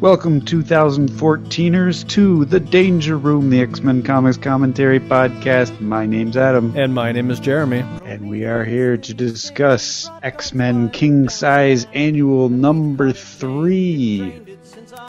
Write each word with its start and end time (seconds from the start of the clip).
Welcome, 0.00 0.40
2014ers, 0.40 2.08
to 2.08 2.46
the 2.46 2.58
Danger 2.58 3.18
Room, 3.18 3.50
the 3.50 3.60
X 3.60 3.80
Men 3.80 4.02
Comics 4.02 4.38
Commentary 4.38 4.98
Podcast. 4.98 5.78
My 5.78 6.06
name's 6.06 6.38
Adam. 6.38 6.72
And 6.74 6.94
my 6.94 7.12
name 7.12 7.30
is 7.30 7.38
Jeremy. 7.38 7.84
And 8.06 8.30
we 8.30 8.46
are 8.46 8.64
here 8.64 8.96
to 8.96 9.12
discuss 9.12 10.08
X 10.22 10.54
Men 10.54 10.88
King 10.88 11.28
Size 11.28 11.86
Annual 11.92 12.48
number 12.48 13.12
three. 13.12 14.40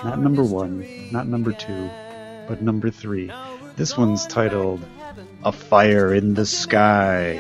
Not 0.04 0.20
number 0.20 0.44
one, 0.44 0.86
not 1.10 1.26
number 1.26 1.54
two, 1.54 1.90
but 2.50 2.62
number 2.62 2.90
three. 2.90 3.32
This 3.78 3.98
one's 3.98 4.26
titled 4.26 4.86
A 5.46 5.54
Fire 5.54 6.14
in 6.14 6.34
the 6.34 6.46
Sky. 6.46 7.40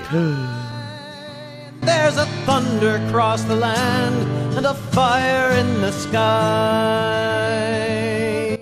There's 1.81 2.15
a 2.15 2.25
thunder 2.45 2.95
across 3.07 3.43
the 3.43 3.57
land 3.57 4.55
and 4.55 4.65
a 4.65 4.73
fire 4.73 5.52
in 5.52 5.81
the 5.81 5.91
sky. 5.91 7.30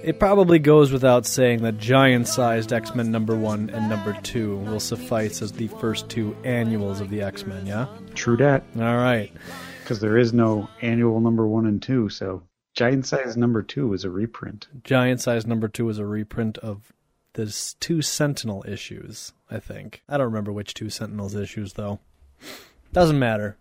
It 0.09 0.17
probably 0.17 0.57
goes 0.57 0.91
without 0.91 1.27
saying 1.27 1.61
that 1.61 1.77
giant 1.77 2.27
sized 2.27 2.73
X 2.73 2.95
Men 2.95 3.11
number 3.11 3.35
one 3.35 3.69
and 3.69 3.87
number 3.87 4.19
two 4.23 4.57
will 4.57 4.79
suffice 4.79 5.43
as 5.43 5.51
the 5.51 5.67
first 5.67 6.09
two 6.09 6.35
annuals 6.43 6.99
of 6.99 7.11
the 7.11 7.21
X 7.21 7.45
Men, 7.45 7.67
yeah? 7.67 7.85
True 8.15 8.35
that. 8.37 8.63
All 8.75 8.97
right. 8.97 9.31
Because 9.83 9.99
there 9.99 10.17
is 10.17 10.33
no 10.33 10.67
annual 10.81 11.19
number 11.19 11.45
one 11.45 11.67
and 11.67 11.79
two, 11.79 12.09
so 12.09 12.41
giant 12.73 13.05
size 13.05 13.37
number 13.37 13.61
two 13.61 13.93
is 13.93 14.03
a 14.03 14.09
reprint. 14.09 14.67
Giant 14.83 15.21
size 15.21 15.45
number 15.45 15.67
two 15.67 15.87
is 15.89 15.99
a 15.99 16.07
reprint 16.07 16.57
of 16.57 16.91
the 17.33 17.75
two 17.79 18.01
Sentinel 18.01 18.65
issues, 18.67 19.33
I 19.51 19.59
think. 19.59 20.01
I 20.09 20.17
don't 20.17 20.25
remember 20.25 20.51
which 20.51 20.73
two 20.73 20.89
Sentinels 20.89 21.35
issues, 21.35 21.73
though. 21.73 21.99
Doesn't 22.93 23.19
matter. 23.19 23.59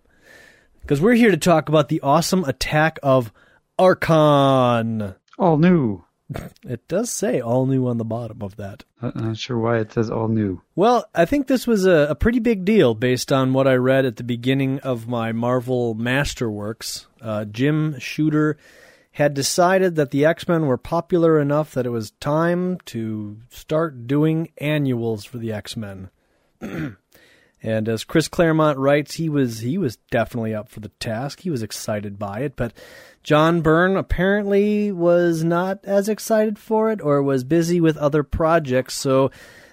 Because 0.80 1.02
we're 1.02 1.12
here 1.12 1.30
to 1.30 1.36
talk 1.36 1.68
about 1.68 1.90
the 1.90 2.00
awesome 2.00 2.44
attack 2.44 2.98
of 3.02 3.34
Archon. 3.78 5.14
All 5.38 5.58
new. 5.58 6.04
It 6.64 6.86
does 6.88 7.10
say 7.10 7.40
all 7.40 7.66
new 7.66 7.86
on 7.86 7.96
the 7.96 8.04
bottom 8.04 8.42
of 8.42 8.56
that. 8.56 8.84
I'm 9.00 9.12
not 9.14 9.38
sure 9.38 9.58
why 9.58 9.78
it 9.78 9.92
says 9.92 10.10
all 10.10 10.28
new. 10.28 10.60
Well, 10.76 11.06
I 11.14 11.24
think 11.24 11.46
this 11.46 11.66
was 11.66 11.86
a, 11.86 12.08
a 12.10 12.14
pretty 12.14 12.38
big 12.38 12.64
deal 12.64 12.94
based 12.94 13.32
on 13.32 13.52
what 13.52 13.66
I 13.66 13.74
read 13.74 14.04
at 14.04 14.16
the 14.16 14.24
beginning 14.24 14.78
of 14.80 15.08
my 15.08 15.32
Marvel 15.32 15.94
Masterworks. 15.94 17.06
Uh, 17.22 17.46
Jim 17.46 17.98
Shooter 17.98 18.58
had 19.12 19.34
decided 19.34 19.96
that 19.96 20.10
the 20.10 20.24
X 20.24 20.46
Men 20.46 20.66
were 20.66 20.76
popular 20.76 21.40
enough 21.40 21.72
that 21.72 21.86
it 21.86 21.90
was 21.90 22.10
time 22.12 22.78
to 22.86 23.38
start 23.48 24.06
doing 24.06 24.52
annuals 24.58 25.24
for 25.24 25.38
the 25.38 25.52
X 25.52 25.76
Men. 25.76 26.10
And 27.62 27.88
as 27.88 28.04
Chris 28.04 28.28
Claremont 28.28 28.78
writes, 28.78 29.14
he 29.14 29.28
was 29.28 29.60
he 29.60 29.78
was 29.78 29.96
definitely 30.10 30.54
up 30.54 30.68
for 30.68 30.80
the 30.80 30.90
task. 31.00 31.40
He 31.40 31.50
was 31.50 31.62
excited 31.62 32.18
by 32.18 32.40
it, 32.40 32.54
but 32.54 32.72
John 33.28 33.60
Byrne 33.60 33.98
apparently 33.98 34.90
was 34.90 35.44
not 35.44 35.84
as 35.84 36.08
excited 36.08 36.58
for 36.58 36.90
it 36.90 37.02
or 37.02 37.22
was 37.22 37.44
busy 37.44 37.78
with 37.78 37.98
other 37.98 38.22
projects, 38.22 38.94
so 38.94 39.30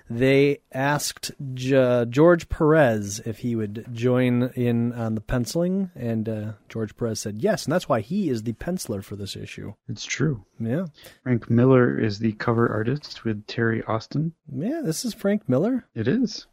they 0.09 0.59
asked 0.73 1.31
J- 1.53 2.05
George 2.09 2.49
Perez 2.49 3.21
if 3.25 3.37
he 3.37 3.55
would 3.55 3.85
join 3.93 4.51
in 4.57 4.91
on 4.91 5.15
the 5.15 5.21
penciling, 5.21 5.89
and 5.95 6.27
uh, 6.27 6.51
George 6.67 6.97
Perez 6.97 7.21
said 7.21 7.41
yes, 7.41 7.63
and 7.63 7.71
that's 7.71 7.87
why 7.87 8.01
he 8.01 8.27
is 8.27 8.43
the 8.43 8.51
penciler 8.51 9.01
for 9.01 9.15
this 9.15 9.37
issue. 9.37 9.73
It's 9.87 10.03
true. 10.03 10.43
Yeah. 10.59 10.87
Frank 11.23 11.49
Miller 11.49 11.97
is 11.97 12.19
the 12.19 12.33
cover 12.33 12.67
artist 12.67 13.23
with 13.23 13.47
Terry 13.47 13.81
Austin. 13.83 14.33
Yeah, 14.53 14.81
this 14.83 15.05
is 15.05 15.13
Frank 15.13 15.47
Miller. 15.47 15.85
It 15.95 16.09
is. 16.09 16.45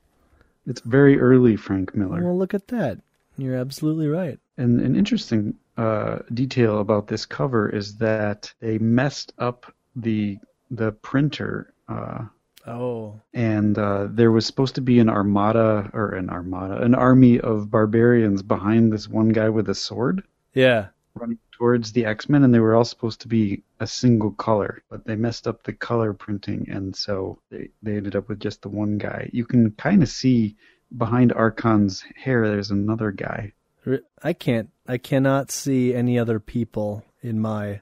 It's 0.69 0.83
very 0.83 1.19
early 1.19 1.57
Frank 1.57 1.97
Miller. 1.97 2.23
Well, 2.23 2.39
look 2.39 2.55
at 2.55 2.69
that. 2.69 3.01
You're 3.37 3.57
absolutely 3.57 4.07
right. 4.07 4.39
And 4.57 4.81
an 4.81 4.95
interesting 4.95 5.57
uh, 5.83 6.19
detail 6.33 6.79
about 6.79 7.09
this 7.09 7.27
cover 7.27 7.69
is 7.69 7.97
that 7.97 8.53
they 8.61 8.79
messed 8.79 9.33
up 9.39 9.75
the 9.97 10.39
the 10.71 10.93
printer. 10.93 11.75
Uh, 11.89 12.25
oh. 12.67 13.21
And 13.35 13.77
uh, 13.77 14.07
there 14.11 14.31
was 14.31 14.47
supposed 14.47 14.77
to 14.77 14.81
be 14.81 15.01
an 15.01 15.11
armada 15.11 15.91
or 15.93 16.15
an 16.15 16.31
armada, 16.31 16.83
an 16.83 16.95
army 16.95 17.41
of 17.41 17.71
barbarians 17.71 18.43
behind 18.43 18.93
this 18.93 19.09
one 19.09 19.31
guy 19.31 19.49
with 19.49 19.69
a 19.69 19.75
sword. 19.75 20.23
Yeah. 20.55 20.89
Running 21.15 21.39
towards 21.51 21.93
the 21.93 22.07
X 22.07 22.29
Men, 22.29 22.45
and 22.45 22.55
they 22.55 22.61
were 22.61 22.75
all 22.75 22.85
supposed 22.85 23.21
to 23.23 23.29
be 23.29 23.63
a 23.81 23.87
single 23.87 24.31
color, 24.31 24.83
but 24.89 25.05
they 25.05 25.17
messed 25.17 25.47
up 25.47 25.63
the 25.63 25.73
color 25.73 26.15
printing, 26.15 26.71
and 26.71 26.95
so 26.97 27.39
they, 27.51 27.69
they 27.83 27.97
ended 27.97 28.17
up 28.17 28.29
with 28.29 28.41
just 28.41 28.63
the 28.63 28.69
one 28.69 28.99
guy. 28.99 29.29
You 29.33 29.45
can 29.45 29.73
kind 29.73 30.03
of 30.03 30.09
see 30.09 30.57
behind 30.97 31.33
Archon's 31.33 32.05
hair, 32.17 32.49
there's 32.49 32.71
another 32.71 33.11
guy. 33.11 33.53
I 34.23 34.33
can't, 34.33 34.71
I 34.87 34.99
cannot 34.99 35.51
see 35.51 35.95
any 35.95 36.19
other 36.19 36.41
people 36.41 37.05
in 37.23 37.41
my. 37.41 37.81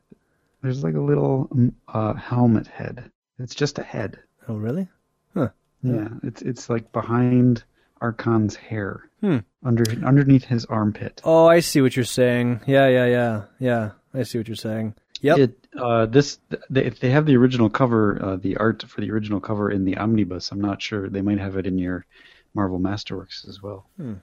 There's 0.62 0.84
like 0.84 0.94
a 0.94 1.00
little 1.00 1.48
mm, 1.52 1.72
uh, 1.88 2.14
helmet 2.14 2.66
head. 2.66 3.10
It's 3.38 3.54
just 3.54 3.78
a 3.78 3.82
head. 3.82 4.18
Oh, 4.48 4.56
really? 4.56 4.88
Huh. 5.34 5.48
Yeah, 5.82 6.08
it's 6.22 6.42
it's 6.42 6.68
like 6.68 6.92
behind 6.92 7.64
Archon's 8.00 8.54
hair. 8.54 9.08
Hmm. 9.20 9.38
Under 9.62 9.84
underneath 10.04 10.44
his 10.44 10.64
armpit. 10.66 11.20
Oh, 11.24 11.46
I 11.46 11.60
see 11.60 11.80
what 11.80 11.96
you're 11.96 12.04
saying. 12.04 12.60
Yeah, 12.66 12.88
yeah, 12.88 13.06
yeah, 13.06 13.42
yeah. 13.58 13.90
I 14.12 14.22
see 14.24 14.38
what 14.38 14.48
you're 14.48 14.56
saying. 14.56 14.94
Yep. 15.22 15.38
It, 15.38 15.66
uh, 15.78 16.06
this 16.06 16.38
they, 16.68 16.88
they 16.88 17.10
have 17.10 17.26
the 17.26 17.36
original 17.36 17.70
cover, 17.70 18.22
uh, 18.22 18.36
the 18.36 18.56
art 18.56 18.82
for 18.82 19.00
the 19.00 19.10
original 19.10 19.40
cover 19.40 19.70
in 19.70 19.84
the 19.84 19.96
omnibus. 19.98 20.50
I'm 20.50 20.60
not 20.60 20.82
sure. 20.82 21.08
They 21.08 21.20
might 21.22 21.38
have 21.38 21.56
it 21.56 21.66
in 21.66 21.78
your 21.78 22.06
Marvel 22.54 22.80
Masterworks 22.80 23.48
as 23.48 23.62
well. 23.62 23.86
Hmm. 23.96 24.14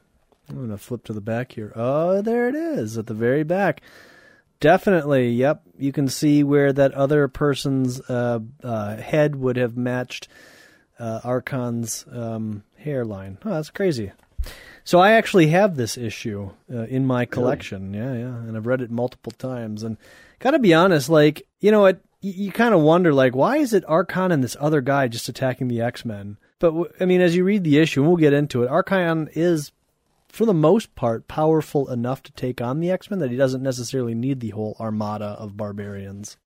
I'm 0.50 0.56
gonna 0.56 0.78
flip 0.78 1.03
to 1.06 1.13
the 1.13 1.22
back 1.22 1.52
here. 1.52 1.72
Oh, 1.75 2.22
there 2.22 2.47
it 2.47 2.56
is 2.56 2.97
at 2.97 3.08
the 3.08 3.13
very 3.13 3.44
back. 3.44 3.81
Definitely. 4.59 5.30
Yep. 5.31 5.62
You 5.78 5.91
can 5.91 6.08
see 6.08 6.44
where 6.44 6.74
that 6.74 6.94
other 6.94 7.28
person's 7.28 8.00
uh, 8.02 8.40
uh, 8.63 8.97
head 8.97 9.35
would 9.35 9.58
have 9.58 9.78
matched 9.78 10.28
uh, 11.00 11.19
Archon's 11.24 12.06
um, 12.12 12.63
hairline. 12.78 13.38
Oh, 13.46 13.52
that's 13.52 13.69
crazy. 13.69 14.12
So 14.84 15.00
I 15.00 15.12
actually 15.12 15.47
have 15.47 15.75
this 15.75 15.97
issue 15.97 16.52
uh, 16.74 16.84
in 16.84 17.06
my 17.06 17.25
collection. 17.25 17.91
Really? 17.91 18.19
Yeah, 18.19 18.28
yeah, 18.28 18.35
and 18.35 18.56
I've 18.56 18.66
read 18.66 18.81
it 18.81 18.90
multiple 18.90 19.34
times. 19.34 19.84
And 19.84 19.97
gotta 20.40 20.59
be 20.59 20.74
honest, 20.74 21.09
like 21.09 21.46
you 21.59 21.72
know, 21.72 21.81
what 21.81 22.00
you, 22.22 22.31
you 22.46 22.52
kind 22.52 22.74
of 22.74 22.81
wonder, 22.81 23.14
like, 23.14 23.35
why 23.35 23.58
is 23.58 23.74
it 23.74 23.84
Archon 23.88 24.31
and 24.31 24.44
this 24.44 24.58
other 24.59 24.81
guy 24.81 25.08
just 25.08 25.29
attacking 25.29 25.68
the 25.68 25.81
X 25.81 26.06
Men? 26.06 26.38
But 26.59 26.74
I 27.00 27.06
mean, 27.06 27.22
as 27.22 27.35
you 27.35 27.44
read 27.44 27.64
the 27.64 27.78
issue, 27.78 28.02
and 28.02 28.09
we'll 28.09 28.18
get 28.18 28.34
into 28.34 28.64
it, 28.64 28.69
Archon 28.69 29.29
is, 29.34 29.72
for 30.30 30.46
the 30.46 30.54
most 30.54 30.96
part, 30.96 31.28
powerful 31.28 31.90
enough 31.90 32.24
to 32.24 32.32
take 32.34 32.62
on 32.62 32.80
the 32.80 32.92
X 32.92 33.10
Men 33.10 33.20
that 33.20 33.32
he 33.32 33.38
doesn't 33.38 33.64
necessarily 33.64 34.16
need 34.16 34.40
the 34.40 34.50
whole 34.50 34.76
armada 34.80 35.36
of 35.40 35.58
barbarians. 35.58 36.38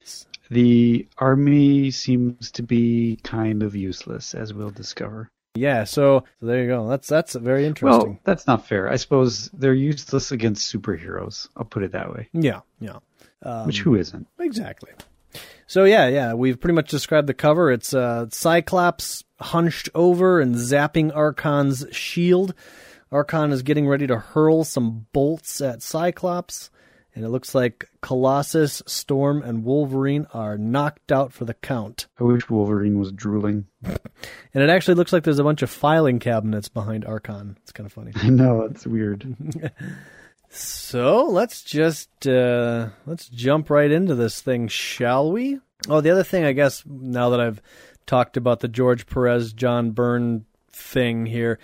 The 0.50 1.08
army 1.18 1.92
seems 1.92 2.52
to 2.52 2.64
be 2.64 3.20
kind 3.24 3.64
of 3.64 3.76
useless, 3.76 4.34
as 4.34 4.54
we'll 4.54 4.70
discover. 4.70 5.30
Yeah, 5.56 5.84
so, 5.84 6.24
so 6.40 6.46
there 6.46 6.64
you 6.64 6.68
go. 6.68 6.88
That's 6.88 7.08
that's 7.08 7.34
very 7.36 7.66
interesting. 7.66 8.10
Well, 8.12 8.20
that's 8.24 8.48
not 8.48 8.68
fair. 8.68 8.90
I 8.90 8.96
suppose 8.96 9.50
they're 9.50 9.74
useless 9.74 10.32
against 10.32 10.74
superheroes. 10.74 11.48
I'll 11.58 11.66
put 11.66 11.84
it 11.84 11.92
that 11.92 12.14
way. 12.14 12.30
Yeah, 12.34 12.62
yeah. 12.80 13.00
Um, 13.44 13.66
Which 13.66 13.82
who 13.82 13.96
isn't? 13.96 14.28
Exactly. 14.40 14.92
So 15.68 15.86
yeah, 15.86 16.08
yeah, 16.08 16.34
we've 16.34 16.60
pretty 16.60 16.76
much 16.76 16.90
described 16.90 17.28
the 17.28 17.34
cover. 17.34 17.72
It's 17.72 17.94
uh, 17.94 18.28
Cyclops 18.30 19.24
hunched 19.40 19.90
over 19.96 20.40
and 20.40 20.56
zapping 20.56 21.16
Archon's 21.16 21.86
shield. 21.92 22.54
Archon 23.12 23.52
is 23.52 23.64
getting 23.64 23.88
ready 23.88 24.08
to 24.08 24.18
hurl 24.18 24.64
some 24.64 25.08
bolts 25.12 25.62
at 25.62 25.82
Cyclops 25.82 26.70
and 27.14 27.26
it 27.26 27.30
looks 27.30 27.54
like 27.54 27.90
Colossus, 28.02 28.82
Storm, 28.86 29.44
and 29.44 29.66
Wolverine 29.66 30.28
are 30.34 30.58
knocked 30.58 31.12
out 31.12 31.34
for 31.34 31.46
the 31.46 31.54
count. 31.54 32.08
I 32.20 32.24
wish 32.24 32.50
Wolverine 32.50 33.00
was 33.00 33.12
drooling. 33.12 33.66
and 33.84 34.00
it 34.54 34.70
actually 34.70 34.96
looks 34.96 35.12
like 35.12 35.24
there's 35.24 35.40
a 35.40 35.44
bunch 35.44 35.62
of 35.62 35.70
filing 35.70 36.20
cabinets 36.20 36.70
behind 36.70 37.04
Archon. 37.04 37.58
It's 37.64 37.74
kind 37.74 37.86
of 37.86 37.92
funny. 37.92 38.14
I 38.16 38.30
know 38.30 38.62
it's 38.62 38.88
weird. 38.88 39.36
so 40.50 41.26
let's 41.26 41.64
just 41.64 42.28
uh, 42.28 42.90
let's 43.06 43.28
jump 43.28 43.70
right 43.70 43.92
into 43.92 44.16
this 44.16 44.40
thing, 44.42 44.70
shall 44.70 45.32
we? 45.32 45.60
Oh, 45.90 46.00
the 46.00 46.12
other 46.12 46.24
thing, 46.24 46.46
I 46.46 46.54
guess, 46.54 46.84
now 46.86 47.32
that 47.32 47.42
I've 47.42 47.62
talked 48.06 48.38
about 48.38 48.62
the 48.62 48.68
George 48.68 49.06
Perez, 49.06 49.52
John 49.52 49.92
Byrne 49.92 50.46
thing 50.72 51.26
here. 51.26 51.60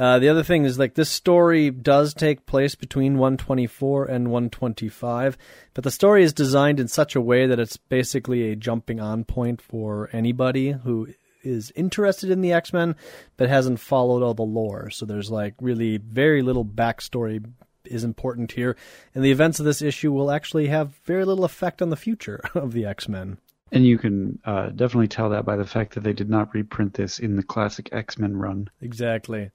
Uh, 0.00 0.18
the 0.18 0.30
other 0.30 0.42
thing 0.42 0.64
is 0.64 0.78
like 0.78 0.94
this 0.94 1.10
story 1.10 1.70
does 1.70 2.14
take 2.14 2.46
place 2.46 2.74
between 2.74 3.18
124 3.18 4.06
and 4.06 4.28
125, 4.28 5.36
but 5.74 5.84
the 5.84 5.90
story 5.90 6.22
is 6.22 6.32
designed 6.32 6.80
in 6.80 6.88
such 6.88 7.14
a 7.14 7.20
way 7.20 7.46
that 7.46 7.60
it's 7.60 7.76
basically 7.76 8.50
a 8.50 8.56
jumping 8.56 8.98
on 8.98 9.24
point 9.24 9.60
for 9.60 10.08
anybody 10.10 10.70
who 10.70 11.06
is 11.42 11.70
interested 11.76 12.30
in 12.30 12.40
the 12.40 12.50
X 12.50 12.72
Men 12.72 12.96
but 13.36 13.50
hasn't 13.50 13.78
followed 13.78 14.22
all 14.22 14.32
the 14.32 14.42
lore. 14.42 14.88
So 14.88 15.04
there's 15.04 15.30
like 15.30 15.52
really 15.60 15.98
very 15.98 16.40
little 16.40 16.64
backstory 16.64 17.44
is 17.84 18.02
important 18.02 18.52
here, 18.52 18.76
and 19.14 19.22
the 19.22 19.30
events 19.30 19.60
of 19.60 19.66
this 19.66 19.82
issue 19.82 20.12
will 20.12 20.30
actually 20.30 20.68
have 20.68 20.96
very 21.04 21.26
little 21.26 21.44
effect 21.44 21.82
on 21.82 21.90
the 21.90 21.96
future 21.96 22.40
of 22.54 22.72
the 22.72 22.86
X 22.86 23.06
Men. 23.06 23.36
And 23.72 23.86
you 23.86 23.98
can 23.98 24.38
uh, 24.44 24.70
definitely 24.70 25.08
tell 25.08 25.30
that 25.30 25.44
by 25.44 25.56
the 25.56 25.64
fact 25.64 25.94
that 25.94 26.02
they 26.02 26.12
did 26.12 26.28
not 26.28 26.52
reprint 26.54 26.94
this 26.94 27.18
in 27.18 27.36
the 27.36 27.42
classic 27.42 27.88
X 27.92 28.18
Men 28.18 28.36
run. 28.36 28.68
Exactly. 28.80 29.50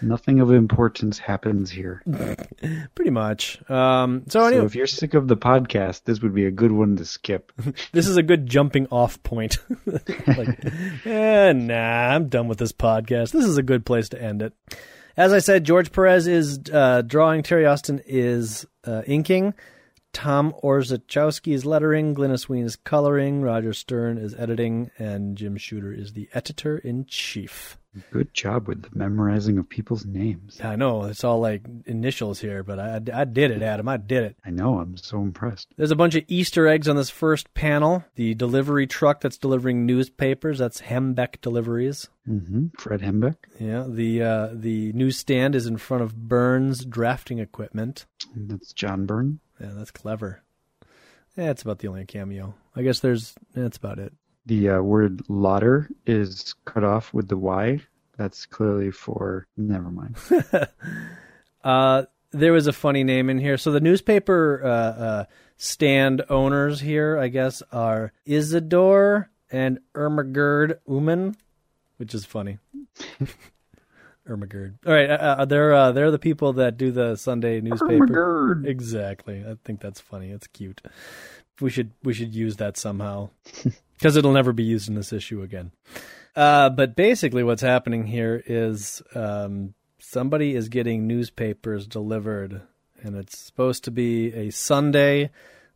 Nothing 0.00 0.38
of 0.38 0.52
importance 0.52 1.18
happens 1.18 1.70
here. 1.70 2.02
Pretty 2.94 3.10
much. 3.10 3.58
Um, 3.68 4.22
so 4.28 4.48
So 4.50 4.64
if 4.64 4.76
you're 4.76 4.86
sick 4.86 5.14
of 5.14 5.26
the 5.26 5.36
podcast, 5.36 6.04
this 6.04 6.20
would 6.20 6.34
be 6.34 6.46
a 6.46 6.52
good 6.52 6.70
one 6.70 6.96
to 6.96 7.04
skip. 7.04 7.50
this 7.92 8.06
is 8.06 8.16
a 8.16 8.22
good 8.22 8.46
jumping 8.46 8.86
off 8.92 9.20
point. 9.24 9.58
like, 10.26 10.64
eh, 11.04 11.52
nah, 11.52 12.14
I'm 12.14 12.28
done 12.28 12.46
with 12.46 12.58
this 12.58 12.72
podcast. 12.72 13.32
This 13.32 13.44
is 13.44 13.56
a 13.58 13.62
good 13.62 13.84
place 13.84 14.08
to 14.10 14.22
end 14.22 14.42
it. 14.42 14.52
As 15.16 15.32
I 15.32 15.40
said, 15.40 15.64
George 15.64 15.90
Perez 15.90 16.28
is 16.28 16.60
uh, 16.72 17.02
drawing. 17.02 17.42
Terry 17.42 17.66
Austin 17.66 18.00
is 18.06 18.64
uh, 18.84 19.02
inking. 19.04 19.52
Tom 20.18 20.52
Orzechowski 20.64 21.52
is 21.54 21.64
lettering. 21.64 22.12
Glynis 22.12 22.48
Wein 22.48 22.64
is 22.64 22.74
coloring. 22.74 23.40
Roger 23.40 23.72
Stern 23.72 24.18
is 24.18 24.34
editing, 24.34 24.90
and 24.98 25.36
Jim 25.36 25.56
Shooter 25.56 25.92
is 25.92 26.14
the 26.14 26.28
editor 26.34 26.76
in 26.76 27.04
chief. 27.06 27.78
Good 28.10 28.34
job 28.34 28.66
with 28.66 28.82
the 28.82 28.88
memorizing 28.98 29.58
of 29.58 29.68
people's 29.68 30.04
names. 30.04 30.60
I 30.60 30.74
know 30.74 31.04
it's 31.04 31.22
all 31.22 31.38
like 31.38 31.62
initials 31.86 32.40
here, 32.40 32.64
but 32.64 32.80
I, 32.80 33.00
I 33.14 33.24
did 33.26 33.52
it, 33.52 33.62
Adam. 33.62 33.86
I 33.88 33.96
did 33.96 34.24
it. 34.24 34.36
I 34.44 34.50
know, 34.50 34.80
I'm 34.80 34.96
so 34.96 35.20
impressed. 35.20 35.68
There's 35.76 35.92
a 35.92 35.96
bunch 35.96 36.16
of 36.16 36.24
Easter 36.26 36.66
eggs 36.66 36.88
on 36.88 36.96
this 36.96 37.10
first 37.10 37.54
panel. 37.54 38.04
The 38.16 38.34
delivery 38.34 38.88
truck 38.88 39.20
that's 39.20 39.38
delivering 39.38 39.86
newspapers, 39.86 40.58
that's 40.58 40.80
Hembeck 40.80 41.40
Deliveries. 41.42 42.08
hmm 42.26 42.66
Fred 42.76 43.02
Hembeck. 43.02 43.36
Yeah, 43.60 43.84
the 43.88 44.22
uh, 44.22 44.48
the 44.52 44.92
newsstand 44.94 45.54
is 45.54 45.66
in 45.66 45.76
front 45.76 46.02
of 46.02 46.28
Burns 46.28 46.84
Drafting 46.84 47.38
Equipment. 47.38 48.06
That's 48.34 48.72
John 48.72 49.06
Byrne. 49.06 49.38
Yeah, 49.60 49.70
that's 49.72 49.90
clever. 49.90 50.42
Yeah, 51.36 51.46
that's 51.46 51.62
about 51.62 51.78
the 51.78 51.88
only 51.88 52.04
cameo. 52.04 52.54
I 52.74 52.82
guess 52.82 53.00
there's 53.00 53.34
that's 53.54 53.76
about 53.76 53.98
it. 53.98 54.12
The 54.46 54.70
uh, 54.70 54.80
word 54.80 55.22
lauder 55.28 55.88
is 56.06 56.54
cut 56.64 56.84
off 56.84 57.12
with 57.12 57.28
the 57.28 57.36
Y. 57.36 57.80
That's 58.16 58.46
clearly 58.46 58.90
for. 58.90 59.46
Never 59.56 59.90
mind. 59.90 60.16
Uh, 61.64 62.04
there 62.30 62.52
was 62.52 62.66
a 62.66 62.72
funny 62.72 63.04
name 63.04 63.28
in 63.28 63.38
here. 63.38 63.56
So 63.56 63.72
the 63.72 63.80
newspaper 63.80 64.62
uh, 64.64 64.68
uh, 64.68 65.24
stand 65.56 66.22
owners 66.30 66.80
here, 66.80 67.18
I 67.18 67.28
guess, 67.28 67.62
are 67.72 68.12
Isidore 68.24 69.28
and 69.50 69.80
Ermagerd 69.94 70.78
Uman, 70.86 71.36
which 71.96 72.14
is 72.14 72.24
funny. 72.24 72.58
Ermagerd. 74.28 74.74
All 74.86 74.92
right, 74.92 75.10
uh, 75.10 75.36
uh, 75.38 75.44
they're 75.44 75.72
uh, 75.72 75.92
they're 75.92 76.10
the 76.10 76.18
people 76.18 76.52
that 76.54 76.76
do 76.76 76.90
the 76.90 77.16
Sunday 77.16 77.60
newspaper. 77.60 78.06
Ermagerd. 78.06 78.66
Exactly. 78.66 79.44
I 79.46 79.56
think 79.64 79.80
that's 79.80 80.00
funny. 80.00 80.30
It's 80.30 80.46
cute. 80.46 80.82
We 81.60 81.70
should 81.70 81.92
we 82.02 82.12
should 82.12 82.34
use 82.34 82.56
that 82.56 82.76
somehow 82.76 83.30
because 83.96 84.16
it'll 84.16 84.32
never 84.32 84.52
be 84.52 84.64
used 84.64 84.88
in 84.88 84.94
this 84.94 85.12
issue 85.12 85.42
again. 85.42 85.72
Uh, 86.36 86.70
but 86.70 86.94
basically, 86.94 87.42
what's 87.42 87.62
happening 87.62 88.06
here 88.06 88.42
is 88.46 89.02
um, 89.14 89.74
somebody 89.98 90.54
is 90.54 90.68
getting 90.68 91.06
newspapers 91.06 91.86
delivered, 91.86 92.62
and 93.02 93.16
it's 93.16 93.38
supposed 93.38 93.84
to 93.84 93.90
be 93.90 94.32
a 94.34 94.50
Sunday, 94.50 95.30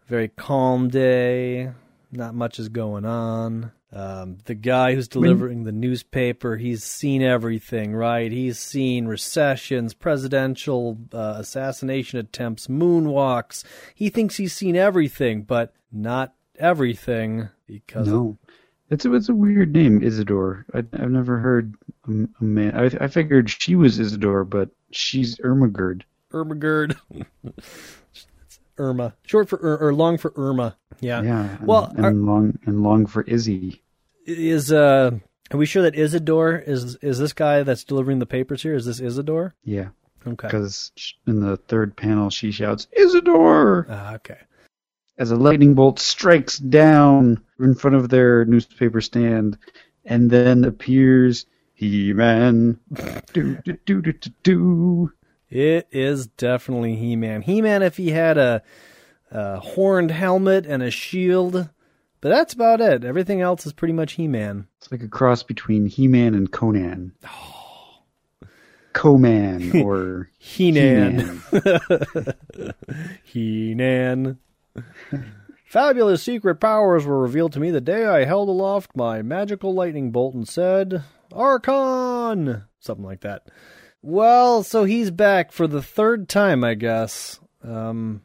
very 0.06 0.28
calm 0.28 0.88
day. 0.88 1.72
Not 2.12 2.34
much 2.34 2.58
is 2.58 2.68
going 2.68 3.06
on. 3.06 3.72
Um, 3.94 4.38
the 4.46 4.54
guy 4.54 4.94
who's 4.94 5.06
delivering 5.08 5.64
the 5.64 5.72
newspaper, 5.72 6.56
he's 6.56 6.82
seen 6.82 7.20
everything, 7.22 7.94
right? 7.94 8.32
He's 8.32 8.58
seen 8.58 9.06
recessions, 9.06 9.92
presidential 9.92 10.98
uh, 11.12 11.34
assassination 11.38 12.18
attempts, 12.18 12.68
moonwalks. 12.68 13.64
He 13.94 14.08
thinks 14.08 14.36
he's 14.36 14.54
seen 14.54 14.76
everything, 14.76 15.42
but 15.42 15.74
not 15.92 16.32
everything 16.58 17.50
because 17.66 18.08
No. 18.08 18.38
It's 18.90 19.06
a, 19.06 19.14
it's 19.14 19.30
a 19.30 19.34
weird 19.34 19.72
name, 19.72 20.02
Isidore. 20.02 20.66
I, 20.74 20.78
I've 20.78 21.10
never 21.10 21.38
heard 21.38 21.74
a, 22.06 22.12
a 22.40 22.44
man. 22.44 22.76
I, 22.76 23.04
I 23.04 23.08
figured 23.08 23.48
she 23.48 23.74
was 23.74 23.98
Isidore, 23.98 24.44
but 24.44 24.68
she's 24.90 25.38
Ermagerd. 25.38 26.02
Ermagerd. 26.30 26.96
Irma, 28.78 29.14
short 29.26 29.48
for 29.48 29.58
Ir- 29.60 29.78
or 29.88 29.94
long 29.94 30.18
for 30.18 30.32
Irma. 30.36 30.76
Yeah. 31.00 31.22
Yeah. 31.22 31.56
And, 31.58 31.66
Well, 31.66 31.92
and 31.96 32.04
are- 32.06 32.12
long 32.12 32.58
and 32.66 32.82
long 32.82 33.06
for 33.06 33.22
Izzy. 33.22 33.82
Is 34.26 34.70
uh, 34.72 35.10
are 35.50 35.56
we 35.56 35.66
sure 35.66 35.82
that 35.82 35.96
Isidore 35.96 36.56
is 36.56 36.96
is 37.02 37.18
this 37.18 37.32
guy 37.32 37.62
that's 37.64 37.84
delivering 37.84 38.18
the 38.20 38.26
papers 38.26 38.62
here? 38.62 38.74
Is 38.74 38.86
this 38.86 39.00
Isidore? 39.00 39.54
Yeah, 39.64 39.88
Okay. 40.26 40.46
because 40.46 40.92
in 41.26 41.40
the 41.40 41.56
third 41.56 41.96
panel 41.96 42.30
she 42.30 42.52
shouts 42.52 42.86
Isidore 42.92 43.86
Ah, 43.90 44.14
okay. 44.14 44.38
as 45.18 45.32
a 45.32 45.36
lightning 45.36 45.74
bolt 45.74 45.98
strikes 45.98 46.58
down 46.58 47.42
in 47.58 47.74
front 47.74 47.96
of 47.96 48.08
their 48.10 48.44
newspaper 48.44 49.00
stand, 49.00 49.58
and 50.04 50.30
then 50.30 50.64
appears 50.64 51.44
He-Man. 51.74 52.78
do 53.32 53.56
do 53.64 53.76
do 53.84 54.02
do 54.02 54.12
do 54.12 54.30
do. 54.44 55.12
It 55.52 55.86
is 55.90 56.28
definitely 56.28 56.96
He 56.96 57.14
Man. 57.14 57.42
He 57.42 57.60
Man, 57.60 57.82
if 57.82 57.98
he 57.98 58.08
had 58.08 58.38
a, 58.38 58.62
a 59.30 59.60
horned 59.60 60.10
helmet 60.10 60.64
and 60.64 60.82
a 60.82 60.90
shield, 60.90 61.68
but 62.22 62.28
that's 62.30 62.54
about 62.54 62.80
it. 62.80 63.04
Everything 63.04 63.42
else 63.42 63.66
is 63.66 63.74
pretty 63.74 63.92
much 63.92 64.14
He 64.14 64.26
Man. 64.28 64.66
It's 64.78 64.90
like 64.90 65.02
a 65.02 65.08
cross 65.08 65.42
between 65.42 65.84
He-Man 65.86 66.34
and 66.34 66.50
Conan. 66.50 67.12
Co-Man 68.94 69.76
or 69.84 70.30
He 70.38 70.70
Nan. 70.70 71.42
He-Man. 71.50 72.74
He 73.22 73.74
Nan. 73.74 74.38
Fabulous 75.66 76.22
secret 76.22 76.60
powers 76.60 77.04
were 77.04 77.18
revealed 77.18 77.52
to 77.52 77.60
me 77.60 77.70
the 77.70 77.80
day 77.82 78.06
I 78.06 78.24
held 78.24 78.48
aloft 78.48 78.96
my 78.96 79.20
magical 79.20 79.74
lightning 79.74 80.12
bolt 80.12 80.34
and 80.34 80.48
said, 80.48 81.04
Archon! 81.30 82.64
Something 82.80 83.04
like 83.04 83.20
that. 83.20 83.48
Well, 84.02 84.62
so 84.64 84.84
he's 84.84 85.10
back 85.10 85.52
for 85.52 85.66
the 85.66 85.82
third 85.82 86.28
time, 86.28 86.64
I 86.64 86.74
guess. 86.74 87.38
Um, 87.62 88.22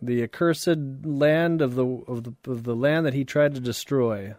the 0.00 0.22
accursed 0.22 0.78
land 1.04 1.60
of 1.60 1.74
the 1.74 1.84
of 1.84 2.24
the 2.24 2.32
of 2.50 2.62
the 2.62 2.76
land 2.76 3.04
that 3.04 3.14
he 3.14 3.24
tried 3.24 3.54
to 3.54 3.60
destroy, 3.60 4.34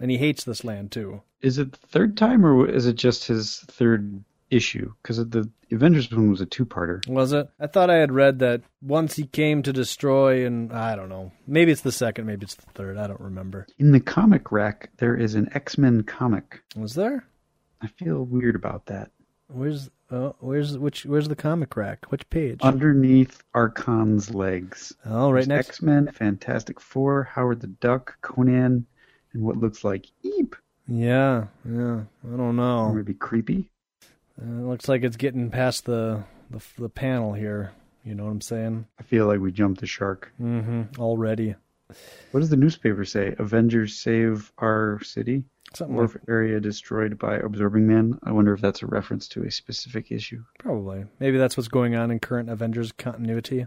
and 0.00 0.10
he 0.10 0.16
hates 0.16 0.44
this 0.44 0.64
land 0.64 0.92
too. 0.92 1.22
Is 1.42 1.58
it 1.58 1.72
the 1.72 1.86
third 1.88 2.16
time 2.16 2.44
or 2.46 2.66
is 2.66 2.86
it 2.86 2.94
just 2.94 3.26
his 3.26 3.58
third 3.68 4.24
issue? 4.50 4.92
Because 5.02 5.18
the 5.18 5.50
Avengers 5.70 6.10
one 6.10 6.30
was 6.30 6.40
a 6.40 6.46
two-parter. 6.46 7.06
Was 7.06 7.32
it? 7.32 7.48
I 7.60 7.66
thought 7.66 7.90
I 7.90 7.96
had 7.96 8.12
read 8.12 8.38
that 8.38 8.62
once 8.80 9.16
he 9.16 9.26
came 9.26 9.62
to 9.62 9.72
destroy, 9.72 10.46
and 10.46 10.72
I 10.72 10.96
don't 10.96 11.10
know. 11.10 11.32
Maybe 11.46 11.72
it's 11.72 11.82
the 11.82 11.92
second, 11.92 12.26
maybe 12.26 12.44
it's 12.44 12.54
the 12.54 12.70
third. 12.74 12.96
I 12.96 13.06
don't 13.06 13.20
remember. 13.20 13.66
In 13.78 13.92
the 13.92 14.00
comic 14.00 14.50
rack, 14.50 14.90
there 14.96 15.16
is 15.16 15.34
an 15.34 15.50
X-Men 15.52 16.04
comic. 16.04 16.62
Was 16.76 16.94
there? 16.94 17.26
I 17.82 17.88
feel 17.88 18.24
weird 18.24 18.54
about 18.54 18.86
that. 18.86 19.10
Where's 19.48 19.90
oh, 20.14 20.36
where's 20.40 20.78
which 20.78 21.04
where's 21.04 21.28
the 21.28 21.36
comic 21.36 21.76
rack? 21.76 22.06
Which 22.10 22.28
page? 22.30 22.60
Underneath 22.62 23.42
Archon's 23.54 24.34
legs. 24.34 24.92
oh, 25.04 25.30
right 25.30 25.46
next. 25.46 25.68
X-Men, 25.70 26.10
Fantastic 26.12 26.80
Four, 26.80 27.24
Howard 27.24 27.60
the 27.60 27.66
Duck, 27.68 28.16
Conan, 28.22 28.86
and 29.32 29.42
what 29.42 29.56
looks 29.56 29.84
like 29.84 30.06
Eep. 30.22 30.56
Yeah, 30.86 31.46
yeah. 31.68 32.00
I 32.32 32.36
don't 32.36 32.56
know. 32.56 32.92
maybe 32.92 33.14
creepy. 33.14 33.70
Uh, 34.40 34.44
it 34.46 34.66
looks 34.66 34.88
like 34.88 35.02
it's 35.02 35.16
getting 35.16 35.50
past 35.50 35.84
the, 35.86 36.22
the 36.50 36.62
the 36.78 36.88
panel 36.88 37.32
here. 37.32 37.72
You 38.04 38.14
know 38.14 38.24
what 38.24 38.30
I'm 38.30 38.40
saying? 38.42 38.86
I 39.00 39.02
feel 39.02 39.26
like 39.26 39.40
we 39.40 39.50
jumped 39.50 39.80
the 39.80 39.86
shark. 39.86 40.32
Mm-hmm. 40.40 41.00
Already. 41.00 41.54
What 42.30 42.40
does 42.40 42.50
the 42.50 42.56
newspaper 42.56 43.04
say? 43.04 43.34
Avengers 43.38 43.96
save 43.96 44.52
our 44.58 45.00
city? 45.02 45.44
Something 45.74 45.96
like 45.96 46.10
area 46.28 46.60
destroyed 46.60 47.18
by 47.18 47.36
Absorbing 47.36 47.86
Man. 47.86 48.18
I 48.22 48.32
wonder 48.32 48.52
if 48.54 48.60
that's 48.60 48.82
a 48.82 48.86
reference 48.86 49.28
to 49.28 49.42
a 49.42 49.50
specific 49.50 50.12
issue. 50.12 50.44
Probably. 50.58 51.04
Maybe 51.18 51.38
that's 51.38 51.56
what's 51.56 51.68
going 51.68 51.96
on 51.96 52.10
in 52.10 52.20
current 52.20 52.48
Avengers 52.48 52.92
continuity. 52.92 53.66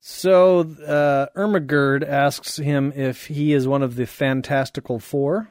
So, 0.00 0.60
uh, 0.60 1.26
Ermagerd 1.36 2.06
asks 2.08 2.56
him 2.56 2.92
if 2.94 3.26
he 3.26 3.52
is 3.52 3.66
one 3.68 3.82
of 3.82 3.96
the 3.96 4.06
Fantastical 4.06 4.98
Four, 4.98 5.50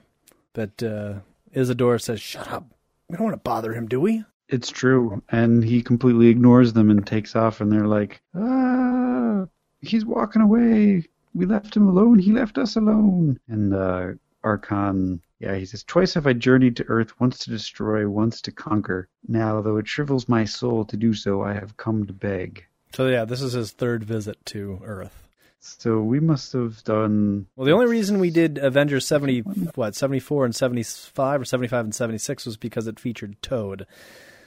but 0.53 0.81
uh, 0.81 1.19
Isadora 1.53 1.99
says, 1.99 2.19
"Shut 2.19 2.47
up. 2.47 2.65
We 3.07 3.17
don't 3.17 3.25
want 3.25 3.35
to 3.35 3.41
bother 3.41 3.73
him, 3.73 3.87
do 3.87 3.99
we?" 3.99 4.23
It's 4.47 4.69
true. 4.69 5.21
And 5.29 5.63
he 5.63 5.83
completely 5.83 6.27
ignores 6.27 6.73
them 6.73 6.89
and 6.89 7.05
takes 7.05 7.35
off, 7.35 7.61
and 7.61 7.71
they're 7.71 7.87
like, 7.87 8.21
ah, 8.35 9.45
he's 9.79 10.05
walking 10.05 10.41
away. 10.41 11.05
We 11.33 11.45
left 11.45 11.75
him 11.75 11.87
alone. 11.87 12.19
He 12.19 12.31
left 12.31 12.57
us 12.57 12.75
alone. 12.75 13.39
And 13.47 13.73
uh, 13.73 14.13
Archon, 14.43 15.21
yeah, 15.39 15.55
he 15.55 15.65
says, 15.65 15.83
Twice 15.83 16.13
have 16.13 16.27
I 16.27 16.33
journeyed 16.33 16.75
to 16.77 16.85
Earth, 16.87 17.19
once 17.19 17.39
to 17.39 17.49
destroy, 17.49 18.07
once 18.07 18.41
to 18.41 18.51
conquer. 18.51 19.07
Now, 19.27 19.61
though 19.61 19.77
it 19.77 19.87
shrivels 19.87 20.27
my 20.27 20.45
soul 20.45 20.85
to 20.85 20.97
do 20.97 21.13
so, 21.13 21.41
I 21.41 21.53
have 21.53 21.77
come 21.77 22.05
to 22.07 22.13
beg. 22.13 22.65
So 22.93 23.07
yeah, 23.07 23.25
this 23.25 23.41
is 23.41 23.53
his 23.53 23.71
third 23.71 24.03
visit 24.03 24.43
to 24.47 24.81
Earth. 24.83 25.27
So 25.59 26.01
we 26.01 26.19
must 26.19 26.53
have 26.53 26.83
done. 26.83 27.47
Well, 27.55 27.65
the 27.65 27.73
only 27.73 27.87
reason 27.87 28.19
we 28.19 28.29
did 28.31 28.57
Avengers 28.57 29.05
70 29.05 29.41
what, 29.75 29.93
74 29.93 30.45
and 30.45 30.55
75 30.55 31.41
or 31.41 31.45
75 31.45 31.85
and 31.85 31.95
76 31.95 32.45
was 32.45 32.57
because 32.57 32.87
it 32.87 32.99
featured 32.99 33.41
Toad. 33.41 33.85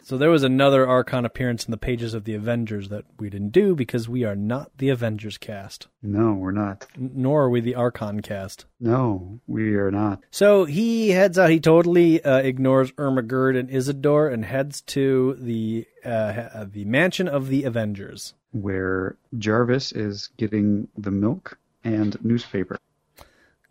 So 0.04 0.18
there 0.18 0.30
was 0.30 0.42
another 0.42 0.86
Archon 0.86 1.24
appearance 1.24 1.64
in 1.64 1.70
the 1.70 1.76
pages 1.76 2.12
of 2.12 2.24
the 2.24 2.34
Avengers 2.34 2.88
that 2.88 3.04
we 3.20 3.30
didn't 3.30 3.50
do 3.52 3.74
because 3.76 4.08
we 4.08 4.24
are 4.24 4.34
not 4.34 4.70
the 4.78 4.88
Avengers 4.88 5.38
cast, 5.38 5.86
No, 6.02 6.32
we're 6.32 6.50
not. 6.50 6.86
Nor 6.96 7.44
are 7.44 7.50
we 7.50 7.60
the 7.60 7.76
Archon 7.76 8.20
cast. 8.20 8.66
No, 8.80 9.40
we 9.46 9.76
are 9.76 9.92
not. 9.92 10.20
So 10.32 10.64
he 10.64 11.10
heads 11.10 11.38
out. 11.38 11.50
He 11.50 11.60
totally 11.60 12.22
uh, 12.24 12.38
ignores 12.38 12.90
Ermagerd 12.92 13.56
and 13.58 13.70
Isidore 13.70 14.28
and 14.28 14.44
heads 14.44 14.80
to 14.82 15.34
the 15.38 15.86
uh, 16.04 16.32
ha- 16.32 16.64
the 16.70 16.84
mansion 16.84 17.28
of 17.28 17.48
the 17.48 17.62
Avengers. 17.64 18.34
Where 18.50 19.16
Jarvis 19.38 19.92
is 19.92 20.30
getting 20.36 20.88
the 20.98 21.12
milk 21.12 21.58
and 21.84 22.22
newspaper. 22.24 22.76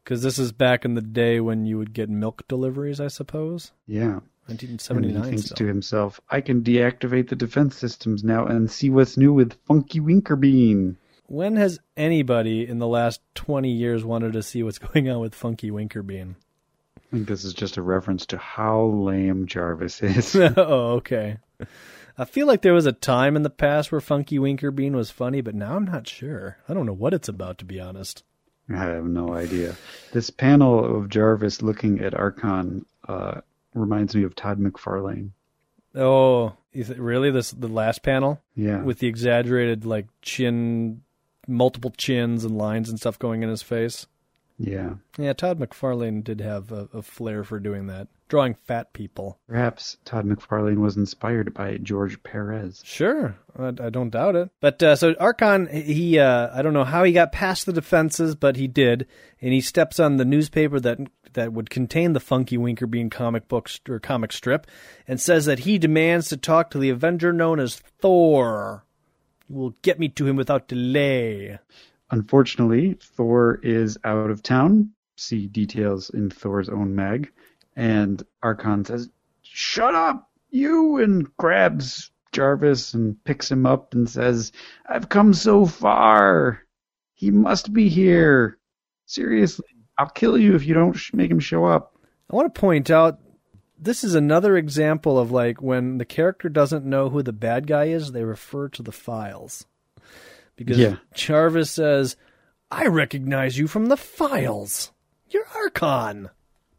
Because 0.04 0.24
this 0.24 0.40
is 0.40 0.52
back 0.52 0.86
in 0.86 0.96
the 0.96 1.02
day 1.02 1.40
when 1.40 1.66
you 1.66 1.78
would 1.78 1.94
get 1.94 2.10
milk 2.10 2.48
deliveries, 2.48 3.00
I 3.00 3.08
suppose. 3.08 3.72
Yeah. 3.86 4.22
And 4.48 4.60
1979. 4.60 5.24
he 5.24 5.30
thinks 5.30 5.50
to 5.50 5.66
himself, 5.66 6.20
I 6.30 6.42
can 6.42 6.62
deactivate 6.62 7.30
the 7.30 7.36
defense 7.36 7.78
systems 7.78 8.24
now 8.24 8.46
and 8.46 8.70
see 8.70 8.90
what's 8.90 9.18
new 9.18 9.34
with 9.34 9.54
Funky 9.66 10.00
Winkerbean. 10.00 10.96
When 11.28 11.56
has 11.56 11.80
anybody 11.96 12.68
in 12.68 12.80
the 12.80 12.88
last 12.88 13.22
20 13.36 13.72
years 13.72 14.04
wanted 14.04 14.34
to 14.34 14.44
see 14.44 14.64
what's 14.64 14.80
going 14.80 15.10
on 15.10 15.20
with 15.22 15.36
Funky 15.36 15.72
Winkerbean? 15.72 16.36
I 16.98 17.02
think 17.12 17.28
this 17.28 17.44
is 17.44 17.54
just 17.54 17.78
a 17.78 17.82
reference 17.82 18.26
to 18.28 18.38
how 18.38 18.84
lame 18.86 19.46
Jarvis 19.46 20.02
is. 20.02 20.36
oh, 20.58 20.94
okay. 20.96 21.38
I 22.18 22.26
feel 22.26 22.48
like 22.48 22.62
there 22.62 22.74
was 22.74 22.86
a 22.86 22.92
time 22.92 23.36
in 23.36 23.44
the 23.44 23.50
past 23.50 23.92
where 23.92 24.02
Funky 24.02 24.40
Winkerbean 24.40 24.92
was 24.92 25.12
funny, 25.12 25.42
but 25.42 25.56
now 25.56 25.76
I'm 25.76 25.86
not 25.86 26.08
sure. 26.08 26.58
I 26.68 26.74
don't 26.74 26.86
know 26.86 26.94
what 26.94 27.14
it's 27.14 27.30
about, 27.30 27.58
to 27.60 27.66
be 27.66 27.80
honest. 27.80 28.24
I 28.70 28.84
have 28.84 29.06
no 29.06 29.34
idea. 29.34 29.76
This 30.12 30.30
panel 30.30 30.98
of 30.98 31.10
Jarvis 31.10 31.62
looking 31.62 32.00
at 32.00 32.14
Archon 32.14 32.86
uh, 33.08 33.42
reminds 33.74 34.16
me 34.16 34.24
of 34.24 34.36
Todd 34.36 34.60
McFarlane. 34.60 35.32
Oh, 35.96 36.54
is 36.74 36.90
it 36.90 37.00
really 37.00 37.32
this 37.32 37.52
the 37.52 37.68
last 37.68 38.02
panel 38.04 38.42
Yeah. 38.56 38.82
with 38.82 39.00
the 39.00 39.08
exaggerated 39.08 39.86
like 39.86 40.08
chin, 40.22 41.02
multiple 41.48 41.92
chins 41.98 42.46
and 42.46 42.58
lines 42.58 42.90
and 42.90 43.00
stuff 43.00 43.20
going 43.20 43.44
in 43.44 43.50
his 43.50 43.62
face? 43.62 44.08
yeah. 44.58 44.94
Yeah, 45.18 45.34
Todd 45.34 45.60
McFarlane 45.60 46.24
did 46.24 46.40
have 46.40 46.72
a, 46.72 46.88
a 46.94 47.02
flair 47.02 47.44
for 47.44 47.60
doing 47.60 47.88
that, 47.88 48.08
drawing 48.30 48.54
fat 48.54 48.94
people. 48.94 49.40
Perhaps 49.48 49.98
Todd 50.06 50.26
McFarlane 50.26 50.78
was 50.78 50.96
inspired 50.98 51.52
by 51.54 51.78
George 51.78 52.22
Perez. 52.24 52.82
Sure, 52.86 53.36
I, 53.58 53.70
I 53.70 53.90
don't 53.90 54.12
doubt 54.12 54.36
it. 54.36 54.50
But 54.62 54.82
uh, 54.84 54.96
so 54.96 55.16
Archon, 55.20 55.66
he 55.68 56.20
uh, 56.20 56.50
I 56.54 56.62
don't 56.62 56.74
know 56.74 56.84
how 56.84 57.04
he 57.04 57.12
got 57.12 57.32
past 57.32 57.66
the 57.66 57.74
defenses, 57.74 58.36
but 58.36 58.56
he 58.56 58.68
did, 58.68 59.08
and 59.42 59.52
he 59.52 59.62
steps 59.62 60.00
on 60.00 60.18
the 60.18 60.26
newspaper 60.26 60.80
that 60.80 61.00
that 61.34 61.54
would 61.54 61.70
contain 61.70 62.14
the 62.14 62.20
Funky 62.20 62.58
Winkerbean 62.58 63.12
comic 63.12 63.48
books 63.48 63.80
or 63.88 64.00
comic 64.00 64.32
strip, 64.32 64.68
and 65.08 65.20
says 65.20 65.46
that 65.46 65.60
he 65.60 65.78
demands 65.78 66.30
to 66.30 66.38
talk 66.38 66.70
to 66.72 66.78
the 66.78 66.90
Avenger 66.90 67.34
known 67.34 67.60
as 67.60 67.76
Thor. 67.76 68.86
You 69.50 69.56
will 69.56 69.76
get 69.82 70.00
me 70.00 70.10
to 70.10 70.28
him 70.28 70.36
without 70.36 70.68
delay. 70.68 71.60
Unfortunately, 72.10 72.98
Thor 73.02 73.60
is 73.64 73.98
out 74.04 74.30
of 74.30 74.44
town. 74.44 74.92
See 75.16 75.48
details 75.48 76.10
in 76.10 76.30
Thor's 76.30 76.70
own 76.70 76.96
mag. 76.96 77.32
And 77.76 78.22
Archon 78.44 78.86
says, 78.86 79.10
Shut 79.42 79.96
up, 79.96 80.30
you! 80.50 80.98
And 80.98 81.36
grabs 81.38 82.12
Jarvis 82.32 82.94
and 82.94 83.22
picks 83.24 83.52
him 83.52 83.66
up 83.66 83.94
and 83.94 84.10
says, 84.10 84.52
I've 84.88 85.10
come 85.10 85.34
so 85.34 85.66
far. 85.66 86.66
He 87.14 87.30
must 87.30 87.74
be 87.74 87.90
here. 87.90 88.58
Seriously, 89.06 89.68
I'll 90.02 90.10
kill 90.10 90.38
you 90.38 90.56
if 90.56 90.66
you 90.66 90.74
don't 90.74 90.94
sh- 90.94 91.14
make 91.14 91.30
him 91.32 91.40
show 91.40 91.66
up. 91.66 91.96
I 92.32 92.36
want 92.36 92.54
to 92.54 92.60
point 92.60 92.90
out 92.90 93.20
this 93.78 94.04
is 94.04 94.16
another 94.16 94.58
example 94.58 95.20
of 95.20 95.32
like 95.32 95.62
when 95.62 95.98
the 95.98 96.06
character 96.06 96.50
doesn't 96.50 96.86
know 96.86 97.10
who 97.10 97.22
the 97.24 97.34
bad 97.34 97.68
guy 97.68 97.86
is, 97.86 98.12
they 98.12 98.24
refer 98.24 98.68
to 98.70 98.84
the 98.84 98.92
files. 98.92 99.66
Because 100.56 100.78
Yeah. 100.78 100.96
Jarvis 101.14 101.72
says, 101.72 102.16
I 102.70 102.88
recognize 102.88 103.58
you 103.58 103.68
from 103.68 103.88
the 103.88 103.98
files. 103.98 104.92
You're 105.30 105.48
Archon. 105.56 106.30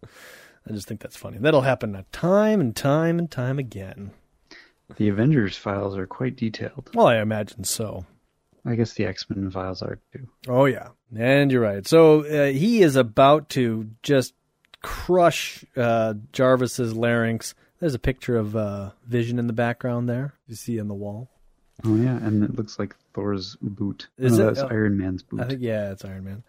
I 0.04 0.72
just 0.72 0.86
think 0.86 1.00
that's 1.00 1.16
funny. 1.16 1.38
That'll 1.38 1.62
happen 1.62 2.04
time 2.12 2.60
and 2.60 2.74
time 2.74 3.18
and 3.18 3.30
time 3.30 3.58
again. 3.58 4.12
The 4.96 5.08
Avengers 5.08 5.56
files 5.56 5.96
are 5.96 6.06
quite 6.06 6.36
detailed. 6.36 6.90
Well, 6.94 7.06
I 7.06 7.16
imagine 7.18 7.64
so. 7.64 8.04
I 8.64 8.74
guess 8.76 8.92
the 8.92 9.06
X 9.06 9.28
Men 9.28 9.50
files 9.50 9.82
are 9.82 9.98
too. 10.12 10.28
Oh 10.46 10.66
yeah, 10.66 10.88
and 11.16 11.50
you're 11.50 11.60
right. 11.62 11.86
So 11.86 12.24
uh, 12.24 12.52
he 12.52 12.82
is 12.82 12.96
about 12.96 13.48
to 13.50 13.88
just 14.02 14.34
crush 14.82 15.64
uh, 15.76 16.14
Jarvis's 16.32 16.94
larynx. 16.94 17.54
There's 17.80 17.94
a 17.94 17.98
picture 17.98 18.36
of 18.36 18.54
uh, 18.54 18.90
Vision 19.06 19.38
in 19.38 19.46
the 19.46 19.52
background 19.52 20.08
there. 20.08 20.34
You 20.46 20.54
see 20.54 20.78
on 20.80 20.88
the 20.88 20.94
wall. 20.94 21.28
Oh 21.84 21.96
yeah, 21.96 22.16
and 22.16 22.44
it 22.44 22.54
looks 22.54 22.78
like 22.78 22.94
Thor's 23.12 23.56
boot. 23.60 24.08
Is 24.18 24.38
no, 24.38 24.48
it? 24.48 24.54
that's 24.54 24.64
Oh. 24.64 24.68
Iron 24.70 24.98
Man's 24.98 25.22
boot. 25.22 25.40
I 25.40 25.44
think 25.48 25.62
yeah, 25.62 25.90
it's 25.90 26.04
Iron 26.04 26.24
Man. 26.24 26.42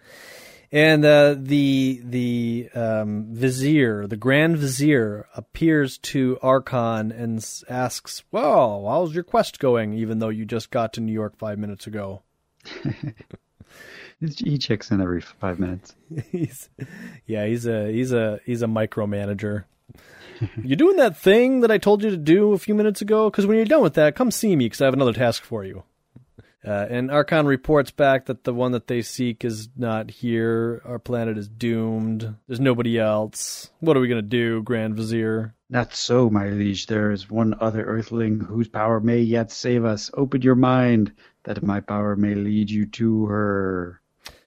And 0.71 1.05
uh, 1.05 1.35
the 1.37 2.01
the 2.03 2.69
um, 2.73 3.27
vizier, 3.29 4.07
the 4.07 4.17
Grand 4.17 4.57
Vizier, 4.57 5.27
appears 5.35 5.97
to 5.99 6.37
Archon 6.41 7.11
and 7.11 7.45
asks, 7.69 8.23
"Well, 8.31 8.85
how's 8.87 9.13
your 9.13 9.23
quest 9.23 9.59
going? 9.59 9.93
Even 9.93 10.19
though 10.19 10.29
you 10.29 10.45
just 10.45 10.71
got 10.71 10.93
to 10.93 11.01
New 11.01 11.13
York 11.13 11.37
five 11.37 11.59
minutes 11.59 11.85
ago." 11.87 12.23
he 14.37 14.57
checks 14.57 14.91
in 14.91 15.01
every 15.01 15.21
five 15.21 15.59
minutes. 15.59 15.95
he's 16.31 16.69
yeah 17.25 17.45
he's 17.45 17.65
a 17.65 17.91
he's 17.91 18.11
a 18.11 18.39
he's 18.45 18.61
a 18.61 18.67
micromanager 18.67 19.65
you 20.63 20.75
doing 20.75 20.97
that 20.97 21.17
thing 21.17 21.61
that 21.61 21.71
i 21.71 21.77
told 21.77 22.03
you 22.03 22.09
to 22.09 22.17
do 22.17 22.53
a 22.53 22.59
few 22.59 22.73
minutes 22.75 23.01
ago 23.01 23.29
because 23.29 23.45
when 23.45 23.57
you're 23.57 23.65
done 23.65 23.81
with 23.81 23.93
that 23.95 24.15
come 24.15 24.31
see 24.31 24.55
me 24.55 24.65
because 24.65 24.81
i 24.81 24.85
have 24.85 24.93
another 24.93 25.13
task 25.13 25.43
for 25.43 25.63
you 25.63 25.83
uh, 26.65 26.87
and 26.89 27.11
archon 27.11 27.45
reports 27.45 27.91
back 27.91 28.25
that 28.25 28.43
the 28.43 28.53
one 28.53 28.71
that 28.71 28.87
they 28.87 29.01
seek 29.01 29.43
is 29.43 29.69
not 29.75 30.09
here 30.09 30.81
our 30.85 30.99
planet 30.99 31.37
is 31.37 31.47
doomed 31.47 32.35
there's 32.47 32.59
nobody 32.59 32.97
else 32.99 33.71
what 33.79 33.95
are 33.97 33.99
we 33.99 34.07
going 34.07 34.21
to 34.21 34.27
do 34.27 34.61
grand 34.63 34.95
vizier 34.95 35.53
Not 35.69 35.95
so, 35.95 36.29
my 36.29 36.49
liege. 36.49 36.85
There 36.85 37.09
is 37.09 37.31
one 37.31 37.55
other 37.59 37.83
earthling 37.83 38.39
whose 38.39 38.67
power 38.67 38.99
may 38.99 39.21
yet 39.21 39.51
save 39.51 39.85
us. 39.85 40.11
Open 40.13 40.43
your 40.43 40.53
mind, 40.53 41.11
that 41.45 41.63
my 41.63 41.79
power 41.79 42.15
may 42.15 42.35
lead 42.35 42.69
you 42.69 42.85
to 42.85 43.25
her. 43.25 43.99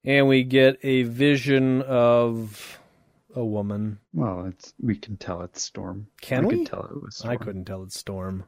And 0.07 0.29
we 0.29 0.45
get 0.45 0.79
a 0.83 1.03
vision 1.03 1.83
of 1.83 2.79
a 3.35 3.45
woman 3.45 3.99
Well, 4.15 4.47
it's 4.47 4.73
we 4.81 4.97
can 4.97 5.17
tell 5.19 5.43
it's 5.43 5.61
Storm. 5.61 6.07
Can 6.23 6.45
I 6.45 6.49
we? 6.49 6.57
could 6.59 6.67
tell 6.69 6.85
it 6.85 7.03
was 7.03 7.17
Storm. 7.17 7.33
i 7.33 7.37
couldn't 7.37 7.65
tell 7.67 7.83
it's 7.83 7.99
storm 7.99 8.45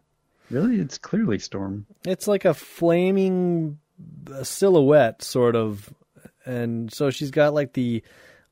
Really, 0.51 0.81
it's 0.81 0.97
clearly 0.97 1.39
Storm. 1.39 1.85
It's 2.07 2.27
like 2.27 2.47
a 2.47 2.55
flaming 2.55 3.79
silhouette, 4.43 5.23
sort 5.23 5.55
of, 5.57 5.93
and 6.47 6.91
so 6.91 7.11
she's 7.11 7.31
got 7.31 7.53
like 7.53 7.75
the 7.75 8.03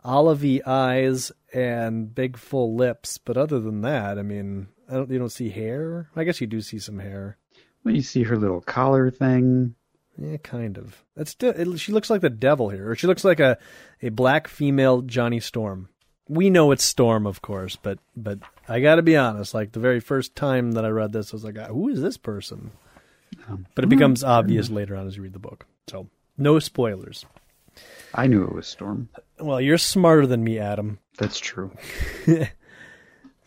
olivey 0.04 0.60
eyes 0.66 1.32
and 1.54 2.14
big 2.14 2.36
full 2.36 2.74
lips. 2.76 3.16
But 3.16 3.38
other 3.38 3.60
than 3.60 3.80
that, 3.80 4.18
I 4.18 4.22
mean, 4.22 4.68
I 4.90 4.94
don't, 4.94 5.10
you 5.10 5.18
don't 5.18 5.30
see 5.32 5.48
hair. 5.48 6.10
I 6.14 6.24
guess 6.24 6.38
you 6.38 6.46
do 6.46 6.60
see 6.60 6.78
some 6.78 6.98
hair. 6.98 7.38
Well, 7.82 7.94
you 7.94 8.02
see 8.02 8.24
her 8.24 8.36
little 8.36 8.60
collar 8.60 9.10
thing. 9.10 9.74
Yeah, 10.18 10.36
kind 10.38 10.78
of. 10.78 11.04
That's 11.14 11.30
still. 11.30 11.52
It, 11.54 11.78
she 11.78 11.92
looks 11.92 12.10
like 12.10 12.20
the 12.20 12.30
devil 12.30 12.70
here, 12.70 12.90
or 12.90 12.96
she 12.96 13.06
looks 13.06 13.24
like 13.24 13.40
a 13.40 13.58
a 14.02 14.08
black 14.08 14.48
female 14.48 15.02
Johnny 15.02 15.40
Storm. 15.40 15.88
We 16.28 16.50
know 16.50 16.72
it's 16.72 16.84
Storm, 16.84 17.26
of 17.26 17.42
course, 17.42 17.76
but 17.76 17.98
but 18.16 18.38
I 18.68 18.80
got 18.80 18.96
to 18.96 19.02
be 19.02 19.16
honest. 19.16 19.54
Like 19.54 19.72
the 19.72 19.80
very 19.80 20.00
first 20.00 20.34
time 20.34 20.72
that 20.72 20.84
I 20.84 20.88
read 20.88 21.12
this, 21.12 21.32
I 21.32 21.36
was 21.36 21.44
like, 21.44 21.58
"Who 21.58 21.88
is 21.88 22.00
this 22.00 22.16
person?" 22.16 22.70
Um, 23.48 23.66
But 23.74 23.84
it 23.84 23.88
becomes 23.88 24.24
obvious 24.24 24.70
later 24.70 24.96
on 24.96 25.06
as 25.06 25.16
you 25.16 25.22
read 25.22 25.34
the 25.34 25.38
book. 25.38 25.66
So 25.88 26.08
no 26.38 26.58
spoilers. 26.58 27.26
I 28.14 28.26
knew 28.26 28.44
it 28.44 28.54
was 28.54 28.66
Storm. 28.66 29.10
Well, 29.38 29.60
you're 29.60 29.76
smarter 29.76 30.26
than 30.26 30.42
me, 30.42 30.58
Adam. 30.58 30.98
That's 31.18 31.38
true. 31.38 31.72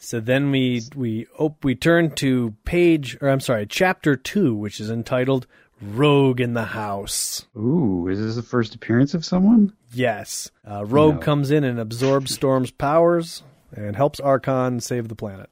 So 0.02 0.22
then 0.22 0.50
we 0.50 0.82
we 0.96 1.28
op- 1.38 1.64
we 1.64 1.76
turn 1.76 2.16
to 2.16 2.56
page, 2.64 3.18
or 3.20 3.28
I'm 3.28 3.42
sorry, 3.42 3.66
chapter 3.68 4.16
two, 4.16 4.56
which 4.56 4.80
is 4.80 4.90
entitled 4.90 5.46
"Rogue 5.82 6.40
in 6.42 6.54
the 6.54 6.66
House." 6.66 7.46
Ooh, 7.58 8.08
is 8.08 8.20
this 8.20 8.36
the 8.36 8.44
first 8.44 8.76
appearance 8.76 9.14
of 9.14 9.24
someone? 9.26 9.74
Yes, 9.94 10.52
uh, 10.70 10.86
Rogue 10.86 11.16
No. 11.16 11.22
comes 11.22 11.52
in 11.52 11.64
and 11.64 11.80
absorbs 11.80 12.34
Storm's 12.34 12.72
powers 12.72 13.44
and 13.76 13.96
helps 13.96 14.20
Archon 14.20 14.80
save 14.80 15.08
the 15.08 15.16
planet. 15.16 15.50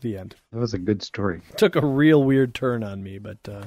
The 0.00 0.16
end. 0.16 0.36
That 0.52 0.60
was 0.60 0.74
a 0.74 0.78
good 0.78 1.02
story. 1.02 1.40
Took 1.56 1.74
a 1.74 1.84
real 1.84 2.22
weird 2.22 2.54
turn 2.54 2.84
on 2.84 3.02
me, 3.02 3.18
but 3.18 3.38
uh, 3.48 3.64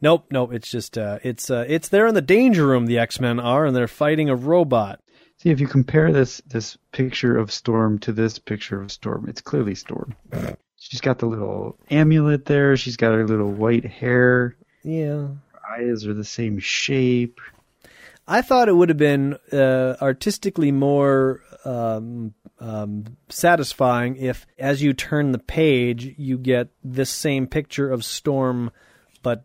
nope, 0.00 0.24
nope. 0.30 0.54
It's 0.54 0.70
just 0.70 0.96
uh, 0.96 1.18
it's 1.22 1.50
uh, 1.50 1.66
it's 1.68 1.90
there 1.90 2.06
in 2.06 2.14
the 2.14 2.22
danger 2.22 2.66
room. 2.66 2.86
The 2.86 2.98
X 2.98 3.20
Men 3.20 3.38
are, 3.38 3.66
and 3.66 3.76
they're 3.76 3.88
fighting 3.88 4.30
a 4.30 4.36
robot. 4.36 5.00
See, 5.36 5.50
if 5.50 5.60
you 5.60 5.66
compare 5.66 6.12
this 6.12 6.40
this 6.46 6.78
picture 6.92 7.36
of 7.36 7.52
Storm 7.52 7.98
to 7.98 8.12
this 8.12 8.38
picture 8.38 8.80
of 8.80 8.90
Storm, 8.90 9.26
it's 9.28 9.42
clearly 9.42 9.74
Storm. 9.74 10.14
She's 10.88 11.00
got 11.00 11.20
the 11.20 11.26
little 11.26 11.78
amulet 11.90 12.46
there. 12.46 12.76
She's 12.76 12.96
got 12.96 13.14
her 13.14 13.24
little 13.24 13.52
white 13.52 13.84
hair. 13.84 14.56
Yeah, 14.82 15.28
Her 15.52 15.60
eyes 15.78 16.04
are 16.06 16.12
the 16.12 16.24
same 16.24 16.58
shape. 16.58 17.40
I 18.26 18.42
thought 18.42 18.68
it 18.68 18.74
would 18.74 18.88
have 18.88 18.98
been 18.98 19.38
uh, 19.52 19.94
artistically 20.02 20.72
more 20.72 21.40
um, 21.64 22.34
um, 22.58 23.16
satisfying 23.28 24.16
if, 24.16 24.44
as 24.58 24.82
you 24.82 24.92
turn 24.92 25.30
the 25.30 25.38
page, 25.38 26.14
you 26.18 26.36
get 26.36 26.70
this 26.82 27.10
same 27.10 27.46
picture 27.46 27.88
of 27.90 28.04
Storm, 28.04 28.72
but 29.22 29.44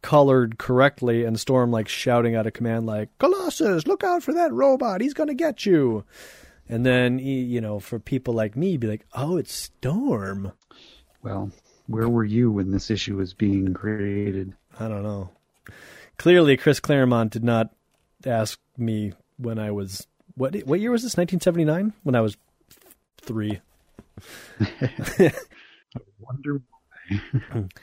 colored 0.00 0.58
correctly, 0.58 1.24
and 1.24 1.40
Storm 1.40 1.72
like 1.72 1.88
shouting 1.88 2.36
out 2.36 2.46
a 2.46 2.52
command 2.52 2.86
like 2.86 3.08
"Colossus, 3.18 3.88
look 3.88 4.04
out 4.04 4.22
for 4.22 4.32
that 4.32 4.52
robot! 4.52 5.00
He's 5.00 5.14
gonna 5.14 5.34
get 5.34 5.66
you!" 5.66 6.04
And 6.68 6.86
then 6.86 7.18
you 7.18 7.60
know, 7.60 7.80
for 7.80 7.98
people 7.98 8.32
like 8.32 8.56
me, 8.56 8.76
be 8.76 8.86
like, 8.86 9.06
"Oh, 9.12 9.36
it's 9.36 9.52
Storm." 9.52 10.52
Well, 11.22 11.50
where 11.86 12.08
were 12.08 12.24
you 12.24 12.50
when 12.50 12.70
this 12.70 12.90
issue 12.90 13.16
was 13.16 13.34
being 13.34 13.74
created? 13.74 14.52
I 14.78 14.88
don't 14.88 15.02
know. 15.02 15.30
Clearly, 16.16 16.56
Chris 16.56 16.80
Claremont 16.80 17.32
did 17.32 17.44
not 17.44 17.70
ask 18.24 18.58
me 18.76 19.12
when 19.36 19.58
I 19.58 19.70
was 19.70 20.06
what 20.34 20.54
what 20.66 20.80
year 20.80 20.90
was 20.90 21.02
this? 21.02 21.16
1979 21.16 21.92
when 22.02 22.14
I 22.14 22.20
was 22.20 22.36
3. 23.22 23.60
I 24.60 25.32
wonder 26.20 26.60
why. 26.70 27.64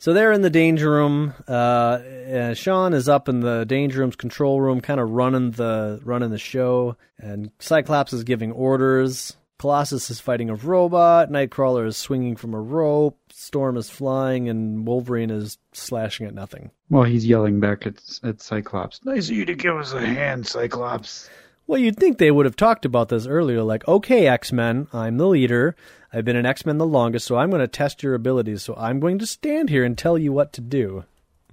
So 0.00 0.12
they're 0.12 0.30
in 0.30 0.42
the 0.42 0.50
danger 0.50 0.88
room. 0.92 1.34
Uh, 1.48 1.52
uh, 1.52 2.54
Sean 2.54 2.94
is 2.94 3.08
up 3.08 3.28
in 3.28 3.40
the 3.40 3.64
danger 3.64 3.98
room's 3.98 4.14
control 4.14 4.60
room, 4.60 4.80
kind 4.80 5.00
of 5.00 5.10
running 5.10 5.50
the 5.50 6.00
running 6.04 6.30
the 6.30 6.38
show, 6.38 6.96
and 7.18 7.50
Cyclops 7.58 8.12
is 8.12 8.22
giving 8.22 8.52
orders. 8.52 9.36
Colossus 9.58 10.08
is 10.10 10.20
fighting 10.20 10.50
a 10.50 10.54
robot. 10.54 11.30
Nightcrawler 11.30 11.86
is 11.86 11.96
swinging 11.96 12.36
from 12.36 12.54
a 12.54 12.60
rope. 12.60 13.18
Storm 13.32 13.76
is 13.76 13.90
flying, 13.90 14.48
and 14.48 14.86
Wolverine 14.86 15.30
is 15.30 15.58
slashing 15.72 16.26
at 16.26 16.34
nothing. 16.34 16.70
Well, 16.90 17.02
he's 17.04 17.26
yelling 17.26 17.58
back 17.58 17.86
at, 17.86 17.96
at 18.22 18.40
Cyclops. 18.40 19.04
Nice 19.04 19.28
of 19.28 19.36
you 19.36 19.44
to 19.44 19.54
give 19.54 19.76
us 19.76 19.92
a 19.92 20.00
hand, 20.00 20.46
Cyclops. 20.46 21.28
Well, 21.66 21.78
you'd 21.80 21.96
think 21.96 22.18
they 22.18 22.30
would 22.30 22.46
have 22.46 22.56
talked 22.56 22.84
about 22.84 23.08
this 23.08 23.26
earlier, 23.26 23.62
like, 23.62 23.86
okay, 23.86 24.26
X 24.26 24.52
Men, 24.52 24.86
I'm 24.92 25.18
the 25.18 25.26
leader. 25.26 25.76
I've 26.12 26.24
been 26.24 26.36
an 26.36 26.46
X 26.46 26.64
Men 26.64 26.78
the 26.78 26.86
longest, 26.86 27.26
so 27.26 27.36
I'm 27.36 27.50
going 27.50 27.60
to 27.60 27.68
test 27.68 28.02
your 28.02 28.14
abilities. 28.14 28.62
So 28.62 28.74
I'm 28.76 29.00
going 29.00 29.18
to 29.18 29.26
stand 29.26 29.68
here 29.68 29.84
and 29.84 29.98
tell 29.98 30.16
you 30.16 30.32
what 30.32 30.52
to 30.54 30.60
do. 30.60 31.04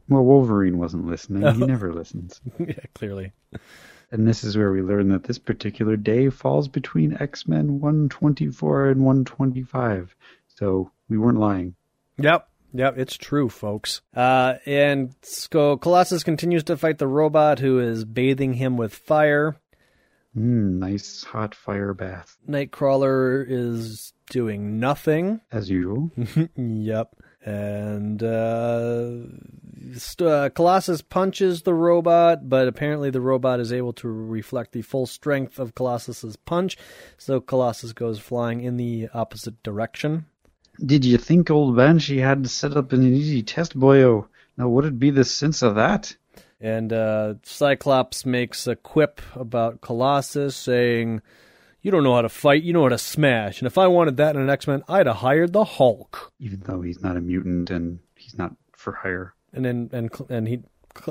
Well, 0.07 0.23
Wolverine 0.23 0.77
wasn't 0.77 1.07
listening. 1.07 1.41
He 1.55 1.59
never 1.65 1.91
listens. 1.91 2.39
yeah, 2.59 2.75
clearly. 2.93 3.33
And 4.11 4.27
this 4.27 4.43
is 4.43 4.57
where 4.57 4.71
we 4.71 4.81
learn 4.81 5.09
that 5.09 5.23
this 5.23 5.39
particular 5.39 5.97
day 5.97 6.29
falls 6.29 6.67
between 6.67 7.17
X 7.19 7.47
Men 7.47 7.79
124 7.79 8.89
and 8.89 9.03
125. 9.03 10.15
So 10.47 10.91
we 11.09 11.17
weren't 11.17 11.39
lying. 11.39 11.75
Yep. 12.17 12.47
Yep, 12.73 12.97
it's 12.97 13.15
true, 13.15 13.47
folks. 13.47 14.01
Uh, 14.13 14.55
and 14.65 15.15
so 15.21 15.77
Colossus 15.77 16.23
continues 16.23 16.65
to 16.65 16.75
fight 16.75 16.97
the 16.97 17.07
robot 17.07 17.59
who 17.59 17.79
is 17.79 18.03
bathing 18.03 18.55
him 18.55 18.75
with 18.75 18.93
fire. 18.93 19.55
Mm, 20.37 20.79
nice 20.79 21.23
hot 21.23 21.55
fire 21.55 21.93
bath. 21.93 22.37
Nightcrawler 22.47 23.45
is 23.47 24.11
doing 24.29 24.77
nothing. 24.79 25.39
As 25.53 25.69
usual. 25.69 26.11
yep. 26.57 27.15
And 27.45 28.23
uh, 28.23 29.27
st- 29.93 30.27
uh, 30.27 30.49
Colossus 30.49 31.03
punches 31.03 31.61
the 31.61 31.75
robot, 31.75 32.49
but 32.49 32.67
apparently 32.67 33.11
the 33.11 33.21
robot 33.21 33.59
is 33.59 33.71
able 33.71 33.93
to 33.93 34.07
reflect 34.07 34.71
the 34.71 34.81
full 34.81 35.05
strength 35.05 35.59
of 35.59 35.75
Colossus's 35.75 36.37
punch, 36.37 36.75
so 37.19 37.39
Colossus 37.39 37.93
goes 37.93 38.17
flying 38.17 38.61
in 38.61 38.77
the 38.77 39.09
opposite 39.13 39.61
direction. 39.61 40.25
Did 40.83 41.05
you 41.05 41.19
think 41.19 41.51
old 41.51 41.75
Banshee 41.77 42.17
had 42.17 42.49
set 42.49 42.75
up 42.75 42.91
an 42.91 43.03
easy 43.03 43.43
test, 43.43 43.79
boyo? 43.79 44.27
Now, 44.57 44.67
what'd 44.69 44.99
be 44.99 45.11
the 45.11 45.23
sense 45.23 45.61
of 45.61 45.75
that? 45.75 46.15
And 46.59 46.91
uh, 46.91 47.35
Cyclops 47.43 48.25
makes 48.25 48.65
a 48.65 48.75
quip 48.75 49.21
about 49.35 49.81
Colossus, 49.81 50.55
saying, 50.55 51.21
You 51.85 51.91
don't 51.91 52.03
know 52.03 52.15
how 52.15 52.23
to 52.23 52.29
fight, 52.29 52.63
you 52.63 52.73
know 52.73 52.81
how 52.81 52.89
to 52.89 52.97
smash. 52.97 53.61
And 53.61 53.67
if 53.67 53.77
I 53.77 53.85
wanted 53.85 54.17
that 54.17 54.35
in 54.35 54.41
an 54.41 54.49
X 54.49 54.65
Men, 54.65 54.81
I'd 54.87 55.05
have 55.05 55.17
hired 55.17 55.53
the 55.53 55.63
Hulk. 55.63 56.33
Even 56.39 56.61
though 56.61 56.81
he's 56.81 56.99
not 56.99 57.15
a 57.15 57.21
mutant 57.21 57.69
and 57.69 57.99
he's 58.15 58.35
not 58.35 58.55
for 58.71 58.93
hire. 58.93 59.35
And 59.53 59.65
then, 59.65 59.91
and, 59.93 60.09
and 60.27 60.47
he, 60.47 60.63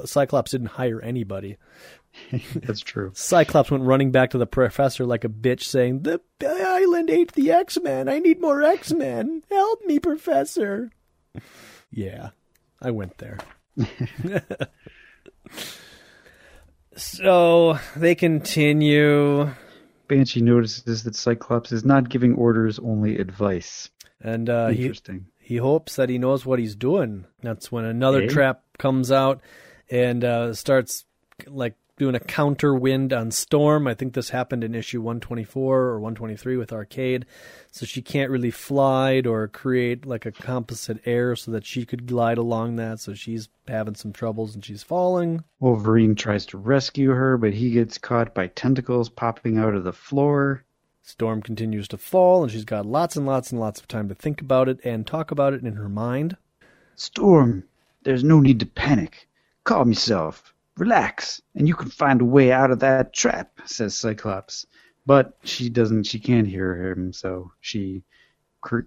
Cyclops 0.05 0.51
didn't 0.51 0.71
hire 0.71 1.01
anybody. 1.01 1.59
That's 2.57 2.81
true. 2.81 3.13
Cyclops 3.15 3.71
went 3.71 3.85
running 3.85 4.11
back 4.11 4.31
to 4.31 4.39
the 4.39 4.49
professor 4.49 5.07
like 5.07 5.23
a 5.23 5.29
bitch, 5.29 5.63
saying, 5.63 6.03
The 6.03 6.21
island 6.45 7.09
ate 7.09 7.35
the 7.35 7.53
X 7.53 7.79
Men. 7.81 8.09
I 8.09 8.19
need 8.19 8.41
more 8.41 8.61
X 8.61 8.93
Men. 8.93 9.45
Help 9.49 9.85
me, 9.85 10.01
Professor. 10.01 10.91
yeah, 11.93 12.31
I 12.83 12.91
went 12.91 13.19
there. 13.19 13.39
so 16.97 17.79
they 17.95 18.17
continue. 18.17 19.51
Banshee 20.09 20.43
notices 20.43 21.03
that 21.05 21.15
Cyclops 21.17 21.73
is 21.73 21.85
not 21.85 22.09
giving 22.09 22.35
orders, 22.35 22.79
only 22.79 23.19
advice. 23.19 23.91
And 24.21 24.49
uh, 24.49 24.69
he, 24.69 24.83
Interesting. 24.83 25.27
he 25.39 25.57
hopes 25.57 25.97
that 25.97 26.09
he 26.09 26.19
knows 26.19 26.47
what 26.47 26.59
he's 26.59 26.77
doing. 26.77 27.27
That's 27.43 27.71
when 27.73 27.85
another 27.85 28.19
Okay. 28.19 28.29
trap 28.29 28.63
comes 28.79 29.11
out 29.13 29.41
and 29.91 30.25
uh, 30.25 30.55
starts 30.55 31.05
like 31.47 31.75
doing 31.97 32.15
a 32.15 32.21
counter 32.21 32.75
wind 32.75 33.13
on 33.13 33.31
Storm. 33.31 33.87
I 33.87 33.95
think 33.95 34.15
this 34.15 34.31
happened 34.31 34.65
in 34.65 34.75
issue 34.75 35.01
124 35.01 35.77
or 35.77 36.01
123 36.01 36.57
with 36.57 36.73
Arcade. 36.73 37.27
So 37.71 37.87
she 37.87 38.03
can't 38.03 38.31
really 38.31 38.51
fly 38.51 39.23
or 39.25 39.49
create 39.49 40.05
like 40.05 40.27
a 40.27 40.33
composite 40.33 41.01
air 41.07 41.37
so 41.37 41.51
that 41.53 41.65
she 41.65 41.87
could 41.87 42.07
glide 42.07 42.39
along 42.39 42.77
that. 42.77 43.01
So 43.01 43.15
she's 43.15 43.49
having 43.69 43.95
some 43.95 44.13
troubles 44.13 44.55
and 44.55 44.65
she's 44.65 44.83
falling. 44.83 45.45
Wolverine 45.61 46.15
tries 46.15 46.47
to 46.47 46.59
rescue 46.59 47.11
her, 47.11 47.37
but 47.37 47.55
he 47.55 47.71
gets 47.71 47.99
caught 47.99 48.35
by 48.35 48.49
tentacles 48.49 49.09
popping 49.09 49.59
out 49.59 49.75
of 49.75 49.85
the 49.85 49.93
floor. 49.93 50.65
Storm 51.03 51.43
continues 51.43 51.87
to 51.89 51.99
fall 51.99 52.43
and 52.43 52.51
she's 52.51 52.65
got 52.65 52.87
lots 52.87 53.15
and 53.15 53.27
lots 53.27 53.53
and 53.53 53.61
lots 53.61 53.81
of 53.81 53.87
time 53.87 54.09
to 54.09 54.15
think 54.15 54.41
about 54.41 54.69
it 54.69 54.81
and 54.85 55.07
talk 55.07 55.31
about 55.31 55.53
it 55.53 55.63
in 55.63 55.75
her 55.75 55.89
mind. 55.89 56.37
Storm, 56.97 57.65
there's 58.03 58.25
no 58.25 58.41
need 58.41 58.61
to 58.61 58.67
panic. 58.67 59.29
Calm 59.65 59.91
yourself. 59.91 60.54
Relax, 60.77 61.41
and 61.55 61.69
you 61.69 61.75
can 61.75 61.91
find 61.91 62.21
a 62.21 62.25
way 62.25 62.51
out 62.51 62.71
of 62.71 62.81
that 62.81 63.13
trap, 63.13 63.61
says 63.65 63.97
Cyclops. 63.97 64.67
But 65.07 65.37
she 65.45 65.69
doesn't, 65.69 66.05
she 66.05 66.19
can't 66.19 66.49
hear 66.49 66.75
him, 66.75 67.13
so 67.13 67.53
she 67.61 68.03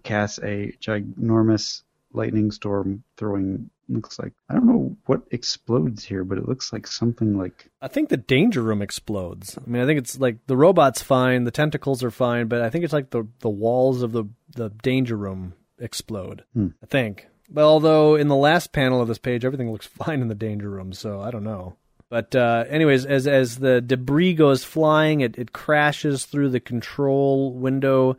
casts 0.04 0.40
a 0.40 0.74
ginormous 0.82 1.84
lightning 2.12 2.52
storm 2.52 3.04
throwing, 3.18 3.70
looks 3.88 4.18
like, 4.18 4.34
I 4.50 4.56
don't 4.56 4.66
know 4.66 4.98
what 5.06 5.22
explodes 5.32 6.04
here, 6.04 6.24
but 6.24 6.38
it 6.38 6.48
looks 6.48 6.74
like 6.74 6.88
something 6.88 7.38
like, 7.38 7.70
I 7.82 7.88
think 7.88 8.10
the 8.10 8.18
danger 8.18 8.62
room 8.62 8.82
explodes. 8.82 9.58
I 9.58 9.70
mean, 9.70 9.82
I 9.82 9.86
think 9.86 10.00
it's 10.00 10.20
like 10.20 10.46
the 10.48 10.58
robot's 10.58 11.02
fine, 11.02 11.44
the 11.44 11.52
tentacles 11.52 12.04
are 12.04 12.12
fine, 12.12 12.48
but 12.48 12.62
I 12.62 12.70
think 12.70 12.84
it's 12.84 12.94
like 12.94 13.12
the 13.12 13.28
the 13.40 13.50
walls 13.50 14.02
of 14.02 14.12
the 14.12 14.26
the 14.56 14.70
danger 14.70 15.16
room 15.16 15.54
explode. 15.80 16.44
Hmm. 16.54 16.70
I 16.82 16.88
think. 16.88 17.28
But 17.50 17.64
although 17.64 18.16
in 18.16 18.28
the 18.28 18.36
last 18.36 18.74
panel 18.74 19.02
of 19.02 19.08
this 19.08 19.18
page, 19.18 19.46
everything 19.46 19.72
looks 19.72 19.88
fine 20.04 20.22
in 20.22 20.28
the 20.28 20.36
danger 20.36 20.70
room, 20.70 20.94
so 20.94 21.22
I 21.22 21.32
don't 21.32 21.44
know. 21.44 21.76
But 22.10 22.36
uh, 22.36 22.66
anyways, 22.70 23.06
as 23.06 23.28
as 23.28 23.58
the 23.58 23.82
debris 23.82 24.34
goes 24.34 24.64
flying, 24.64 25.22
it, 25.22 25.38
it 25.38 25.52
crashes 25.52 26.26
through 26.26 26.50
the 26.50 26.62
control 26.62 27.52
window, 27.52 28.18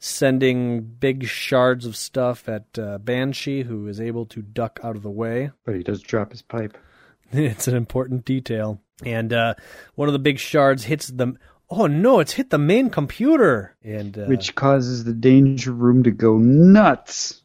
sending 0.00 0.80
big 0.80 1.26
shards 1.26 1.86
of 1.86 1.94
stuff 1.94 2.48
at 2.48 2.66
uh, 2.78 2.98
Banshee, 2.98 3.62
who 3.62 3.86
is 3.86 4.00
able 4.00 4.26
to 4.26 4.42
duck 4.42 4.80
out 4.82 4.96
of 4.96 5.02
the 5.02 5.10
way. 5.10 5.52
but 5.64 5.76
he 5.76 5.84
does 5.84 6.02
drop 6.02 6.32
his 6.32 6.42
pipe. 6.42 6.76
it's 7.30 7.68
an 7.68 7.76
important 7.76 8.24
detail. 8.24 8.80
And 9.04 9.32
uh, 9.32 9.54
one 9.94 10.08
of 10.08 10.12
the 10.14 10.18
big 10.18 10.38
shards 10.38 10.84
hits 10.84 11.06
the. 11.06 11.34
Oh 11.70 11.86
no! 11.86 12.18
It's 12.18 12.32
hit 12.32 12.50
the 12.50 12.58
main 12.58 12.90
computer, 12.90 13.76
and 13.84 14.18
uh, 14.18 14.24
Which 14.24 14.54
causes 14.54 15.04
the 15.04 15.12
danger 15.12 15.70
room 15.70 16.02
to 16.04 16.10
go 16.10 16.38
nuts. 16.38 17.42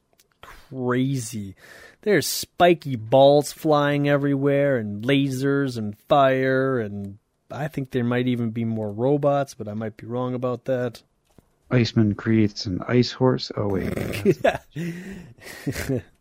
Crazy. 0.74 1.56
There's 2.02 2.28
spiky 2.28 2.96
balls 2.96 3.52
flying 3.52 4.10
everywhere, 4.10 4.78
and 4.78 5.04
lasers 5.04 5.78
and 5.78 5.98
fire, 5.98 6.80
and 6.80 7.18
I 7.50 7.68
think 7.68 7.92
there 7.92 8.04
might 8.04 8.28
even 8.28 8.52
be 8.52 8.66
more 8.66 8.92
robots, 8.92 9.54
but 9.54 9.68
I 9.68 9.74
might 9.74 9.98
be 9.98 10.06
wrong 10.06 10.34
about 10.34 10.66
that. 10.66 11.02
Iceman 11.72 12.16
creates 12.16 12.66
an 12.66 12.82
ice 12.88 13.12
horse. 13.12 13.52
Oh, 13.56 13.70
wait. 13.70 14.38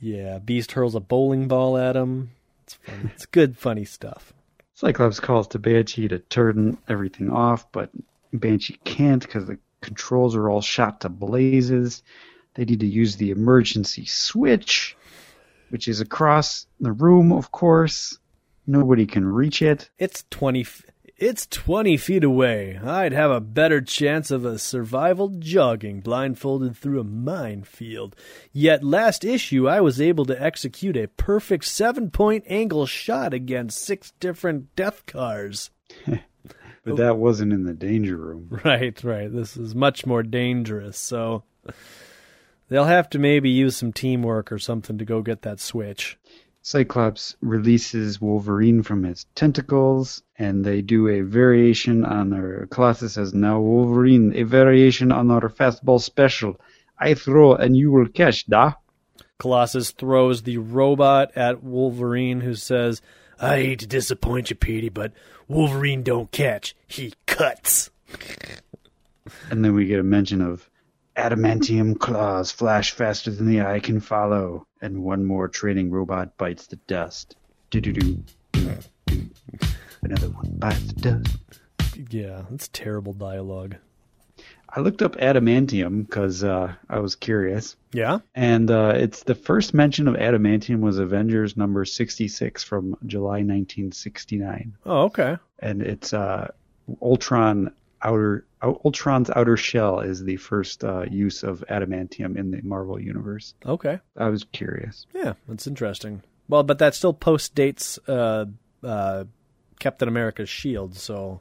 Yeah, 0.00 0.38
Beast 0.38 0.72
hurls 0.72 0.94
a 0.94 1.00
bowling 1.00 1.46
ball 1.46 1.76
at 1.76 1.94
him. 1.94 2.30
It's 2.64 2.74
funny. 2.74 3.10
It's 3.14 3.26
good, 3.26 3.58
funny 3.58 3.84
stuff. 3.84 4.32
Cyclops 4.74 5.20
calls 5.20 5.48
to 5.48 5.58
Banshee 5.58 6.08
to 6.08 6.18
turn 6.18 6.78
everything 6.88 7.30
off, 7.30 7.70
but 7.70 7.90
Banshee 8.32 8.78
can't 8.84 9.22
because 9.22 9.46
the 9.46 9.58
controls 9.82 10.34
are 10.34 10.48
all 10.48 10.62
shot 10.62 11.02
to 11.02 11.10
blazes. 11.10 12.02
They 12.60 12.66
need 12.66 12.80
to 12.80 12.86
use 12.86 13.16
the 13.16 13.30
emergency 13.30 14.04
switch, 14.04 14.94
which 15.70 15.88
is 15.88 16.02
across 16.02 16.66
the 16.78 16.92
room, 16.92 17.32
of 17.32 17.52
course. 17.52 18.18
Nobody 18.66 19.06
can 19.06 19.24
reach 19.26 19.62
it. 19.62 19.88
It's 19.98 20.24
twenty. 20.28 20.60
f- 20.60 20.84
It's 21.16 21.46
twenty 21.46 21.96
feet 21.96 22.22
away. 22.22 22.78
I'd 22.84 23.12
have 23.14 23.30
a 23.30 23.40
better 23.40 23.80
chance 23.80 24.30
of 24.30 24.44
a 24.44 24.58
survival 24.58 25.28
jogging 25.38 26.00
blindfolded 26.02 26.76
through 26.76 27.00
a 27.00 27.04
minefield. 27.04 28.14
Yet 28.52 28.84
last 28.84 29.24
issue, 29.24 29.66
I 29.66 29.80
was 29.80 29.98
able 29.98 30.26
to 30.26 30.38
execute 30.42 30.98
a 30.98 31.08
perfect 31.08 31.64
seven-point 31.64 32.44
angle 32.46 32.84
shot 32.84 33.32
against 33.32 33.82
six 33.82 34.12
different 34.20 34.76
death 34.76 35.06
cars. 35.06 35.70
But 36.84 36.96
that 36.96 37.16
wasn't 37.18 37.52
in 37.54 37.64
the 37.64 37.74
danger 37.74 38.16
room. 38.18 38.60
Right, 38.64 39.02
right. 39.04 39.30
This 39.32 39.56
is 39.58 39.74
much 39.74 40.04
more 40.06 40.22
dangerous. 40.22 40.96
So 40.98 41.44
they'll 42.70 42.84
have 42.84 43.10
to 43.10 43.18
maybe 43.18 43.50
use 43.50 43.76
some 43.76 43.92
teamwork 43.92 44.50
or 44.50 44.58
something 44.58 44.96
to 44.96 45.04
go 45.04 45.20
get 45.20 45.42
that 45.42 45.60
switch. 45.60 46.16
Cyclops 46.62 47.36
releases 47.40 48.20
Wolverine 48.20 48.82
from 48.82 49.02
his 49.04 49.26
tentacles, 49.34 50.22
and 50.38 50.64
they 50.64 50.82
do 50.82 51.08
a 51.08 51.22
variation 51.22 52.04
on 52.04 52.32
our. 52.32 52.66
Colossus 52.70 53.14
says, 53.14 53.32
Now, 53.32 53.60
Wolverine, 53.60 54.32
a 54.34 54.42
variation 54.42 55.10
on 55.10 55.30
our 55.30 55.48
fastball 55.48 56.00
special. 56.00 56.60
I 56.98 57.14
throw 57.14 57.54
and 57.54 57.76
you 57.76 57.90
will 57.90 58.08
catch, 58.08 58.46
da? 58.46 58.74
Colossus 59.38 59.90
throws 59.90 60.42
the 60.42 60.58
robot 60.58 61.32
at 61.34 61.62
Wolverine, 61.62 62.42
who 62.42 62.54
says, 62.54 63.00
I 63.40 63.56
hate 63.56 63.78
to 63.78 63.86
disappoint 63.86 64.50
you, 64.50 64.56
Petey, 64.56 64.90
but 64.90 65.12
Wolverine 65.48 66.02
don't 66.02 66.30
catch. 66.30 66.76
He 66.86 67.14
cuts. 67.26 67.90
And 69.50 69.64
then 69.64 69.74
we 69.74 69.86
get 69.86 69.98
a 69.98 70.04
mention 70.04 70.42
of 70.42 70.69
adamantium 71.16 71.98
claws 71.98 72.50
flash 72.52 72.92
faster 72.92 73.30
than 73.30 73.46
the 73.48 73.62
eye 73.62 73.80
can 73.80 74.00
follow, 74.00 74.66
and 74.80 75.02
one 75.02 75.24
more 75.24 75.48
training 75.48 75.90
robot 75.90 76.36
bites 76.36 76.66
the 76.66 76.76
dust. 76.86 77.36
Do 77.70 77.80
do 77.80 77.92
do. 77.92 78.22
Another 80.02 80.28
one 80.28 80.52
bites 80.58 80.92
the 80.92 81.00
dust. 81.20 81.36
Yeah, 82.10 82.42
that's 82.50 82.68
terrible 82.68 83.12
dialogue. 83.12 83.76
I 84.72 84.80
looked 84.80 85.02
up 85.02 85.16
adamantium 85.16 86.06
because 86.06 86.44
uh, 86.44 86.72
I 86.88 87.00
was 87.00 87.16
curious, 87.16 87.76
Yeah? 87.92 88.20
and 88.36 88.70
uh, 88.70 88.92
it's 88.94 89.24
the 89.24 89.34
first 89.34 89.74
mention 89.74 90.06
of 90.06 90.14
adamantium 90.14 90.78
was 90.80 90.98
Avengers 90.98 91.56
number 91.56 91.84
sixty-six 91.84 92.62
from 92.62 92.96
July 93.04 93.42
nineteen 93.42 93.90
sixty-nine, 93.92 94.76
Oh, 94.86 95.02
okay. 95.06 95.36
and 95.58 95.82
it's 95.82 96.14
uh, 96.14 96.52
Ultron 97.02 97.74
outer 98.02 98.46
Ultron's 98.62 99.30
outer 99.30 99.56
shell 99.56 100.00
is 100.00 100.22
the 100.24 100.36
first 100.36 100.84
uh, 100.84 101.02
use 101.10 101.42
of 101.42 101.64
adamantium 101.70 102.36
in 102.36 102.50
the 102.50 102.60
Marvel 102.62 103.00
universe. 103.00 103.54
Okay. 103.64 103.98
I 104.16 104.28
was 104.28 104.44
curious. 104.52 105.06
Yeah, 105.14 105.32
that's 105.48 105.66
interesting. 105.66 106.22
Well, 106.48 106.62
but 106.62 106.78
that 106.78 106.94
still 106.94 107.12
post 107.14 107.54
dates 107.54 107.98
uh, 108.08 108.46
uh, 108.82 109.24
Captain 109.78 110.08
America's 110.08 110.48
shield, 110.50 110.94
so 110.96 111.40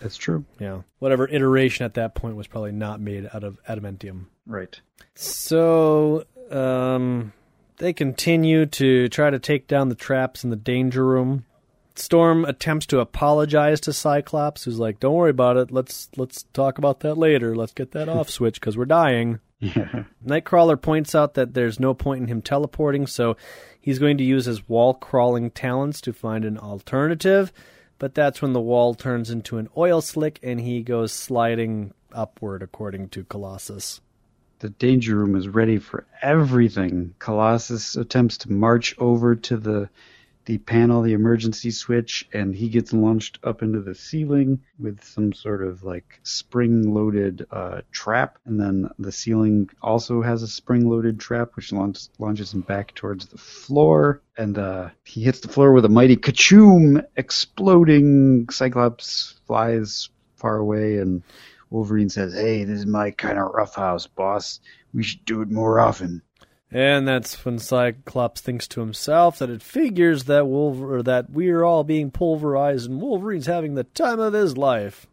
That's 0.00 0.16
true. 0.16 0.44
yeah, 0.58 0.82
whatever 0.98 1.28
iteration 1.28 1.84
at 1.84 1.94
that 1.94 2.14
point 2.14 2.34
was 2.36 2.46
probably 2.48 2.72
not 2.72 3.00
made 3.00 3.28
out 3.32 3.44
of 3.44 3.58
adamantium. 3.68 4.24
Right. 4.46 4.80
So 5.14 6.24
um, 6.50 7.32
they 7.76 7.92
continue 7.92 8.66
to 8.66 9.08
try 9.08 9.30
to 9.30 9.38
take 9.38 9.68
down 9.68 9.88
the 9.88 9.94
traps 9.94 10.42
in 10.42 10.50
the 10.50 10.56
danger 10.56 11.04
room. 11.04 11.44
Storm 11.94 12.44
attempts 12.44 12.86
to 12.86 13.00
apologize 13.00 13.80
to 13.82 13.92
Cyclops, 13.92 14.64
who's 14.64 14.78
like, 14.78 15.00
"Don't 15.00 15.14
worry 15.14 15.30
about 15.30 15.56
it. 15.56 15.70
Let's 15.70 16.08
let's 16.16 16.44
talk 16.52 16.78
about 16.78 17.00
that 17.00 17.16
later. 17.16 17.54
Let's 17.54 17.72
get 17.72 17.92
that 17.92 18.08
off 18.08 18.30
switch 18.30 18.60
because 18.60 18.76
we're 18.76 18.84
dying." 18.84 19.40
Yeah. 19.58 20.04
Nightcrawler 20.26 20.80
points 20.80 21.14
out 21.14 21.34
that 21.34 21.54
there's 21.54 21.78
no 21.78 21.94
point 21.94 22.22
in 22.22 22.28
him 22.28 22.42
teleporting, 22.42 23.06
so 23.06 23.36
he's 23.80 23.98
going 23.98 24.18
to 24.18 24.24
use 24.24 24.46
his 24.46 24.68
wall 24.68 24.94
crawling 24.94 25.50
talents 25.50 26.00
to 26.02 26.12
find 26.12 26.44
an 26.44 26.58
alternative. 26.58 27.52
But 27.98 28.14
that's 28.14 28.40
when 28.40 28.54
the 28.54 28.60
wall 28.60 28.94
turns 28.94 29.30
into 29.30 29.58
an 29.58 29.68
oil 29.76 30.00
slick 30.00 30.40
and 30.42 30.58
he 30.58 30.82
goes 30.82 31.12
sliding 31.12 31.92
upward, 32.12 32.62
according 32.62 33.10
to 33.10 33.24
Colossus. 33.24 34.00
The 34.60 34.70
danger 34.70 35.16
room 35.16 35.36
is 35.36 35.48
ready 35.48 35.78
for 35.78 36.06
everything. 36.22 37.14
Colossus 37.18 37.96
attempts 37.96 38.38
to 38.38 38.52
march 38.52 38.94
over 38.98 39.34
to 39.36 39.56
the 39.56 39.90
the 40.50 40.58
panel, 40.58 41.00
the 41.00 41.12
emergency 41.12 41.70
switch, 41.70 42.28
and 42.32 42.52
he 42.56 42.68
gets 42.68 42.92
launched 42.92 43.38
up 43.44 43.62
into 43.62 43.80
the 43.80 43.94
ceiling 43.94 44.60
with 44.80 45.00
some 45.04 45.32
sort 45.32 45.62
of 45.64 45.84
like 45.84 46.18
spring-loaded 46.24 47.46
uh, 47.52 47.82
trap. 47.92 48.36
And 48.46 48.58
then 48.58 48.90
the 48.98 49.12
ceiling 49.12 49.70
also 49.80 50.22
has 50.22 50.42
a 50.42 50.48
spring-loaded 50.48 51.20
trap, 51.20 51.54
which 51.54 51.72
launch, 51.72 52.08
launches 52.18 52.52
him 52.52 52.62
back 52.62 52.92
towards 52.96 53.26
the 53.26 53.38
floor. 53.38 54.22
And 54.36 54.58
uh, 54.58 54.88
he 55.04 55.22
hits 55.22 55.38
the 55.38 55.46
floor 55.46 55.72
with 55.72 55.84
a 55.84 55.88
mighty 55.88 56.16
kachoom, 56.16 57.04
exploding. 57.16 58.48
Cyclops 58.50 59.40
flies 59.46 60.08
far 60.34 60.56
away, 60.56 60.98
and 60.98 61.22
Wolverine 61.70 62.08
says, 62.08 62.34
"Hey, 62.34 62.64
this 62.64 62.80
is 62.80 62.86
my 62.86 63.12
kind 63.12 63.38
of 63.38 63.52
roughhouse, 63.54 64.08
boss. 64.08 64.58
We 64.92 65.04
should 65.04 65.24
do 65.24 65.42
it 65.42 65.48
more 65.48 65.78
often." 65.78 66.22
And 66.72 67.06
that's 67.06 67.44
when 67.44 67.58
Cyclops 67.58 68.40
thinks 68.40 68.68
to 68.68 68.80
himself 68.80 69.38
that 69.38 69.50
it 69.50 69.62
figures 69.62 70.24
that 70.24 70.46
Wolver- 70.46 70.96
or 70.96 71.02
that 71.02 71.30
we're 71.30 71.64
all 71.64 71.82
being 71.82 72.10
pulverized 72.10 72.88
and 72.88 73.00
Wolverine's 73.00 73.46
having 73.46 73.74
the 73.74 73.84
time 73.84 74.20
of 74.20 74.34
his 74.34 74.56
life. 74.56 75.06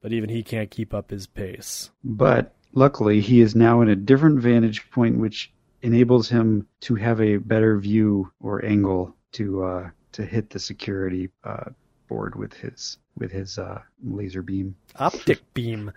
But 0.00 0.12
even 0.12 0.30
he 0.30 0.42
can't 0.42 0.70
keep 0.70 0.94
up 0.94 1.10
his 1.10 1.26
pace. 1.26 1.90
But 2.04 2.54
luckily, 2.72 3.20
he 3.20 3.40
is 3.40 3.56
now 3.56 3.80
in 3.80 3.88
a 3.88 3.96
different 3.96 4.40
vantage 4.40 4.88
point, 4.90 5.18
which 5.18 5.52
enables 5.82 6.28
him 6.28 6.66
to 6.80 6.94
have 6.94 7.20
a 7.20 7.38
better 7.38 7.78
view 7.78 8.30
or 8.40 8.64
angle 8.64 9.16
to 9.32 9.64
uh, 9.64 9.90
to 10.12 10.24
hit 10.24 10.50
the 10.50 10.58
security 10.58 11.28
uh, 11.42 11.70
board 12.08 12.36
with 12.36 12.54
his 12.54 12.98
with 13.16 13.30
his 13.32 13.58
uh, 13.58 13.80
laser 14.02 14.42
beam, 14.42 14.74
Optic 14.96 15.40
beam. 15.54 15.92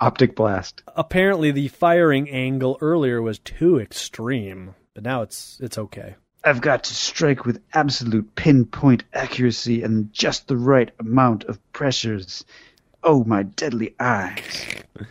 optic 0.00 0.34
blast. 0.36 0.82
Apparently, 0.96 1.50
the 1.50 1.68
firing 1.68 2.28
angle 2.30 2.78
earlier 2.80 3.20
was 3.22 3.38
too 3.38 3.78
extreme, 3.78 4.74
but 4.94 5.02
now 5.04 5.22
it's 5.22 5.58
it's 5.60 5.78
okay. 5.78 6.16
I've 6.44 6.60
got 6.60 6.84
to 6.84 6.94
strike 6.94 7.44
with 7.44 7.60
absolute 7.74 8.34
pinpoint 8.36 9.02
accuracy 9.12 9.82
and 9.82 10.12
just 10.12 10.46
the 10.48 10.56
right 10.56 10.90
amount 11.00 11.44
of 11.44 11.58
pressures. 11.72 12.44
Oh, 13.02 13.24
my 13.24 13.42
deadly 13.44 13.94
eyes! 14.00 14.66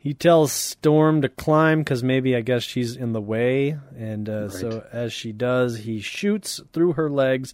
He 0.00 0.14
tells 0.14 0.52
Storm 0.52 1.22
to 1.22 1.28
climb 1.28 1.80
because 1.80 2.04
maybe 2.04 2.34
I 2.36 2.40
guess 2.40 2.62
she's 2.62 2.94
in 2.96 3.12
the 3.12 3.20
way, 3.20 3.76
and 3.96 4.28
uh, 4.28 4.48
so 4.48 4.86
as 4.92 5.12
she 5.12 5.32
does, 5.32 5.78
he 5.78 6.00
shoots 6.00 6.60
through 6.72 6.92
her 6.92 7.10
legs, 7.10 7.52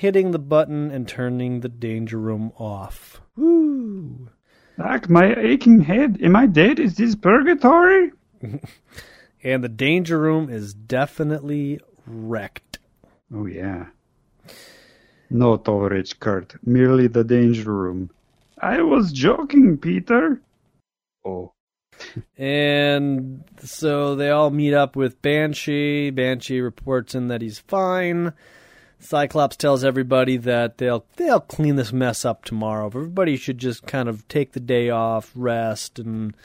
hitting 0.00 0.30
the 0.30 0.38
button 0.38 0.90
and 0.90 1.06
turning 1.06 1.60
the 1.60 1.68
danger 1.68 2.18
room 2.18 2.50
off. 2.58 3.20
Woo! 3.36 4.30
Doc, 4.78 5.10
my 5.10 5.34
aching 5.36 5.82
head. 5.82 6.18
Am 6.22 6.34
I 6.34 6.46
dead? 6.46 6.78
Is 6.78 6.96
this 6.96 7.14
purgatory? 7.14 8.10
And 9.42 9.64
the 9.64 9.70
danger 9.70 10.18
room 10.18 10.50
is 10.50 10.74
definitely 10.74 11.80
wrecked. 12.06 12.78
Oh, 13.34 13.46
yeah. 13.46 13.86
No 15.30 15.56
tovarisch, 15.56 16.18
Kurt. 16.20 16.56
Merely 16.62 17.06
the 17.06 17.24
danger 17.24 17.72
room. 17.72 18.10
I 18.60 18.82
was 18.82 19.12
joking, 19.12 19.78
Peter. 19.78 20.42
Oh. 21.24 21.54
And 22.36 23.44
so 23.62 24.14
they 24.14 24.28
all 24.28 24.50
meet 24.50 24.74
up 24.74 24.94
with 24.94 25.22
Banshee. 25.22 26.10
Banshee 26.10 26.60
reports 26.60 27.14
in 27.14 27.28
that 27.28 27.40
he's 27.40 27.60
fine. 27.60 28.34
Cyclops 29.00 29.56
tells 29.56 29.82
everybody 29.82 30.36
that 30.36 30.78
they'll 30.78 31.04
they'll 31.16 31.40
clean 31.40 31.76
this 31.76 31.92
mess 31.92 32.24
up 32.24 32.44
tomorrow. 32.44 32.86
Everybody 32.86 33.36
should 33.36 33.58
just 33.58 33.86
kind 33.86 34.08
of 34.08 34.28
take 34.28 34.52
the 34.52 34.60
day 34.60 34.90
off, 34.90 35.32
rest, 35.34 35.98
and 35.98 36.36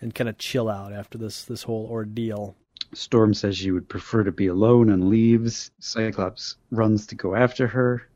and 0.00 0.14
kind 0.14 0.28
of 0.28 0.38
chill 0.38 0.68
out 0.68 0.92
after 0.92 1.18
this 1.18 1.44
this 1.44 1.64
whole 1.64 1.86
ordeal. 1.90 2.54
Storm 2.92 3.34
says 3.34 3.56
she 3.56 3.72
would 3.72 3.88
prefer 3.88 4.22
to 4.22 4.32
be 4.32 4.46
alone 4.46 4.88
and 4.88 5.08
leaves. 5.08 5.70
Cyclops 5.80 6.56
runs 6.70 7.06
to 7.08 7.16
go 7.16 7.34
after 7.34 7.66
her, 7.66 8.06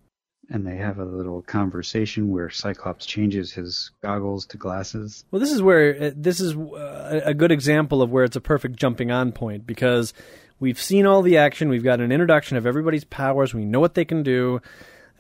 and 0.50 0.66
they 0.66 0.76
have 0.76 0.98
a 0.98 1.04
little 1.04 1.42
conversation 1.42 2.30
where 2.30 2.48
Cyclops 2.48 3.04
changes 3.04 3.52
his 3.52 3.90
goggles 4.02 4.46
to 4.46 4.56
glasses. 4.56 5.24
Well, 5.30 5.40
this 5.40 5.52
is 5.52 5.61
where 5.61 6.00
uh, 6.00 6.11
this 6.14 6.40
is 6.40 6.56
uh, 6.56 7.20
a 7.24 7.34
good 7.34 7.50
example 7.50 8.02
of 8.02 8.11
where 8.11 8.24
it's 8.24 8.37
a 8.37 8.40
perfect 8.40 8.76
jumping 8.76 9.11
on 9.11 9.32
point 9.32 9.66
because 9.66 10.14
we've 10.60 10.80
seen 10.80 11.06
all 11.06 11.22
the 11.22 11.36
action. 11.36 11.68
We've 11.68 11.84
got 11.84 12.00
an 12.00 12.12
introduction 12.12 12.56
of 12.56 12.66
everybody's 12.66 13.04
powers. 13.04 13.54
We 13.54 13.64
know 13.64 13.80
what 13.80 13.94
they 13.94 14.04
can 14.04 14.22
do. 14.22 14.60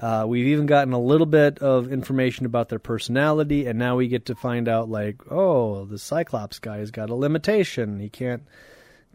Uh, 0.00 0.24
we've 0.28 0.46
even 0.46 0.66
gotten 0.66 0.92
a 0.92 1.00
little 1.00 1.26
bit 1.26 1.58
of 1.58 1.92
information 1.92 2.46
about 2.46 2.68
their 2.68 2.78
personality, 2.78 3.66
and 3.66 3.78
now 3.78 3.96
we 3.96 4.06
get 4.06 4.26
to 4.26 4.34
find 4.34 4.68
out, 4.68 4.88
like, 4.88 5.16
oh, 5.30 5.86
the 5.86 5.98
Cyclops 5.98 6.60
guy 6.60 6.78
has 6.78 6.92
got 6.92 7.10
a 7.10 7.14
limitation. 7.16 7.98
He 7.98 8.08
can't 8.08 8.44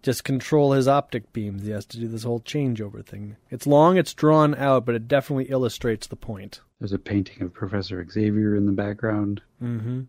just 0.02 0.26
control 0.26 0.74
his 0.74 0.86
optic 0.86 1.32
beams. 1.32 1.64
He 1.64 1.72
has 1.72 1.86
to 1.86 2.00
do 2.00 2.10
this 2.10 2.24
whole 2.24 2.42
changeover 2.42 3.06
thing. 3.06 3.38
It's 3.50 3.66
long, 3.66 3.96
it's 3.96 4.14
drawn 4.14 4.54
out, 4.56 4.86
but 4.86 4.96
it 4.96 5.08
definitely 5.08 5.46
illustrates 5.46 6.08
the 6.08 6.18
point. 6.18 6.60
There's 6.80 6.92
a 6.92 7.00
painting 7.00 7.42
of 7.42 7.54
Professor 7.54 8.06
Xavier 8.06 8.54
in 8.54 8.66
the 8.66 8.74
background. 8.74 9.42
hmm 9.60 10.02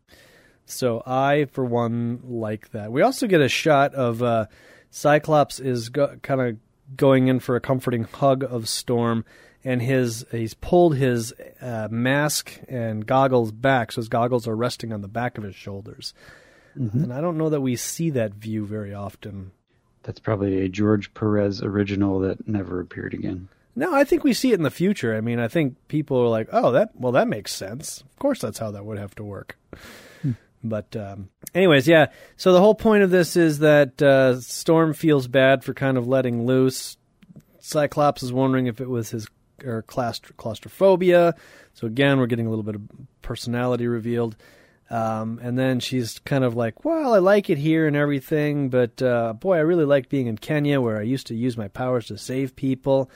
So 0.66 1.04
I, 1.06 1.44
for 1.44 1.64
one, 1.64 2.18
like 2.24 2.72
that. 2.72 2.90
We 2.90 3.02
also 3.02 3.28
get 3.28 3.40
a 3.40 3.48
shot 3.48 3.94
of 3.94 4.24
uh, 4.24 4.46
Cyclops 4.94 5.58
is 5.58 5.88
go- 5.88 6.16
kind 6.22 6.40
of 6.40 6.56
going 6.96 7.26
in 7.26 7.40
for 7.40 7.56
a 7.56 7.60
comforting 7.60 8.04
hug 8.04 8.44
of 8.44 8.68
Storm, 8.68 9.24
and 9.64 9.82
his 9.82 10.24
he's 10.30 10.54
pulled 10.54 10.96
his 10.96 11.34
uh, 11.60 11.88
mask 11.90 12.60
and 12.68 13.04
goggles 13.04 13.50
back, 13.50 13.90
so 13.90 14.00
his 14.00 14.08
goggles 14.08 14.46
are 14.46 14.54
resting 14.54 14.92
on 14.92 15.00
the 15.00 15.08
back 15.08 15.36
of 15.36 15.42
his 15.42 15.56
shoulders. 15.56 16.14
And 16.76 17.12
I 17.12 17.20
don't 17.20 17.38
know 17.38 17.50
that 17.50 17.60
we 17.60 17.74
see 17.76 18.10
that 18.10 18.34
view 18.34 18.66
very 18.66 18.94
often. 18.94 19.50
That's 20.04 20.20
probably 20.20 20.60
a 20.60 20.68
George 20.68 21.12
Perez 21.14 21.62
original 21.62 22.20
that 22.20 22.46
never 22.48 22.80
appeared 22.80 23.14
again. 23.14 23.48
No, 23.74 23.94
I 23.94 24.04
think 24.04 24.22
we 24.22 24.32
see 24.32 24.52
it 24.52 24.56
in 24.56 24.62
the 24.62 24.70
future. 24.70 25.16
I 25.16 25.20
mean, 25.20 25.40
I 25.40 25.48
think 25.48 25.76
people 25.88 26.18
are 26.18 26.28
like, 26.28 26.48
"Oh, 26.52 26.70
that 26.70 26.90
well, 26.94 27.12
that 27.12 27.26
makes 27.26 27.52
sense. 27.52 28.00
Of 28.00 28.18
course, 28.20 28.40
that's 28.40 28.58
how 28.58 28.70
that 28.70 28.84
would 28.84 28.98
have 28.98 29.16
to 29.16 29.24
work." 29.24 29.56
But, 30.64 30.96
um, 30.96 31.28
anyways, 31.54 31.86
yeah. 31.86 32.06
So 32.36 32.52
the 32.52 32.60
whole 32.60 32.74
point 32.74 33.02
of 33.02 33.10
this 33.10 33.36
is 33.36 33.58
that 33.58 34.00
uh, 34.00 34.40
Storm 34.40 34.94
feels 34.94 35.28
bad 35.28 35.62
for 35.62 35.74
kind 35.74 35.98
of 35.98 36.08
letting 36.08 36.46
loose. 36.46 36.96
Cyclops 37.60 38.22
is 38.22 38.32
wondering 38.32 38.66
if 38.66 38.80
it 38.80 38.88
was 38.88 39.10
his 39.10 39.28
or 39.62 39.82
claustr- 39.82 40.36
claustrophobia. 40.36 41.34
So 41.74 41.86
again, 41.86 42.18
we're 42.18 42.26
getting 42.26 42.46
a 42.46 42.50
little 42.50 42.64
bit 42.64 42.74
of 42.74 42.82
personality 43.22 43.86
revealed. 43.86 44.36
Um, 44.90 45.40
and 45.42 45.58
then 45.58 45.80
she's 45.80 46.18
kind 46.20 46.44
of 46.44 46.54
like, 46.54 46.84
well, 46.84 47.14
I 47.14 47.18
like 47.18 47.50
it 47.50 47.58
here 47.58 47.86
and 47.86 47.96
everything, 47.96 48.68
but 48.68 49.00
uh, 49.00 49.32
boy, 49.32 49.56
I 49.56 49.60
really 49.60 49.86
like 49.86 50.08
being 50.08 50.26
in 50.26 50.36
Kenya 50.36 50.80
where 50.80 50.98
I 50.98 51.02
used 51.02 51.26
to 51.28 51.34
use 51.34 51.56
my 51.56 51.68
powers 51.68 52.06
to 52.06 52.18
save 52.18 52.54
people. 52.54 53.10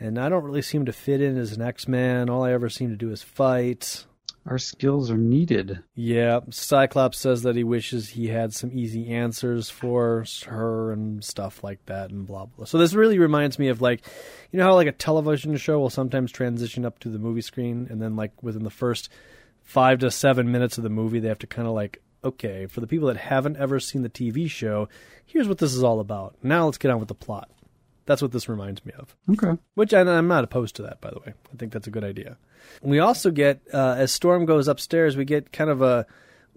And 0.00 0.18
I 0.18 0.28
don't 0.28 0.44
really 0.44 0.62
seem 0.62 0.86
to 0.86 0.92
fit 0.92 1.20
in 1.20 1.36
as 1.36 1.52
an 1.52 1.62
X 1.62 1.88
Man. 1.88 2.30
All 2.30 2.44
I 2.44 2.52
ever 2.52 2.68
seem 2.68 2.90
to 2.90 2.96
do 2.96 3.10
is 3.10 3.22
fight. 3.22 4.06
Our 4.46 4.58
skills 4.58 5.10
are 5.10 5.18
needed. 5.18 5.80
Yeah, 5.94 6.40
Cyclops 6.50 7.18
says 7.18 7.42
that 7.42 7.56
he 7.56 7.64
wishes 7.64 8.10
he 8.10 8.28
had 8.28 8.54
some 8.54 8.70
easy 8.72 9.08
answers 9.08 9.68
for 9.68 10.24
her 10.46 10.92
and 10.92 11.22
stuff 11.22 11.62
like 11.62 11.84
that 11.86 12.10
and 12.10 12.26
blah 12.26 12.46
blah. 12.46 12.64
So 12.64 12.78
this 12.78 12.94
really 12.94 13.18
reminds 13.18 13.58
me 13.58 13.68
of 13.68 13.82
like 13.82 14.06
you 14.50 14.58
know 14.58 14.64
how 14.64 14.74
like 14.74 14.86
a 14.86 14.92
television 14.92 15.56
show 15.56 15.78
will 15.78 15.90
sometimes 15.90 16.32
transition 16.32 16.86
up 16.86 16.98
to 17.00 17.10
the 17.10 17.18
movie 17.18 17.42
screen 17.42 17.88
and 17.90 18.00
then 18.00 18.16
like 18.16 18.42
within 18.42 18.64
the 18.64 18.70
first 18.70 19.10
5 19.64 19.98
to 19.98 20.10
7 20.10 20.50
minutes 20.50 20.78
of 20.78 20.84
the 20.84 20.88
movie 20.88 21.20
they 21.20 21.28
have 21.28 21.38
to 21.40 21.46
kind 21.46 21.68
of 21.68 21.74
like 21.74 22.00
okay, 22.24 22.66
for 22.66 22.80
the 22.80 22.86
people 22.86 23.08
that 23.08 23.16
haven't 23.16 23.56
ever 23.56 23.78
seen 23.78 24.02
the 24.02 24.08
TV 24.08 24.50
show, 24.50 24.88
here's 25.24 25.48
what 25.48 25.58
this 25.58 25.72
is 25.72 25.84
all 25.84 26.00
about. 26.00 26.34
Now 26.42 26.64
let's 26.64 26.78
get 26.78 26.90
on 26.90 26.98
with 26.98 27.08
the 27.08 27.14
plot. 27.14 27.48
That's 28.08 28.22
what 28.22 28.32
this 28.32 28.48
reminds 28.48 28.82
me 28.86 28.92
of. 28.98 29.14
Okay. 29.30 29.60
Which 29.74 29.92
I, 29.92 30.00
I'm 30.00 30.28
not 30.28 30.42
opposed 30.42 30.76
to 30.76 30.82
that, 30.82 30.98
by 31.02 31.10
the 31.10 31.18
way. 31.18 31.34
I 31.52 31.56
think 31.58 31.74
that's 31.74 31.86
a 31.86 31.90
good 31.90 32.04
idea. 32.04 32.38
We 32.80 33.00
also 33.00 33.30
get 33.30 33.60
uh, 33.72 33.96
as 33.98 34.10
Storm 34.10 34.46
goes 34.46 34.66
upstairs, 34.66 35.14
we 35.14 35.26
get 35.26 35.52
kind 35.52 35.68
of 35.68 35.82
a 35.82 36.06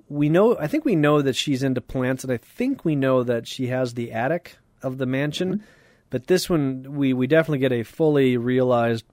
we 0.08 0.30
know. 0.30 0.58
I 0.58 0.68
think 0.68 0.86
we 0.86 0.96
know 0.96 1.22
that 1.22 1.36
she's 1.36 1.62
into 1.62 1.82
plants, 1.82 2.24
and 2.24 2.32
I 2.32 2.38
think 2.38 2.86
we 2.86 2.96
know 2.96 3.24
that 3.24 3.50
she 3.50 3.68
has 3.68 3.94
the 3.94 4.14
attic 4.14 4.56
of 4.82 4.98
the 4.98 5.06
mansion. 5.06 5.62
But 6.10 6.28
this 6.28 6.50
one, 6.50 6.96
we 6.96 7.12
we 7.12 7.28
definitely 7.28 7.60
get 7.60 7.74
a 7.74 7.84
fully 7.84 8.38
realized, 8.38 9.04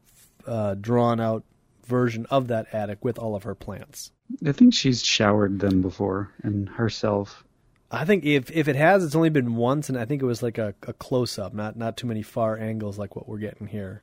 uh, 0.46 0.76
drawn 0.80 1.18
out 1.18 1.42
version 1.86 2.24
of 2.30 2.46
that 2.48 2.72
attic 2.72 3.04
with 3.04 3.18
all 3.18 3.34
of 3.34 3.42
her 3.42 3.56
plants. 3.56 4.12
I 4.46 4.52
think 4.52 4.74
she's 4.74 5.04
showered 5.04 5.58
them 5.58 5.82
before 5.82 6.30
and 6.44 6.68
herself. 6.68 7.42
I 7.90 8.04
think 8.04 8.24
if 8.24 8.50
if 8.50 8.68
it 8.68 8.76
has, 8.76 9.04
it's 9.04 9.14
only 9.14 9.30
been 9.30 9.54
once, 9.54 9.88
and 9.88 9.98
I 9.98 10.04
think 10.04 10.22
it 10.22 10.26
was 10.26 10.42
like 10.42 10.58
a, 10.58 10.74
a 10.86 10.92
close 10.92 11.38
up, 11.38 11.54
not 11.54 11.76
not 11.76 11.96
too 11.96 12.06
many 12.06 12.22
far 12.22 12.58
angles 12.58 12.98
like 12.98 13.16
what 13.16 13.28
we're 13.28 13.38
getting 13.38 13.66
here. 13.66 14.02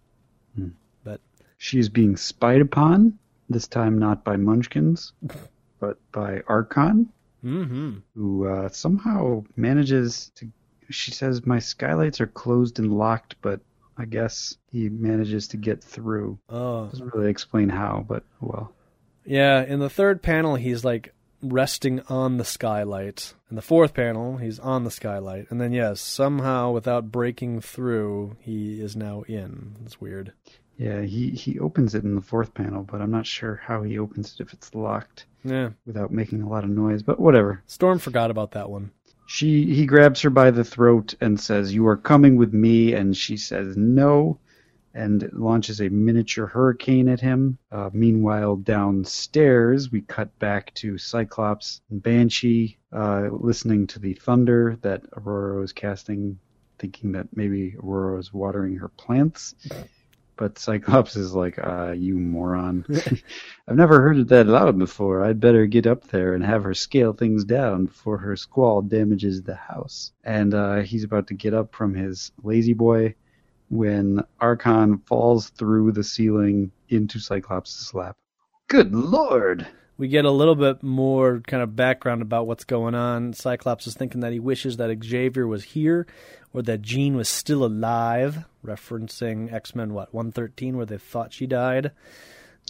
But 1.03 1.21
She's 1.57 1.89
being 1.89 2.17
spied 2.17 2.61
upon, 2.61 3.17
this 3.49 3.67
time 3.67 3.97
not 3.99 4.23
by 4.23 4.37
Munchkins, 4.37 5.13
but 5.79 5.99
by 6.11 6.41
Archon, 6.47 7.11
mm-hmm. 7.43 7.97
who 8.15 8.47
uh, 8.47 8.69
somehow 8.69 9.43
manages 9.55 10.31
to. 10.35 10.49
She 10.89 11.11
says, 11.11 11.45
My 11.45 11.59
skylights 11.59 12.21
are 12.21 12.27
closed 12.27 12.77
and 12.77 12.93
locked, 12.93 13.35
but 13.41 13.59
I 13.97 14.05
guess 14.05 14.57
he 14.71 14.89
manages 14.89 15.47
to 15.49 15.57
get 15.57 15.83
through. 15.83 16.37
oh 16.49 16.87
Doesn't 16.87 17.13
really 17.13 17.31
explain 17.31 17.69
how, 17.69 18.05
but 18.07 18.23
well. 18.41 18.71
Yeah, 19.25 19.63
in 19.63 19.79
the 19.79 19.89
third 19.89 20.21
panel, 20.21 20.55
he's 20.55 20.85
like 20.85 21.13
resting 21.51 22.01
on 22.09 22.37
the 22.37 22.45
skylight. 22.45 23.33
In 23.49 23.55
the 23.55 23.61
fourth 23.61 23.93
panel, 23.93 24.37
he's 24.37 24.59
on 24.59 24.83
the 24.83 24.91
skylight. 24.91 25.47
And 25.49 25.59
then, 25.61 25.73
yes, 25.73 26.01
somehow 26.01 26.71
without 26.71 27.11
breaking 27.11 27.61
through, 27.61 28.35
he 28.39 28.81
is 28.81 28.95
now 28.95 29.23
in. 29.27 29.75
It's 29.85 29.99
weird. 30.01 30.33
Yeah, 30.77 31.01
he, 31.01 31.29
he 31.29 31.57
opens 31.59 31.95
it 31.95 32.03
in 32.03 32.15
the 32.15 32.21
fourth 32.21 32.53
panel, 32.53 32.83
but 32.83 33.01
I'm 33.01 33.11
not 33.11 33.25
sure 33.25 33.61
how 33.63 33.83
he 33.83 33.97
opens 33.97 34.33
it 34.33 34.43
if 34.43 34.51
it's 34.53 34.75
locked 34.75 35.25
Yeah. 35.43 35.69
without 35.85 36.11
making 36.11 36.41
a 36.41 36.49
lot 36.49 36.63
of 36.65 36.69
noise, 36.69 37.01
but 37.01 37.19
whatever. 37.19 37.61
Storm 37.65 37.99
forgot 37.99 38.29
about 38.31 38.51
that 38.51 38.69
one. 38.69 38.91
She 39.27 39.73
he 39.73 39.85
grabs 39.87 40.21
her 40.21 40.29
by 40.29 40.51
the 40.51 40.63
throat 40.63 41.15
and 41.19 41.39
says, 41.39 41.73
"You 41.73 41.87
are 41.87 41.97
coming 41.97 42.35
with 42.35 42.53
me," 42.53 42.93
and 42.93 43.17
she 43.17 43.37
says 43.37 43.75
no, 43.75 44.37
and 44.95 45.29
launches 45.33 45.81
a 45.81 45.89
miniature 45.89 46.47
hurricane 46.47 47.09
at 47.09 47.19
him. 47.19 47.57
Uh, 47.71 47.89
meanwhile, 47.93 48.55
downstairs 48.55 49.91
we 49.91 50.01
cut 50.01 50.37
back 50.39 50.73
to 50.75 50.97
Cyclops 50.97 51.81
and 51.91 52.01
Banshee 52.01 52.77
uh, 52.93 53.27
listening 53.29 53.87
to 53.87 53.99
the 53.99 54.13
thunder 54.13 54.77
that 54.81 55.03
Ororo 55.11 55.59
was 55.59 55.73
casting, 55.73 56.39
thinking 56.79 57.11
that 57.11 57.27
maybe 57.35 57.75
Ororo 57.77 58.15
was 58.15 58.33
watering 58.33 58.77
her 58.77 58.89
plants. 58.89 59.53
But 60.37 60.59
Cyclops 60.59 61.15
is 61.15 61.33
like, 61.33 61.57
uh, 61.65 61.93
you 61.93 62.17
moron. 62.17 62.85
I've 63.69 63.77
never 63.77 64.01
heard 64.01 64.17
it 64.17 64.27
that 64.27 64.47
loud 64.47 64.77
before. 64.77 65.23
I'd 65.23 65.39
better 65.39 65.65
get 65.65 65.87
up 65.87 66.07
there 66.07 66.33
and 66.33 66.43
have 66.43 66.63
her 66.65 66.73
scale 66.73 67.13
things 67.13 67.45
down 67.45 67.85
before 67.85 68.17
her 68.17 68.35
squall 68.35 68.81
damages 68.81 69.41
the 69.41 69.55
house. 69.55 70.11
And 70.25 70.53
uh, 70.53 70.81
he's 70.81 71.05
about 71.05 71.27
to 71.27 71.35
get 71.35 71.53
up 71.53 71.73
from 71.73 71.93
his 71.93 72.33
lazy 72.43 72.73
boy 72.73 73.15
when 73.69 74.23
Archon 74.39 74.99
falls 74.99 75.49
through 75.49 75.91
the 75.91 76.03
ceiling 76.03 76.71
into 76.89 77.19
Cyclops' 77.19 77.93
lap. 77.93 78.15
Good 78.67 78.93
lord! 78.93 79.67
We 79.97 80.07
get 80.09 80.25
a 80.25 80.31
little 80.31 80.55
bit 80.55 80.83
more 80.83 81.39
kind 81.47 81.63
of 81.63 81.75
background 81.75 82.21
about 82.21 82.47
what's 82.47 82.65
going 82.65 82.95
on. 82.95 83.31
Cyclops 83.33 83.87
is 83.87 83.93
thinking 83.95 84.19
that 84.21 84.33
he 84.33 84.39
wishes 84.41 84.75
that 84.77 85.03
Xavier 85.03 85.47
was 85.47 85.63
here 85.63 86.05
or 86.51 86.61
that 86.63 86.81
Jean 86.81 87.15
was 87.15 87.29
still 87.29 87.63
alive, 87.63 88.43
referencing 88.65 89.53
X 89.53 89.73
Men, 89.73 89.93
what, 89.93 90.13
113, 90.13 90.75
where 90.75 90.85
they 90.85 90.97
thought 90.97 91.31
she 91.31 91.47
died, 91.47 91.91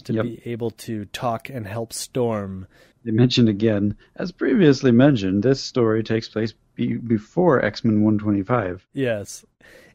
to 0.04 0.12
Yep. 0.12 0.24
be 0.24 0.42
able 0.44 0.70
to 0.70 1.06
talk 1.06 1.48
and 1.50 1.66
help 1.66 1.92
Storm. 1.92 2.66
They 3.04 3.10
mentioned 3.12 3.48
again, 3.48 3.96
as 4.16 4.30
previously 4.30 4.92
mentioned, 4.92 5.42
this 5.42 5.60
story 5.62 6.02
takes 6.04 6.28
place 6.28 6.54
be- 6.76 6.94
before 6.96 7.64
X 7.64 7.84
Men 7.84 8.02
125. 8.02 8.86
Yes. 8.92 9.44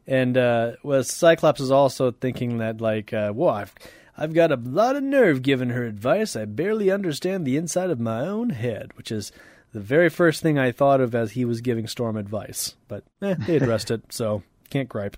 And 0.06 0.36
uh 0.36 0.72
well 0.82 1.04
Cyclops 1.04 1.60
is 1.60 1.70
also 1.70 2.10
thinking 2.10 2.58
that 2.58 2.80
like 2.80 3.12
uh 3.12 3.32
well 3.34 3.54
I've 3.54 3.74
I've 4.16 4.34
got 4.34 4.52
a 4.52 4.56
lot 4.56 4.96
of 4.96 5.02
nerve 5.02 5.42
giving 5.42 5.70
her 5.70 5.84
advice. 5.84 6.36
I 6.36 6.44
barely 6.44 6.90
understand 6.90 7.46
the 7.46 7.56
inside 7.56 7.90
of 7.90 7.98
my 7.98 8.20
own 8.20 8.50
head, 8.50 8.90
which 8.96 9.10
is 9.10 9.32
the 9.72 9.80
very 9.80 10.10
first 10.10 10.42
thing 10.42 10.58
I 10.58 10.70
thought 10.70 11.00
of 11.00 11.14
as 11.14 11.32
he 11.32 11.44
was 11.44 11.62
giving 11.62 11.86
Storm 11.86 12.16
advice. 12.16 12.74
But 12.88 13.04
eh, 13.22 13.36
they 13.46 13.56
addressed 13.56 13.90
it, 13.90 14.02
so 14.12 14.42
can't 14.70 14.88
gripe. 14.88 15.16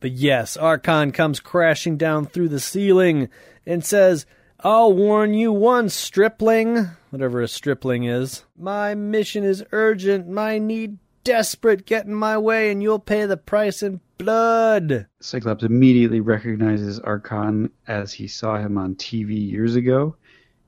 But 0.00 0.12
yes, 0.12 0.56
Archon 0.56 1.12
comes 1.12 1.40
crashing 1.40 1.96
down 1.96 2.26
through 2.26 2.48
the 2.48 2.60
ceiling 2.60 3.28
and 3.64 3.84
says, 3.84 4.26
I'll 4.60 4.92
warn 4.92 5.32
you 5.32 5.52
once, 5.52 5.94
stripling, 5.94 6.88
whatever 7.10 7.40
a 7.40 7.48
stripling 7.48 8.04
is. 8.04 8.44
My 8.56 8.94
mission 8.94 9.44
is 9.44 9.64
urgent. 9.72 10.28
My 10.28 10.58
need 10.58 10.98
desperate. 11.24 11.86
Get 11.86 12.06
in 12.06 12.14
my 12.14 12.38
way, 12.38 12.70
and 12.70 12.82
you'll 12.82 12.98
pay 12.98 13.26
the 13.26 13.36
price 13.36 13.82
in 13.82 14.00
blood. 14.18 15.06
Cyclops 15.20 15.64
immediately 15.64 16.20
recognizes 16.20 17.00
Archon 17.00 17.70
as 17.86 18.12
he 18.12 18.28
saw 18.28 18.56
him 18.58 18.78
on 18.78 18.94
TV 18.94 19.50
years 19.50 19.76
ago. 19.76 20.16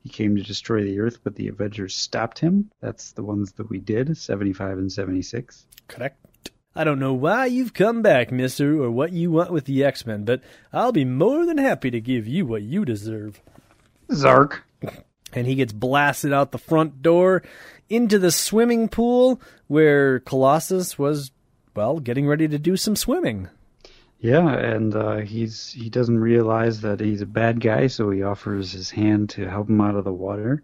He 0.03 0.09
came 0.11 0.37
to 0.37 0.43
destroy 0.43 0.83
the 0.83 1.01
Earth, 1.01 1.21
but 1.25 1.35
the 1.35 1.49
Avengers 1.49 1.95
stopped 1.95 2.39
him. 2.39 2.71
That's 2.81 3.13
the 3.13 3.23
ones 3.23 3.53
that 3.53 3.71
we 3.71 3.79
did, 3.79 4.17
75 4.17 4.79
and 4.79 4.93
76. 4.93 5.67
Correct. 5.89 6.51
I 6.77 6.85
don't 6.85 6.99
know 6.99 7.15
why 7.15 7.47
you've 7.47 7.73
come 7.73 8.03
back, 8.03 8.33
mister, 8.33 8.83
or 8.83 8.91
what 8.91 9.13
you 9.13 9.31
want 9.31 9.53
with 9.53 9.65
the 9.65 9.85
X 9.85 10.05
Men, 10.05 10.25
but 10.25 10.43
I'll 10.73 10.93
be 10.93 11.05
more 11.05 11.47
than 11.47 11.57
happy 11.57 11.91
to 11.91 12.01
give 12.01 12.27
you 12.27 12.45
what 12.45 12.63
you 12.63 12.85
deserve. 12.85 13.41
Zark! 14.13 14.65
and 15.35 15.47
he 15.47 15.55
gets 15.55 15.73
blasted 15.73 16.33
out 16.33 16.53
the 16.53 16.59
front 16.59 17.03
door 17.03 17.43
into 17.89 18.19
the 18.19 18.31
swimming 18.31 18.89
pool 18.89 19.41
where 19.67 20.21
Colossus 20.21 20.99
was, 20.99 21.31
well, 21.75 21.99
getting 22.01 22.27
ready 22.27 22.49
to 22.49 22.59
do 22.59 22.77
some 22.77 22.97
swimming. 22.97 23.49
Yeah, 24.19 24.49
and 24.49 24.95
uh, 24.95 25.17
he's 25.19 25.73
he 25.73 25.91
doesn't 25.91 26.19
realize 26.19 26.81
that 26.81 27.01
he's 27.01 27.21
a 27.21 27.27
bad 27.27 27.61
guy, 27.61 27.89
so 27.89 28.11
he 28.11 28.23
offers 28.23 28.73
his 28.73 28.91
hand 28.91 29.29
to 29.31 29.51
help 29.51 29.69
him 29.69 29.83
out 29.83 29.97
of 29.97 30.05
the 30.05 30.13
water. 30.15 30.63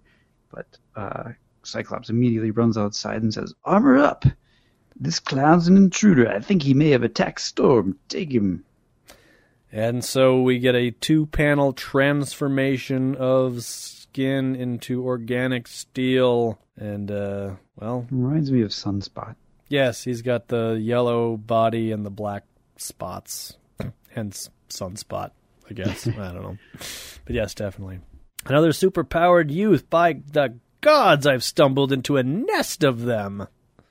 But 0.50 0.66
uh, 0.96 1.33
Cyclops 1.62 2.09
immediately 2.09 2.52
runs 2.52 2.78
outside 2.78 3.22
and 3.22 3.35
says, 3.35 3.52
"Armor 3.64 3.98
up! 3.98 4.24
This 4.98 5.20
clown's 5.20 5.68
an 5.68 5.76
intruder. 5.76 6.26
I 6.26 6.40
think 6.40 6.62
he 6.62 6.72
may 6.72 6.88
have 6.90 7.02
attacked 7.02 7.42
Storm. 7.42 7.98
Take 8.09 8.33
him." 8.33 8.64
And 9.70 10.04
so 10.04 10.40
we 10.40 10.59
get 10.59 10.74
a 10.74 10.90
two 10.90 11.26
panel 11.26 11.74
transformation 11.74 13.14
of 13.16 13.62
skin 14.11 14.57
into 14.57 15.05
organic 15.05 15.68
steel. 15.68 16.59
And, 16.77 17.11
uh, 17.11 17.51
well, 17.77 18.07
Reminds 18.11 18.51
me 18.51 18.62
of 18.62 18.70
Sunspot. 18.70 19.37
yes, 19.68 20.03
he's 20.05 20.23
got 20.23 20.49
the 20.49 20.73
yellow 20.81 21.37
body 21.37 21.92
and 21.92 22.05
the 22.05 22.11
black 22.11 22.44
spots. 22.77 23.57
Hence, 24.11 24.51
sunspot, 24.68 25.31
I 25.68 25.75
guess. 25.75 26.07
I 26.09 26.33
don't 26.33 26.42
know. 26.42 26.59
But 27.25 27.35
yes, 27.35 27.55
definitely. 27.55 28.01
Another 28.46 28.70
superpowered 28.70 29.51
youth. 29.51 29.88
By 29.88 30.14
the 30.33 30.57
gods, 30.81 31.27
I've 31.27 31.44
stumbled 31.44 31.92
into 31.92 32.16
a 32.16 32.23
nest 32.25 32.83
of 32.83 33.03
them. 33.03 33.46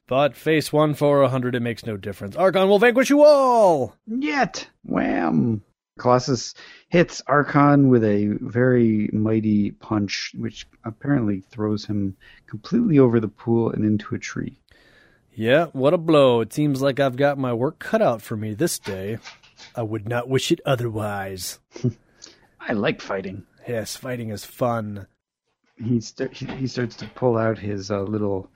But 0.07 0.35
face 0.35 0.73
one 0.73 0.95
for 0.95 1.21
a 1.21 1.29
hundred, 1.29 1.53
it 1.55 1.61
makes 1.61 1.85
no 1.85 1.95
difference. 1.95 2.35
Archon 2.35 2.67
will 2.67 2.79
vanquish 2.79 3.11
you 3.11 3.23
all! 3.23 3.95
Yet! 4.07 4.67
Wham! 4.83 5.61
Colossus 5.99 6.55
hits 6.87 7.21
Archon 7.27 7.89
with 7.89 8.03
a 8.03 8.37
very 8.41 9.09
mighty 9.13 9.71
punch, 9.71 10.33
which 10.35 10.65
apparently 10.83 11.41
throws 11.41 11.85
him 11.85 12.17
completely 12.47 12.97
over 12.97 13.19
the 13.19 13.27
pool 13.27 13.69
and 13.69 13.85
into 13.85 14.15
a 14.15 14.19
tree. 14.19 14.59
Yeah, 15.33 15.67
what 15.67 15.93
a 15.93 15.97
blow. 15.97 16.41
It 16.41 16.51
seems 16.51 16.81
like 16.81 16.99
I've 16.99 17.15
got 17.15 17.37
my 17.37 17.53
work 17.53 17.79
cut 17.79 18.01
out 18.01 18.21
for 18.21 18.35
me 18.35 18.53
this 18.53 18.79
day. 18.79 19.19
I 19.75 19.83
would 19.83 20.07
not 20.07 20.27
wish 20.27 20.51
it 20.51 20.59
otherwise. 20.65 21.59
I 22.59 22.73
like 22.73 23.01
fighting. 23.01 23.45
Yes, 23.67 23.95
fighting 23.95 24.29
is 24.29 24.43
fun. 24.43 25.07
He, 25.77 26.01
st- 26.01 26.33
he 26.33 26.67
starts 26.67 26.95
to 26.97 27.07
pull 27.07 27.37
out 27.37 27.57
his 27.57 27.89
uh, 27.91 28.01
little 28.01 28.49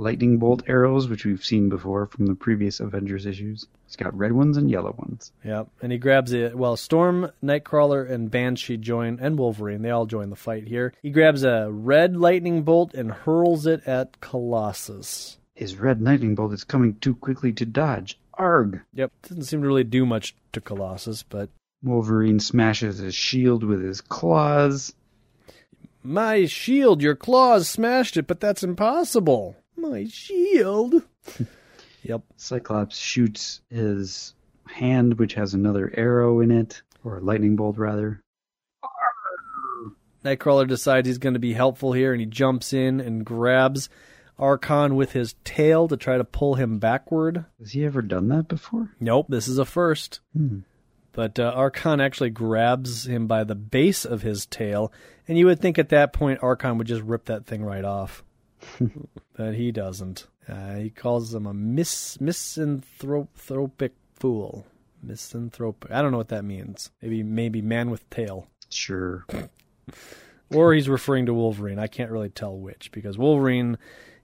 lightning 0.00 0.38
bolt 0.38 0.62
arrows, 0.66 1.08
which 1.08 1.24
we've 1.24 1.44
seen 1.44 1.68
before 1.68 2.06
from 2.06 2.26
the 2.26 2.34
previous 2.34 2.80
Avengers 2.80 3.26
issues. 3.26 3.66
He's 3.86 3.96
got 3.96 4.16
red 4.16 4.32
ones 4.32 4.56
and 4.56 4.70
yellow 4.70 4.94
ones. 4.98 5.32
Yep, 5.44 5.68
and 5.82 5.92
he 5.92 5.98
grabs 5.98 6.32
it. 6.32 6.56
Well, 6.56 6.76
Storm, 6.76 7.30
Nightcrawler, 7.42 8.10
and 8.10 8.30
Banshee 8.30 8.76
join, 8.78 9.18
and 9.20 9.38
Wolverine. 9.38 9.82
They 9.82 9.90
all 9.90 10.06
join 10.06 10.30
the 10.30 10.36
fight 10.36 10.66
here. 10.66 10.94
He 11.02 11.10
grabs 11.10 11.42
a 11.44 11.68
red 11.70 12.16
lightning 12.16 12.62
bolt 12.62 12.94
and 12.94 13.10
hurls 13.12 13.66
it 13.66 13.86
at 13.86 14.20
Colossus. 14.20 15.38
His 15.54 15.76
red 15.76 16.00
lightning 16.00 16.34
bolt 16.34 16.52
is 16.54 16.64
coming 16.64 16.94
too 17.00 17.14
quickly 17.14 17.52
to 17.52 17.66
dodge. 17.66 18.18
Arg! 18.34 18.80
Yep, 18.94 19.12
doesn't 19.28 19.44
seem 19.44 19.60
to 19.60 19.66
really 19.66 19.84
do 19.84 20.06
much 20.06 20.34
to 20.52 20.60
Colossus, 20.62 21.22
but 21.22 21.50
Wolverine 21.82 22.40
smashes 22.40 22.98
his 22.98 23.14
shield 23.14 23.64
with 23.64 23.82
his 23.82 24.00
claws. 24.00 24.94
my 26.02 26.46
shield, 26.46 27.02
your 27.02 27.14
claws 27.16 27.68
smashed 27.68 28.16
it, 28.16 28.26
but 28.26 28.40
that's 28.40 28.62
impossible. 28.62 29.56
My 29.80 30.06
shield. 30.06 31.02
yep. 32.02 32.22
Cyclops 32.36 32.98
shoots 32.98 33.60
his 33.70 34.34
hand, 34.66 35.18
which 35.18 35.34
has 35.34 35.54
another 35.54 35.92
arrow 35.96 36.40
in 36.40 36.50
it, 36.50 36.82
or 37.04 37.18
a 37.18 37.20
lightning 37.20 37.56
bolt 37.56 37.78
rather. 37.78 38.20
Nightcrawler 40.24 40.68
decides 40.68 41.08
he's 41.08 41.18
going 41.18 41.34
to 41.34 41.40
be 41.40 41.54
helpful 41.54 41.92
here, 41.92 42.12
and 42.12 42.20
he 42.20 42.26
jumps 42.26 42.72
in 42.72 43.00
and 43.00 43.24
grabs 43.24 43.88
Arkon 44.38 44.94
with 44.94 45.12
his 45.12 45.34
tail 45.44 45.88
to 45.88 45.96
try 45.96 46.16
to 46.16 46.24
pull 46.24 46.54
him 46.54 46.78
backward. 46.78 47.44
Has 47.58 47.72
he 47.72 47.84
ever 47.84 48.02
done 48.02 48.28
that 48.28 48.48
before? 48.48 48.90
Nope, 49.00 49.26
this 49.28 49.48
is 49.48 49.58
a 49.58 49.64
first. 49.64 50.20
Hmm. 50.36 50.60
But 51.12 51.38
uh, 51.38 51.54
Arkon 51.54 52.02
actually 52.02 52.30
grabs 52.30 53.06
him 53.06 53.26
by 53.26 53.44
the 53.44 53.54
base 53.54 54.04
of 54.04 54.22
his 54.22 54.46
tail, 54.46 54.92
and 55.26 55.36
you 55.36 55.46
would 55.46 55.60
think 55.60 55.78
at 55.78 55.88
that 55.88 56.12
point 56.12 56.40
Arkon 56.40 56.78
would 56.78 56.86
just 56.86 57.02
rip 57.02 57.24
that 57.26 57.46
thing 57.46 57.62
right 57.62 57.84
off. 57.84 58.22
but 59.36 59.54
he 59.54 59.72
doesn't. 59.72 60.26
Uh, 60.48 60.74
he 60.76 60.90
calls 60.90 61.34
him 61.34 61.46
a 61.46 61.54
mis- 61.54 62.20
misanthropic 62.20 63.92
fool. 64.14 64.66
Misanthropic. 65.02 65.90
I 65.90 66.02
don't 66.02 66.12
know 66.12 66.18
what 66.18 66.28
that 66.28 66.44
means. 66.44 66.90
Maybe 67.00 67.22
maybe 67.22 67.62
man 67.62 67.90
with 67.90 68.08
tail. 68.10 68.48
Sure. 68.68 69.26
or 70.54 70.74
he's 70.74 70.88
referring 70.88 71.26
to 71.26 71.34
Wolverine. 71.34 71.78
I 71.78 71.86
can't 71.86 72.10
really 72.10 72.28
tell 72.28 72.56
which 72.56 72.92
because 72.92 73.16
Wolverine 73.16 73.78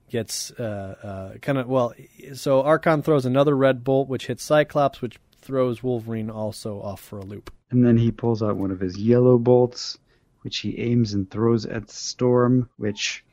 gets 0.09 0.51
uh, 0.51 0.95
uh, 1.03 1.37
kind 1.39 1.57
of 1.57 1.67
well. 1.67 1.93
So 2.33 2.63
Arkon 2.63 3.03
throws 3.03 3.25
another 3.25 3.55
red 3.55 3.83
bolt, 3.83 4.07
which 4.07 4.27
hits 4.27 4.43
Cyclops, 4.43 5.01
which 5.01 5.17
throws 5.39 5.81
Wolverine 5.81 6.29
also 6.29 6.81
off 6.81 7.01
for 7.01 7.19
a 7.19 7.25
loop. 7.25 7.51
And 7.71 7.85
then 7.85 7.97
he 7.97 8.11
pulls 8.11 8.41
out 8.43 8.57
one 8.57 8.71
of 8.71 8.79
his 8.79 8.97
yellow 8.97 9.37
bolts, 9.37 9.97
which 10.41 10.59
he 10.59 10.79
aims 10.79 11.13
and 11.13 11.29
throws 11.29 11.65
at 11.65 11.89
Storm, 11.89 12.69
which 12.77 13.25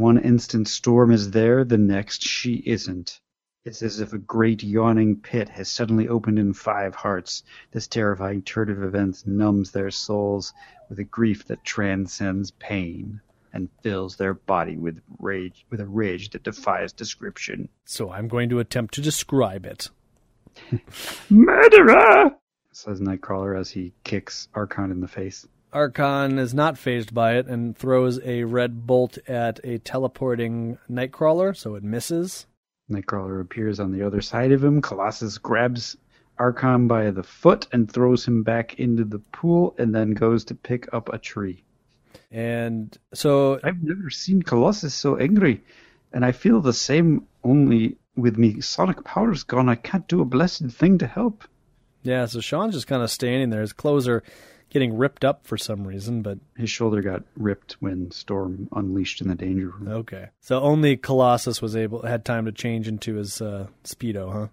one 0.00 0.18
instant 0.18 0.68
Storm 0.68 1.10
is 1.10 1.30
there, 1.30 1.64
the 1.64 1.78
next 1.78 2.22
she 2.22 2.62
isn't. 2.66 3.20
It's 3.64 3.82
as 3.82 4.00
if 4.00 4.12
a 4.12 4.18
great 4.18 4.62
yawning 4.62 5.20
pit 5.20 5.48
has 5.48 5.70
suddenly 5.70 6.06
opened 6.06 6.38
in 6.38 6.52
five 6.52 6.94
hearts. 6.94 7.42
This 7.70 7.88
terrifying 7.88 8.42
turn 8.42 8.70
of 8.70 8.82
events 8.82 9.26
numbs 9.26 9.70
their 9.70 9.90
souls 9.90 10.52
with 10.88 10.98
a 10.98 11.04
grief 11.04 11.46
that 11.46 11.64
transcends 11.64 12.50
pain 12.50 13.22
and 13.54 13.70
fills 13.82 14.16
their 14.16 14.34
body 14.34 14.76
with 14.76 15.00
rage 15.18 15.64
with 15.70 15.80
a 15.80 15.86
rage 15.86 16.30
that 16.30 16.42
defies 16.42 16.92
description. 16.92 17.68
So 17.86 18.10
I'm 18.10 18.28
going 18.28 18.50
to 18.50 18.58
attempt 18.58 18.94
to 18.94 19.00
describe 19.00 19.64
it. 19.64 19.88
Murderer! 21.30 22.36
says 22.72 23.00
Nightcrawler 23.00 23.58
as 23.58 23.70
he 23.70 23.94
kicks 24.02 24.48
Arkon 24.54 24.90
in 24.90 25.00
the 25.00 25.08
face. 25.08 25.46
Arkon 25.74 26.38
is 26.38 26.54
not 26.54 26.78
phased 26.78 27.12
by 27.12 27.34
it 27.34 27.46
and 27.46 27.76
throws 27.76 28.20
a 28.24 28.44
red 28.44 28.86
bolt 28.86 29.18
at 29.26 29.58
a 29.64 29.78
teleporting 29.78 30.78
Nightcrawler, 30.88 31.56
so 31.56 31.74
it 31.74 31.82
misses. 31.82 32.46
Nightcrawler 32.88 33.40
appears 33.40 33.80
on 33.80 33.90
the 33.90 34.06
other 34.06 34.20
side 34.20 34.52
of 34.52 34.62
him. 34.62 34.80
Colossus 34.80 35.36
grabs 35.38 35.96
Arkon 36.38 36.86
by 36.86 37.10
the 37.10 37.24
foot 37.24 37.66
and 37.72 37.90
throws 37.90 38.24
him 38.24 38.44
back 38.44 38.78
into 38.78 39.04
the 39.04 39.18
pool 39.18 39.74
and 39.76 39.92
then 39.92 40.12
goes 40.12 40.44
to 40.44 40.54
pick 40.54 40.92
up 40.94 41.12
a 41.12 41.18
tree. 41.18 41.64
And 42.30 42.96
so 43.12 43.58
I've 43.64 43.82
never 43.82 44.10
seen 44.10 44.42
Colossus 44.42 44.94
so 44.94 45.16
angry, 45.16 45.62
and 46.12 46.24
I 46.24 46.30
feel 46.32 46.60
the 46.60 46.72
same 46.72 47.26
only 47.42 47.96
with 48.16 48.38
me 48.38 48.60
sonic 48.60 49.02
powers 49.04 49.42
gone. 49.42 49.68
I 49.68 49.74
can't 49.74 50.06
do 50.06 50.20
a 50.20 50.24
blessed 50.24 50.66
thing 50.66 50.98
to 50.98 51.06
help. 51.08 51.44
Yeah, 52.04 52.26
so 52.26 52.40
Sean's 52.40 52.74
just 52.74 52.86
kind 52.86 53.02
of 53.02 53.10
standing 53.10 53.50
there. 53.50 53.62
His 53.62 53.72
clothes 53.72 54.06
are 54.06 54.22
getting 54.74 54.94
ripped 54.98 55.24
up 55.24 55.46
for 55.46 55.56
some 55.56 55.86
reason, 55.88 56.20
but 56.20 56.38
His 56.56 56.68
shoulder 56.68 57.00
got 57.00 57.22
ripped 57.36 57.76
when 57.80 58.10
Storm 58.10 58.68
unleashed 58.72 59.22
in 59.22 59.28
the 59.28 59.34
danger 59.34 59.68
room. 59.70 59.88
okay. 59.88 60.28
So 60.40 60.60
only 60.60 60.98
Colossus 60.98 61.62
was 61.62 61.74
able 61.76 62.02
had 62.02 62.24
time 62.26 62.44
to 62.44 62.52
change 62.52 62.86
into 62.88 63.14
his 63.14 63.40
uh, 63.40 63.68
speedo, 63.84 64.30
huh? 64.32 64.48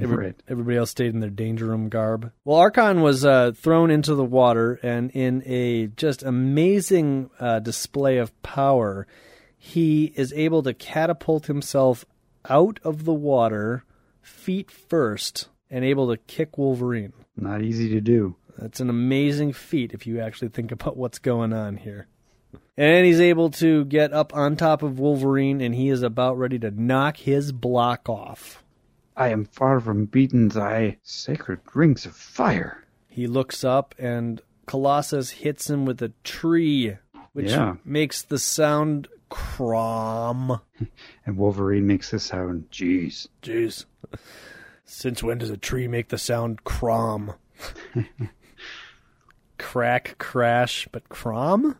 Every- 0.00 0.16
Right. 0.26 0.42
Everybody 0.48 0.76
else 0.78 0.90
stayed 0.90 1.12
in 1.12 1.20
their 1.20 1.28
danger 1.30 1.66
room 1.66 1.88
garb. 1.90 2.32
Well, 2.44 2.58
Arkon 2.58 3.02
was 3.02 3.24
uh, 3.24 3.52
thrown 3.54 3.90
into 3.90 4.14
the 4.14 4.24
water, 4.24 4.78
and 4.82 5.10
in 5.10 5.42
a 5.44 5.88
just 5.88 6.22
amazing 6.22 7.28
uh, 7.38 7.58
display 7.60 8.16
of 8.18 8.40
power, 8.42 9.06
he 9.56 10.12
is 10.16 10.32
able 10.32 10.62
to 10.62 10.72
catapult 10.72 11.46
himself 11.46 12.04
out 12.48 12.80
of 12.82 13.04
the 13.04 13.12
water, 13.12 13.84
feet 14.22 14.70
first, 14.70 15.48
and 15.70 15.84
able 15.84 16.08
to 16.10 16.16
kick 16.16 16.56
Wolverine. 16.56 17.12
Not 17.36 17.62
easy 17.62 17.88
to 17.90 18.00
do. 18.00 18.36
That's 18.58 18.80
an 18.80 18.90
amazing 18.90 19.52
feat 19.52 19.92
if 19.94 20.06
you 20.06 20.20
actually 20.20 20.48
think 20.48 20.72
about 20.72 20.96
what's 20.96 21.18
going 21.20 21.52
on 21.52 21.76
here. 21.76 22.08
And 22.76 23.06
he's 23.06 23.20
able 23.20 23.50
to 23.52 23.84
get 23.84 24.12
up 24.12 24.34
on 24.34 24.56
top 24.56 24.82
of 24.82 24.98
Wolverine, 24.98 25.60
and 25.60 25.74
he 25.74 25.88
is 25.88 26.02
about 26.02 26.38
ready 26.38 26.58
to 26.60 26.70
knock 26.70 27.16
his 27.18 27.52
block 27.52 28.08
off. 28.08 28.62
I 29.16 29.28
am 29.28 29.44
far 29.44 29.80
from 29.80 30.06
beaten, 30.06 30.48
thy 30.48 30.98
sacred 31.02 31.60
rings 31.74 32.06
of 32.06 32.14
fire. 32.16 32.84
He 33.08 33.26
looks 33.26 33.64
up, 33.64 33.94
and 33.98 34.40
Colossus 34.66 35.30
hits 35.30 35.68
him 35.68 35.84
with 35.86 36.00
a 36.02 36.12
tree, 36.24 36.96
which 37.32 37.50
Yeah. 37.50 37.76
makes 37.84 38.22
the 38.22 38.38
sound 38.38 39.08
crom. 39.28 40.60
And 41.26 41.36
Wolverine 41.36 41.86
makes 41.86 42.10
the 42.12 42.18
sound, 42.18 42.70
jeez. 42.70 43.26
Jeez. 43.42 43.84
Since 44.84 45.22
when 45.22 45.36
does 45.38 45.50
a 45.50 45.56
tree 45.58 45.86
make 45.88 46.08
the 46.08 46.16
sound 46.18 46.64
crom? 46.64 47.34
Crack, 49.58 50.16
crash, 50.18 50.88
but 50.92 51.08
crom? 51.08 51.76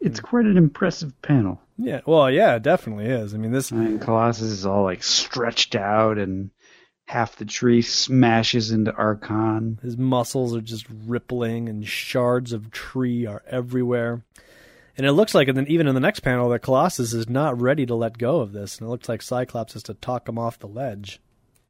It's 0.00 0.20
quite 0.20 0.46
an 0.46 0.56
impressive 0.56 1.20
panel. 1.22 1.60
Yeah, 1.78 2.00
well, 2.06 2.30
yeah, 2.30 2.56
it 2.56 2.62
definitely 2.62 3.06
is. 3.06 3.34
I 3.34 3.38
mean, 3.38 3.52
this 3.52 3.70
And 3.70 4.00
Colossus 4.00 4.50
is 4.50 4.66
all 4.66 4.84
like 4.84 5.02
stretched 5.02 5.74
out, 5.74 6.18
and 6.18 6.50
half 7.04 7.36
the 7.36 7.44
tree 7.44 7.82
smashes 7.82 8.70
into 8.70 8.92
Arkon. 8.92 9.80
His 9.82 9.96
muscles 9.98 10.56
are 10.56 10.62
just 10.62 10.86
rippling, 11.06 11.68
and 11.68 11.86
shards 11.86 12.52
of 12.52 12.70
tree 12.70 13.26
are 13.26 13.42
everywhere. 13.46 14.24
And 14.96 15.06
it 15.06 15.12
looks 15.12 15.34
like, 15.34 15.48
and 15.48 15.56
then 15.56 15.66
even 15.68 15.86
in 15.86 15.94
the 15.94 16.00
next 16.00 16.20
panel, 16.20 16.48
that 16.48 16.60
Colossus 16.60 17.12
is 17.12 17.28
not 17.28 17.60
ready 17.60 17.84
to 17.84 17.94
let 17.94 18.16
go 18.16 18.40
of 18.40 18.52
this, 18.52 18.78
and 18.78 18.86
it 18.86 18.90
looks 18.90 19.10
like 19.10 19.20
Cyclops 19.20 19.74
has 19.74 19.82
to 19.84 19.94
talk 19.94 20.26
him 20.26 20.38
off 20.38 20.58
the 20.58 20.66
ledge. 20.66 21.20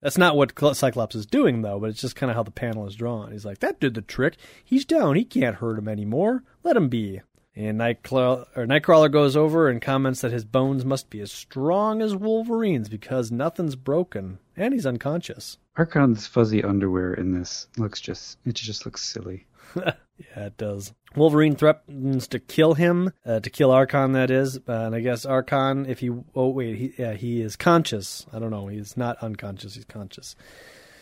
That's 0.07 0.19
not 0.19 0.37
what 0.37 0.53
Cyclops 0.77 1.17
is 1.17 1.27
doing, 1.27 1.63
though, 1.63 1.81
but 1.81 1.91
it's 1.91 2.01
just 2.01 2.15
kind 2.15 2.31
of 2.31 2.37
how 2.37 2.45
the 2.45 2.53
panel 2.53 2.87
is 2.87 2.95
drawn. 2.95 3.33
He's 3.33 3.45
like, 3.45 3.59
"That 3.59 3.81
did 3.81 3.95
the 3.95 4.03
trick. 4.03 4.37
He's 4.65 4.85
down. 4.85 5.17
He 5.17 5.25
can't 5.25 5.57
hurt 5.57 5.81
him 5.81 5.89
anymore. 5.89 6.45
Let 6.63 6.77
him 6.77 6.89
be." 6.89 7.23
And 7.57 7.81
Nightcrawler, 7.81 8.47
or 8.55 8.67
Nightcrawler 8.67 9.11
goes 9.11 9.37
over 9.37 9.69
and 9.69 9.83
comments 9.83 10.21
that 10.21 10.31
his 10.31 10.45
bones 10.45 10.85
must 10.85 11.11
be 11.11 11.19
as 11.19 11.33
strong 11.33 12.03
as 12.03 12.15
Wolverine's 12.15 12.89
because 12.89 13.33
nothing's 13.33 13.75
broken, 13.75 14.39
and 14.57 14.73
he's 14.73 14.87
unconscious. 14.87 15.59
Arkon's 15.77 16.29
fuzzy 16.29 16.63
underwear 16.63 17.13
in 17.13 17.33
this 17.33 17.67
looks 17.77 18.01
just 18.01 18.39
it 18.47 18.55
just 18.55 18.85
looks 18.85 19.03
silly. 19.03 19.49
Yeah, 20.19 20.47
it 20.47 20.57
does. 20.57 20.93
Wolverine 21.15 21.57
threatens 21.57 22.29
to 22.29 22.39
kill 22.39 22.75
him, 22.75 23.13
uh, 23.25 23.41
to 23.41 23.51
kill 23.51 23.71
Arkon, 23.71 24.13
that 24.15 24.31
is. 24.31 24.59
Uh, 24.69 24.73
and 24.73 24.95
I 24.95 25.01
guess 25.01 25.25
Arkon, 25.25 25.89
if 25.89 26.01
he. 26.01 26.11
Oh, 26.35 26.49
wait, 26.49 26.77
he, 26.77 26.93
yeah, 26.99 27.15
he 27.15 27.41
is 27.41 27.57
conscious. 27.57 28.27
I 28.33 28.39
don't 28.39 28.51
know. 28.51 28.67
He's 28.67 28.97
not 28.97 29.19
unconscious, 29.23 29.75
he's 29.75 29.85
conscious. 29.85 30.37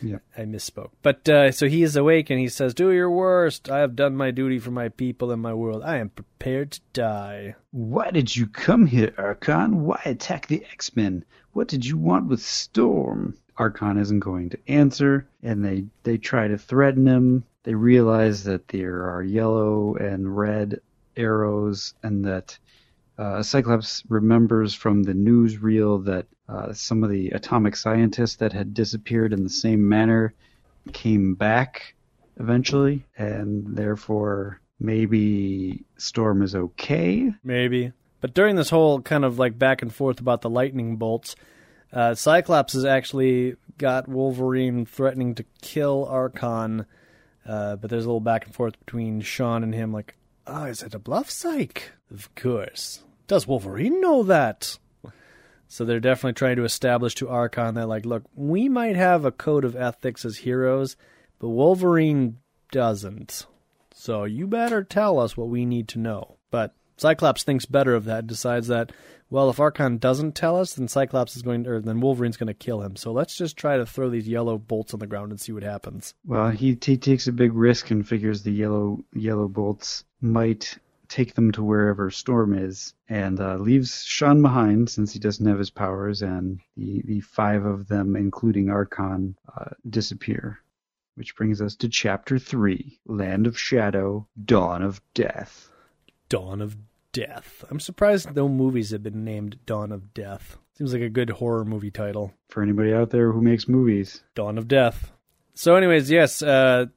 Yeah. 0.01 0.17
I 0.37 0.41
misspoke. 0.41 0.91
But 1.01 1.27
uh, 1.29 1.51
so 1.51 1.67
he 1.67 1.81
is 1.81 1.95
awake 1.95 2.29
and 2.29 2.39
he 2.39 2.49
says, 2.49 2.73
Do 2.73 2.91
your 2.91 3.09
worst. 3.09 3.69
I 3.69 3.79
have 3.79 3.95
done 3.95 4.15
my 4.15 4.31
duty 4.31 4.59
for 4.59 4.71
my 4.71 4.89
people 4.89 5.31
and 5.31 5.41
my 5.41 5.53
world. 5.53 5.83
I 5.83 5.97
am 5.97 6.09
prepared 6.09 6.71
to 6.73 6.81
die. 6.93 7.55
Why 7.71 8.11
did 8.11 8.35
you 8.35 8.47
come 8.47 8.85
here, 8.85 9.13
Arkon? 9.17 9.75
Why 9.75 10.01
attack 10.05 10.47
the 10.47 10.65
X 10.65 10.95
Men? 10.95 11.23
What 11.53 11.67
did 11.69 11.85
you 11.85 11.97
want 11.97 12.27
with 12.27 12.41
Storm? 12.41 13.37
Arkon 13.57 13.99
isn't 13.99 14.19
going 14.19 14.49
to 14.49 14.59
answer, 14.67 15.27
and 15.41 15.63
they, 15.63 15.85
they 16.03 16.17
try 16.17 16.47
to 16.47 16.57
threaten 16.57 17.07
him. 17.07 17.43
They 17.63 17.73
realize 17.73 18.43
that 18.43 18.67
there 18.67 19.09
are 19.09 19.23
yellow 19.23 19.95
and 19.95 20.35
red 20.35 20.81
arrows, 21.15 21.93
and 22.03 22.25
that 22.25 22.57
uh, 23.17 23.41
Cyclops 23.41 24.03
remembers 24.09 24.73
from 24.73 25.03
the 25.03 25.13
newsreel 25.13 26.03
that 26.05 26.27
uh, 26.47 26.73
some 26.73 27.03
of 27.03 27.09
the 27.09 27.29
atomic 27.29 27.75
scientists 27.75 28.35
that 28.35 28.53
had 28.53 28.73
disappeared 28.73 29.33
in 29.33 29.43
the 29.43 29.49
same 29.49 29.87
manner 29.87 30.33
came 30.93 31.33
back 31.33 31.95
eventually, 32.39 33.05
and 33.17 33.75
therefore 33.75 34.59
maybe 34.79 35.83
Storm 35.97 36.41
is 36.41 36.55
okay. 36.55 37.31
Maybe. 37.43 37.93
But 38.21 38.33
during 38.33 38.55
this 38.55 38.69
whole 38.69 39.01
kind 39.01 39.23
of 39.23 39.39
like 39.39 39.57
back 39.57 39.81
and 39.81 39.93
forth 39.93 40.19
about 40.19 40.41
the 40.41 40.49
lightning 40.49 40.97
bolts, 40.97 41.35
uh, 41.95 42.13
Cyclops 42.13 42.73
has 42.73 42.85
actually 42.85 43.55
got 43.79 44.07
Wolverine 44.07 44.85
threatening 44.85 45.33
to 45.35 45.45
kill 45.61 46.05
Arkon. 46.05 46.85
Uh, 47.47 47.75
but 47.75 47.89
there's 47.89 48.05
a 48.05 48.07
little 48.07 48.19
back 48.19 48.45
and 48.45 48.55
forth 48.55 48.79
between 48.79 49.21
Sean 49.21 49.63
and 49.63 49.73
him, 49.73 49.93
like, 49.93 50.15
oh, 50.47 50.63
is 50.65 50.81
it 50.81 50.95
a 50.95 50.99
bluff, 50.99 51.29
Cyke? 51.29 51.91
Of 52.11 52.33
course. 52.33 53.03
Does 53.27 53.47
Wolverine 53.47 54.01
know 54.01 54.23
that? 54.23 54.79
So 55.67 55.85
they're 55.85 55.99
definitely 55.99 56.33
trying 56.33 56.55
to 56.55 56.63
establish 56.63 57.15
to 57.15 57.27
Arkon 57.27 57.75
that, 57.75 57.87
like, 57.87 58.05
look, 58.05 58.23
we 58.33 58.67
might 58.67 58.95
have 58.95 59.25
a 59.25 59.31
code 59.31 59.63
of 59.63 59.75
ethics 59.75 60.25
as 60.25 60.37
heroes, 60.37 60.95
but 61.39 61.49
Wolverine 61.49 62.37
doesn't. 62.71 63.45
So 63.93 64.23
you 64.23 64.47
better 64.47 64.83
tell 64.83 65.19
us 65.19 65.37
what 65.37 65.49
we 65.49 65.65
need 65.65 65.87
to 65.89 65.99
know. 65.99 66.37
But 66.49 66.73
Cyclops 66.97 67.43
thinks 67.43 67.65
better 67.65 67.93
of 67.93 68.05
that, 68.05 68.25
decides 68.25 68.67
that, 68.67 68.91
well, 69.29 69.49
if 69.49 69.57
Arkon 69.57 69.99
doesn't 69.99 70.35
tell 70.35 70.57
us, 70.57 70.73
then 70.73 70.87
Cyclops 70.87 71.35
is 71.35 71.41
going 71.41 71.63
to, 71.63 71.71
or 71.71 71.81
then 71.81 71.99
Wolverine's 71.99 72.37
going 72.37 72.47
to 72.47 72.53
kill 72.53 72.81
him. 72.81 72.95
So 72.95 73.11
let's 73.11 73.35
just 73.35 73.57
try 73.57 73.77
to 73.77 73.85
throw 73.85 74.09
these 74.09 74.27
yellow 74.27 74.57
bolts 74.57 74.93
on 74.93 74.99
the 74.99 75.07
ground 75.07 75.31
and 75.31 75.41
see 75.41 75.51
what 75.51 75.63
happens. 75.63 76.13
Well, 76.25 76.49
he, 76.49 76.77
he 76.81 76.97
takes 76.97 77.27
a 77.27 77.31
big 77.31 77.53
risk 77.53 77.91
and 77.91 78.07
figures 78.07 78.43
the 78.43 78.51
yellow 78.51 79.03
yellow 79.13 79.47
bolts 79.47 80.03
might 80.21 80.77
take 81.07 81.33
them 81.35 81.51
to 81.51 81.63
wherever 81.63 82.09
Storm 82.09 82.53
is, 82.53 82.93
and 83.09 83.39
uh, 83.39 83.57
leaves 83.57 84.03
Sean 84.03 84.41
behind 84.41 84.89
since 84.89 85.13
he 85.13 85.19
doesn't 85.19 85.45
have 85.45 85.59
his 85.59 85.69
powers, 85.69 86.21
and 86.21 86.59
the, 86.77 87.01
the 87.05 87.19
five 87.21 87.65
of 87.65 87.87
them, 87.87 88.15
including 88.15 88.67
Arkon, 88.67 89.35
uh, 89.55 89.71
disappear. 89.89 90.59
Which 91.15 91.35
brings 91.37 91.61
us 91.61 91.75
to 91.77 91.87
Chapter 91.87 92.37
3 92.37 92.99
Land 93.05 93.47
of 93.47 93.57
Shadow, 93.57 94.27
Dawn 94.43 94.81
of 94.81 95.01
Death. 95.13 95.71
Dawn 96.27 96.61
of 96.61 96.75
Death. 97.15 97.63
I'm 97.69 97.79
surprised 97.79 98.35
no 98.35 98.49
movies 98.49 98.91
have 98.91 99.01
been 99.01 99.23
named 99.23 99.57
Dawn 99.65 99.93
of 99.93 100.13
Death. 100.13 100.57
Seems 100.77 100.91
like 100.91 101.01
a 101.01 101.07
good 101.07 101.29
horror 101.29 101.63
movie 101.63 101.89
title. 101.89 102.33
For 102.49 102.61
anybody 102.61 102.93
out 102.93 103.11
there 103.11 103.31
who 103.31 103.41
makes 103.41 103.69
movies. 103.69 104.21
Dawn 104.35 104.57
of 104.57 104.67
Death. 104.67 105.13
So, 105.53 105.77
anyways, 105.77 106.11
yes, 106.11 106.41
uh, 106.41 106.87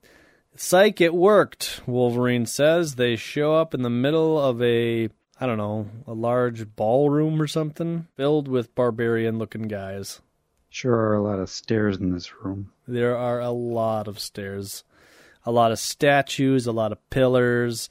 Cyke, 0.56 1.00
it 1.00 1.14
worked, 1.14 1.82
Wolverine 1.86 2.46
says. 2.46 2.96
They 2.96 3.14
show 3.14 3.54
up 3.54 3.74
in 3.74 3.82
the 3.82 3.90
middle 3.90 4.40
of 4.40 4.60
a, 4.60 5.08
I 5.40 5.46
don't 5.46 5.56
know, 5.56 5.86
a 6.08 6.14
large 6.14 6.74
ballroom 6.74 7.40
or 7.40 7.46
something, 7.46 8.08
filled 8.16 8.48
with 8.48 8.74
barbarian 8.74 9.38
looking 9.38 9.68
guys. 9.68 10.20
Sure 10.68 10.96
are 10.96 11.14
a 11.14 11.22
lot 11.22 11.38
of 11.38 11.48
stairs 11.48 11.96
in 11.98 12.12
this 12.12 12.42
room. 12.42 12.72
There 12.88 13.16
are 13.16 13.38
a 13.38 13.52
lot 13.52 14.08
of 14.08 14.18
stairs, 14.18 14.82
a 15.46 15.52
lot 15.52 15.70
of 15.70 15.78
statues, 15.78 16.66
a 16.66 16.72
lot 16.72 16.90
of 16.90 17.08
pillars. 17.08 17.88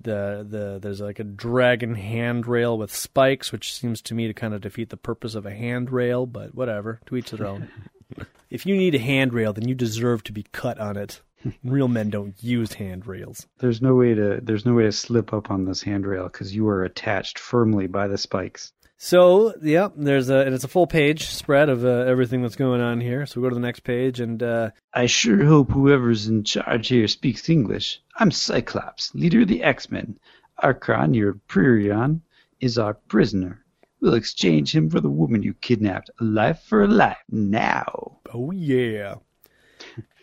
The 0.00 0.46
the 0.48 0.78
there's 0.80 1.00
like 1.00 1.18
a 1.18 1.24
dragon 1.24 1.94
handrail 1.94 2.76
with 2.76 2.94
spikes, 2.94 3.52
which 3.52 3.74
seems 3.74 4.00
to 4.02 4.14
me 4.14 4.26
to 4.26 4.34
kind 4.34 4.54
of 4.54 4.60
defeat 4.60 4.90
the 4.90 4.96
purpose 4.96 5.34
of 5.34 5.46
a 5.46 5.54
handrail. 5.54 6.26
But 6.26 6.54
whatever, 6.54 7.00
to 7.06 7.16
each 7.16 7.30
their 7.30 7.46
own. 7.46 7.68
if 8.50 8.66
you 8.66 8.76
need 8.76 8.94
a 8.94 8.98
handrail, 8.98 9.52
then 9.52 9.68
you 9.68 9.74
deserve 9.74 10.24
to 10.24 10.32
be 10.32 10.44
cut 10.52 10.78
on 10.78 10.96
it. 10.96 11.20
Real 11.64 11.88
men 11.88 12.10
don't 12.10 12.40
use 12.42 12.74
handrails. 12.74 13.46
There's 13.58 13.82
no 13.82 13.94
way 13.94 14.14
to 14.14 14.40
there's 14.42 14.64
no 14.64 14.74
way 14.74 14.84
to 14.84 14.92
slip 14.92 15.32
up 15.32 15.50
on 15.50 15.64
this 15.64 15.82
handrail 15.82 16.24
because 16.24 16.54
you 16.54 16.68
are 16.68 16.84
attached 16.84 17.38
firmly 17.38 17.86
by 17.86 18.08
the 18.08 18.18
spikes. 18.18 18.72
So, 19.04 19.52
yep, 19.60 19.94
there's 19.96 20.30
a 20.30 20.46
and 20.46 20.54
it's 20.54 20.62
a 20.62 20.68
full 20.68 20.86
page 20.86 21.26
spread 21.26 21.68
of 21.68 21.84
uh, 21.84 21.88
everything 21.88 22.40
that's 22.40 22.54
going 22.54 22.80
on 22.80 23.00
here. 23.00 23.26
So 23.26 23.40
we 23.40 23.44
go 23.44 23.48
to 23.48 23.56
the 23.56 23.60
next 23.60 23.80
page, 23.80 24.20
and 24.20 24.40
uh, 24.40 24.70
I 24.94 25.06
sure 25.06 25.44
hope 25.44 25.72
whoever's 25.72 26.28
in 26.28 26.44
charge 26.44 26.86
here 26.86 27.08
speaks 27.08 27.48
English. 27.48 28.00
I'm 28.14 28.30
Cyclops, 28.30 29.12
leader 29.12 29.40
of 29.40 29.48
the 29.48 29.64
X-Men. 29.64 30.20
Arkon, 30.62 31.16
your 31.16 31.34
Priorion, 31.48 32.20
is 32.60 32.78
our 32.78 32.94
prisoner. 32.94 33.64
We'll 34.00 34.14
exchange 34.14 34.72
him 34.72 34.88
for 34.88 35.00
the 35.00 35.10
woman 35.10 35.42
you 35.42 35.54
kidnapped, 35.54 36.10
a 36.20 36.24
life 36.24 36.62
for 36.62 36.84
a 36.84 36.86
life, 36.86 37.24
now. 37.28 38.18
oh 38.32 38.52
yeah. 38.52 39.16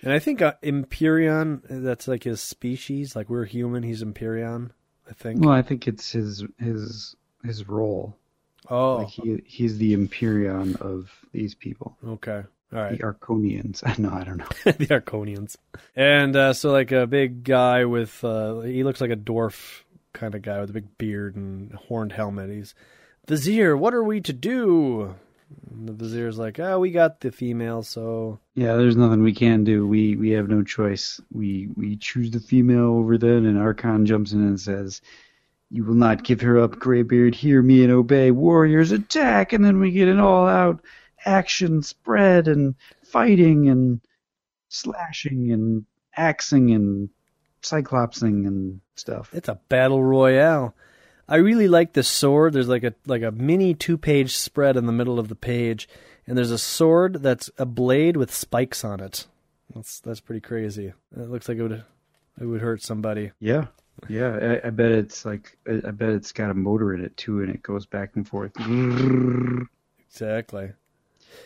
And 0.04 0.14
I 0.14 0.20
think 0.20 0.42
uh, 0.42 0.54
Imperion, 0.62 1.64
that's 1.70 2.08
like 2.08 2.24
his 2.24 2.40
species. 2.40 3.14
Like 3.14 3.30
we're 3.30 3.44
human, 3.44 3.84
he's 3.84 4.02
Imperion. 4.02 4.72
I 5.06 5.12
think. 5.12 5.44
Well, 5.44 5.54
I 5.54 5.64
think 5.64 5.86
it's 5.86 6.14
his 6.14 6.46
his 6.58 7.18
his 7.44 7.68
role. 7.68 8.16
Oh, 8.70 8.98
Like 8.98 9.08
he 9.10 9.42
he's 9.46 9.78
the 9.78 9.94
Imperion 9.94 10.76
of 10.82 11.10
these 11.32 11.56
people, 11.56 11.98
okay, 12.06 12.44
All 12.74 12.80
right. 12.80 12.98
the. 12.98 13.04
Arkonians. 13.04 13.82
No, 14.00 14.10
I 14.12 14.24
don't 14.24 14.38
know. 14.38 14.48
the 14.66 14.88
Arkonians. 14.88 15.56
And 15.96 16.36
uh, 16.36 16.54
so, 16.54 16.72
like 16.72 16.92
a 16.92 17.08
big 17.08 17.44
guy 17.44 17.86
with, 17.86 18.24
uh, 18.24 18.60
he 18.62 18.84
looks 18.84 19.02
like 19.02 19.12
a 19.12 19.16
dwarf 19.16 19.82
kind 20.14 20.36
of 20.36 20.42
guy 20.42 20.60
with 20.62 20.70
a 20.70 20.74
big 20.74 20.98
beard 20.98 21.36
and 21.36 21.74
horned 21.74 22.12
helmet. 22.12 22.50
He's, 22.50 22.74
Vizier, 23.28 23.76
what 23.78 23.94
are 23.94 24.04
we 24.04 24.22
to 24.22 24.34
do? 24.34 25.16
And 25.72 25.88
the 25.90 25.94
Vizier's 25.94 26.38
like, 26.38 26.60
oh, 26.60 26.80
we 26.80 26.92
got 26.92 27.22
the 27.22 27.32
female, 27.32 27.82
so. 27.82 28.40
Yeah, 28.56 28.76
there's 28.76 28.96
nothing 28.96 29.24
we 29.24 29.34
can 29.34 29.64
do. 29.64 29.88
We 29.88 30.16
we 30.16 30.30
have 30.32 30.48
no 30.48 30.64
choice. 30.64 31.20
We 31.32 31.70
we 31.76 31.96
choose 31.98 32.30
the 32.32 32.40
female 32.40 32.96
over 33.00 33.18
then, 33.18 33.46
and 33.48 33.58
Arkon 33.58 34.06
jumps 34.06 34.32
in 34.32 34.42
and 34.42 34.60
says, 34.60 35.02
"You 35.70 35.84
will 35.84 35.96
not 35.96 36.24
give 36.24 36.42
her 36.42 36.60
up, 36.60 36.80
Greybeard. 36.80 37.36
Hear 37.36 37.62
me 37.62 37.84
and 37.84 37.92
obey. 37.92 38.32
Warriors, 38.32 38.92
attack!" 38.92 39.54
And 39.54 39.64
then 39.64 39.80
we 39.80 39.92
get 39.92 40.08
an 40.08 40.20
all-out 40.20 40.84
action 41.26 41.82
spread 41.84 42.48
and 42.48 42.76
fighting 43.04 43.70
and 43.70 44.02
slashing 44.70 45.52
and 45.52 45.86
axing 46.16 46.72
and 46.72 47.10
cyclopsing 47.62 48.48
and 48.48 48.82
stuff. 48.96 49.30
It's 49.34 49.50
a 49.50 49.60
battle 49.70 50.04
royale. 50.04 50.76
I 51.28 51.36
really 51.36 51.68
like 51.68 51.94
the 51.94 52.04
sword. 52.04 52.54
There's 52.54 52.68
like 52.68 52.84
a 52.84 52.96
like 53.06 53.22
a 53.22 53.32
mini 53.32 53.74
two 53.74 53.98
page 53.98 54.36
spread 54.36 54.76
in 54.76 54.88
the 54.88 54.92
middle 54.92 55.20
of 55.20 55.28
the 55.28 55.36
page, 55.36 55.88
and 56.26 56.38
there's 56.38 56.52
a 56.52 56.58
sword 56.58 57.22
that's 57.22 57.52
a 57.58 57.66
blade 57.66 58.18
with 58.18 58.34
spikes 58.34 58.84
on 58.84 59.00
it. 59.00 59.28
That's 59.74 60.00
that's 60.00 60.22
pretty 60.22 60.42
crazy. 60.42 60.94
It 61.16 61.30
looks 61.30 61.48
like 61.48 61.60
it 61.60 61.64
would 61.64 61.84
it 62.42 62.46
would 62.46 62.62
hurt 62.62 62.82
somebody. 62.82 63.32
Yeah, 63.40 63.68
yeah. 64.08 64.60
I, 64.64 64.68
I 64.68 64.70
bet 64.70 64.92
it's 64.92 65.26
like 65.26 65.58
I, 65.68 65.82
I 65.88 65.92
bet 65.92 66.10
it's 66.10 66.32
got 66.32 66.52
a 66.52 66.56
motor 66.56 66.94
in 66.94 67.04
it 67.04 67.18
too, 67.18 67.42
and 67.42 67.50
it 67.50 67.64
goes 67.64 67.86
back 67.86 68.16
and 68.16 68.28
forth. 68.28 68.52
Exactly. 70.00 70.72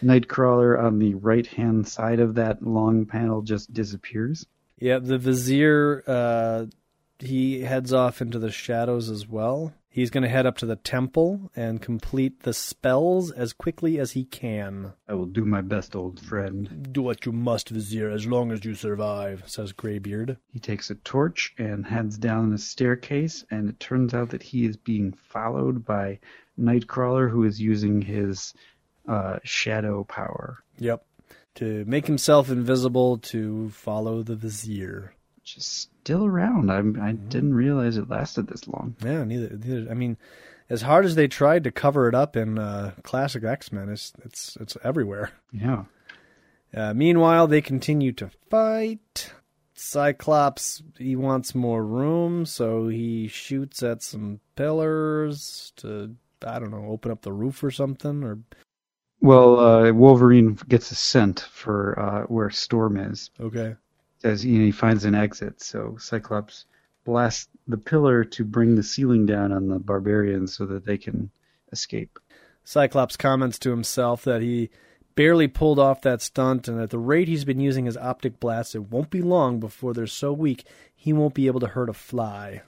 Nightcrawler 0.01 0.81
on 0.81 0.99
the 0.99 1.15
right 1.15 1.45
hand 1.45 1.87
side 1.87 2.19
of 2.19 2.35
that 2.35 2.61
long 2.61 3.05
panel 3.05 3.41
just 3.41 3.73
disappears. 3.73 4.45
Yeah, 4.79 4.99
the 4.99 5.17
vizier 5.17 6.03
uh, 6.07 6.65
he 7.19 7.61
heads 7.61 7.93
off 7.93 8.21
into 8.21 8.39
the 8.39 8.51
shadows 8.51 9.09
as 9.09 9.27
well. 9.27 9.73
He's 9.93 10.09
going 10.09 10.23
to 10.23 10.29
head 10.29 10.47
up 10.47 10.57
to 10.57 10.65
the 10.65 10.75
temple 10.75 11.51
and 11.55 11.79
complete 11.79 12.41
the 12.41 12.53
spells 12.53 13.29
as 13.29 13.53
quickly 13.53 13.99
as 13.99 14.13
he 14.13 14.25
can. 14.25 14.93
I 15.07 15.13
will 15.13 15.27
do 15.27 15.45
my 15.45 15.61
best, 15.61 15.95
old 15.95 16.19
friend. 16.19 16.91
Do 16.91 17.03
what 17.03 17.27
you 17.27 17.31
must, 17.31 17.69
vizier, 17.69 18.09
as 18.09 18.25
long 18.25 18.51
as 18.51 18.65
you 18.65 18.73
survive, 18.73 19.43
says 19.45 19.71
Greybeard. 19.71 20.37
He 20.51 20.57
takes 20.59 20.89
a 20.89 20.95
torch 20.95 21.53
and 21.59 21.85
heads 21.85 22.17
down 22.17 22.49
the 22.49 22.57
staircase, 22.57 23.45
and 23.51 23.69
it 23.69 23.79
turns 23.79 24.15
out 24.15 24.29
that 24.29 24.41
he 24.41 24.65
is 24.65 24.77
being 24.77 25.13
followed 25.13 25.85
by 25.85 26.17
Nightcrawler, 26.59 27.29
who 27.29 27.43
is 27.43 27.61
using 27.61 28.01
his 28.01 28.55
uh, 29.07 29.37
shadow 29.43 30.03
power, 30.05 30.63
Yep. 30.79 31.05
To 31.55 31.85
make 31.85 32.07
himself 32.07 32.49
invisible 32.49 33.19
to 33.19 33.69
follow 33.69 34.23
the 34.23 34.35
vizier. 34.35 35.13
which 35.35 35.55
is 35.55 35.87
still 36.03 36.25
around. 36.25 36.69
I'm, 36.69 37.01
I 37.01 37.13
didn't 37.13 37.53
realize 37.53 37.95
it 37.95 38.09
lasted 38.09 38.47
this 38.47 38.67
long. 38.67 38.95
Yeah, 39.01 39.23
neither, 39.23 39.55
neither. 39.55 39.89
I 39.89 39.93
mean, 39.93 40.17
as 40.69 40.81
hard 40.81 41.05
as 41.05 41.15
they 41.15 41.29
tried 41.29 41.63
to 41.63 41.71
cover 41.71 42.09
it 42.09 42.15
up 42.15 42.35
in 42.35 42.59
uh, 42.59 42.91
classic 43.03 43.45
X 43.45 43.71
Men, 43.71 43.87
it's 43.87 44.11
it's 44.25 44.57
it's 44.59 44.77
everywhere. 44.83 45.31
Yeah. 45.53 45.85
Uh, 46.75 46.93
meanwhile, 46.93 47.47
they 47.47 47.61
continue 47.61 48.11
to 48.13 48.31
fight. 48.49 49.31
Cyclops 49.75 50.83
he 50.97 51.15
wants 51.15 51.55
more 51.55 51.85
room, 51.85 52.45
so 52.45 52.89
he 52.89 53.27
shoots 53.29 53.81
at 53.81 54.03
some 54.03 54.41
pillars 54.55 55.71
to 55.77 56.15
I 56.45 56.59
don't 56.59 56.71
know 56.71 56.87
open 56.89 57.11
up 57.11 57.21
the 57.21 57.31
roof 57.31 57.63
or 57.63 57.71
something. 57.71 58.23
Or 58.25 58.39
Well, 59.21 59.59
uh, 59.59 59.91
Wolverine 59.93 60.57
gets 60.67 60.91
a 60.91 60.95
scent 60.95 61.39
for 61.39 61.97
uh, 61.97 62.23
where 62.23 62.49
Storm 62.49 62.97
is. 62.97 63.31
Okay. 63.39 63.75
As 64.23 64.45
you 64.45 64.59
know, 64.59 64.65
he 64.65 64.71
finds 64.71 65.05
an 65.05 65.15
exit, 65.15 65.61
so 65.61 65.97
Cyclops 65.99 66.65
blasts 67.03 67.49
the 67.67 67.77
pillar 67.77 68.23
to 68.23 68.45
bring 68.45 68.75
the 68.75 68.83
ceiling 68.83 69.25
down 69.25 69.51
on 69.51 69.67
the 69.67 69.79
barbarians 69.79 70.55
so 70.55 70.65
that 70.65 70.85
they 70.85 70.97
can 70.97 71.29
escape. 71.71 72.19
Cyclops 72.63 73.17
comments 73.17 73.59
to 73.59 73.71
himself 73.71 74.23
that 74.23 74.41
he 74.41 74.69
barely 75.15 75.47
pulled 75.47 75.79
off 75.79 76.01
that 76.01 76.21
stunt, 76.21 76.67
and 76.67 76.79
at 76.79 76.89
the 76.89 76.97
rate 76.97 77.27
he's 77.27 77.45
been 77.45 77.59
using 77.59 77.85
his 77.85 77.97
optic 77.97 78.39
blasts, 78.39 78.75
it 78.75 78.89
won't 78.89 79.09
be 79.09 79.21
long 79.21 79.59
before 79.59 79.93
they're 79.93 80.07
so 80.07 80.31
weak 80.31 80.65
he 80.95 81.11
won't 81.11 81.33
be 81.33 81.47
able 81.47 81.59
to 81.59 81.67
hurt 81.67 81.89
a 81.89 81.93
fly. 81.93 82.61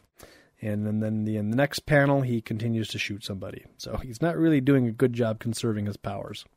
And 0.61 0.85
then, 0.85 0.99
then 0.99 1.25
the, 1.25 1.37
in 1.37 1.51
the 1.51 1.55
next 1.55 1.85
panel, 1.85 2.21
he 2.21 2.41
continues 2.41 2.87
to 2.89 2.99
shoot 2.99 3.23
somebody. 3.23 3.65
So 3.77 3.97
he's 3.97 4.21
not 4.21 4.37
really 4.37 4.61
doing 4.61 4.87
a 4.87 4.91
good 4.91 5.13
job 5.13 5.39
conserving 5.39 5.85
his 5.85 5.97
powers. 5.97 6.45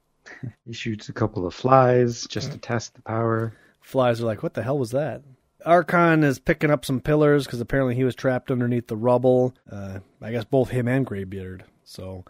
He 0.66 0.74
shoots 0.74 1.08
a 1.08 1.14
couple 1.14 1.46
of 1.46 1.54
flies 1.54 2.26
just 2.26 2.52
to 2.52 2.58
test 2.58 2.94
the 2.94 3.02
power. 3.02 3.54
Flies 3.88 4.20
are 4.20 4.26
like, 4.26 4.42
what 4.42 4.52
the 4.52 4.62
hell 4.62 4.78
was 4.78 4.90
that? 4.90 5.22
Arkon 5.64 6.22
is 6.22 6.38
picking 6.38 6.70
up 6.70 6.84
some 6.84 7.00
pillars 7.00 7.46
because 7.46 7.58
apparently 7.58 7.94
he 7.94 8.04
was 8.04 8.14
trapped 8.14 8.50
underneath 8.50 8.86
the 8.86 8.98
rubble. 8.98 9.54
Uh, 9.72 10.00
I 10.20 10.30
guess 10.30 10.44
both 10.44 10.68
him 10.68 10.86
and 10.86 11.06
Graybeard. 11.06 11.64
So 11.84 12.26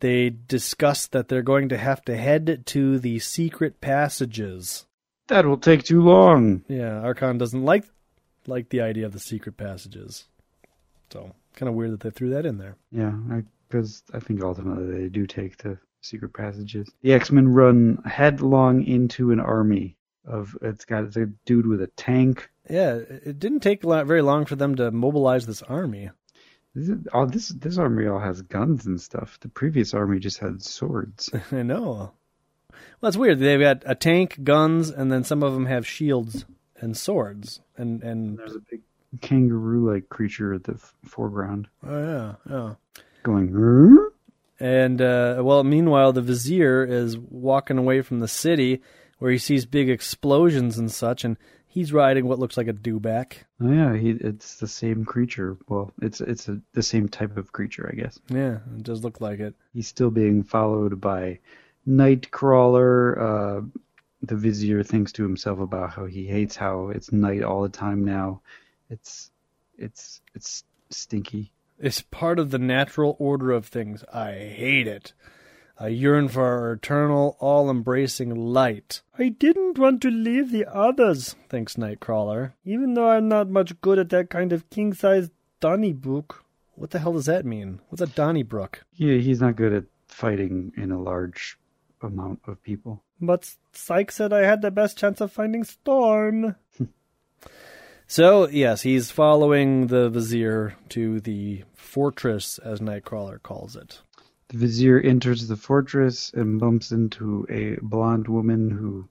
they 0.00 0.28
discuss 0.28 1.06
that 1.06 1.28
they're 1.28 1.40
going 1.40 1.70
to 1.70 1.78
have 1.78 2.02
to 2.02 2.16
head 2.18 2.64
to 2.66 2.98
the 2.98 3.20
secret 3.20 3.80
passages. 3.80 4.84
That 5.28 5.46
will 5.46 5.56
take 5.56 5.82
too 5.82 6.02
long. 6.02 6.62
Yeah, 6.68 7.00
Arkon 7.00 7.38
doesn't 7.38 7.64
like 7.64 7.84
like 8.46 8.68
the 8.68 8.82
idea 8.82 9.06
of 9.06 9.14
the 9.14 9.18
secret 9.18 9.56
passages. 9.56 10.28
So 11.10 11.34
kind 11.54 11.70
of 11.70 11.74
weird 11.74 11.92
that 11.92 12.00
they 12.00 12.10
threw 12.10 12.28
that 12.34 12.44
in 12.44 12.58
there. 12.58 12.76
Yeah, 12.92 13.14
because 13.66 14.02
I, 14.12 14.18
I 14.18 14.20
think 14.20 14.42
ultimately 14.42 15.04
they 15.04 15.08
do 15.08 15.26
take 15.26 15.56
the 15.56 15.78
secret 16.02 16.34
passages. 16.34 16.90
The 17.00 17.14
X 17.14 17.32
Men 17.32 17.48
run 17.48 18.02
headlong 18.04 18.84
into 18.84 19.32
an 19.32 19.40
army 19.40 19.96
of. 20.28 20.56
It's 20.62 20.84
got 20.84 21.16
a 21.16 21.26
dude 21.44 21.66
with 21.66 21.82
a 21.82 21.88
tank. 21.88 22.50
Yeah, 22.68 22.96
it 22.96 23.38
didn't 23.38 23.60
take 23.60 23.84
a 23.84 23.88
lot, 23.88 24.06
very 24.06 24.22
long 24.22 24.44
for 24.44 24.56
them 24.56 24.74
to 24.76 24.90
mobilize 24.90 25.46
this 25.46 25.62
army. 25.62 26.10
This, 26.74 26.88
is, 26.90 26.98
oh, 27.12 27.26
this 27.26 27.48
this 27.48 27.78
army 27.78 28.06
all 28.06 28.20
has 28.20 28.42
guns 28.42 28.86
and 28.86 29.00
stuff. 29.00 29.38
The 29.40 29.48
previous 29.48 29.94
army 29.94 30.18
just 30.18 30.38
had 30.38 30.62
swords. 30.62 31.30
I 31.52 31.62
know. 31.62 32.12
Well, 32.70 33.10
that's 33.10 33.16
weird. 33.16 33.38
They've 33.38 33.60
got 33.60 33.82
a 33.86 33.94
tank, 33.94 34.44
guns, 34.44 34.90
and 34.90 35.10
then 35.10 35.24
some 35.24 35.42
of 35.42 35.54
them 35.54 35.66
have 35.66 35.86
shields 35.86 36.44
and 36.76 36.96
swords. 36.96 37.60
And 37.76 38.02
and 38.02 38.38
there's 38.38 38.56
a 38.56 38.60
big 38.60 38.82
kangaroo-like 39.20 40.08
creature 40.08 40.54
at 40.54 40.64
the 40.64 40.74
f- 40.74 40.94
foreground. 41.04 41.68
Oh 41.86 42.04
yeah, 42.04 42.34
yeah. 42.48 42.74
Going. 43.22 44.08
And 44.60 45.00
uh, 45.00 45.40
well, 45.40 45.62
meanwhile, 45.64 46.12
the 46.12 46.22
vizier 46.22 46.84
is 46.84 47.16
walking 47.16 47.78
away 47.78 48.02
from 48.02 48.20
the 48.20 48.28
city 48.28 48.82
where 49.18 49.30
he 49.30 49.38
sees 49.38 49.66
big 49.66 49.88
explosions 49.90 50.78
and 50.78 50.90
such, 50.90 51.24
and 51.24 51.36
he's 51.66 51.92
riding 51.92 52.26
what 52.26 52.38
looks 52.38 52.56
like 52.56 52.68
a 52.68 52.72
dewback. 52.72 53.44
Oh 53.60 53.70
yeah, 53.70 53.96
he, 53.96 54.10
it's 54.10 54.56
the 54.56 54.68
same 54.68 55.04
creature. 55.04 55.56
Well, 55.68 55.92
it's 56.00 56.20
it's 56.20 56.48
a, 56.48 56.60
the 56.72 56.82
same 56.82 57.08
type 57.08 57.36
of 57.36 57.52
creature, 57.52 57.88
I 57.92 57.96
guess. 57.96 58.18
Yeah, 58.28 58.58
it 58.76 58.82
does 58.82 59.04
look 59.04 59.20
like 59.20 59.40
it. 59.40 59.54
He's 59.74 59.88
still 59.88 60.10
being 60.10 60.42
followed 60.42 61.00
by 61.00 61.40
Nightcrawler. 61.86 63.18
Uh, 63.18 63.80
the 64.22 64.36
vizier 64.36 64.82
thinks 64.82 65.12
to 65.12 65.22
himself 65.22 65.60
about 65.60 65.90
how 65.90 66.06
he 66.06 66.26
hates 66.26 66.56
how 66.56 66.88
it's 66.88 67.12
night 67.12 67.42
all 67.42 67.62
the 67.62 67.68
time 67.68 68.04
now. 68.04 68.40
It's 68.90 69.30
it's 69.76 70.20
it's 70.34 70.64
stinky. 70.90 71.52
It's 71.78 72.02
part 72.02 72.40
of 72.40 72.50
the 72.50 72.58
natural 72.58 73.14
order 73.20 73.52
of 73.52 73.66
things. 73.66 74.02
I 74.12 74.32
hate 74.32 74.88
it. 74.88 75.12
I 75.80 75.88
yearn 75.88 76.26
for 76.26 76.44
our 76.44 76.72
eternal, 76.72 77.36
all 77.38 77.70
embracing 77.70 78.34
light. 78.34 79.02
I 79.16 79.28
didn't 79.28 79.78
want 79.78 80.02
to 80.02 80.10
leave 80.10 80.50
the 80.50 80.66
others, 80.66 81.36
thinks 81.48 81.76
Nightcrawler, 81.76 82.54
even 82.64 82.94
though 82.94 83.08
I'm 83.08 83.28
not 83.28 83.48
much 83.48 83.80
good 83.80 84.00
at 84.00 84.08
that 84.08 84.28
kind 84.28 84.52
of 84.52 84.68
king 84.70 84.92
sized 84.92 85.30
Donnybrook. 85.60 86.44
What 86.74 86.90
the 86.90 86.98
hell 86.98 87.12
does 87.12 87.26
that 87.26 87.46
mean? 87.46 87.80
What's 87.88 88.02
a 88.02 88.06
Donnybrook? 88.06 88.84
Yeah, 88.94 89.18
he's 89.18 89.40
not 89.40 89.54
good 89.54 89.72
at 89.72 89.84
fighting 90.08 90.72
in 90.76 90.90
a 90.90 91.00
large 91.00 91.58
amount 92.02 92.40
of 92.48 92.60
people. 92.62 93.04
But 93.20 93.54
Cyke 93.72 94.10
said 94.10 94.32
I 94.32 94.40
had 94.40 94.62
the 94.62 94.72
best 94.72 94.98
chance 94.98 95.20
of 95.20 95.30
finding 95.30 95.62
Storm. 95.62 96.56
so, 98.08 98.48
yes, 98.48 98.82
he's 98.82 99.12
following 99.12 99.86
the 99.88 100.08
Vizier 100.10 100.74
to 100.90 101.20
the 101.20 101.62
fortress, 101.74 102.58
as 102.58 102.80
Nightcrawler 102.80 103.40
calls 103.40 103.76
it. 103.76 104.00
The 104.48 104.58
vizier 104.58 104.98
enters 105.00 105.46
the 105.46 105.56
fortress 105.56 106.32
and 106.32 106.58
bumps 106.58 106.90
into 106.90 107.46
a 107.50 107.76
blonde 107.82 108.28
woman 108.28 108.70
who 108.70 109.06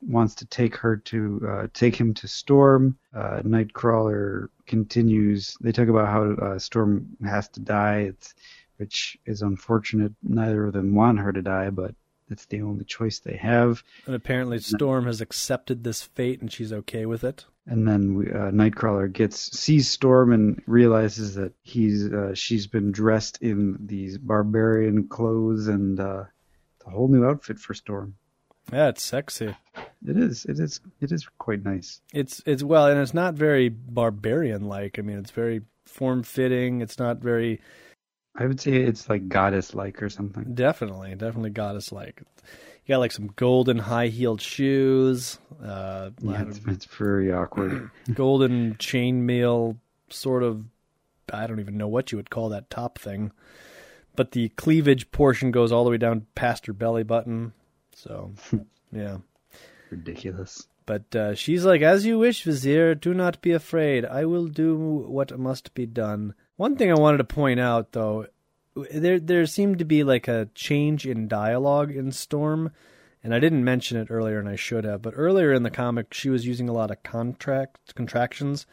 wants 0.00 0.34
to 0.36 0.46
take 0.46 0.76
her 0.76 0.96
to 0.96 1.48
uh, 1.48 1.66
take 1.74 1.94
him 1.94 2.14
to 2.14 2.26
Storm. 2.26 2.96
Uh, 3.14 3.42
Nightcrawler 3.42 4.48
continues. 4.66 5.56
They 5.60 5.72
talk 5.72 5.88
about 5.88 6.08
how 6.08 6.32
uh, 6.44 6.58
Storm 6.58 7.06
has 7.22 7.48
to 7.50 7.60
die, 7.60 8.12
which 8.78 9.18
is 9.26 9.42
unfortunate. 9.42 10.12
Neither 10.22 10.64
of 10.64 10.72
them 10.72 10.94
want 10.94 11.18
her 11.18 11.32
to 11.32 11.42
die, 11.42 11.68
but 11.68 11.94
it's 12.30 12.46
the 12.46 12.62
only 12.62 12.84
choice 12.84 13.18
they 13.18 13.36
have. 13.36 13.82
And 14.06 14.14
apparently, 14.14 14.58
Storm 14.58 15.06
has 15.06 15.20
accepted 15.20 15.84
this 15.84 16.02
fate, 16.02 16.40
and 16.40 16.52
she's 16.52 16.72
okay 16.72 17.06
with 17.06 17.24
it. 17.24 17.44
And 17.66 17.86
then 17.86 18.14
we, 18.14 18.30
uh, 18.30 18.50
Nightcrawler 18.50 19.12
gets 19.12 19.58
sees 19.58 19.90
Storm 19.90 20.32
and 20.32 20.62
realizes 20.66 21.34
that 21.34 21.52
he's 21.62 22.10
uh, 22.12 22.34
she's 22.34 22.66
been 22.66 22.92
dressed 22.92 23.42
in 23.42 23.76
these 23.80 24.16
barbarian 24.16 25.08
clothes 25.08 25.68
and 25.68 26.00
uh, 26.00 26.24
a 26.86 26.90
whole 26.90 27.08
new 27.08 27.26
outfit 27.26 27.58
for 27.58 27.74
Storm. 27.74 28.14
Yeah, 28.72 28.88
it's 28.88 29.02
sexy. 29.02 29.54
It 30.06 30.16
is. 30.16 30.44
It 30.44 30.60
is. 30.60 30.80
It 31.00 31.12
is 31.12 31.26
quite 31.38 31.64
nice. 31.64 32.00
It's 32.12 32.42
it's 32.46 32.62
well, 32.62 32.86
and 32.86 33.00
it's 33.00 33.14
not 33.14 33.34
very 33.34 33.68
barbarian 33.68 34.64
like. 34.64 34.98
I 34.98 35.02
mean, 35.02 35.18
it's 35.18 35.30
very 35.30 35.62
form 35.84 36.22
fitting. 36.22 36.80
It's 36.80 36.98
not 36.98 37.18
very. 37.18 37.60
I 38.38 38.46
would 38.46 38.60
say 38.60 38.72
it's 38.72 39.08
like 39.08 39.28
goddess 39.28 39.74
like 39.74 40.00
or 40.00 40.08
something. 40.08 40.54
Definitely, 40.54 41.10
definitely 41.16 41.50
goddess 41.50 41.90
like. 41.90 42.22
You 42.86 42.94
got 42.94 43.00
like 43.00 43.12
some 43.12 43.32
golden 43.34 43.78
high 43.78 44.06
heeled 44.06 44.40
shoes. 44.40 45.38
Uh, 45.62 46.10
Yeah, 46.22 46.42
it's, 46.42 46.60
it's 46.66 46.84
very 46.86 47.32
awkward. 47.32 47.90
golden 48.14 48.76
chainmail 48.76 49.76
sort 50.08 50.42
of. 50.44 50.64
I 51.32 51.46
don't 51.46 51.60
even 51.60 51.76
know 51.76 51.88
what 51.88 52.12
you 52.12 52.16
would 52.16 52.30
call 52.30 52.48
that 52.50 52.70
top 52.70 52.98
thing, 52.98 53.32
but 54.16 54.30
the 54.30 54.48
cleavage 54.50 55.10
portion 55.10 55.50
goes 55.50 55.72
all 55.72 55.84
the 55.84 55.90
way 55.90 55.98
down 55.98 56.26
past 56.34 56.64
her 56.66 56.72
belly 56.72 57.02
button. 57.02 57.52
So, 57.94 58.32
yeah. 58.92 59.18
Ridiculous. 59.90 60.66
But 60.86 61.14
uh, 61.14 61.34
she's 61.34 61.64
like, 61.66 61.82
As 61.82 62.06
you 62.06 62.18
wish, 62.18 62.44
Vizier, 62.44 62.94
do 62.94 63.12
not 63.12 63.42
be 63.42 63.52
afraid. 63.52 64.06
I 64.06 64.24
will 64.24 64.46
do 64.46 64.76
what 64.76 65.38
must 65.38 65.74
be 65.74 65.84
done. 65.84 66.34
One 66.58 66.74
thing 66.74 66.90
I 66.90 66.98
wanted 66.98 67.18
to 67.18 67.24
point 67.24 67.60
out, 67.60 67.92
though, 67.92 68.26
there 68.92 69.20
there 69.20 69.46
seemed 69.46 69.78
to 69.78 69.84
be 69.84 70.02
like 70.02 70.26
a 70.26 70.48
change 70.56 71.06
in 71.06 71.28
dialogue 71.28 71.92
in 71.92 72.10
Storm, 72.10 72.72
and 73.22 73.32
I 73.32 73.38
didn't 73.38 73.62
mention 73.62 73.96
it 73.96 74.08
earlier, 74.10 74.40
and 74.40 74.48
I 74.48 74.56
should 74.56 74.82
have. 74.82 75.00
But 75.00 75.14
earlier 75.16 75.52
in 75.52 75.62
the 75.62 75.70
comic, 75.70 76.12
she 76.12 76.28
was 76.28 76.48
using 76.48 76.68
a 76.68 76.72
lot 76.72 76.90
of 76.90 77.04
contract 77.04 77.94
contractions, 77.94 78.66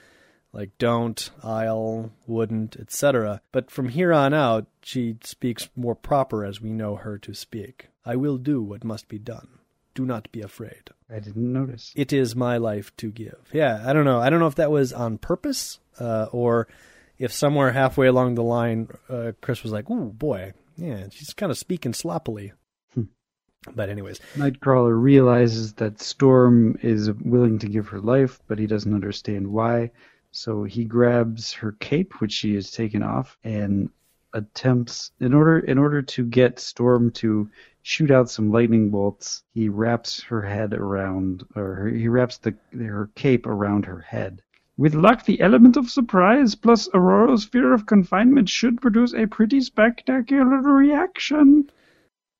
like 0.52 0.76
don't, 0.80 1.30
I'll, 1.44 2.12
wouldn't, 2.26 2.76
etc. 2.76 3.42
But 3.52 3.70
from 3.70 3.90
here 3.90 4.12
on 4.12 4.34
out, 4.34 4.66
she 4.82 5.18
speaks 5.24 5.70
more 5.76 5.96
proper 5.96 6.44
as 6.44 6.60
we 6.60 6.72
know 6.72 6.96
her 6.96 7.20
to 7.20 7.36
speak. 7.36 7.90
I 8.04 8.16
will 8.16 8.40
do 8.40 8.64
what 8.64 8.84
must 8.84 9.08
be 9.08 9.20
done. 9.20 9.60
Do 9.94 10.08
not 10.08 10.32
be 10.32 10.42
afraid. 10.42 10.90
I 11.08 11.20
didn't 11.20 11.54
notice. 11.54 11.94
It 11.96 12.12
is 12.12 12.36
my 12.36 12.58
life 12.58 12.98
to 12.98 13.12
give. 13.12 13.48
Yeah, 13.54 13.84
I 13.86 13.94
don't 13.94 14.06
know. 14.06 14.20
I 14.20 14.32
don't 14.32 14.40
know 14.40 14.48
if 14.48 14.56
that 14.56 14.72
was 14.72 14.92
on 14.92 15.20
purpose 15.20 15.78
uh, 16.00 16.30
or 16.32 16.68
if 17.18 17.32
somewhere 17.32 17.72
halfway 17.72 18.08
along 18.08 18.36
the 18.36 18.44
line, 18.44 18.90
uh, 19.10 19.32
Chris 19.42 19.64
was 19.64 19.72
like, 19.72 19.90
"Ooh, 19.90 20.12
boy, 20.12 20.54
yeah, 20.78 21.08
she's 21.12 21.34
kind 21.34 21.52
of 21.52 21.58
speaking 21.58 21.94
sloppily." 21.94 22.54
But 23.74 23.90
anyways, 23.90 24.20
Nightcrawler 24.36 25.02
realizes 25.02 25.74
that 25.74 26.00
Storm 26.00 26.78
is 26.84 27.12
willing 27.12 27.58
to 27.60 27.68
give 27.68 27.88
her 27.88 28.00
life, 28.00 28.40
but 28.48 28.60
he 28.60 28.68
doesn't 28.68 28.94
understand 28.94 29.48
why. 29.48 29.92
So 30.32 30.66
he 30.66 30.84
grabs 30.84 31.54
her 31.54 31.72
cape, 31.72 32.20
which 32.22 32.32
she 32.32 32.54
has 32.56 32.70
taken 32.70 33.02
off, 33.02 33.38
and 33.44 33.90
attempts 34.34 35.12
in 35.20 35.34
order 35.34 35.60
in 35.60 35.78
order 35.78 36.02
to 36.02 36.26
get 36.26 36.60
Storm 36.60 37.10
to 37.10 37.50
shoot 37.82 38.12
out 38.12 38.30
some 38.30 38.52
lightning 38.52 38.92
bolts. 38.92 39.44
He 39.54 39.70
wraps 39.70 40.22
her 40.24 40.42
head 40.42 40.74
around, 40.74 41.44
or 41.56 41.88
he 41.88 42.08
wraps 42.08 42.38
the 42.38 42.56
her 42.78 43.10
cape 43.16 43.48
around 43.48 43.86
her 43.86 44.02
head. 44.02 44.44
With 44.78 44.94
luck, 44.94 45.26
the 45.26 45.40
element 45.40 45.78
of 45.78 45.90
surprise 45.90 46.54
plus 46.56 46.90
Ororo's 46.94 47.46
fear 47.46 47.74
of 47.74 47.86
confinement 47.86 48.50
should 48.50 48.82
produce 48.82 49.14
a 49.14 49.26
pretty 49.26 49.62
spectacular 49.62 50.58
reaction, 50.58 51.70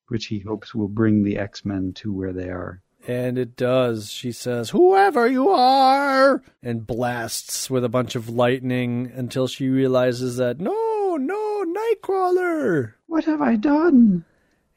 which 0.10 0.26
he 0.28 0.40
hopes 0.40 0.76
will 0.76 0.90
bring 0.90 1.24
the 1.24 1.38
X 1.38 1.64
Men 1.64 1.94
to 1.96 2.12
where 2.12 2.34
they 2.34 2.50
are. 2.50 2.82
and 3.08 3.38
it 3.38 3.56
does. 3.56 4.10
She 4.12 4.32
says, 4.32 4.72
"Whoever 4.72 5.28
you 5.28 5.50
are," 5.50 6.42
and 6.64 6.88
blasts 6.88 7.70
with 7.70 7.84
a 7.86 7.90
bunch 7.90 8.16
of 8.16 8.30
lightning 8.30 9.12
until 9.14 9.48
she 9.48 9.70
realizes 9.70 10.38
that 10.38 10.60
no, 10.60 11.16
no, 11.18 11.64
Nightcrawler. 11.66 12.94
What 13.06 13.26
have 13.26 13.42
I 13.42 13.56
done? 13.58 14.26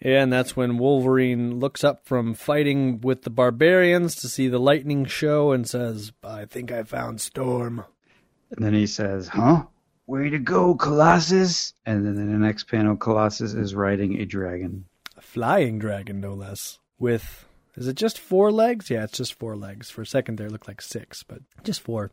And 0.01 0.33
that's 0.33 0.57
when 0.57 0.79
Wolverine 0.79 1.59
looks 1.59 1.83
up 1.83 2.07
from 2.07 2.35
fighting 2.35 3.01
with 3.01 3.23
the 3.23 3.31
barbarians 3.31 4.15
to 4.17 4.29
see 4.29 4.49
the 4.49 4.61
lightning 4.61 5.05
show 5.05 5.51
and 5.51 5.69
says, 5.69 6.13
I 6.23 6.45
think 6.45 6.71
I 6.71 6.85
found 6.85 7.21
Storm. 7.21 7.85
And 8.51 8.65
then 8.65 8.75
he 8.75 8.87
says, 8.87 9.29
Huh? 9.29 9.65
Way 10.07 10.31
to 10.31 10.39
go, 10.39 10.75
Colossus! 10.75 11.75
And 11.85 12.07
then 12.07 12.17
in 12.17 12.33
the 12.33 12.39
next 12.39 12.65
panel, 12.65 12.97
Colossus 12.97 13.53
is 13.53 13.75
riding 13.75 14.21
a 14.21 14.25
dragon. 14.25 14.87
A 15.17 15.21
flying 15.21 15.79
dragon, 15.79 16.21
no 16.21 16.33
less. 16.33 16.79
With, 16.99 17.45
is 17.77 17.89
it 17.89 17.97
just 17.97 18.19
four 18.19 18.51
legs? 18.53 18.89
Yeah, 18.91 19.05
it's 19.05 19.19
just 19.19 19.35
four 19.35 19.57
legs. 19.57 19.91
For 19.91 20.03
a 20.03 20.07
second 20.07 20.37
there, 20.37 20.47
it 20.47 20.53
looked 20.53 20.69
like 20.69 20.81
six, 20.81 21.25
but 21.25 21.41
just 21.65 21.81
four. 21.81 22.13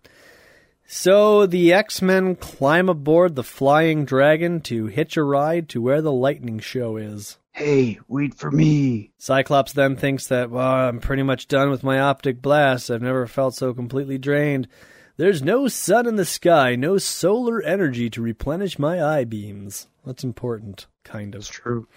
So 0.87 1.45
the 1.45 1.71
X 1.71 2.01
Men 2.01 2.35
climb 2.35 2.89
aboard 2.89 3.35
the 3.35 3.43
flying 3.43 4.05
dragon 4.05 4.59
to 4.61 4.87
hitch 4.87 5.17
a 5.17 5.23
ride 5.23 5.69
to 5.69 5.81
where 5.81 6.01
the 6.01 6.11
lightning 6.11 6.59
show 6.59 6.97
is. 6.97 7.37
Hey, 7.55 7.99
wait 8.09 8.33
for 8.33 8.51
me! 8.51 9.13
Cyclops 9.17 9.71
then 9.71 9.95
thinks 9.95 10.27
that, 10.27 10.51
well, 10.51 10.89
I'm 10.89 10.99
pretty 10.99 11.23
much 11.23 11.47
done 11.47 11.69
with 11.69 11.83
my 11.83 12.01
optic 12.01 12.41
blast. 12.41 12.91
I've 12.91 13.01
never 13.01 13.27
felt 13.27 13.55
so 13.55 13.73
completely 13.73 14.17
drained. 14.17 14.67
There's 15.15 15.41
no 15.41 15.69
sun 15.69 16.05
in 16.05 16.17
the 16.17 16.25
sky, 16.25 16.75
no 16.75 16.97
solar 16.97 17.61
energy 17.61 18.09
to 18.09 18.21
replenish 18.21 18.77
my 18.77 19.01
eye 19.01 19.23
beams. 19.23 19.87
That's 20.05 20.21
important, 20.21 20.87
kind 21.05 21.33
of. 21.33 21.43
It's 21.43 21.47
true. 21.47 21.87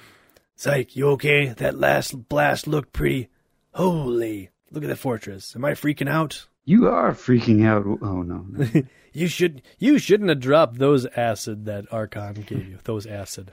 Cyke, 0.54 0.94
you 0.94 1.08
okay? 1.08 1.48
That 1.48 1.76
last 1.76 2.28
blast 2.28 2.68
looked 2.68 2.92
pretty. 2.92 3.28
Holy. 3.74 4.50
Look 4.70 4.84
at 4.84 4.88
that 4.88 4.96
fortress. 4.96 5.56
Am 5.56 5.64
I 5.64 5.72
freaking 5.72 6.08
out? 6.08 6.46
You 6.66 6.86
are 6.86 7.10
freaking 7.14 7.66
out. 7.66 7.84
Oh, 7.84 8.22
no. 8.22 8.46
no. 8.48 8.82
You 9.12 9.26
should 9.26 9.62
you 9.78 9.98
shouldn't 9.98 10.28
have 10.28 10.38
dropped 10.38 10.78
those 10.78 11.04
acid 11.16 11.64
that 11.64 11.88
Arkon 11.90 12.46
gave 12.46 12.68
you. 12.68 12.78
Those 12.84 13.06
acid. 13.06 13.52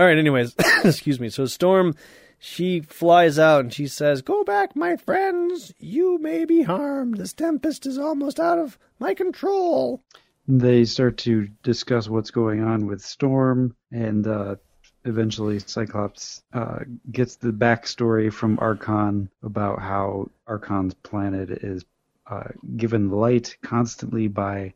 All 0.00 0.06
right, 0.06 0.16
anyways, 0.16 0.54
excuse 0.84 1.20
me. 1.20 1.28
So 1.28 1.44
Storm 1.44 1.94
she 2.38 2.80
flies 2.80 3.38
out 3.38 3.60
and 3.60 3.72
she 3.72 3.86
says, 3.86 4.22
"Go 4.22 4.44
back, 4.44 4.74
my 4.74 4.96
friends. 4.96 5.74
You 5.78 6.16
may 6.16 6.46
be 6.46 6.62
harmed. 6.62 7.18
This 7.18 7.34
tempest 7.34 7.84
is 7.84 7.98
almost 7.98 8.40
out 8.40 8.58
of 8.58 8.78
my 8.98 9.12
control." 9.12 10.02
they 10.48 10.86
start 10.86 11.18
to 11.18 11.48
discuss 11.62 12.08
what's 12.08 12.30
going 12.30 12.62
on 12.62 12.86
with 12.86 13.02
Storm, 13.02 13.76
and 13.92 14.26
uh, 14.26 14.56
eventually 15.04 15.58
Cyclops 15.58 16.42
uh, 16.54 16.78
gets 17.12 17.36
the 17.36 17.52
backstory 17.52 18.32
from 18.32 18.56
Arkon 18.56 19.28
about 19.42 19.80
how 19.80 20.30
Arkon's 20.48 20.94
planet 20.94 21.50
is 21.50 21.84
uh, 22.26 22.48
given 22.74 23.10
light 23.10 23.58
constantly 23.62 24.28
by 24.28 24.72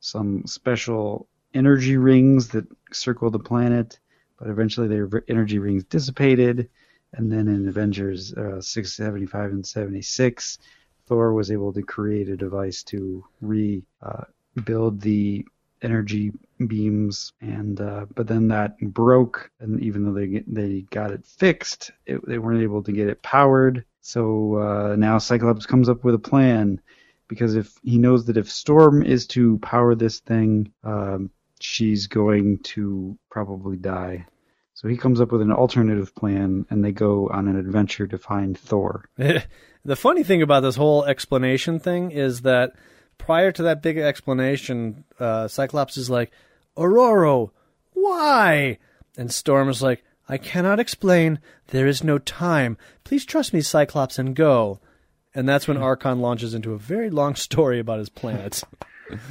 some 0.00 0.46
special 0.46 1.28
energy 1.54 1.98
rings 1.98 2.48
that 2.48 2.66
circle 2.90 3.30
the 3.30 3.38
planet, 3.38 4.00
but 4.42 4.50
eventually 4.50 4.88
their 4.88 5.08
energy 5.28 5.60
rings 5.60 5.84
dissipated. 5.84 6.68
And 7.12 7.30
then 7.30 7.46
in 7.46 7.68
Avengers 7.68 8.34
uh, 8.34 8.60
675 8.60 9.50
and 9.52 9.64
76, 9.64 10.58
Thor 11.06 11.32
was 11.32 11.52
able 11.52 11.72
to 11.72 11.82
create 11.82 12.28
a 12.28 12.36
device 12.36 12.82
to 12.84 13.24
rebuild 13.40 15.00
the 15.00 15.46
energy 15.80 16.32
beams, 16.66 17.32
and 17.40 17.80
uh, 17.80 18.06
but 18.14 18.26
then 18.26 18.48
that 18.48 18.78
broke. 18.80 19.50
And 19.60 19.80
even 19.80 20.04
though 20.04 20.12
they 20.12 20.42
they 20.46 20.82
got 20.90 21.12
it 21.12 21.24
fixed, 21.24 21.92
it, 22.06 22.26
they 22.26 22.38
weren't 22.38 22.62
able 22.62 22.82
to 22.82 22.92
get 22.92 23.08
it 23.08 23.22
powered. 23.22 23.84
So 24.00 24.56
uh, 24.56 24.96
now 24.96 25.18
Cyclops 25.18 25.66
comes 25.66 25.88
up 25.88 26.02
with 26.02 26.16
a 26.16 26.18
plan 26.18 26.80
because 27.28 27.54
if 27.54 27.78
he 27.84 27.98
knows 27.98 28.24
that 28.26 28.36
if 28.36 28.50
Storm 28.50 29.04
is 29.04 29.26
to 29.28 29.58
power 29.58 29.94
this 29.94 30.18
thing, 30.18 30.72
um, 30.82 31.30
she's 31.60 32.08
going 32.08 32.58
to 32.60 33.16
probably 33.30 33.76
die. 33.76 34.26
So 34.82 34.88
he 34.88 34.96
comes 34.96 35.20
up 35.20 35.30
with 35.30 35.42
an 35.42 35.52
alternative 35.52 36.12
plan, 36.16 36.66
and 36.68 36.84
they 36.84 36.90
go 36.90 37.28
on 37.28 37.46
an 37.46 37.56
adventure 37.56 38.08
to 38.08 38.18
find 38.18 38.58
Thor. 38.58 39.08
the 39.16 39.96
funny 39.96 40.24
thing 40.24 40.42
about 40.42 40.60
this 40.60 40.74
whole 40.74 41.04
explanation 41.04 41.78
thing 41.78 42.10
is 42.10 42.42
that 42.42 42.72
prior 43.16 43.52
to 43.52 43.62
that 43.62 43.80
big 43.80 43.96
explanation, 43.96 45.04
uh, 45.20 45.46
Cyclops 45.46 45.96
is 45.96 46.10
like, 46.10 46.32
Ororo, 46.76 47.50
why? 47.92 48.78
And 49.16 49.32
Storm 49.32 49.68
is 49.68 49.82
like, 49.82 50.02
I 50.28 50.36
cannot 50.36 50.80
explain. 50.80 51.38
There 51.68 51.86
is 51.86 52.02
no 52.02 52.18
time. 52.18 52.76
Please 53.04 53.24
trust 53.24 53.52
me, 53.52 53.60
Cyclops, 53.60 54.18
and 54.18 54.34
go. 54.34 54.80
And 55.32 55.48
that's 55.48 55.68
when 55.68 55.76
Arkon 55.78 56.18
launches 56.18 56.54
into 56.54 56.72
a 56.72 56.78
very 56.78 57.08
long 57.08 57.36
story 57.36 57.78
about 57.78 58.00
his 58.00 58.08
planet. 58.08 58.64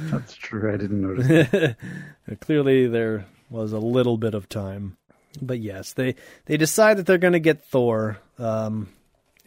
That's 0.00 0.34
true. 0.34 0.72
I 0.72 0.78
didn't 0.78 1.02
notice. 1.02 1.74
Clearly, 2.40 2.86
there 2.86 3.26
was 3.50 3.72
a 3.72 3.78
little 3.78 4.16
bit 4.16 4.34
of 4.34 4.48
time. 4.48 4.96
But 5.40 5.60
yes, 5.60 5.92
they, 5.92 6.14
they 6.46 6.56
decide 6.56 6.98
that 6.98 7.06
they're 7.06 7.18
going 7.18 7.32
to 7.32 7.40
get 7.40 7.64
Thor, 7.64 8.18
um, 8.38 8.88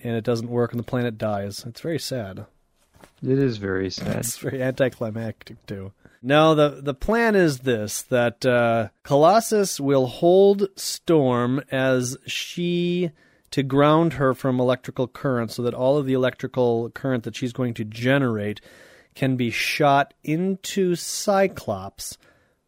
and 0.04 0.16
it 0.16 0.24
doesn't 0.24 0.50
work, 0.50 0.72
and 0.72 0.80
the 0.80 0.84
planet 0.84 1.18
dies. 1.18 1.64
It's 1.66 1.82
very 1.82 2.00
sad. 2.00 2.46
It 3.22 3.40
is 3.40 3.58
very 3.58 3.90
sad. 3.90 4.18
It's 4.18 4.38
very 4.38 4.62
anticlimactic 4.62 5.66
too. 5.66 5.92
No, 6.22 6.56
the 6.56 6.82
the 6.82 6.94
plan 6.94 7.36
is 7.36 7.60
this: 7.60 8.02
that 8.04 8.46
uh, 8.46 8.90
Colossus 9.04 9.80
will 9.80 10.08
hold 10.08 10.68
Storm 10.76 11.64
as 11.72 12.18
she 12.26 13.12
to 13.52 13.64
ground 13.64 14.14
her 14.14 14.34
from 14.34 14.60
electrical 14.60 15.08
current, 15.08 15.52
so 15.52 15.62
that 15.62 15.74
all 15.74 15.98
of 15.98 16.06
the 16.06 16.14
electrical 16.14 16.90
current 16.90 17.24
that 17.24 17.36
she's 17.36 17.54
going 17.54 17.74
to 17.76 17.86
generate 17.86 18.60
can 19.14 19.36
be 19.36 19.50
shot 19.50 20.14
into 20.24 20.96
Cyclops, 20.96 22.18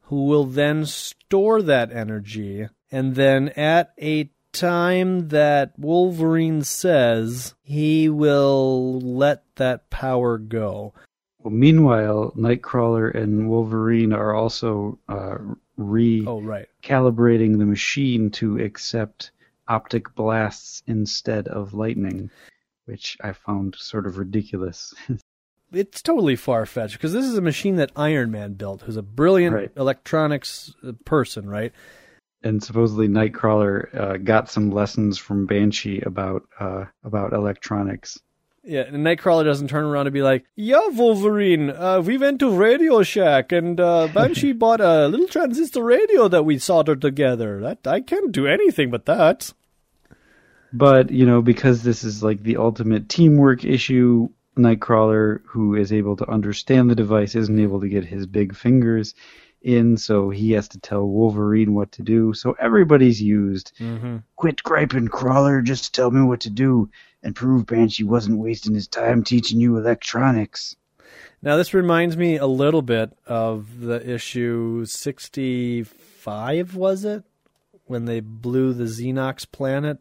who 0.04 0.26
will 0.26 0.46
then 0.46 0.86
store 0.86 1.62
that 1.62 1.92
energy, 1.92 2.68
and 2.92 3.16
then 3.16 3.50
at 3.50 3.94
a 4.02 4.30
time 4.54 5.28
that 5.30 5.74
Wolverine 5.78 6.64
says 6.64 7.54
he 7.64 8.10
will 8.10 9.00
let 9.02 9.44
that 9.56 9.90
power 9.90 10.38
go. 10.38 10.94
Well, 11.40 11.54
meanwhile, 11.54 12.34
Nightcrawler 12.36 13.14
and 13.14 13.50
Wolverine 13.50 14.14
are 14.14 14.34
also 14.34 14.98
uh, 15.08 15.38
Oh, 15.80 16.42
right. 16.42 16.68
recalibrating 16.84 17.60
the 17.60 17.66
machine 17.66 18.32
to 18.32 18.58
accept 18.60 19.32
optic 19.68 20.16
blasts 20.16 20.82
instead 20.88 21.48
of 21.50 21.74
lightning, 21.76 22.32
which 22.86 23.16
I 23.22 23.34
found 23.34 23.76
sort 23.76 24.08
of 24.08 24.18
ridiculous. 24.18 24.94
It's 25.70 26.02
totally 26.02 26.38
far 26.38 26.66
fetched 26.66 26.94
because 26.94 27.12
this 27.12 27.26
is 27.26 27.38
a 27.38 27.42
machine 27.42 27.76
that 27.76 27.92
Iron 27.94 28.32
Man 28.32 28.54
built, 28.54 28.84
who's 28.84 28.96
a 28.96 29.02
brilliant 29.02 29.54
Right. 29.54 29.72
electronics 29.76 30.74
uh, 30.82 30.94
person, 31.04 31.50
right? 31.50 31.74
And 32.44 32.64
supposedly 32.64 33.08
Nightcrawler 33.08 33.96
uh, 33.96 34.18
got 34.18 34.50
some 34.50 34.72
lessons 34.72 35.18
from 35.18 35.46
Banshee 35.46 36.02
about 36.02 36.44
uh, 36.60 36.86
about 37.04 37.34
electronics. 37.34 38.20
Yeah, 38.64 38.82
and 38.82 38.98
Nightcrawler 38.98 39.46
doesn't 39.46 39.70
turn 39.70 39.86
around 39.86 40.08
and 40.08 40.14
be 40.14 40.22
like, 40.22 40.46
"Yeah, 40.56 40.88
Wolverine, 40.90 41.70
uh, 41.70 42.02
we 42.02 42.18
went 42.18 42.40
to 42.40 42.52
Radio 42.52 43.02
Shack 43.02 43.52
and 43.52 43.80
uh, 43.80 44.08
Banshee 44.14 44.52
bought 44.54 44.82
a 44.82 45.08
little 45.08 45.28
transistor 45.28 45.84
radio 45.84 46.28
that 46.28 46.44
we 46.44 46.60
soldered 46.60 47.02
together. 47.02 47.62
That 47.62 47.88
I 47.88 48.02
can't 48.02 48.32
do 48.32 48.46
anything 48.46 48.92
but 48.92 49.06
that." 49.06 49.54
But 50.74 51.12
you 51.12 51.26
know, 51.26 51.42
because 51.42 51.84
this 51.84 52.04
is 52.04 52.22
like 52.22 52.44
the 52.44 52.58
ultimate 52.58 53.08
teamwork 53.08 53.64
issue, 53.64 54.30
Nightcrawler, 54.58 55.42
who 55.46 55.76
is 55.76 55.94
able 55.94 56.18
to 56.18 56.30
understand 56.30 56.90
the 56.90 56.96
device, 56.96 57.36
isn't 57.36 57.60
able 57.60 57.80
to 57.82 57.90
get 57.90 58.04
his 58.04 58.26
big 58.26 58.54
fingers 58.54 59.16
in, 59.62 59.98
so 59.98 60.30
he 60.30 60.52
has 60.52 60.68
to 60.70 60.80
tell 60.80 61.06
Wolverine 61.06 61.74
what 61.74 61.92
to 61.94 62.02
do. 62.02 62.34
So 62.34 62.56
everybody's 62.60 63.22
used. 63.22 63.74
Mm-hmm. 63.80 64.18
Quit 64.36 64.64
griping, 64.64 65.08
Crawler. 65.08 65.62
Just 65.62 65.94
tell 65.94 66.12
me 66.12 66.22
what 66.22 66.42
to 66.42 66.50
do, 66.50 66.90
and 67.24 67.36
prove 67.36 67.66
Banshee 67.66 68.04
wasn't 68.04 68.40
wasting 68.40 68.74
his 68.74 68.88
time 68.88 69.24
teaching 69.24 69.60
you 69.60 69.78
electronics. 69.78 70.76
Now, 71.42 71.58
this 71.58 71.74
reminds 71.74 72.18
me 72.18 72.38
a 72.38 72.48
little 72.48 72.82
bit 72.82 73.16
of 73.26 73.80
the 73.80 74.08
issue 74.10 74.86
65, 74.86 76.76
was 76.76 77.06
it? 77.06 77.24
When 77.86 78.06
they 78.06 78.20
blew 78.20 78.74
the 78.74 78.86
Z'Nox 78.86 79.50
planet 79.50 80.00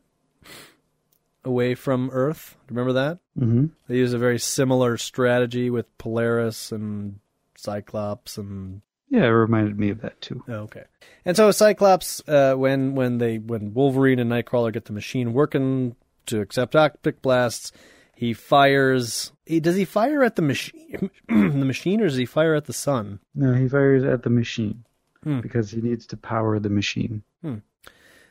away 1.45 1.75
from 1.75 2.11
Earth. 2.13 2.57
Remember 2.69 2.95
that? 2.95 3.19
Mm-hmm. 3.39 3.67
They 3.87 3.97
use 3.97 4.13
a 4.13 4.19
very 4.19 4.39
similar 4.39 4.97
strategy 4.97 5.71
with 5.71 5.97
Polaris 5.99 6.73
and 6.73 7.21
Cyclops 7.55 8.39
and 8.39 8.83
Yeah, 9.09 9.25
it 9.25 9.29
reminded 9.29 9.79
me 9.79 9.91
of 9.91 10.01
that 10.01 10.21
too. 10.21 10.43
Oh, 10.49 10.53
okay. 10.65 10.85
And 11.25 11.37
so 11.37 11.51
Cyclops, 11.53 12.21
uh, 12.29 12.55
when 12.55 12.95
when 12.95 13.19
they 13.19 13.39
when 13.39 13.73
Wolverine 13.75 14.19
and 14.19 14.31
Nightcrawler 14.31 14.73
get 14.73 14.87
the 14.87 14.93
machine 14.93 15.33
working 15.33 15.95
to 16.27 16.41
accept 16.41 16.75
optic 16.75 17.23
blasts, 17.23 17.71
he 18.17 18.33
fires. 18.33 19.33
He, 19.45 19.61
does 19.61 19.77
he 19.77 19.85
fire 19.85 20.25
at 20.25 20.35
the 20.37 20.43
machine, 20.43 21.11
the 21.29 21.35
machine, 21.65 22.01
or 22.01 22.09
does 22.09 22.17
he 22.17 22.27
fire 22.27 22.55
at 22.55 22.65
the 22.65 22.73
sun? 22.73 23.21
No, 23.35 23.55
he 23.55 23.69
fires 23.69 24.03
at 24.05 24.23
the 24.25 24.31
machine 24.31 24.85
Hmm. 25.23 25.41
because 25.41 25.71
he 25.71 25.81
needs 25.81 26.07
to 26.09 26.17
power 26.17 26.59
the 26.59 26.69
machine. 26.71 27.23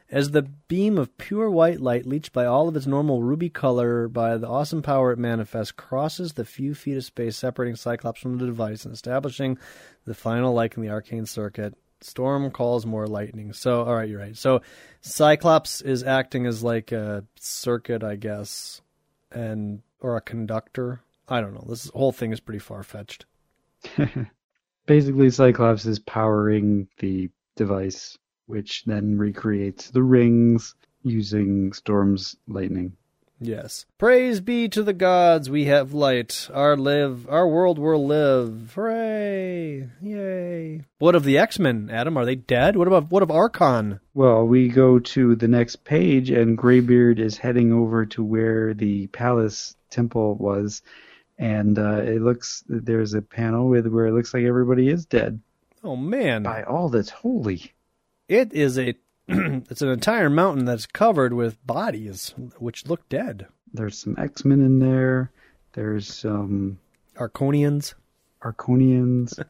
As 0.09 0.31
the 0.31 0.43
beam 0.43 0.97
of 0.97 1.17
pure 1.17 1.49
white 1.49 1.81
light, 1.81 2.05
leached 2.05 2.31
by 2.31 2.45
all 2.45 2.67
of 2.67 2.75
its 2.75 2.85
normal 2.85 3.23
ruby 3.23 3.49
color 3.49 4.07
by 4.07 4.37
the 4.37 4.47
awesome 4.47 4.81
power 4.81 5.11
it 5.11 5.17
manifests, 5.17 5.71
crosses 5.71 6.33
the 6.33 6.45
few 6.45 6.75
feet 6.75 6.97
of 6.97 7.03
space 7.03 7.37
separating 7.37 7.75
Cyclops 7.75 8.21
from 8.21 8.37
the 8.37 8.45
device 8.45 8.85
and 8.85 8.93
establishing 8.93 9.57
the 10.05 10.13
final 10.13 10.53
like 10.53 10.77
in 10.77 10.83
the 10.83 10.89
arcane 10.89 11.25
circuit, 11.25 11.75
Storm 12.01 12.51
calls 12.51 12.85
more 12.85 13.07
lightning. 13.07 13.51
So, 13.53 13.83
all 13.83 13.95
right, 13.95 14.07
you're 14.07 14.19
right. 14.19 14.37
So, 14.37 14.61
Cyclops 15.01 15.81
is 15.81 16.03
acting 16.03 16.45
as 16.45 16.61
like 16.61 16.91
a 16.91 17.23
circuit, 17.39 18.03
I 18.03 18.15
guess, 18.15 18.81
and 19.31 19.81
or 20.01 20.15
a 20.17 20.21
conductor. 20.21 21.01
I 21.27 21.41
don't 21.41 21.55
know. 21.55 21.65
This 21.67 21.89
whole 21.89 22.11
thing 22.11 22.31
is 22.31 22.39
pretty 22.39 22.59
far 22.59 22.83
fetched. 22.83 23.25
Basically, 24.85 25.31
Cyclops 25.31 25.85
is 25.85 25.97
powering 25.97 26.87
the 26.99 27.31
device, 27.55 28.17
which 28.47 28.83
then 28.85 29.17
recreates 29.17 29.89
the 29.89 30.03
rings 30.03 30.75
using 31.03 31.73
Storm's 31.73 32.35
lightning. 32.47 32.93
Yes. 33.41 33.85
Praise 33.97 34.39
be 34.39 34.69
to 34.69 34.81
the 34.81 34.93
gods, 34.93 35.49
we 35.49 35.65
have 35.65 35.93
light. 35.93 36.49
Our 36.53 36.77
live 36.77 37.27
our 37.29 37.45
world 37.47 37.77
will 37.77 38.05
live. 38.05 38.71
Hooray. 38.75 39.89
Yay. 40.01 40.81
What 40.99 41.15
of 41.15 41.25
the 41.25 41.37
X-Men, 41.37 41.89
Adam? 41.91 42.15
Are 42.15 42.25
they 42.25 42.35
dead? 42.35 42.77
What 42.77 42.87
about 42.87 43.11
what 43.11 43.23
of 43.23 43.29
Arkon? 43.29 43.99
Well, 44.13 44.45
we 44.45 44.69
go 44.69 44.99
to 44.99 45.35
the 45.35 45.49
next 45.49 45.83
page, 45.83 46.29
and 46.29 46.57
Graybeard 46.57 47.19
is 47.19 47.37
heading 47.37 47.73
over 47.73 48.05
to 48.07 48.23
where 48.23 48.73
the 48.73 49.07
palace 49.07 49.75
temple 49.89 50.35
was, 50.35 50.81
and 51.37 51.77
uh, 51.77 52.01
it 52.03 52.21
looks 52.21 52.63
there's 52.69 53.13
a 53.13 53.21
panel 53.21 53.67
with 53.67 53.85
where 53.87 54.07
it 54.07 54.13
looks 54.13 54.33
like 54.33 54.43
everybody 54.45 54.87
is 54.87 55.05
dead 55.05 55.41
Oh 55.83 55.97
man. 55.97 56.43
by 56.43 56.63
all 56.63 56.87
that's 56.87 57.09
holy. 57.09 57.73
It 58.27 58.53
is 58.53 58.77
a 58.79 58.95
it's 59.27 59.81
an 59.81 59.89
entire 59.89 60.29
mountain 60.29 60.65
that's 60.65 60.85
covered 60.85 61.33
with 61.33 61.65
bodies 61.65 62.33
which 62.57 62.87
look 62.87 63.07
dead. 63.09 63.47
There's 63.73 63.97
some 63.97 64.15
X 64.17 64.45
Men 64.45 64.61
in 64.61 64.79
there. 64.79 65.31
There's 65.73 66.13
some 66.13 66.79
Arkonians. 67.17 67.93
Arkonians. 68.41 69.39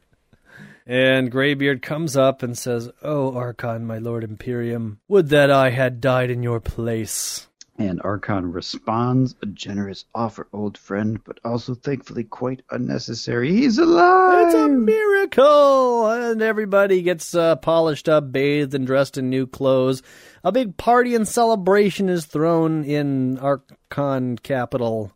And 0.88 1.32
Graybeard 1.32 1.82
comes 1.82 2.16
up 2.16 2.44
and 2.44 2.56
says, 2.56 2.90
"Oh 3.02 3.32
Arkon, 3.32 3.82
my 3.82 3.98
lord 3.98 4.22
Imperium, 4.22 5.00
would 5.08 5.30
that 5.30 5.50
I 5.50 5.70
had 5.70 6.00
died 6.00 6.30
in 6.30 6.44
your 6.44 6.60
place." 6.60 7.48
And 7.78 8.00
Arkon 8.00 8.54
responds, 8.54 9.34
a 9.42 9.46
generous 9.46 10.06
offer, 10.14 10.48
old 10.52 10.78
friend, 10.78 11.20
but 11.24 11.38
also 11.44 11.74
thankfully 11.74 12.24
quite 12.24 12.62
unnecessary. 12.70 13.52
He's 13.52 13.76
alive! 13.76 14.46
It's 14.46 14.54
a 14.54 14.68
miracle! 14.68 16.06
And 16.10 16.40
everybody 16.40 17.02
gets 17.02 17.34
uh, 17.34 17.56
polished 17.56 18.08
up, 18.08 18.32
bathed, 18.32 18.74
and 18.74 18.86
dressed 18.86 19.18
in 19.18 19.28
new 19.28 19.46
clothes. 19.46 20.02
A 20.42 20.52
big 20.52 20.76
party 20.78 21.14
and 21.14 21.28
celebration 21.28 22.08
is 22.08 22.24
thrown 22.24 22.84
in 22.84 23.36
Arkon 23.38 24.42
capital. 24.42 25.12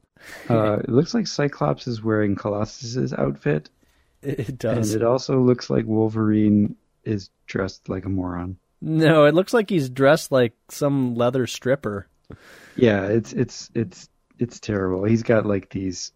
Uh, 0.50 0.74
it 0.80 0.90
looks 0.90 1.14
like 1.14 1.26
Cyclops 1.26 1.86
is 1.86 2.02
wearing 2.02 2.36
Colossus's 2.36 3.14
outfit, 3.14 3.70
It 4.22 4.58
does. 4.58 4.92
and 4.92 5.00
it 5.02 5.06
also 5.06 5.40
looks 5.40 5.70
like 5.70 5.86
Wolverine 5.86 6.76
is 7.04 7.30
dressed 7.46 7.88
like 7.88 8.04
a 8.04 8.10
moron. 8.10 8.58
No, 8.82 9.24
it 9.24 9.34
looks 9.34 9.54
like 9.54 9.70
he's 9.70 9.88
dressed 9.88 10.30
like 10.30 10.52
some 10.68 11.14
leather 11.14 11.46
stripper. 11.46 12.06
Yeah, 12.76 13.06
it's 13.06 13.32
it's 13.32 13.70
it's 13.74 14.08
it's 14.38 14.60
terrible. 14.60 15.04
He's 15.04 15.22
got 15.22 15.46
like 15.46 15.70
these 15.70 16.12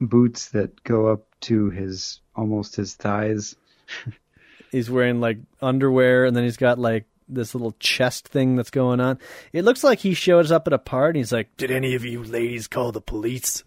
boots 0.00 0.50
that 0.50 0.82
go 0.84 1.06
up 1.08 1.26
to 1.42 1.70
his 1.70 2.20
almost 2.34 2.76
his 2.76 2.94
thighs. 2.94 3.56
He's 4.72 4.90
wearing 4.90 5.20
like 5.20 5.38
underwear, 5.62 6.24
and 6.24 6.36
then 6.36 6.44
he's 6.44 6.56
got 6.56 6.78
like 6.78 7.06
this 7.28 7.54
little 7.54 7.74
chest 7.78 8.28
thing 8.28 8.56
that's 8.56 8.70
going 8.70 9.00
on. 9.00 9.18
It 9.52 9.64
looks 9.64 9.84
like 9.84 10.00
he 10.00 10.12
shows 10.12 10.50
up 10.50 10.66
at 10.66 10.72
a 10.72 10.78
party. 10.78 11.20
He's 11.20 11.32
like, 11.32 11.56
"Did 11.56 11.70
any 11.70 11.94
of 11.94 12.04
you 12.04 12.22
ladies 12.22 12.66
call 12.66 12.92
the 12.92 13.00
police?" 13.00 13.62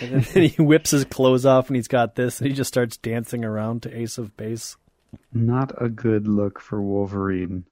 And 0.00 0.24
then 0.24 0.42
he 0.48 0.62
whips 0.62 0.90
his 0.90 1.04
clothes 1.04 1.46
off, 1.46 1.68
and 1.68 1.76
he's 1.76 1.86
got 1.86 2.14
this, 2.14 2.40
and 2.40 2.48
he 2.48 2.54
just 2.54 2.68
starts 2.68 2.96
dancing 2.96 3.44
around 3.44 3.82
to 3.82 3.96
Ace 3.96 4.18
of 4.18 4.36
Base. 4.36 4.76
Not 5.32 5.72
a 5.80 5.90
good 5.90 6.26
look 6.26 6.58
for 6.58 6.80
Wolverine. 6.80 7.64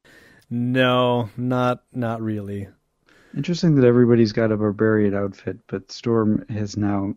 No, 0.51 1.31
not 1.37 1.83
not 1.93 2.21
really. 2.21 2.69
Interesting 3.37 3.77
that 3.77 3.87
everybody's 3.87 4.33
got 4.33 4.53
a 4.53 4.57
barbarian 4.57 5.15
outfit, 5.15 5.59
but 5.69 5.93
Storm 5.93 6.45
has 6.49 6.77
now 6.77 7.15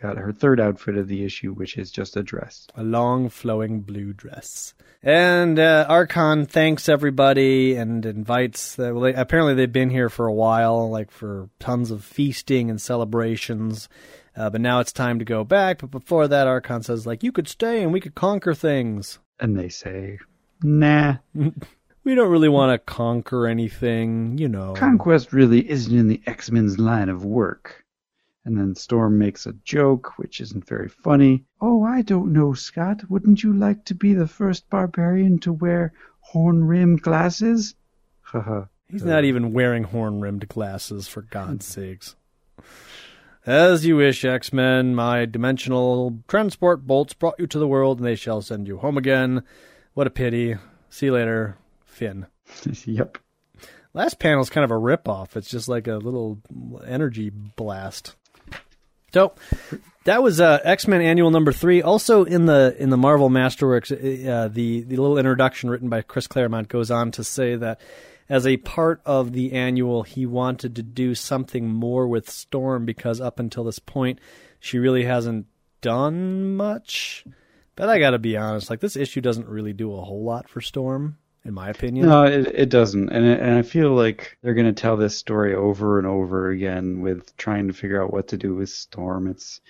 got 0.00 0.16
her 0.16 0.32
third 0.32 0.60
outfit 0.60 0.96
of 0.96 1.08
the 1.08 1.24
issue, 1.24 1.52
which 1.52 1.76
is 1.76 1.90
just 1.90 2.16
a 2.16 2.22
dress. 2.22 2.66
A 2.74 2.82
long 2.82 3.28
flowing 3.28 3.80
blue 3.80 4.12
dress. 4.12 4.74
And 5.02 5.58
uh, 5.58 5.86
Arkon 5.88 6.48
thanks 6.48 6.88
everybody 6.88 7.74
and 7.74 8.04
invites. 8.04 8.78
Uh, 8.78 8.90
well, 8.92 9.00
they, 9.02 9.14
apparently, 9.14 9.54
they've 9.54 9.70
been 9.70 9.90
here 9.90 10.08
for 10.08 10.26
a 10.26 10.32
while, 10.32 10.90
like 10.90 11.10
for 11.10 11.50
tons 11.58 11.90
of 11.90 12.04
feasting 12.04 12.70
and 12.70 12.80
celebrations. 12.80 13.88
Uh, 14.36 14.48
but 14.48 14.60
now 14.60 14.80
it's 14.80 14.92
time 14.92 15.18
to 15.18 15.24
go 15.24 15.44
back. 15.44 15.80
But 15.80 15.90
before 15.90 16.28
that, 16.28 16.46
Arkon 16.46 16.84
says, 16.84 17.06
like, 17.06 17.22
you 17.22 17.32
could 17.32 17.48
stay 17.48 17.82
and 17.82 17.92
we 17.92 18.00
could 18.00 18.14
conquer 18.14 18.54
things. 18.54 19.18
And 19.38 19.58
they 19.58 19.68
say, 19.68 20.18
nah, 20.62 21.16
We 22.10 22.16
don't 22.16 22.32
really 22.32 22.48
want 22.48 22.72
to 22.72 22.92
conquer 22.92 23.46
anything, 23.46 24.36
you 24.36 24.48
know. 24.48 24.72
conquest 24.72 25.32
really 25.32 25.70
isn't 25.70 25.96
in 25.96 26.08
the 26.08 26.20
X 26.26 26.50
Men's 26.50 26.76
line 26.76 27.08
of 27.08 27.24
work. 27.24 27.84
And 28.44 28.58
then 28.58 28.74
Storm 28.74 29.16
makes 29.16 29.46
a 29.46 29.52
joke, 29.52 30.18
which 30.18 30.40
isn't 30.40 30.66
very 30.66 30.88
funny. 30.88 31.44
Oh, 31.60 31.84
I 31.84 32.02
don't 32.02 32.32
know, 32.32 32.52
Scott. 32.52 33.08
Wouldn't 33.08 33.44
you 33.44 33.52
like 33.52 33.84
to 33.84 33.94
be 33.94 34.12
the 34.12 34.26
first 34.26 34.68
barbarian 34.68 35.38
to 35.38 35.52
wear 35.52 35.92
horn 36.18 36.64
rimmed 36.64 37.00
glasses? 37.00 37.76
Haha. 38.22 38.64
He's 38.88 39.04
not 39.04 39.22
even 39.22 39.52
wearing 39.52 39.84
horn 39.84 40.20
rimmed 40.20 40.48
glasses, 40.48 41.06
for 41.06 41.22
God's 41.22 41.64
sakes. 41.64 42.16
As 43.46 43.86
you 43.86 43.94
wish, 43.94 44.24
X 44.24 44.52
Men. 44.52 44.96
My 44.96 45.26
dimensional 45.26 46.18
transport 46.26 46.88
bolts 46.88 47.14
brought 47.14 47.38
you 47.38 47.46
to 47.46 47.58
the 47.60 47.68
world, 47.68 47.98
and 47.98 48.06
they 48.08 48.16
shall 48.16 48.42
send 48.42 48.66
you 48.66 48.78
home 48.78 48.98
again. 48.98 49.44
What 49.94 50.08
a 50.08 50.10
pity. 50.10 50.56
See 50.88 51.06
you 51.06 51.12
later, 51.12 51.56
Finn. 52.00 52.26
yep. 52.86 53.18
Last 53.92 54.18
panel 54.18 54.40
is 54.40 54.48
kind 54.48 54.64
of 54.64 54.70
a 54.70 54.74
ripoff. 54.74 55.36
It's 55.36 55.50
just 55.50 55.68
like 55.68 55.86
a 55.86 55.96
little 55.96 56.40
energy 56.86 57.28
blast. 57.28 58.16
So 59.12 59.34
that 60.04 60.22
was 60.22 60.40
uh, 60.40 60.60
X 60.64 60.86
Men 60.88 61.02
Annual 61.02 61.30
Number 61.30 61.52
Three. 61.52 61.82
Also 61.82 62.24
in 62.24 62.46
the 62.46 62.74
in 62.78 62.88
the 62.88 62.96
Marvel 62.96 63.28
Masterworks, 63.28 63.92
uh, 63.92 64.48
the 64.48 64.80
the 64.82 64.96
little 64.96 65.18
introduction 65.18 65.68
written 65.68 65.90
by 65.90 66.00
Chris 66.00 66.26
Claremont 66.26 66.68
goes 66.68 66.90
on 66.90 67.10
to 67.12 67.24
say 67.24 67.56
that 67.56 67.80
as 68.30 68.46
a 68.46 68.56
part 68.56 69.02
of 69.04 69.32
the 69.32 69.52
annual, 69.52 70.04
he 70.04 70.24
wanted 70.24 70.76
to 70.76 70.82
do 70.82 71.14
something 71.14 71.68
more 71.68 72.08
with 72.08 72.30
Storm 72.30 72.86
because 72.86 73.20
up 73.20 73.38
until 73.38 73.64
this 73.64 73.80
point, 73.80 74.20
she 74.58 74.78
really 74.78 75.04
hasn't 75.04 75.46
done 75.82 76.56
much. 76.56 77.26
But 77.74 77.88
I 77.88 77.98
got 77.98 78.10
to 78.10 78.18
be 78.18 78.36
honest, 78.36 78.70
like 78.70 78.80
this 78.80 78.96
issue 78.96 79.20
doesn't 79.20 79.48
really 79.48 79.72
do 79.72 79.92
a 79.94 80.02
whole 80.02 80.22
lot 80.22 80.48
for 80.48 80.60
Storm, 80.60 81.18
in 81.44 81.54
my 81.54 81.68
opinion. 81.70 82.06
No, 82.06 82.24
it, 82.24 82.46
it 82.48 82.68
doesn't, 82.68 83.08
and 83.10 83.24
it, 83.24 83.40
and 83.40 83.54
I 83.56 83.62
feel 83.62 83.92
like 83.94 84.36
they're 84.42 84.54
going 84.54 84.72
to 84.72 84.80
tell 84.80 84.96
this 84.96 85.16
story 85.16 85.54
over 85.54 85.98
and 85.98 86.06
over 86.06 86.50
again 86.50 87.00
with 87.00 87.36
trying 87.36 87.68
to 87.68 87.72
figure 87.72 88.02
out 88.02 88.12
what 88.12 88.28
to 88.28 88.36
do 88.36 88.54
with 88.54 88.68
Storm. 88.68 89.26
It's 89.26 89.60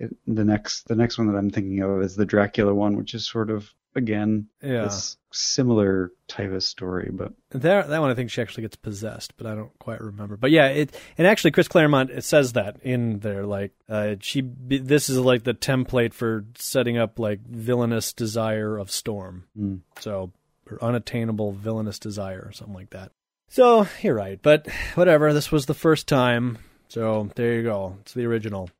it, 0.00 0.16
the 0.26 0.44
next 0.44 0.88
the 0.88 0.96
next 0.96 1.18
one 1.18 1.28
that 1.28 1.36
I'm 1.36 1.50
thinking 1.50 1.80
of 1.80 2.02
is 2.02 2.16
the 2.16 2.26
Dracula 2.26 2.74
one, 2.74 2.96
which 2.96 3.14
is 3.14 3.26
sort 3.28 3.50
of 3.50 3.72
again 3.94 4.46
Yeah. 4.62 4.84
this 4.84 5.18
similar 5.32 6.10
type 6.26 6.50
of 6.50 6.62
story, 6.62 7.10
but 7.12 7.32
That 7.50 7.88
that 7.88 8.00
one 8.00 8.10
I 8.10 8.14
think 8.14 8.30
she 8.30 8.40
actually 8.40 8.62
gets 8.62 8.76
possessed, 8.76 9.36
but 9.36 9.46
I 9.46 9.54
don't 9.54 9.78
quite 9.78 10.00
remember. 10.00 10.36
But 10.36 10.50
yeah, 10.50 10.68
it 10.68 10.96
and 11.18 11.26
actually 11.26 11.50
Chris 11.52 11.68
Claremont 11.68 12.10
it 12.10 12.24
says 12.24 12.54
that 12.54 12.78
in 12.82 13.20
there. 13.20 13.44
Like 13.46 13.72
uh, 13.88 14.16
she, 14.20 14.42
this 14.66 15.08
is 15.08 15.18
like 15.18 15.44
the 15.44 15.54
template 15.54 16.14
for 16.14 16.46
setting 16.56 16.96
up 16.98 17.18
like 17.18 17.40
villainous 17.46 18.12
desire 18.12 18.78
of 18.78 18.90
Storm. 18.90 19.44
Mm. 19.58 19.80
So 20.00 20.32
her 20.68 20.82
unattainable 20.82 21.52
villainous 21.52 21.98
desire 21.98 22.44
or 22.46 22.52
something 22.52 22.74
like 22.74 22.90
that. 22.90 23.12
So 23.48 23.86
you're 24.00 24.14
right, 24.14 24.40
but 24.40 24.66
whatever. 24.94 25.32
This 25.32 25.52
was 25.52 25.66
the 25.66 25.74
first 25.74 26.08
time, 26.08 26.58
so 26.88 27.30
there 27.34 27.54
you 27.54 27.62
go. 27.62 27.98
It's 28.00 28.14
the 28.14 28.24
original. 28.26 28.70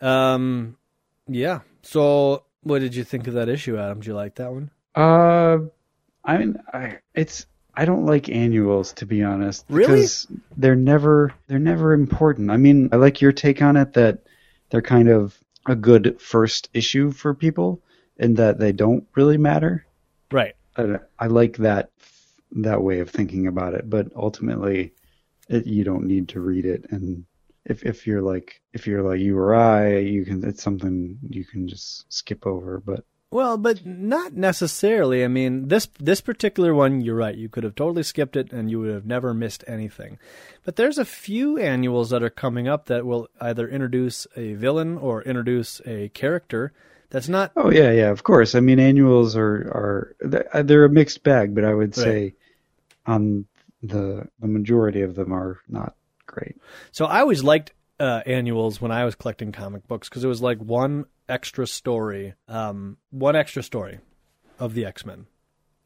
Um, 0.00 0.76
yeah. 1.26 1.60
So 1.82 2.44
what 2.62 2.80
did 2.80 2.94
you 2.94 3.04
think 3.04 3.26
of 3.26 3.34
that 3.34 3.48
issue, 3.48 3.78
Adam? 3.78 4.00
Did 4.00 4.08
you 4.08 4.14
like 4.14 4.34
that 4.36 4.52
one? 4.52 4.70
uh, 4.94 5.58
I 6.24 6.36
mean, 6.38 6.56
I 6.72 6.98
it's 7.14 7.46
I 7.74 7.84
don't 7.84 8.04
like 8.04 8.28
annuals 8.28 8.92
to 8.94 9.06
be 9.06 9.22
honest. 9.22 9.64
Really? 9.70 9.86
Because 9.86 10.26
they're 10.56 10.74
never 10.74 11.32
they're 11.46 11.58
never 11.58 11.94
important. 11.94 12.50
I 12.50 12.56
mean, 12.58 12.90
I 12.92 12.96
like 12.96 13.20
your 13.20 13.32
take 13.32 13.62
on 13.62 13.76
it 13.76 13.94
that 13.94 14.18
they're 14.70 14.82
kind 14.82 15.08
of 15.08 15.38
a 15.66 15.74
good 15.76 16.20
first 16.20 16.68
issue 16.74 17.12
for 17.12 17.32
people, 17.34 17.80
and 18.18 18.36
that 18.36 18.58
they 18.58 18.72
don't 18.72 19.06
really 19.14 19.38
matter. 19.38 19.86
Right. 20.30 20.54
I, 21.18 21.26
like 21.26 21.56
that 21.58 21.90
that 22.52 22.82
way 22.82 23.00
of 23.00 23.10
thinking 23.10 23.46
about 23.46 23.74
it, 23.74 23.88
but 23.88 24.08
ultimately, 24.16 24.92
it, 25.48 25.66
you 25.66 25.84
don't 25.84 26.06
need 26.06 26.28
to 26.30 26.40
read 26.40 26.64
it. 26.64 26.86
And 26.90 27.24
if 27.64 27.84
if 27.84 28.06
you're 28.06 28.22
like 28.22 28.60
if 28.72 28.86
you're 28.86 29.02
like 29.02 29.20
you 29.20 29.36
or 29.38 29.54
I, 29.54 29.98
you 29.98 30.24
can 30.24 30.44
it's 30.44 30.62
something 30.62 31.18
you 31.28 31.44
can 31.44 31.68
just 31.68 32.10
skip 32.12 32.46
over. 32.46 32.80
But 32.84 33.04
Well, 33.30 33.58
but 33.58 33.84
not 33.84 34.32
necessarily. 34.32 35.24
I 35.24 35.28
mean, 35.28 35.68
this 35.68 35.88
this 35.98 36.20
particular 36.20 36.74
one, 36.74 37.00
you're 37.00 37.16
right. 37.16 37.36
You 37.36 37.48
could 37.48 37.64
have 37.64 37.74
totally 37.74 38.02
skipped 38.02 38.36
it, 38.36 38.52
and 38.52 38.70
you 38.70 38.80
would 38.80 38.92
have 38.92 39.06
never 39.06 39.34
missed 39.34 39.64
anything. 39.66 40.18
But 40.64 40.76
there's 40.76 40.98
a 40.98 41.04
few 41.04 41.58
annuals 41.58 42.10
that 42.10 42.22
are 42.22 42.30
coming 42.30 42.68
up 42.68 42.86
that 42.86 43.06
will 43.06 43.28
either 43.40 43.68
introduce 43.68 44.26
a 44.36 44.54
villain 44.54 44.96
or 44.96 45.22
introduce 45.22 45.80
a 45.86 46.08
character 46.10 46.72
That's 47.10 47.28
not 47.28 47.52
Oh 47.56 47.70
yeah, 47.70 47.90
yeah, 47.90 48.10
of 48.10 48.22
course. 48.22 48.54
I 48.54 48.60
mean, 48.60 48.78
annuals 48.78 49.36
are 49.36 50.14
are 50.22 50.62
they're 50.62 50.84
a 50.84 50.90
mixed 50.90 51.22
bag, 51.22 51.54
but 51.54 51.64
I 51.64 51.72
would 51.74 51.94
say 51.94 52.34
on 53.06 53.46
the 53.82 54.28
the 54.40 54.46
majority 54.46 55.02
of 55.02 55.14
them 55.14 55.32
are 55.32 55.60
not 55.68 55.94
great. 56.26 56.56
So 56.92 57.06
I 57.06 57.20
always 57.20 57.42
liked 57.42 57.72
uh, 58.00 58.22
annuals 58.26 58.80
when 58.80 58.92
I 58.92 59.04
was 59.04 59.14
collecting 59.14 59.52
comic 59.52 59.86
books 59.88 60.08
because 60.08 60.22
it 60.24 60.28
was 60.28 60.42
like 60.42 60.58
one 60.58 61.06
extra 61.28 61.66
story, 61.66 62.34
um, 62.46 62.96
one 63.10 63.36
extra 63.36 63.62
story 63.62 63.98
of 64.58 64.74
the 64.74 64.84
X 64.84 65.04
Men. 65.04 65.26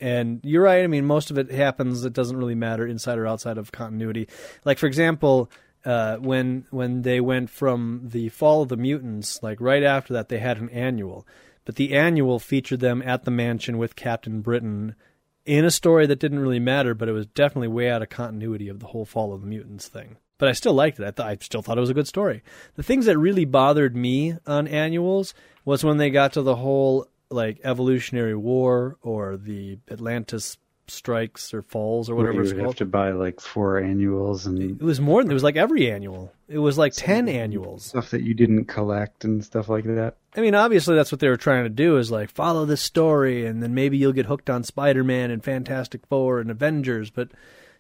And 0.01 0.41
you're 0.43 0.65
right. 0.65 0.83
I 0.83 0.89
mean, 0.89 1.05
most 1.05 1.31
of 1.31 1.39
it 1.39 1.53
happens. 1.53 2.05
It 2.05 2.13
doesn't 2.13 2.37
really 2.37 2.57
matter 2.57 2.85
inside 2.85 3.19
or 3.19 3.27
outside 3.27 3.57
of 3.57 3.71
continuity. 3.71 4.29
Like 4.65 4.79
for 4.79 4.87
example, 4.87 5.51
uh, 5.85 6.17
when 6.17 6.67
when 6.71 7.03
they 7.03 7.21
went 7.21 7.51
from 7.51 8.01
the 8.05 8.29
Fall 8.29 8.63
of 8.63 8.69
the 8.69 8.77
Mutants, 8.77 9.43
like 9.43 9.61
right 9.61 9.83
after 9.83 10.13
that, 10.13 10.29
they 10.29 10.39
had 10.39 10.59
an 10.59 10.71
annual. 10.71 11.27
But 11.65 11.77
the 11.77 11.95
annual 11.95 12.39
featured 12.39 12.81
them 12.81 13.03
at 13.03 13.25
the 13.25 13.31
mansion 13.31 13.79
with 13.79 13.97
Captain 13.97 14.41
Britain 14.41 14.97
in 15.45 15.65
a 15.65 15.71
story 15.71 16.07
that 16.07 16.19
didn't 16.19 16.41
really 16.41 16.61
matter, 16.61 16.95
but 16.95 17.09
it 17.09 17.13
was 17.13 17.27
definitely 17.27 17.69
way 17.69 17.91
out 17.91 18.03
of 18.03 18.09
continuity 18.09 18.69
of 18.69 18.81
the 18.81 18.87
whole 18.87 19.05
Fall 19.05 19.33
of 19.33 19.41
the 19.41 19.47
Mutants 19.47 19.89
thing. 19.89 20.17
But 20.39 20.49
I 20.49 20.53
still 20.53 20.75
liked 20.75 20.99
it. 20.99 21.07
I, 21.07 21.11
th- 21.11 21.27
I 21.27 21.37
still 21.41 21.63
thought 21.63 21.79
it 21.79 21.83
was 21.83 21.91
a 21.91 21.95
good 21.95 22.09
story. 22.09 22.43
The 22.75 22.83
things 22.83 23.07
that 23.07 23.19
really 23.19 23.45
bothered 23.45 23.97
me 23.97 24.37
on 24.47 24.67
annuals 24.67 25.35
was 25.65 25.85
when 25.85 25.99
they 25.99 26.11
got 26.11 26.33
to 26.33 26.43
the 26.43 26.57
whole 26.57 27.07
like 27.31 27.61
Evolutionary 27.65 28.35
War 28.35 28.97
or 29.03 29.37
the 29.37 29.79
Atlantis 29.91 30.59
strikes 30.93 31.53
or 31.55 31.63
falls 31.63 32.09
or 32.11 32.15
whatever 32.15 32.37
Where 32.37 32.45
you 32.45 32.51
would 32.55 32.59
called. 32.63 32.75
have 32.75 32.79
to 32.79 32.85
buy 32.87 33.11
like 33.13 33.41
four 33.41 33.79
annuals 33.79 34.47
and 34.47 34.61
It 34.81 34.83
was 34.85 35.01
more 35.01 35.23
than 35.23 35.31
it 35.31 35.35
was 35.35 35.43
like 35.43 35.57
every 35.57 35.91
annual. 35.91 36.33
It 36.49 36.59
was 36.59 36.77
like 36.79 36.93
ten 36.95 37.29
annuals. 37.29 37.87
stuff 37.87 38.11
that 38.11 38.23
you 38.23 38.35
didn't 38.35 38.67
collect 38.67 39.25
and 39.25 39.45
stuff 39.45 39.69
like 39.69 39.85
that. 39.85 40.17
I 40.37 40.41
mean, 40.41 40.55
obviously 40.55 40.95
that's 40.95 41.11
what 41.11 41.21
they 41.21 41.29
were 41.29 41.37
trying 41.37 41.65
to 41.65 41.71
do 41.71 41.97
is 41.97 42.11
like 42.11 42.31
follow 42.31 42.65
this 42.65 42.81
story 42.83 43.47
and 43.47 43.63
then 43.63 43.75
maybe 43.75 43.97
you'll 43.97 44.13
get 44.13 44.27
hooked 44.27 44.49
on 44.51 44.63
Spider-Man 44.65 45.31
and 45.31 45.43
Fantastic 45.43 46.07
Four 46.07 46.41
and 46.41 46.51
Avengers, 46.51 47.11
but 47.11 47.29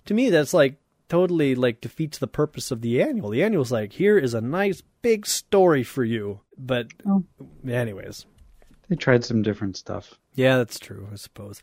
to 0.06 0.14
me 0.14 0.30
that's 0.30 0.54
like 0.54 0.76
totally 1.08 1.54
like 1.54 1.80
defeats 1.82 2.16
the 2.18 2.26
purpose 2.26 2.70
of 2.70 2.80
the 2.80 3.02
annual. 3.02 3.28
The 3.30 3.42
annual's 3.42 3.70
like, 3.72 3.92
here 3.92 4.16
is 4.18 4.32
a 4.34 4.40
nice 4.40 4.82
big 5.02 5.26
story 5.26 5.82
for 5.84 6.04
you. 6.04 6.40
But 6.56 6.86
Oh. 7.06 7.24
anyways, 7.68 8.24
They 8.88 8.96
tried 8.96 9.24
some 9.24 9.42
different 9.42 9.76
stuff. 9.76 10.18
Yeah, 10.35 10.57
that's 10.57 10.78
true, 10.78 11.09
I 11.12 11.16
suppose. 11.16 11.62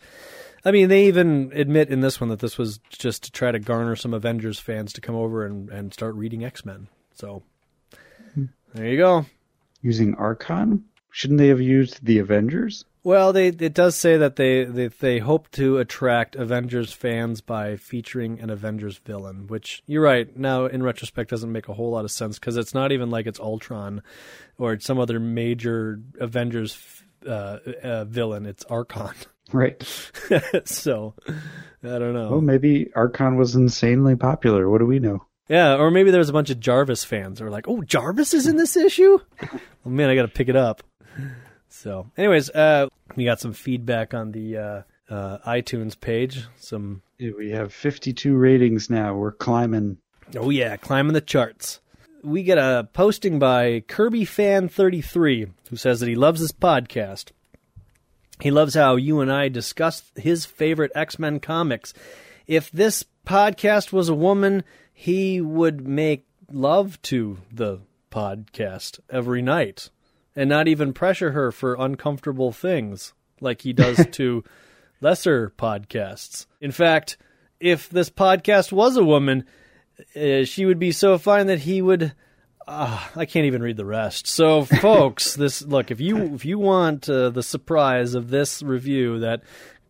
I 0.64 0.72
mean, 0.72 0.90
they 0.90 1.06
even 1.08 1.52
admit 1.56 1.90
in 1.90 2.02
this 2.02 2.22
one 2.22 2.30
that 2.30 2.40
this 2.40 2.58
was 2.58 2.80
just 2.90 3.24
to 3.24 3.32
try 3.32 3.52
to 3.52 3.60
garner 3.60 3.96
some 3.96 4.14
Avengers 4.14 4.60
fans 4.60 4.94
to 4.94 5.02
come 5.02 5.16
over 5.16 5.46
and, 5.46 5.70
and 5.70 5.94
start 5.94 6.16
reading 6.16 6.44
X 6.44 6.66
Men. 6.66 6.88
So 7.14 7.44
hmm. 8.34 8.46
there 8.74 8.88
you 8.88 8.98
go. 8.98 9.26
Using 9.82 10.16
Arkon? 10.16 10.84
Shouldn't 11.12 11.40
they 11.40 11.48
have 11.48 11.62
used 11.62 12.06
the 12.06 12.20
Avengers? 12.20 12.86
Well, 13.02 13.32
they 13.32 13.48
it 13.48 13.74
does 13.74 13.96
say 13.96 14.18
that 14.18 14.36
they, 14.36 14.66
they 14.66 14.88
they 14.88 15.20
hope 15.20 15.50
to 15.52 15.78
attract 15.78 16.36
Avengers 16.36 16.92
fans 16.92 17.40
by 17.40 17.78
featuring 17.78 18.40
an 18.42 18.50
Avengers 18.50 18.98
villain, 18.98 19.48
which 19.48 19.82
you're 19.88 20.04
right. 20.04 20.36
Now, 20.38 20.66
in 20.66 20.84
retrospect, 20.84 21.30
doesn't 21.30 21.52
make 21.52 21.70
a 21.70 21.74
whole 21.74 21.92
lot 21.92 22.04
of 22.04 22.12
sense 22.12 22.38
because 22.38 22.58
it's 22.58 22.74
not 22.74 22.92
even 22.92 23.10
like 23.10 23.26
it's 23.26 23.40
Ultron 23.40 24.04
or 24.58 24.74
it's 24.74 24.86
some 24.86 25.00
other 25.00 25.20
major 25.20 26.02
Avengers 26.20 27.02
uh, 27.28 27.58
uh, 27.84 28.06
villain. 28.06 28.46
It's 28.46 28.64
Arkon. 28.66 29.16
Right. 29.52 29.82
so 30.64 31.16
I 31.84 31.98
don't 31.98 32.14
know. 32.14 32.30
Well, 32.30 32.42
maybe 32.42 32.92
Arkon 32.96 33.36
was 33.36 33.56
insanely 33.56 34.16
popular. 34.16 34.70
What 34.70 34.78
do 34.78 34.86
we 34.86 35.00
know? 35.00 35.26
Yeah, 35.48 35.78
or 35.78 35.90
maybe 35.90 36.12
there's 36.12 36.30
a 36.30 36.34
bunch 36.34 36.52
of 36.52 36.60
Jarvis 36.60 37.04
fans 37.04 37.40
who 37.40 37.48
are 37.48 37.50
like, 37.50 37.68
"Oh, 37.68 37.82
Jarvis 37.82 38.36
is 38.36 38.46
in 38.46 38.58
this 38.58 38.78
issue." 38.78 39.18
oh 39.52 39.90
man, 39.90 40.08
I 40.12 40.14
got 40.14 40.22
to 40.22 40.28
pick 40.28 40.50
it 40.50 40.56
up. 40.56 40.84
So, 41.68 42.12
anyways, 42.16 42.52
uh, 42.52 42.90
we 43.16 43.26
got 43.26 43.40
some 43.40 43.54
feedback 43.54 44.14
on 44.14 44.32
the 44.34 44.58
uh, 44.58 44.82
uh, 45.10 45.38
iTunes 45.48 46.00
page. 46.00 46.46
Some, 46.58 47.02
Yeah, 47.18 47.32
We 47.36 47.50
have 47.50 47.74
52 47.74 48.36
ratings 48.36 48.92
now. 48.92 49.16
We're 49.16 49.32
climbing. 49.32 49.98
oh 50.38 50.52
yeah, 50.52 50.78
climbing 50.78 51.14
the 51.14 51.22
charts. 51.22 51.80
We 52.24 52.44
get 52.44 52.58
a 52.58 52.88
posting 52.94 53.40
by 53.40 53.82
Kirby 53.88 54.26
Fan 54.26 54.68
33 54.68 55.48
who 55.70 55.76
says 55.76 56.00
that 56.00 56.10
he 56.10 56.16
loves 56.16 56.42
this 56.42 56.52
podcast. 56.52 57.32
He 58.42 58.52
loves 58.52 58.74
how 58.74 58.96
you 58.96 59.20
and 59.22 59.32
I 59.32 59.50
discuss 59.50 60.12
his 60.16 60.46
favorite 60.46 60.92
X 60.96 61.20
Men 61.20 61.40
comics. 61.40 61.94
If 62.48 62.72
this 62.72 63.06
podcast 63.26 63.94
was 63.94 64.10
a 64.10 64.16
woman, 64.16 64.64
he 64.94 65.40
would 65.40 65.88
make 65.88 66.26
love 66.52 67.02
to 67.04 67.38
the 67.52 67.80
podcast 68.12 69.00
every 69.10 69.42
night 69.42 69.90
and 70.36 70.50
not 70.50 70.68
even 70.68 70.94
pressure 70.94 71.32
her 71.32 71.52
for 71.52 71.76
uncomfortable 71.76 72.52
things 72.52 73.14
like 73.40 73.62
he 73.62 73.74
does 73.74 74.06
to 74.12 74.44
lesser 75.02 75.54
podcasts. 75.58 76.48
In 76.60 76.72
fact, 76.72 77.18
if 77.60 77.90
this 77.90 78.10
podcast 78.10 78.72
was 78.72 78.98
a 78.98 79.04
woman, 79.04 79.46
uh, 80.16 80.46
she 80.46 80.66
would 80.66 80.80
be 80.80 80.92
so 80.92 81.18
fine 81.18 81.48
that 81.48 81.60
he 81.60 81.82
would 81.82 82.14
uh, 82.68 83.04
I 83.16 83.26
can't 83.26 83.48
even 83.48 83.64
read 83.64 83.78
the 83.78 83.86
rest. 83.86 84.28
So, 84.28 84.64
folks, 84.64 85.34
this 85.36 85.62
look 85.64 85.92
if 85.92 86.00
you 86.00 86.36
if 86.36 86.46
you 86.46 86.60
want 86.60 87.10
uh, 87.10 87.30
the 87.30 87.44
surprise 87.44 88.14
of 88.14 88.30
this 88.30 88.62
review 88.62 89.20
that 89.20 89.42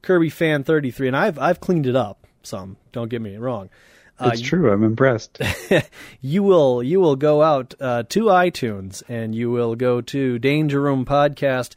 Kirby 0.02 0.30
fan 0.30 0.64
thirty 0.64 0.92
three, 0.92 1.08
and 1.08 1.18
I've 1.18 1.38
I've 1.38 1.60
cleaned 1.60 1.88
it 1.88 1.96
up 1.96 2.26
some. 2.42 2.78
Don't 2.92 3.10
get 3.10 3.22
me 3.22 3.36
wrong. 3.38 3.70
Uh, 4.18 4.32
It's 4.34 4.42
true. 4.42 4.72
I'm 4.72 4.84
impressed. 4.84 5.40
you 6.22 6.44
will 6.44 6.82
you 6.84 7.00
will 7.00 7.16
go 7.16 7.42
out 7.42 7.74
uh, 7.80 8.04
to 8.10 8.26
iTunes 8.26 9.04
and 9.08 9.34
you 9.36 9.52
will 9.52 9.76
go 9.76 10.02
to 10.02 10.40
Danger 10.40 10.82
Room 10.82 11.06
Podcast. 11.06 11.76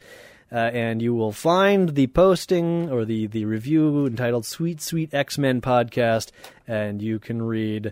Uh, 0.51 0.69
and 0.71 1.01
you 1.01 1.15
will 1.15 1.31
find 1.31 1.95
the 1.95 2.05
posting 2.05 2.91
or 2.91 3.05
the, 3.05 3.25
the 3.25 3.43
review 3.43 4.05
entitled 4.05 4.45
Sweet 4.45 4.79
Sweet 4.81 5.11
X 5.11 5.39
Men 5.39 5.61
Podcast, 5.61 6.29
and 6.67 7.01
you 7.01 7.17
can 7.17 7.41
read 7.41 7.91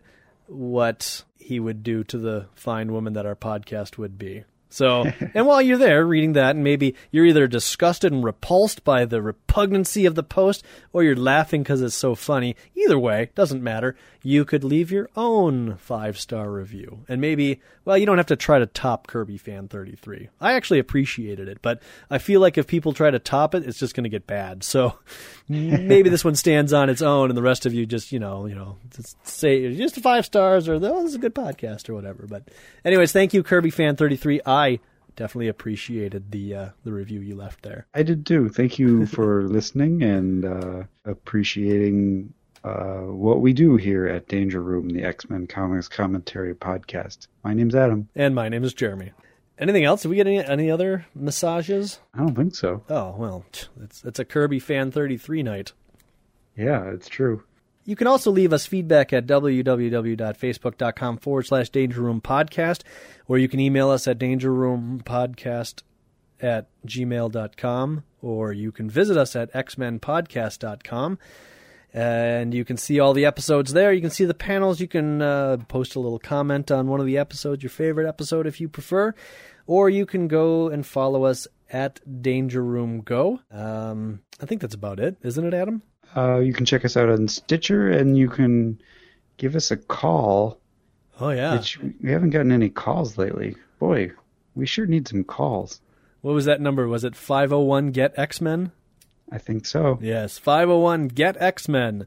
what 0.52 1.24
he 1.38 1.60
would 1.60 1.84
do 1.84 2.04
to 2.04 2.18
the 2.18 2.48
fine 2.54 2.92
woman 2.92 3.14
that 3.14 3.26
our 3.26 3.36
podcast 3.36 3.98
would 3.98 4.18
be. 4.18 4.44
So, 4.72 5.04
and 5.34 5.46
while 5.46 5.62
you're 5.62 5.78
there 5.78 6.06
reading 6.06 6.34
that, 6.34 6.56
and 6.56 6.64
maybe 6.64 6.96
you're 7.12 7.26
either 7.26 7.48
disgusted 7.48 8.12
and 8.12 8.24
repulsed 8.24 8.84
by 8.84 9.06
the 9.06 9.22
repugnancy 9.22 10.06
of 10.06 10.16
the 10.16 10.24
post, 10.24 10.64
or 10.94 11.04
you're 11.04 11.16
laughing 11.16 11.62
because 11.62 11.82
it's 11.82 11.96
so 11.96 12.16
funny. 12.16 12.56
Either 12.76 12.98
way, 12.98 13.30
doesn't 13.36 13.62
matter. 13.62 13.96
You 14.24 14.46
could 14.46 14.64
leave 14.64 14.92
your 14.92 15.10
own 15.16 15.76
five 15.78 16.18
star 16.18 16.50
review, 16.50 17.06
and 17.10 17.20
maybe, 17.20 17.60
well, 17.86 17.98
you 17.98 18.06
don't 18.06 18.18
have 18.18 18.28
to 18.28 18.36
try 18.36 18.60
to 18.60 18.66
top 18.66 19.08
Kirby 19.08 19.38
Fan 19.38 19.68
33. 19.68 20.30
I 20.40 20.54
actually 20.54 20.80
appreciated 20.80 21.48
it, 21.48 21.60
but 21.62 21.82
I 22.10 22.18
feel 22.18 22.40
like 22.40 22.58
if 22.58 22.68
people 22.68 22.94
try 22.94 23.12
to 23.12 23.20
top 23.20 23.54
it, 23.56 23.68
it's 23.68 23.80
just 23.80 23.94
going 23.94 24.04
to 24.04 24.10
get 24.10 24.28
bad. 24.28 24.64
So, 24.64 25.00
maybe 25.50 26.10
this 26.10 26.24
one 26.24 26.36
stands 26.36 26.72
on 26.72 26.90
its 26.90 27.02
own, 27.02 27.30
and 27.30 27.38
the 27.38 27.42
rest 27.42 27.66
of 27.66 27.74
you 27.74 27.86
just, 27.86 28.12
you 28.12 28.20
know, 28.20 28.46
you 28.46 28.56
know, 28.56 28.78
just 28.96 29.28
say 29.28 29.76
just 29.76 29.96
five 29.98 30.26
stars, 30.26 30.70
or 30.70 30.76
oh, 30.76 30.80
this 30.80 31.10
is 31.10 31.16
a 31.16 31.20
good 31.20 31.36
podcast, 31.36 31.90
or 31.90 31.96
whatever. 31.96 32.26
But, 32.28 32.50
anyways, 32.86 33.12
thank 33.12 33.34
you, 33.34 33.44
Kirby 33.44 33.72
Fan 33.72 33.96
33. 33.96 34.42
I 34.46 34.61
definitely 35.16 35.48
appreciated 35.48 36.32
the 36.32 36.56
uh, 36.56 36.70
the 36.84 36.92
review 36.92 37.22
you 37.22 37.36
left 37.36 37.64
there. 37.64 37.88
I 37.94 38.04
did 38.04 38.26
too. 38.26 38.50
Thank 38.50 38.80
you 38.80 39.06
for 39.18 39.48
listening 39.48 40.04
and 40.04 40.46
uh, 40.46 40.84
appreciating 41.06 42.34
uh, 42.64 43.02
what 43.02 43.42
we 43.42 43.54
do 43.54 43.76
here 43.76 44.08
at 44.08 44.28
Danger 44.28 44.62
Room, 44.62 44.90
the 44.90 45.04
X 45.04 45.30
Men 45.30 45.48
Comics 45.48 45.88
Commentary 45.88 46.54
Podcast. 46.54 47.28
My 47.44 47.54
name's 47.54 47.76
Adam. 47.76 48.10
And 48.16 48.36
my 48.36 48.50
name 48.50 48.64
is 48.64 48.74
Jeremy. 48.74 49.12
Anything 49.58 49.84
else? 49.84 50.02
Did 50.02 50.10
we 50.10 50.16
get 50.16 50.28
any, 50.28 50.44
any 50.44 50.72
other 50.72 51.06
massages? 51.14 52.00
I 52.16 52.20
don't 52.20 52.36
think 52.36 52.56
so. 52.56 52.84
Oh 52.90 53.16
well, 53.18 53.46
it's 53.82 54.04
it's 54.04 54.20
a 54.20 54.26
Kirby 54.26 54.60
Fan 54.60 54.92
33 54.92 55.44
night. 55.44 55.74
Yeah, 56.58 56.86
it's 56.86 57.08
true. 57.08 57.44
You 57.84 57.96
can 57.96 58.08
also 58.08 58.30
leave 58.32 58.54
us 58.54 58.66
feedback 58.66 59.12
at 59.12 59.26
www.facebook.com 59.26 61.18
forward 61.18 61.48
slash 61.48 61.70
Danger 61.70 62.02
Room 62.02 62.22
Podcast, 62.22 62.84
or 63.28 63.38
you 63.38 63.48
can 63.48 63.60
email 63.60 63.90
us 63.90 64.08
at 64.08 64.20
dangerroompodcast 64.20 65.82
at 66.40 66.68
gmail.com, 66.86 68.04
or 68.22 68.54
you 68.54 68.72
can 68.72 68.90
visit 68.90 69.18
us 69.18 69.36
at 69.36 69.52
xmenpodcast.com. 69.54 71.18
And 71.94 72.54
you 72.54 72.64
can 72.64 72.78
see 72.78 73.00
all 73.00 73.14
the 73.14 73.26
episodes 73.26 73.74
there. 73.74 73.92
You 73.92 74.00
can 74.00 74.12
see 74.12 74.24
the 74.24 74.34
panels. 74.34 74.80
You 74.80 74.88
can 74.88 75.22
uh, 75.22 75.58
post 75.68 75.96
a 75.96 76.00
little 76.00 76.20
comment 76.20 76.72
on 76.72 76.88
one 76.88 77.02
of 77.02 77.06
the 77.06 77.18
episodes, 77.18 77.64
your 77.64 77.70
favorite 77.70 78.08
episode 78.08 78.48
if 78.48 78.62
you 78.62 78.70
prefer. 78.70 79.14
Or 79.68 79.90
you 79.90 80.06
can 80.06 80.30
go 80.30 80.70
and 80.70 80.86
follow 80.86 81.26
us 81.26 81.48
at 81.70 82.00
Danger 82.22 82.64
Room 82.64 83.02
Go. 83.02 83.42
Um, 83.52 84.22
I 84.42 84.46
think 84.46 84.62
that's 84.62 84.76
about 84.76 85.00
it, 85.02 85.18
isn't 85.22 85.46
it, 85.46 85.54
Adam? 85.54 85.82
Uh, 86.16 86.40
you 86.40 86.54
can 86.54 86.66
check 86.66 86.84
us 86.86 86.98
out 86.98 87.10
on 87.10 87.28
Stitcher 87.28 87.90
and 87.90 88.18
you 88.18 88.30
can 88.30 88.82
give 89.38 89.56
us 89.56 89.72
a 89.72 89.78
call. 89.78 90.60
Oh, 91.20 91.30
yeah. 91.30 91.56
Which 91.56 91.80
we 91.80 92.12
haven't 92.12 92.32
gotten 92.32 92.52
any 92.52 92.70
calls 92.70 93.18
lately. 93.18 93.56
Boy, 93.80 94.12
we 94.56 94.66
sure 94.66 94.86
need 94.86 95.08
some 95.08 95.24
calls. 95.24 95.80
What 96.22 96.34
was 96.34 96.46
that 96.46 96.62
number? 96.62 96.88
Was 96.88 97.04
it 97.04 97.16
501 97.16 97.92
Get 97.92 98.18
X 98.18 98.42
Men? 98.42 98.72
I 99.32 99.38
think 99.38 99.66
so. 99.66 99.98
Yes, 100.02 100.38
501 100.38 101.08
Get 101.10 101.42
X 101.42 101.68
Men. 101.68 102.06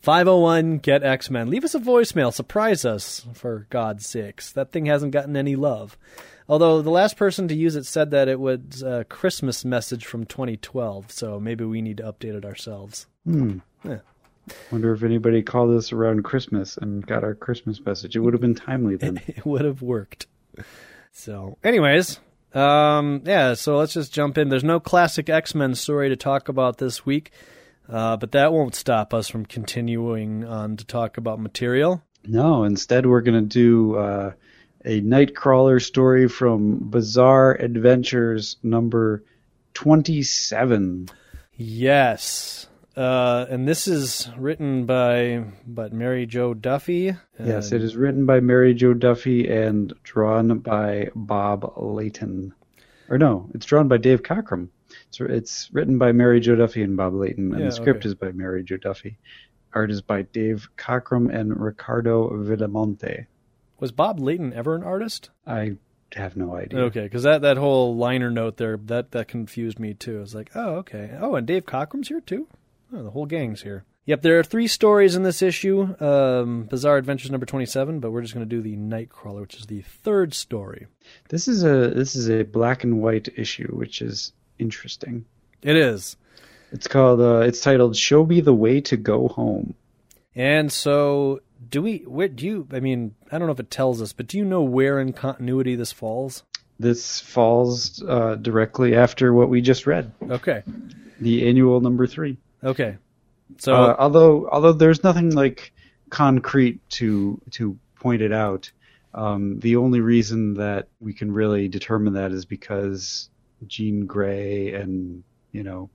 501 0.00 0.78
Get 0.78 1.02
X 1.02 1.30
Men. 1.30 1.50
Leave 1.50 1.64
us 1.64 1.74
a 1.74 1.80
voicemail. 1.80 2.32
Surprise 2.32 2.84
us, 2.84 3.26
for 3.32 3.66
God's 3.70 4.06
sakes. 4.06 4.52
That 4.52 4.70
thing 4.70 4.86
hasn't 4.86 5.12
gotten 5.12 5.36
any 5.36 5.56
love. 5.56 5.96
Although 6.48 6.82
the 6.82 6.90
last 6.90 7.16
person 7.16 7.48
to 7.48 7.54
use 7.54 7.74
it 7.74 7.86
said 7.86 8.10
that 8.12 8.28
it 8.28 8.38
was 8.38 8.82
a 8.82 9.04
Christmas 9.04 9.64
message 9.64 10.06
from 10.06 10.24
2012, 10.24 11.10
so 11.10 11.40
maybe 11.40 11.64
we 11.64 11.82
need 11.82 11.96
to 11.96 12.04
update 12.04 12.36
it 12.36 12.44
ourselves. 12.44 13.06
Hmm. 13.24 13.58
Yeah. 13.84 13.98
Wonder 14.70 14.92
if 14.92 15.02
anybody 15.02 15.42
called 15.42 15.76
us 15.76 15.92
around 15.92 16.22
Christmas 16.22 16.76
and 16.76 17.04
got 17.04 17.24
our 17.24 17.34
Christmas 17.34 17.84
message. 17.84 18.14
It 18.14 18.20
would 18.20 18.32
have 18.32 18.40
been 18.40 18.54
timely 18.54 18.96
then. 18.96 19.20
it 19.26 19.44
would 19.44 19.64
have 19.64 19.82
worked. 19.82 20.26
So, 21.10 21.58
anyways, 21.64 22.20
um, 22.54 23.22
yeah. 23.24 23.54
So 23.54 23.76
let's 23.78 23.94
just 23.94 24.12
jump 24.12 24.38
in. 24.38 24.48
There's 24.48 24.62
no 24.62 24.78
classic 24.78 25.28
X 25.28 25.54
Men 25.54 25.74
story 25.74 26.08
to 26.10 26.16
talk 26.16 26.48
about 26.48 26.78
this 26.78 27.04
week, 27.04 27.32
uh, 27.88 28.16
but 28.18 28.32
that 28.32 28.52
won't 28.52 28.76
stop 28.76 29.12
us 29.12 29.28
from 29.28 29.46
continuing 29.46 30.44
on 30.44 30.76
to 30.76 30.84
talk 30.84 31.18
about 31.18 31.40
material. 31.40 32.02
No, 32.24 32.64
instead 32.64 33.06
we're 33.06 33.20
going 33.20 33.48
to 33.48 33.48
do 33.48 33.96
uh, 33.96 34.32
a 34.86 35.00
Nightcrawler 35.02 35.82
story 35.84 36.28
from 36.28 36.78
Bizarre 36.90 37.54
Adventures 37.54 38.56
number 38.62 39.24
27. 39.74 41.08
Yes. 41.56 42.68
Uh, 42.96 43.44
and 43.50 43.66
this 43.68 43.88
is 43.88 44.30
written 44.38 44.86
by 44.86 45.44
but 45.66 45.92
Mary 45.92 46.24
Jo 46.24 46.54
Duffy. 46.54 47.14
Yes, 47.38 47.72
it 47.72 47.82
is 47.82 47.96
written 47.96 48.24
by 48.24 48.40
Mary 48.40 48.72
Jo 48.74 48.94
Duffy 48.94 49.48
and 49.50 49.92
drawn 50.02 50.60
by 50.60 51.10
Bob 51.14 51.74
Layton. 51.76 52.54
Or 53.10 53.18
no, 53.18 53.50
it's 53.54 53.66
drawn 53.66 53.88
by 53.88 53.98
Dave 53.98 54.22
Cockrum. 54.22 54.68
It's, 55.08 55.20
it's 55.20 55.68
written 55.72 55.98
by 55.98 56.12
Mary 56.12 56.40
Jo 56.40 56.54
Duffy 56.54 56.82
and 56.82 56.96
Bob 56.96 57.12
Layton, 57.14 57.52
and 57.52 57.60
Yeah, 57.60 57.66
the 57.66 57.72
script 57.72 58.00
okay. 58.00 58.08
is 58.08 58.14
by 58.14 58.32
Mary 58.32 58.62
Jo 58.64 58.76
Duffy. 58.76 59.18
Art 59.74 59.90
is 59.90 60.00
by 60.00 60.22
Dave 60.22 60.68
Cockrum 60.78 61.28
and 61.34 61.58
Ricardo 61.60 62.30
Villamonte. 62.30 63.26
Was 63.78 63.92
Bob 63.92 64.18
Layton 64.18 64.52
ever 64.52 64.74
an 64.74 64.82
artist? 64.82 65.30
I 65.46 65.76
have 66.14 66.36
no 66.36 66.56
idea. 66.56 66.80
Okay, 66.80 67.02
because 67.02 67.24
that, 67.24 67.42
that 67.42 67.56
whole 67.56 67.96
liner 67.96 68.30
note 68.30 68.56
there 68.56 68.76
that 68.84 69.10
that 69.10 69.28
confused 69.28 69.78
me 69.78 69.92
too. 69.94 70.18
I 70.18 70.20
was 70.20 70.34
like, 70.34 70.50
oh, 70.54 70.76
okay. 70.76 71.16
Oh, 71.20 71.34
and 71.34 71.46
Dave 71.46 71.66
Cockrum's 71.66 72.08
here 72.08 72.20
too. 72.20 72.46
Oh, 72.92 73.02
the 73.02 73.10
whole 73.10 73.26
gang's 73.26 73.62
here. 73.62 73.84
Yep, 74.06 74.22
there 74.22 74.38
are 74.38 74.44
three 74.44 74.68
stories 74.68 75.16
in 75.16 75.24
this 75.24 75.42
issue. 75.42 75.96
Um, 75.98 76.62
Bizarre 76.70 76.96
Adventures 76.96 77.32
number 77.32 77.44
twenty-seven, 77.44 77.98
but 77.98 78.12
we're 78.12 78.22
just 78.22 78.34
going 78.34 78.48
to 78.48 78.56
do 78.56 78.62
the 78.62 78.76
Nightcrawler, 78.76 79.40
which 79.40 79.56
is 79.56 79.66
the 79.66 79.82
third 79.82 80.32
story. 80.32 80.86
This 81.28 81.48
is 81.48 81.64
a 81.64 81.90
this 81.90 82.14
is 82.14 82.30
a 82.30 82.44
black 82.44 82.84
and 82.84 83.02
white 83.02 83.28
issue, 83.36 83.74
which 83.74 84.00
is 84.00 84.32
interesting. 84.60 85.24
It 85.60 85.76
is. 85.76 86.16
It's 86.70 86.86
called 86.86 87.20
uh, 87.20 87.40
it's 87.40 87.60
titled 87.60 87.96
"Show 87.96 88.24
Me 88.24 88.40
the 88.40 88.54
Way 88.54 88.80
to 88.82 88.96
Go 88.96 89.26
Home." 89.26 89.74
And 90.36 90.70
so, 90.70 91.40
do 91.70 91.82
we? 91.82 91.98
Where 92.06 92.28
do 92.28 92.44
you? 92.46 92.68
I 92.72 92.80
mean, 92.80 93.14
I 93.32 93.38
don't 93.38 93.46
know 93.46 93.52
if 93.52 93.60
it 93.60 93.70
tells 93.70 94.00
us, 94.02 94.12
but 94.12 94.26
do 94.26 94.38
you 94.38 94.44
know 94.44 94.62
where 94.62 94.98
in 95.00 95.12
continuity 95.12 95.74
this 95.74 95.92
falls? 95.92 96.42
This 96.78 97.20
falls 97.20 98.02
uh, 98.02 98.34
directly 98.34 98.94
after 98.94 99.32
what 99.32 99.48
we 99.48 99.60
just 99.62 99.86
read, 99.86 100.12
Okay. 100.30 100.62
the 101.20 101.48
annual 101.48 101.80
number 101.80 102.06
three. 102.06 102.36
Okay. 102.62 102.98
So 103.58 103.74
uh, 103.74 103.96
although 103.98 104.48
although 104.50 104.72
there's 104.72 105.02
nothing 105.02 105.30
like 105.34 105.72
concrete 106.10 106.80
to 106.90 107.40
to 107.52 107.78
point 107.98 108.20
it 108.20 108.32
out, 108.32 108.70
um, 109.14 109.58
the 109.60 109.76
only 109.76 110.00
reason 110.00 110.54
that 110.54 110.88
we 111.00 111.14
can 111.14 111.32
really 111.32 111.68
determine 111.68 112.12
that 112.14 112.32
is 112.32 112.44
because 112.44 113.30
Jean 113.66 114.04
Grey 114.04 114.74
and 114.74 115.22
you 115.52 115.62
know 115.62 115.88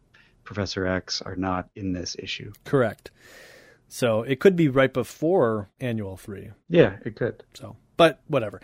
Professor 0.44 0.88
X 0.88 1.22
are 1.22 1.36
not 1.36 1.70
in 1.76 1.94
this 1.94 2.16
issue. 2.18 2.52
correct. 2.66 3.12
So 3.94 4.22
it 4.22 4.40
could 4.40 4.56
be 4.56 4.70
right 4.70 4.94
before 4.94 5.70
Annual 5.82 6.16
Three. 6.16 6.52
Yeah, 6.70 6.96
it 7.04 7.18
could. 7.18 7.44
So, 7.54 7.76
but 7.98 8.22
whatever. 8.28 8.62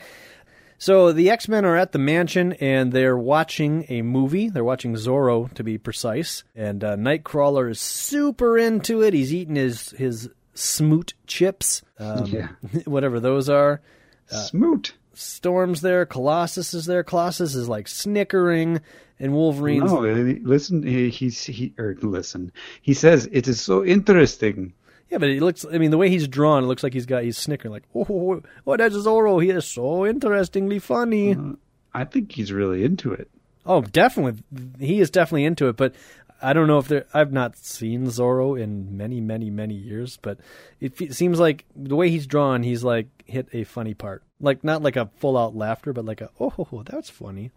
So 0.78 1.12
the 1.12 1.30
X 1.30 1.50
Men 1.50 1.66
are 1.66 1.76
at 1.76 1.92
the 1.92 2.00
mansion 2.00 2.54
and 2.54 2.94
they're 2.94 3.18
watching 3.18 3.86
a 3.90 4.04
movie. 4.04 4.48
They're 4.48 4.64
watching 4.64 4.94
Zorro, 4.94 5.54
to 5.56 5.64
be 5.66 5.78
precise. 5.78 6.46
And 6.56 6.82
uh, 6.82 6.96
Nightcrawler 6.96 7.70
is 7.70 7.82
super 7.82 8.58
into 8.58 9.02
it. 9.02 9.14
He's 9.14 9.34
eating 9.34 9.56
his 9.56 9.90
his 9.92 10.30
smoot 10.54 11.14
chips, 11.26 11.82
um, 12.00 12.26
Yeah. 12.28 12.48
whatever 12.86 13.20
those 13.20 13.50
are. 13.50 13.82
Smoot. 14.28 14.94
Storm's 15.14 15.82
there. 15.82 16.06
Colossus 16.06 16.74
is 16.74 16.86
there. 16.86 17.04
Colossus 17.04 17.54
is 17.54 17.68
like 17.68 17.90
snickering, 17.90 18.80
and 19.20 19.34
Wolverine's 19.34 19.92
No, 19.92 20.00
listen. 20.02 20.84
He, 20.84 21.10
he's 21.10 21.44
he 21.44 21.74
or 21.78 21.98
listen. 22.02 22.54
He 22.82 22.94
says 22.94 23.28
it 23.30 23.50
is 23.50 23.60
so 23.60 23.84
interesting. 23.84 24.72
Yeah, 25.10 25.18
but 25.18 25.30
it 25.30 25.42
looks. 25.42 25.66
I 25.72 25.78
mean, 25.78 25.92
the 25.92 25.98
way 25.98 26.10
he's 26.10 26.28
drawn, 26.28 26.64
it 26.64 26.68
looks 26.68 26.84
like 26.84 26.94
he's 26.94 27.06
got 27.06 27.24
he's 27.24 27.38
snickering 27.38 27.72
like, 27.72 27.84
oh, 27.96 28.06
oh, 28.10 28.34
oh, 28.34 28.44
oh 28.66 28.78
that's 28.78 28.96
Zorro. 28.96 29.42
He 29.42 29.50
is 29.50 29.66
so 29.66 30.06
interestingly 30.06 30.80
funny. 30.80 31.36
Mm, 31.36 31.58
I 31.94 32.04
think 32.04 32.32
he's 32.32 32.52
really 32.52 32.84
into 32.84 33.14
it. 33.14 33.30
Oh, 33.66 33.82
definitely. 33.82 34.44
He 34.80 35.00
is 35.00 35.10
definitely 35.10 35.46
into 35.46 35.68
it, 35.68 35.78
but 35.78 35.94
I 36.42 36.54
don't 36.54 36.68
know 36.68 36.78
if 36.78 36.88
there. 36.88 37.06
I've 37.14 37.32
not 37.32 37.58
seen 37.58 38.06
Zorro 38.08 38.60
in 38.60 38.96
many, 38.98 39.22
many, 39.22 39.50
many 39.50 39.74
years, 39.74 40.18
but 40.22 40.40
it 40.80 40.96
fe- 40.96 41.10
seems 41.10 41.40
like 41.40 41.66
the 41.76 41.96
way 41.96 42.10
he's 42.10 42.28
drawn, 42.28 42.64
he's 42.64 42.84
like 42.84 43.08
hit 43.26 43.48
a 43.54 43.64
funny 43.64 43.94
part, 43.94 44.24
like 44.40 44.64
not 44.64 44.82
like 44.82 44.96
a 44.96 45.10
full 45.18 45.38
out 45.38 45.56
laughter, 45.56 45.94
but 45.94 46.06
like 46.06 46.22
a 46.22 46.30
oh, 46.40 46.84
that's 46.86 47.10
funny. 47.10 47.52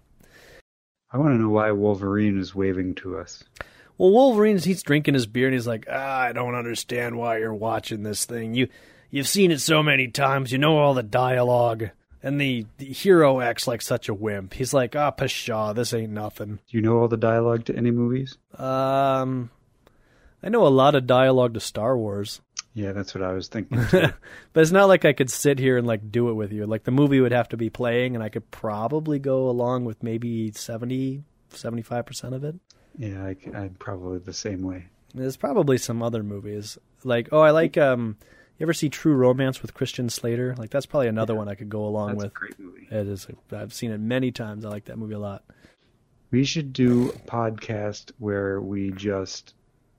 I 1.12 1.18
want 1.18 1.34
to 1.34 1.42
know 1.42 1.50
why 1.50 1.72
Wolverine 1.72 2.38
is 2.38 2.54
waving 2.54 2.94
to 2.96 3.18
us. 3.18 3.42
Well, 4.00 4.12
Wolverine's 4.12 4.64
he's 4.64 4.82
drinking 4.82 5.12
his 5.12 5.26
beer 5.26 5.48
and 5.48 5.52
he's 5.52 5.66
like, 5.66 5.84
ah, 5.90 6.20
I 6.20 6.32
don't 6.32 6.54
understand 6.54 7.18
why 7.18 7.36
you're 7.36 7.52
watching 7.52 8.02
this 8.02 8.24
thing. 8.24 8.54
You 8.54 8.68
you've 9.10 9.28
seen 9.28 9.50
it 9.50 9.60
so 9.60 9.82
many 9.82 10.08
times, 10.08 10.52
you 10.52 10.56
know 10.56 10.78
all 10.78 10.94
the 10.94 11.02
dialogue. 11.02 11.90
And 12.22 12.40
the, 12.40 12.64
the 12.78 12.86
hero 12.86 13.42
acts 13.42 13.66
like 13.66 13.82
such 13.82 14.08
a 14.08 14.14
wimp. 14.14 14.54
He's 14.54 14.72
like, 14.72 14.96
ah, 14.96 15.10
pshaw, 15.10 15.74
this 15.74 15.92
ain't 15.92 16.12
nothing. 16.12 16.60
Do 16.70 16.78
you 16.78 16.80
know 16.80 16.98
all 16.98 17.08
the 17.08 17.18
dialogue 17.18 17.66
to 17.66 17.76
any 17.76 17.90
movies? 17.90 18.38
Um, 18.58 19.50
I 20.42 20.48
know 20.48 20.66
a 20.66 20.68
lot 20.68 20.94
of 20.94 21.06
dialogue 21.06 21.52
to 21.52 21.60
Star 21.60 21.94
Wars, 21.94 22.40
Yeah, 22.72 22.92
that's 22.92 23.14
what 23.14 23.22
I 23.22 23.34
was 23.34 23.48
thinking. 23.48 23.84
too. 23.90 24.08
but 24.54 24.60
it's 24.62 24.72
not 24.72 24.88
like 24.88 25.04
I 25.04 25.12
could 25.12 25.30
sit 25.30 25.58
here 25.58 25.76
and 25.76 25.86
like 25.86 26.10
do 26.10 26.30
it 26.30 26.34
with 26.34 26.52
you. 26.52 26.64
Like 26.64 26.84
the 26.84 26.90
movie 26.90 27.20
would 27.20 27.32
have 27.32 27.50
to 27.50 27.58
be 27.58 27.68
playing, 27.68 28.14
and 28.14 28.24
I 28.24 28.30
could 28.30 28.50
probably 28.50 29.18
go 29.18 29.50
along 29.50 29.84
with 29.84 30.02
maybe 30.02 30.52
70, 30.52 31.22
75 31.50 32.06
percent 32.06 32.34
of 32.34 32.44
it. 32.44 32.54
Yeah, 32.96 33.24
I, 33.24 33.36
I'm 33.54 33.76
probably 33.78 34.18
the 34.18 34.32
same 34.32 34.62
way. 34.62 34.86
There's 35.14 35.36
probably 35.36 35.78
some 35.78 36.02
other 36.02 36.22
movies 36.22 36.78
like 37.04 37.28
oh, 37.32 37.40
I 37.40 37.50
like 37.50 37.76
um. 37.78 38.16
You 38.58 38.64
ever 38.64 38.74
see 38.74 38.90
True 38.90 39.14
Romance 39.14 39.62
with 39.62 39.72
Christian 39.72 40.10
Slater? 40.10 40.54
Like 40.58 40.68
that's 40.68 40.84
probably 40.84 41.08
another 41.08 41.34
one 41.34 41.48
I 41.48 41.54
could 41.54 41.70
go 41.70 41.86
along 41.86 42.08
That's 42.10 42.22
a 42.22 42.26
with. 42.26 42.34
great 42.34 42.58
movie. 42.60 42.88
It 42.90 43.06
is. 43.08 43.26
I've 43.52 43.72
seen 43.72 43.90
it 43.90 43.98
many 44.00 44.32
times. 44.32 44.66
I 44.66 44.68
like 44.68 44.84
that 44.84 44.98
movie 44.98 45.14
a 45.14 45.18
lot. 45.18 45.44
We 46.30 46.44
should 46.44 46.74
do 46.74 47.08
a 47.08 47.18
podcast 47.20 48.12
where 48.18 48.60
we 48.60 48.90
just 48.92 49.54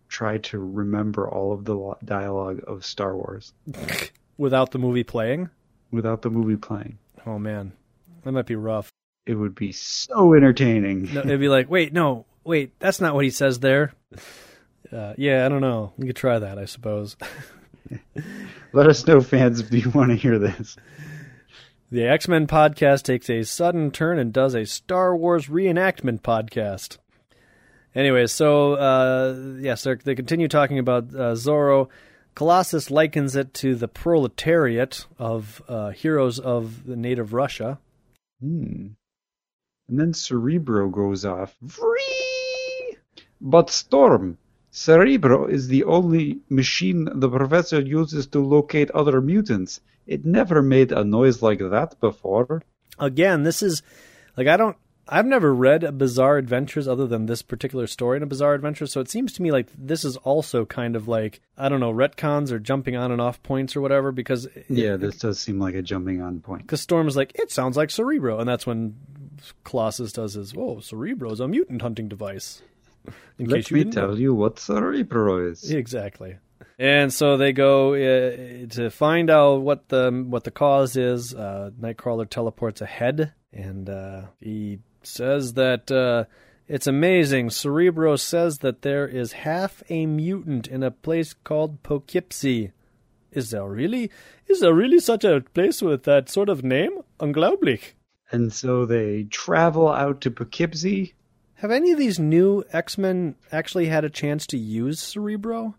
try 0.10 0.38
to 0.38 0.60
remember 0.60 1.28
all 1.28 1.54
of 1.54 1.66
the 1.66 1.96
dialogue 2.06 2.62
of 2.68 2.86
Star 2.86 3.16
Wars 3.16 3.52
Without 4.38 4.72
the 4.72 4.78
movie 4.80 5.04
playing, 5.04 5.50
without 5.92 6.22
the 6.22 6.30
movie 6.30 6.56
playing. 6.56 6.98
oh 7.26 7.39
man, 7.39 7.74
that 8.24 8.32
might 8.32 8.46
be 8.46 8.56
rough. 8.56 8.92
It 9.26 9.36
would 9.36 9.56
be 9.56 9.72
so 9.72 10.34
entertaining. 10.36 11.12
No, 11.14 11.22
it'd 11.22 11.39
be 11.39 11.50
like, 11.50 11.70
wait, 11.70 11.94
no, 11.94 12.26
wait, 12.44 12.80
that's 12.80 13.02
not 13.02 13.16
what 13.16 13.24
he 13.24 13.32
says 13.32 13.60
there. 13.60 13.94
Uh, 14.92 15.14
yeah, 15.18 15.46
I 15.46 15.50
don't 15.50 15.62
know. 15.62 15.94
You 15.98 16.08
could 16.08 16.16
try 16.16 16.39
that, 16.39 16.58
I 16.58 16.66
suppose. 16.66 17.16
Let 18.74 18.88
us 18.88 19.06
know, 19.06 19.22
fans, 19.22 19.60
if 19.60 19.72
you 19.72 19.89
want 19.92 20.10
to 20.10 20.16
hear 20.16 20.39
this. 20.39 20.76
The 21.92 22.08
X 22.08 22.28
Men 22.28 22.48
podcast 22.48 23.04
takes 23.04 23.30
a 23.30 23.44
sudden 23.44 23.92
turn 23.92 24.18
and 24.18 24.32
does 24.32 24.56
a 24.56 24.66
Star 24.66 25.16
Wars 25.16 25.48
reenactment 25.48 26.22
podcast. 26.22 26.98
Anyway, 27.94 28.28
so 28.28 28.74
uh, 28.76 29.58
yes, 29.60 29.84
they're, 29.84 29.98
continue 29.98 30.48
talking 30.48 30.80
about 30.80 31.10
uh, 31.10 31.34
Zorro. 31.34 31.89
Colossus 32.34 32.89
likens 32.89 33.36
it 33.36 33.54
to 33.56 33.76
the 33.76 33.89
proletariat 33.89 35.06
of 35.20 35.62
uh, 35.68 35.89
heroes 35.89 36.39
of 36.39 36.86
the 36.86 36.96
native 36.96 37.34
Russia. 37.34 37.78
Hmm. 38.39 38.88
And 39.89 40.00
then 40.00 40.14
Cerebro 40.14 40.88
goes 40.88 41.26
off. 41.26 41.54
Free! 41.68 42.30
But 43.42 43.70
Storm, 43.70 44.38
Cerebro 44.70 45.48
is 45.48 45.68
the 45.68 45.84
only 45.84 46.39
machine 46.50 47.10
the 47.14 47.30
professor 47.30 47.82
uses 47.82 48.28
to 48.28 48.39
locate 48.39 48.89
other 48.92 49.20
mutants. 49.20 49.82
It 50.08 50.26
never 50.26 50.62
made 50.62 50.92
a 50.92 51.04
noise 51.04 51.42
like 51.42 51.60
that 51.60 52.00
before. 52.00 52.64
Again, 53.00 53.44
this 53.44 53.62
is 53.64 53.82
like 54.38 54.48
I 54.48 54.58
don't. 54.58 54.78
I've 55.08 55.26
never 55.26 55.54
read 55.54 55.84
a 55.84 55.92
Bizarre 55.92 56.38
Adventures 56.38 56.88
other 56.88 57.06
than 57.08 57.26
this 57.26 57.42
particular 57.42 57.86
story 57.88 58.18
in 58.18 58.24
a 58.24 58.28
Bizarre 58.28 58.54
Adventure, 58.54 58.86
so 58.88 59.02
it 59.02 59.10
seems 59.10 59.34
to 59.34 59.42
me 59.42 59.52
like 59.52 59.68
this 59.78 60.06
is 60.06 60.16
also 60.18 60.64
kind 60.66 60.96
of 60.96 61.08
like 61.08 61.42
I 61.58 61.68
don't 61.68 61.80
know 61.82 61.92
retcons 61.92 62.52
or 62.52 62.60
jumping 62.60 62.96
on 62.96 63.12
and 63.12 63.20
off 63.20 63.42
points 63.44 63.76
or 63.76 63.82
whatever 63.82 64.12
because 64.14 64.48
Yeah, 64.70 64.96
this 64.96 65.18
does 65.18 65.39
seem 65.39 65.60
like 65.60 65.76
a 65.76 65.82
jumping 65.82 66.22
on 66.22 66.39
point. 66.39 66.62
because 66.62 66.82
Storm 66.82 67.08
is 67.08 67.18
like, 67.18 67.38
it 67.38 67.52
sounds 67.52 67.76
like 67.76 67.89
Cerebro, 67.89 68.39
and 68.39 68.48
that's 68.48 68.66
when 68.68 68.96
Colossus 69.64 70.14
does 70.14 70.36
his, 70.36 70.54
oh, 70.56 70.80
Cerebro 70.80 71.32
is 71.32 71.39
a 71.39 71.48
mutant 71.48 71.82
hunting 71.82 72.08
device. 72.08 72.62
In 73.38 73.45
Let 73.45 73.58
case 73.58 73.72
you 73.72 73.76
me 73.78 73.84
didn't 73.84 73.93
tell 73.93 74.10
know. 74.10 74.14
you 74.16 74.34
what 74.34 74.60
Cerebro 74.60 75.49
is. 75.49 75.70
Exactly. 75.72 76.38
And 76.78 77.14
so 77.14 77.38
they 77.38 77.54
go 77.54 77.93
uh, 77.93 78.68
to 78.70 78.89
find 78.89 79.30
out 79.30 79.62
what 79.62 79.89
the 79.89 80.10
what 80.28 80.43
the 80.43 80.52
cause 80.52 80.95
is. 80.97 81.34
Uh, 81.34 81.72
Nightcrawler 81.80 82.28
teleports 82.30 82.82
ahead 82.82 83.34
And 83.54 83.89
uh, 83.89 84.24
he 84.39 84.80
says 85.04 85.54
that 85.54 85.91
uh, 85.91 86.26
it's 86.68 86.88
amazing. 86.88 87.49
Cerebro 87.49 88.16
says 88.16 88.60
that 88.60 88.82
there 88.82 89.08
is 89.08 89.34
half 89.34 89.84
a 89.89 90.06
mutant 90.06 90.68
in 90.68 90.84
a 90.84 90.91
place 90.91 91.34
called 91.34 91.84
Poughkeepsie. 91.84 92.72
Is 93.32 93.52
there 93.52 93.68
really? 93.68 94.10
Is 94.47 94.60
there 94.60 94.74
really 94.74 94.99
such 94.99 95.24
a 95.24 95.41
place 95.54 95.82
with 95.82 96.04
that 96.04 96.30
sort 96.30 96.49
of 96.49 96.64
name? 96.64 96.99
Unglaublich. 97.20 97.93
And 98.32 98.52
so 98.54 98.86
they 98.86 99.24
travel 99.24 99.89
out 99.89 100.22
to 100.22 100.32
Poughkeepsie. 100.32 101.14
Have 101.62 101.70
any 101.70 101.91
of 101.91 101.99
these 101.99 102.18
new 102.18 102.64
X 102.74 102.97
Men 102.97 103.36
actually 103.51 103.86
had 103.86 104.03
a 104.03 104.09
chance 104.09 104.47
to 104.47 104.57
use 104.57 104.99
Cerebro? 104.99 105.76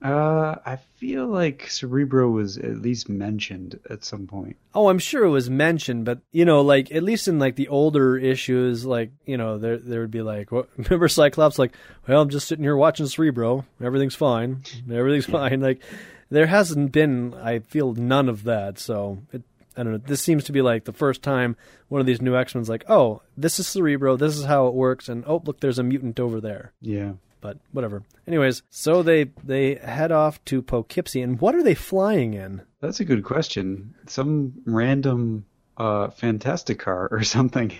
Uh, 0.00 0.54
I 0.64 0.76
feel 0.96 1.26
like 1.26 1.68
Cerebro 1.68 2.30
was 2.30 2.56
at 2.56 2.80
least 2.82 3.08
mentioned 3.08 3.80
at 3.90 4.04
some 4.04 4.28
point. 4.28 4.56
Oh, 4.76 4.88
I'm 4.88 5.00
sure 5.00 5.24
it 5.24 5.30
was 5.30 5.50
mentioned, 5.50 6.04
but 6.04 6.20
you 6.30 6.44
know, 6.44 6.60
like 6.60 6.92
at 6.92 7.02
least 7.02 7.26
in 7.26 7.40
like 7.40 7.56
the 7.56 7.66
older 7.66 8.16
issues, 8.16 8.86
like 8.86 9.10
you 9.26 9.36
know, 9.36 9.58
there 9.58 9.76
there 9.76 10.02
would 10.02 10.12
be 10.12 10.22
like, 10.22 10.52
what, 10.52 10.68
remember 10.76 11.08
Cyclops? 11.08 11.58
Like, 11.58 11.74
well, 12.06 12.22
I'm 12.22 12.30
just 12.30 12.46
sitting 12.46 12.64
here 12.64 12.76
watching 12.76 13.06
Cerebro. 13.06 13.64
Everything's 13.82 14.14
fine. 14.14 14.62
Everything's 14.88 15.26
fine. 15.40 15.60
Like, 15.60 15.82
there 16.30 16.46
hasn't 16.46 16.92
been. 16.92 17.34
I 17.34 17.58
feel 17.58 17.92
none 17.92 18.28
of 18.28 18.44
that. 18.44 18.78
So 18.78 19.18
it, 19.32 19.42
I 19.76 19.82
don't 19.82 19.92
know. 19.92 19.98
This 19.98 20.20
seems 20.22 20.44
to 20.44 20.52
be 20.52 20.62
like 20.62 20.84
the 20.84 20.92
first 20.92 21.22
time 21.22 21.56
one 21.88 22.00
of 22.00 22.06
these 22.06 22.20
new 22.20 22.36
X 22.36 22.54
Men's 22.54 22.68
like, 22.68 22.84
oh, 22.88 23.22
this 23.36 23.58
is 23.58 23.66
Cerebro. 23.66 24.16
This 24.16 24.36
is 24.36 24.44
how 24.44 24.66
it 24.66 24.74
works, 24.74 25.08
and 25.08 25.24
oh, 25.26 25.42
look, 25.44 25.60
there's 25.60 25.78
a 25.78 25.82
mutant 25.82 26.20
over 26.20 26.40
there. 26.40 26.72
Yeah. 26.80 27.12
But 27.40 27.58
whatever. 27.72 28.02
Anyways, 28.26 28.62
so 28.70 29.02
they 29.02 29.24
they 29.42 29.74
head 29.76 30.12
off 30.12 30.44
to 30.46 30.62
Poughkeepsie, 30.62 31.22
and 31.22 31.40
what 31.40 31.54
are 31.56 31.62
they 31.62 31.74
flying 31.74 32.34
in? 32.34 32.62
That's 32.80 33.00
a 33.00 33.04
good 33.04 33.24
question. 33.24 33.94
Some 34.06 34.54
random 34.64 35.44
uh 35.76 36.10
fantastic 36.10 36.78
car 36.78 37.08
or 37.10 37.22
something. 37.24 37.72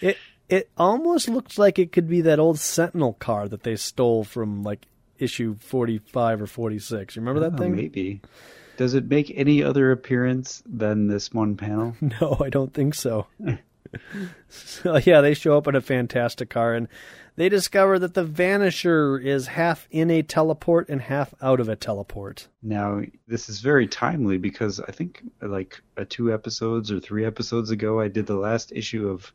It 0.00 0.16
it 0.48 0.70
almost 0.78 1.28
looks 1.28 1.58
like 1.58 1.78
it 1.78 1.92
could 1.92 2.08
be 2.08 2.22
that 2.22 2.38
old 2.38 2.58
Sentinel 2.58 3.12
car 3.14 3.46
that 3.48 3.62
they 3.62 3.76
stole 3.76 4.24
from 4.24 4.62
like 4.62 4.86
issue 5.18 5.56
forty 5.60 5.98
five 5.98 6.40
or 6.40 6.46
forty 6.46 6.78
six. 6.78 7.14
You 7.14 7.20
remember 7.20 7.40
that 7.40 7.54
Oh, 7.54 7.62
thing? 7.62 7.76
Maybe. 7.76 8.22
Does 8.80 8.94
it 8.94 9.10
make 9.10 9.30
any 9.36 9.62
other 9.62 9.92
appearance 9.92 10.62
than 10.64 11.06
this 11.06 11.34
one 11.34 11.54
panel? 11.54 11.94
No, 12.00 12.38
I 12.40 12.48
don't 12.48 12.72
think 12.72 12.94
so. 12.94 13.26
so 14.48 14.96
yeah, 15.04 15.20
they 15.20 15.34
show 15.34 15.58
up 15.58 15.68
in 15.68 15.74
a 15.74 15.82
fantastic 15.82 16.48
car 16.48 16.72
and 16.72 16.88
they 17.36 17.50
discover 17.50 17.98
that 17.98 18.14
the 18.14 18.24
Vanisher 18.24 19.22
is 19.22 19.48
half 19.48 19.86
in 19.90 20.10
a 20.10 20.22
teleport 20.22 20.88
and 20.88 21.02
half 21.02 21.34
out 21.42 21.60
of 21.60 21.68
a 21.68 21.76
teleport. 21.76 22.48
Now, 22.62 23.02
this 23.28 23.50
is 23.50 23.60
very 23.60 23.86
timely 23.86 24.38
because 24.38 24.80
I 24.80 24.92
think 24.92 25.24
like 25.42 25.82
uh, 25.98 26.06
two 26.08 26.32
episodes 26.32 26.90
or 26.90 27.00
three 27.00 27.26
episodes 27.26 27.70
ago, 27.70 28.00
I 28.00 28.08
did 28.08 28.24
the 28.24 28.36
last 28.36 28.72
issue 28.72 29.10
of 29.10 29.30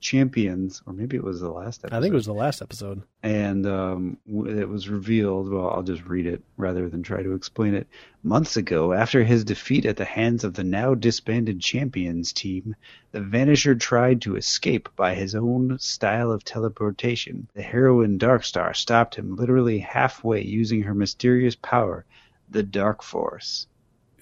Champions, 0.00 0.82
or 0.86 0.92
maybe 0.92 1.16
it 1.16 1.24
was 1.24 1.40
the 1.40 1.50
last 1.50 1.84
episode. 1.84 1.96
I 1.96 2.00
think 2.00 2.12
it 2.12 2.16
was 2.16 2.26
the 2.26 2.32
last 2.34 2.62
episode. 2.62 3.02
and 3.22 3.66
um, 3.66 4.18
it 4.26 4.68
was 4.68 4.88
revealed. 4.88 5.50
Well, 5.50 5.70
I'll 5.70 5.82
just 5.82 6.04
read 6.04 6.26
it 6.26 6.42
rather 6.56 6.88
than 6.88 7.02
try 7.02 7.22
to 7.22 7.34
explain 7.34 7.74
it. 7.74 7.88
Months 8.22 8.56
ago, 8.56 8.92
after 8.92 9.24
his 9.24 9.44
defeat 9.44 9.86
at 9.86 9.96
the 9.96 10.04
hands 10.04 10.44
of 10.44 10.54
the 10.54 10.64
now 10.64 10.94
disbanded 10.94 11.60
Champions 11.60 12.32
team, 12.32 12.76
the 13.12 13.20
Vanisher 13.20 13.78
tried 13.78 14.22
to 14.22 14.36
escape 14.36 14.88
by 14.96 15.14
his 15.14 15.34
own 15.34 15.78
style 15.78 16.30
of 16.30 16.44
teleportation. 16.44 17.48
The 17.54 17.62
heroine 17.62 18.18
Darkstar 18.18 18.76
stopped 18.76 19.16
him 19.16 19.36
literally 19.36 19.78
halfway 19.78 20.44
using 20.44 20.82
her 20.82 20.94
mysterious 20.94 21.56
power, 21.56 22.04
the 22.50 22.62
Dark 22.62 23.02
Force. 23.02 23.66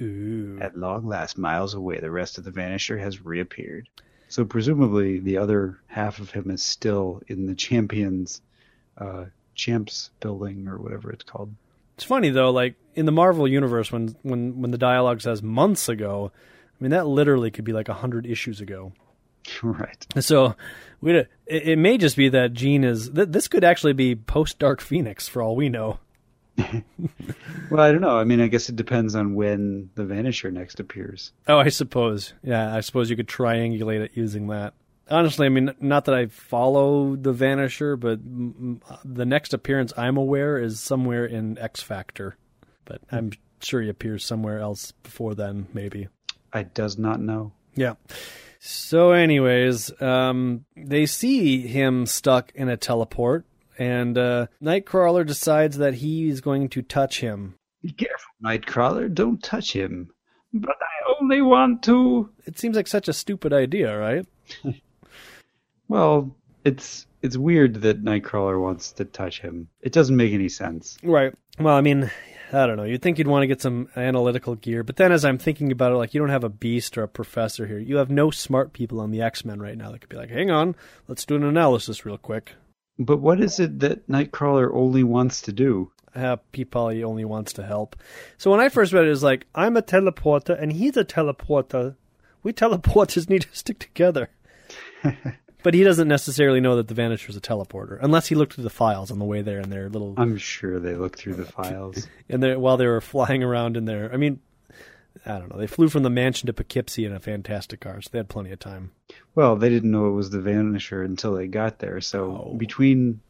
Ooh. 0.00 0.58
At 0.60 0.76
long 0.76 1.06
last, 1.06 1.38
miles 1.38 1.74
away, 1.74 2.00
the 2.00 2.10
rest 2.10 2.38
of 2.38 2.44
the 2.44 2.50
Vanisher 2.50 2.98
has 2.98 3.24
reappeared. 3.24 3.88
So 4.28 4.44
presumably, 4.44 5.18
the 5.18 5.38
other 5.38 5.78
half 5.86 6.18
of 6.18 6.30
him 6.30 6.50
is 6.50 6.62
still 6.62 7.22
in 7.28 7.46
the 7.46 7.54
Champions, 7.54 8.40
uh, 8.98 9.26
Champs 9.54 10.10
building 10.20 10.68
or 10.68 10.78
whatever 10.78 11.10
it's 11.10 11.24
called. 11.24 11.54
It's 11.94 12.04
funny 12.04 12.30
though, 12.30 12.50
like 12.50 12.74
in 12.94 13.06
the 13.06 13.12
Marvel 13.12 13.48
universe, 13.48 13.90
when 13.90 14.16
when 14.22 14.60
when 14.60 14.70
the 14.70 14.78
dialogue 14.78 15.22
says 15.22 15.42
months 15.42 15.88
ago, 15.88 16.30
I 16.34 16.84
mean 16.84 16.90
that 16.90 17.06
literally 17.06 17.50
could 17.50 17.64
be 17.64 17.72
like 17.72 17.88
a 17.88 17.94
hundred 17.94 18.26
issues 18.26 18.60
ago. 18.60 18.92
right. 19.62 20.06
So 20.20 20.56
we 21.00 21.16
it, 21.16 21.28
it 21.46 21.78
may 21.78 21.98
just 21.98 22.16
be 22.16 22.28
that 22.30 22.52
Jean 22.52 22.84
is. 22.84 23.10
Th- 23.10 23.28
this 23.28 23.48
could 23.48 23.64
actually 23.64 23.92
be 23.92 24.14
post 24.14 24.58
Dark 24.58 24.80
Phoenix 24.80 25.28
for 25.28 25.42
all 25.42 25.56
we 25.56 25.68
know. 25.68 25.98
Well, 27.70 27.80
I 27.80 27.90
don't 27.90 28.00
know. 28.00 28.16
I 28.16 28.24
mean, 28.24 28.40
I 28.40 28.46
guess 28.46 28.68
it 28.68 28.76
depends 28.76 29.16
on 29.16 29.34
when 29.34 29.90
the 29.96 30.04
Vanisher 30.04 30.52
next 30.52 30.78
appears. 30.78 31.32
Oh, 31.48 31.58
I 31.58 31.68
suppose. 31.68 32.32
Yeah, 32.42 32.74
I 32.74 32.80
suppose 32.80 33.10
you 33.10 33.16
could 33.16 33.26
triangulate 33.26 34.00
it 34.00 34.12
using 34.14 34.46
that. 34.48 34.74
Honestly, 35.10 35.46
I 35.46 35.48
mean, 35.48 35.74
not 35.80 36.04
that 36.04 36.14
I 36.14 36.26
follow 36.26 37.16
the 37.16 37.32
Vanisher, 37.32 37.98
but 37.98 38.20
mm, 38.24 38.54
mm, 38.80 38.98
the 39.04 39.26
next 39.26 39.52
appearance 39.52 39.92
I'm 39.96 40.16
aware 40.16 40.58
is 40.58 40.80
somewhere 40.80 41.24
in 41.24 41.58
X 41.58 41.82
Factor. 41.82 42.36
But 42.84 43.00
I'm 43.10 43.32
sure 43.60 43.82
he 43.82 43.88
appears 43.88 44.24
somewhere 44.24 44.58
else 44.60 44.92
before 44.92 45.34
then, 45.34 45.66
maybe. 45.72 46.08
I 46.52 46.62
does 46.64 46.98
not 46.98 47.20
know. 47.20 47.52
Yeah. 47.74 47.94
So, 48.58 49.12
anyways, 49.12 50.00
um, 50.00 50.64
they 50.76 51.06
see 51.06 51.66
him 51.66 52.06
stuck 52.06 52.52
in 52.54 52.68
a 52.68 52.76
teleport, 52.76 53.44
and 53.78 54.16
uh, 54.16 54.46
Nightcrawler 54.62 55.26
decides 55.26 55.78
that 55.78 55.94
he 55.94 56.28
is 56.28 56.40
going 56.40 56.68
to 56.70 56.82
touch 56.82 57.20
him. 57.20 57.54
Be 57.82 57.92
careful, 57.92 58.30
Nightcrawler. 58.42 59.12
Don't 59.12 59.42
touch 59.42 59.72
him. 59.72 60.10
But 60.52 60.76
I 60.80 61.14
only 61.20 61.42
want 61.42 61.82
to. 61.84 62.30
It 62.46 62.58
seems 62.58 62.76
like 62.76 62.86
such 62.86 63.08
a 63.08 63.12
stupid 63.12 63.52
idea, 63.52 63.96
right? 63.96 64.26
Well, 65.88 66.34
it's 66.64 67.06
it's 67.22 67.36
weird 67.36 67.76
that 67.82 68.04
Nightcrawler 68.04 68.60
wants 68.60 68.92
to 68.92 69.04
touch 69.04 69.40
him. 69.40 69.68
It 69.80 69.92
doesn't 69.92 70.16
make 70.16 70.32
any 70.32 70.48
sense. 70.48 70.96
Right. 71.02 71.32
Well, 71.58 71.74
I 71.74 71.80
mean, 71.80 72.10
I 72.52 72.66
don't 72.66 72.76
know. 72.76 72.84
You'd 72.84 73.02
think 73.02 73.18
you'd 73.18 73.28
want 73.28 73.42
to 73.42 73.46
get 73.46 73.62
some 73.62 73.88
analytical 73.96 74.54
gear, 74.56 74.82
but 74.82 74.96
then 74.96 75.12
as 75.12 75.24
I'm 75.24 75.38
thinking 75.38 75.72
about 75.72 75.92
it, 75.92 75.96
like 75.96 76.14
you 76.14 76.20
don't 76.20 76.30
have 76.30 76.44
a 76.44 76.48
beast 76.48 76.98
or 76.98 77.02
a 77.02 77.08
professor 77.08 77.66
here. 77.66 77.78
You 77.78 77.96
have 77.96 78.10
no 78.10 78.30
smart 78.30 78.72
people 78.72 79.00
on 79.00 79.10
the 79.10 79.22
X 79.22 79.44
Men 79.44 79.60
right 79.60 79.78
now 79.78 79.92
that 79.92 80.00
could 80.00 80.10
be 80.10 80.16
like, 80.16 80.30
hang 80.30 80.50
on, 80.50 80.74
let's 81.08 81.24
do 81.24 81.36
an 81.36 81.44
analysis 81.44 82.04
real 82.04 82.18
quick. 82.18 82.54
But 82.98 83.18
what 83.18 83.40
is 83.40 83.60
it 83.60 83.80
that 83.80 84.08
Nightcrawler 84.08 84.70
only 84.72 85.02
wants 85.02 85.42
to 85.42 85.52
do? 85.52 85.90
Uh, 86.14 86.36
Pete 86.52 86.70
Polly 86.70 87.04
only 87.04 87.26
wants 87.26 87.52
to 87.54 87.62
help. 87.62 87.94
So 88.38 88.50
when 88.50 88.60
I 88.60 88.70
first 88.70 88.92
read 88.92 89.04
it, 89.04 89.08
it 89.08 89.10
was 89.10 89.22
like, 89.22 89.46
I'm 89.54 89.76
a 89.76 89.82
teleporter 89.82 90.60
and 90.60 90.72
he's 90.72 90.96
a 90.96 91.04
teleporter. 91.04 91.94
We 92.42 92.54
teleporters 92.54 93.28
need 93.28 93.42
to 93.42 93.48
stick 93.52 93.78
together. 93.78 94.30
but 95.62 95.74
he 95.74 95.82
doesn't 95.84 96.08
necessarily 96.08 96.60
know 96.60 96.76
that 96.76 96.88
the 96.88 96.94
Vanisher 96.94 97.28
is 97.28 97.36
a 97.36 97.40
teleporter, 97.40 97.98
unless 98.00 98.28
he 98.28 98.34
looked 98.34 98.54
through 98.54 98.64
the 98.64 98.70
files 98.70 99.10
on 99.10 99.18
the 99.18 99.24
way 99.24 99.42
there 99.42 99.60
in 99.60 99.68
their 99.68 99.90
little 99.90 100.14
I'm 100.16 100.38
sure 100.38 100.80
they 100.80 100.94
looked 100.94 101.18
through 101.18 101.34
the 101.34 101.44
files. 101.44 102.08
and 102.30 102.62
while 102.62 102.78
they 102.78 102.86
were 102.86 103.00
flying 103.00 103.42
around 103.42 103.76
in 103.76 103.84
there. 103.84 104.10
I 104.12 104.16
mean, 104.16 104.40
I 105.26 105.38
don't 105.38 105.50
know. 105.52 105.58
They 105.58 105.66
flew 105.66 105.88
from 105.88 106.02
the 106.04 106.10
mansion 106.10 106.46
to 106.46 106.52
Poughkeepsie 106.52 107.04
in 107.04 107.12
a 107.12 107.18
fantastic 107.20 107.80
car, 107.80 108.00
so 108.00 108.08
they 108.12 108.18
had 108.18 108.28
plenty 108.28 108.52
of 108.52 108.58
time. 108.60 108.92
Well, 109.34 109.56
they 109.56 109.68
didn't 109.68 109.90
know 109.90 110.06
it 110.08 110.12
was 110.12 110.30
the 110.30 110.38
Vanisher 110.38 111.04
until 111.04 111.34
they 111.34 111.46
got 111.48 111.78
there. 111.80 112.00
So 112.00 112.50
Oh. 112.52 112.54
between 112.56 113.20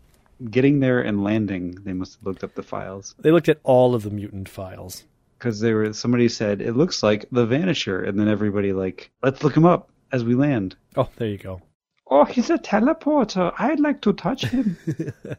getting 0.51 0.81
there 0.81 1.01
and 1.01 1.25
landing, 1.25 1.79
they 1.85 1.95
must 1.95 2.17
have 2.17 2.27
looked 2.27 2.45
up 2.45 2.55
the 2.55 2.63
files 2.63 3.15
They 3.19 3.31
looked 3.31 3.49
at 3.49 3.61
all 3.65 3.95
of 3.95 4.03
the 4.03 4.11
mutant 4.11 4.49
files. 4.49 5.05
because 5.39 5.61
they 5.61 5.73
were. 5.73 5.93
Somebody 5.95 6.29
said 6.29 6.61
it 6.61 6.75
looks 6.77 7.03
like 7.03 7.25
the 7.33 7.47
Vanisher, 7.47 8.07
and 8.07 8.19
then 8.21 8.29
everybody 8.29 8.73
like, 8.73 9.11
let's 9.23 9.43
look 9.43 9.57
him 9.57 9.65
up 9.67 9.89
as 10.13 10.23
we 10.25 10.35
land. 10.35 10.77
Oh, 10.97 11.09
there 11.17 11.29
you 11.29 11.39
go. 11.39 11.63
Oh, 12.11 12.25
he's 12.25 12.51
a 12.51 12.59
teleporter. 12.59 13.53
I'd 13.59 13.81
like 13.81 14.01
to 14.03 14.13
touch 14.13 14.45
him. 14.47 14.77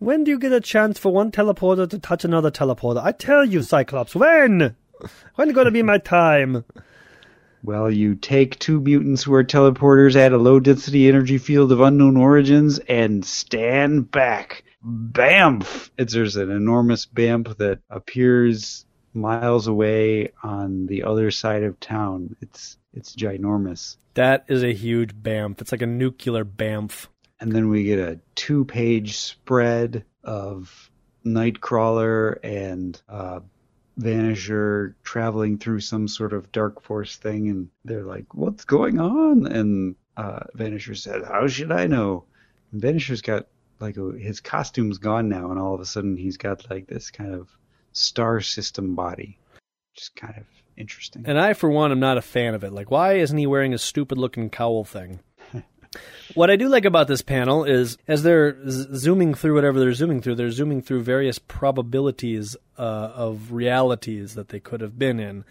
When 0.00 0.24
do 0.24 0.30
you 0.30 0.38
get 0.38 0.52
a 0.52 0.60
chance 0.60 0.98
for 0.98 1.12
one 1.12 1.30
teleporter 1.30 1.88
to 1.88 1.98
touch 1.98 2.24
another 2.24 2.50
teleporter? 2.50 3.02
I 3.02 3.12
tell 3.12 3.44
you, 3.44 3.62
Cyclops, 3.62 4.14
when? 4.14 4.74
When 5.34 5.50
it 5.50 5.54
gonna 5.54 5.70
be 5.70 5.82
my 5.82 5.98
time? 5.98 6.64
well, 7.64 7.90
you 7.90 8.14
take 8.14 8.58
two 8.58 8.78
mutants 8.78 9.22
who 9.22 9.32
are 9.32 9.42
teleporters, 9.42 10.16
add 10.16 10.32
a 10.32 10.38
low 10.38 10.60
density 10.60 11.08
energy 11.08 11.38
field 11.38 11.72
of 11.72 11.80
unknown 11.80 12.16
origins, 12.16 12.78
and 12.80 13.24
stand 13.24 14.10
back. 14.10 14.64
Bamf! 14.86 15.90
It's 15.96 16.12
there's 16.12 16.36
an 16.36 16.50
enormous 16.50 17.06
bamf 17.06 17.56
that 17.56 17.80
appears 17.88 18.84
miles 19.14 19.66
away 19.66 20.32
on 20.42 20.86
the 20.86 21.04
other 21.04 21.30
side 21.30 21.62
of 21.62 21.80
town. 21.80 22.36
It's 22.42 22.76
it's 22.92 23.16
ginormous. 23.16 23.96
That 24.12 24.44
is 24.48 24.62
a 24.62 24.74
huge 24.74 25.14
bamf. 25.14 25.60
It's 25.62 25.72
like 25.72 25.82
a 25.82 25.86
nuclear 25.86 26.44
bamf. 26.44 27.06
And 27.40 27.50
then 27.50 27.70
we 27.70 27.84
get 27.84 27.98
a 27.98 28.20
two 28.34 28.66
page 28.66 29.16
spread 29.16 30.04
of 30.22 30.90
Nightcrawler 31.24 32.38
and 32.42 33.00
uh, 33.08 33.40
Vanisher 33.98 34.94
traveling 35.04 35.58
through 35.58 35.80
some 35.80 36.08
sort 36.08 36.32
of 36.32 36.50
dark 36.52 36.82
force 36.82 37.16
thing, 37.16 37.48
and 37.48 37.68
they're 37.84 38.04
like, 38.04 38.34
"What's 38.34 38.64
going 38.64 38.98
on?" 39.00 39.46
And 39.46 39.96
uh, 40.16 40.40
Vanisher 40.56 40.96
said, 40.96 41.22
"How 41.24 41.46
should 41.46 41.72
I 41.72 41.86
know?" 41.86 42.24
And 42.72 42.82
Vanisher's 42.82 43.22
got 43.22 43.46
like 43.80 43.96
a, 43.96 44.12
his 44.12 44.40
costume's 44.40 44.98
gone 44.98 45.28
now, 45.28 45.50
and 45.50 45.60
all 45.60 45.74
of 45.74 45.80
a 45.80 45.86
sudden 45.86 46.16
he's 46.16 46.36
got 46.36 46.68
like 46.70 46.86
this 46.86 47.10
kind 47.10 47.34
of 47.34 47.48
star 47.92 48.40
system 48.40 48.94
body. 48.94 49.38
just 49.94 50.16
kind 50.16 50.34
of 50.36 50.44
interesting. 50.76 51.24
And 51.26 51.38
I, 51.38 51.52
for 51.54 51.70
one, 51.70 51.92
am 51.92 52.00
not 52.00 52.18
a 52.18 52.22
fan 52.22 52.54
of 52.54 52.64
it. 52.64 52.72
Like, 52.72 52.90
why 52.90 53.14
isn't 53.14 53.38
he 53.38 53.46
wearing 53.46 53.74
a 53.74 53.78
stupid 53.78 54.18
looking 54.18 54.50
cowl 54.50 54.84
thing? 54.84 55.20
What 56.34 56.50
I 56.50 56.56
do 56.56 56.68
like 56.68 56.84
about 56.84 57.08
this 57.08 57.22
panel 57.22 57.64
is 57.64 57.98
as 58.08 58.22
they're 58.22 58.56
z- 58.68 58.86
zooming 58.94 59.34
through 59.34 59.54
whatever 59.54 59.78
they're 59.78 59.94
zooming 59.94 60.22
through, 60.22 60.36
they're 60.36 60.50
zooming 60.50 60.82
through 60.82 61.02
various 61.02 61.38
probabilities 61.38 62.56
uh, 62.78 62.82
of 63.14 63.52
realities 63.52 64.34
that 64.34 64.48
they 64.48 64.60
could 64.60 64.80
have 64.80 64.98
been 64.98 65.20
in. 65.20 65.44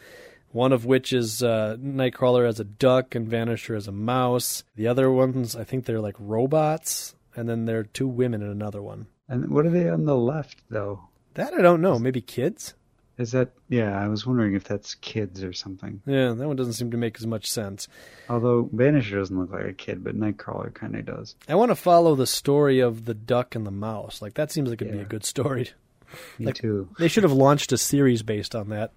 One 0.51 0.71
of 0.71 0.85
which 0.85 1.13
is 1.13 1.41
uh, 1.41 1.77
Nightcrawler 1.79 2.47
as 2.47 2.59
a 2.59 2.63
duck 2.63 3.15
and 3.15 3.27
Vanisher 3.27 3.75
as 3.75 3.87
a 3.87 3.91
mouse. 3.91 4.63
The 4.75 4.87
other 4.87 5.11
ones, 5.11 5.55
I 5.55 5.63
think 5.63 5.85
they're 5.85 5.99
like 5.99 6.15
robots. 6.19 7.15
And 7.35 7.49
then 7.49 7.65
there 7.65 7.79
are 7.79 7.83
two 7.83 8.07
women 8.07 8.43
in 8.43 8.49
another 8.49 8.81
one. 8.81 9.07
And 9.27 9.49
what 9.49 9.65
are 9.65 9.71
they 9.71 9.89
on 9.89 10.05
the 10.05 10.15
left, 10.15 10.57
though? 10.69 11.09
That 11.33 11.55
I 11.55 11.61
don't 11.61 11.81
know. 11.81 11.97
Maybe 11.97 12.21
kids? 12.21 12.75
Is 13.17 13.31
that 13.33 13.51
yeah? 13.69 13.99
I 14.03 14.07
was 14.07 14.25
wondering 14.25 14.55
if 14.55 14.63
that's 14.63 14.95
kids 14.95 15.43
or 15.43 15.53
something. 15.53 16.01
Yeah, 16.05 16.31
that 16.33 16.47
one 16.47 16.55
doesn't 16.55 16.73
seem 16.73 16.89
to 16.91 16.97
make 16.97 17.17
as 17.19 17.27
much 17.27 17.49
sense. 17.49 17.87
Although 18.27 18.65
Vanisher 18.73 19.11
doesn't 19.19 19.37
look 19.39 19.51
like 19.51 19.65
a 19.65 19.73
kid, 19.73 20.03
but 20.03 20.17
Nightcrawler 20.19 20.73
kind 20.73 20.95
of 20.95 21.05
does. 21.05 21.35
I 21.47 21.53
want 21.55 21.69
to 21.69 21.75
follow 21.75 22.15
the 22.15 22.25
story 22.25 22.79
of 22.79 23.05
the 23.05 23.13
duck 23.13 23.53
and 23.55 23.67
the 23.67 23.71
mouse. 23.71 24.19
Like 24.21 24.33
that 24.33 24.51
seems 24.51 24.69
like 24.69 24.81
it'd 24.81 24.93
be 24.93 24.99
a 24.99 25.05
good 25.05 25.25
story. 25.25 25.71
Me 26.39 26.47
Like- 26.47 26.55
too. 26.55 26.89
They 26.97 27.07
should 27.07 27.23
have 27.23 27.31
launched 27.33 27.71
a 27.71 27.77
series 27.77 28.23
based 28.23 28.55
on 28.55 28.69
that. 28.69 28.91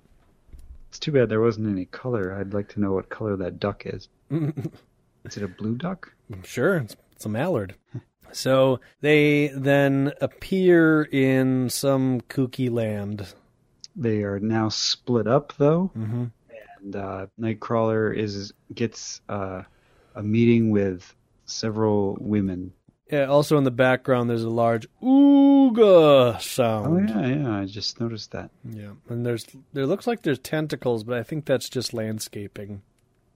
It's 0.89 0.99
too 0.99 1.13
bad 1.13 1.29
there 1.29 1.41
wasn't 1.43 1.69
any 1.69 1.85
color. 1.85 2.33
I'd 2.35 2.55
like 2.55 2.69
to 2.71 2.81
know 2.81 2.93
what 2.93 3.11
color 3.11 3.37
that 3.37 3.59
duck 3.61 3.83
is. 3.85 4.09
Is 4.31 5.37
it 5.37 5.43
a 5.43 5.49
blue 5.49 5.75
duck? 5.75 6.13
Sure, 6.45 6.77
it's, 6.79 6.97
it's 7.13 7.27
a 7.27 7.29
mallard. 7.29 7.75
So 8.33 8.81
they 9.01 9.49
then 9.49 10.13
appear 10.21 11.03
in 11.03 11.69
some 11.71 12.21
kooky 12.23 12.71
land. 12.71 13.35
They 13.97 14.23
are 14.25 14.39
now 14.39 14.69
split 14.69 15.27
up 15.27 15.55
though, 15.57 15.91
Mm-hmm. 15.97 16.25
and 16.83 16.97
uh, 16.97 17.27
Nightcrawler 17.41 18.15
is 18.17 18.53
gets 18.75 19.21
uh, 19.29 19.63
a 20.15 20.23
meeting 20.23 20.71
with 20.71 21.15
several 21.47 22.17
women. 22.21 22.73
Yeah, 23.11 23.27
also 23.27 23.57
in 23.57 23.65
the 23.65 23.71
background, 23.71 24.29
there's 24.29 24.43
a 24.43 24.51
large 24.51 24.87
ooga 25.01 26.41
sound. 26.41 27.11
Oh 27.11 27.21
yeah, 27.21 27.27
yeah. 27.37 27.57
I 27.61 27.65
just 27.65 28.01
noticed 28.01 28.33
that. 28.33 28.51
yeah, 28.69 28.93
and 29.09 29.25
there's 29.25 29.47
there 29.73 29.87
looks 29.87 30.07
like 30.07 30.23
there's 30.23 30.39
tentacles, 30.39 31.05
but 31.05 31.17
I 31.19 31.23
think 31.23 31.45
that's 31.45 31.69
just 31.69 31.95
landscaping. 31.95 32.83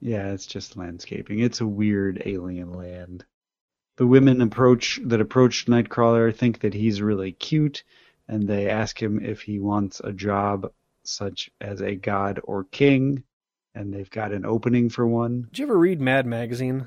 Yeah, 0.01 0.33
it's 0.33 0.47
just 0.47 0.77
landscaping. 0.77 1.41
It's 1.41 1.61
a 1.61 1.67
weird 1.67 2.23
alien 2.25 2.73
land. 2.73 3.25
The 3.97 4.07
women 4.07 4.41
approach 4.41 4.99
that 5.05 5.21
approach 5.21 5.67
Nightcrawler 5.67 6.35
think 6.35 6.61
that 6.61 6.73
he's 6.75 7.03
really 7.03 7.33
cute, 7.33 7.85
and 8.31 8.47
they 8.47 8.71
ask 8.71 9.03
him 9.03 9.21
if 9.23 9.43
he 9.43 9.59
wants 9.59 10.01
a 10.05 10.13
job 10.13 10.73
such 11.03 11.51
as 11.61 11.83
a 11.83 11.97
god 11.97 12.41
or 12.45 12.63
king, 12.63 13.25
and 13.75 13.93
they've 13.93 14.11
got 14.11 14.31
an 14.31 14.47
opening 14.47 14.89
for 14.89 15.05
one. 15.05 15.49
Did 15.51 15.59
you 15.59 15.65
ever 15.67 15.77
read 15.77 16.01
Mad 16.01 16.27
Magazine? 16.27 16.87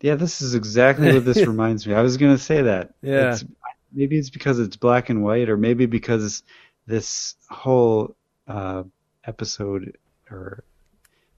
Yeah, 0.00 0.16
this 0.16 0.40
is 0.42 0.56
exactly 0.56 1.12
what 1.12 1.24
this 1.24 1.46
reminds 1.46 1.86
me. 1.86 1.94
I 1.94 2.02
was 2.02 2.16
gonna 2.16 2.38
say 2.38 2.62
that. 2.62 2.92
Yeah. 3.02 3.34
It's, 3.34 3.44
maybe 3.92 4.18
it's 4.18 4.30
because 4.30 4.58
it's 4.58 4.74
black 4.74 5.10
and 5.10 5.22
white, 5.22 5.48
or 5.48 5.56
maybe 5.56 5.86
because 5.86 6.42
this 6.88 7.36
whole 7.48 8.16
uh, 8.48 8.82
episode 9.24 9.96
or 10.28 10.64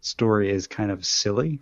story 0.01 0.51
is 0.51 0.67
kind 0.67 0.91
of 0.91 1.05
silly. 1.05 1.61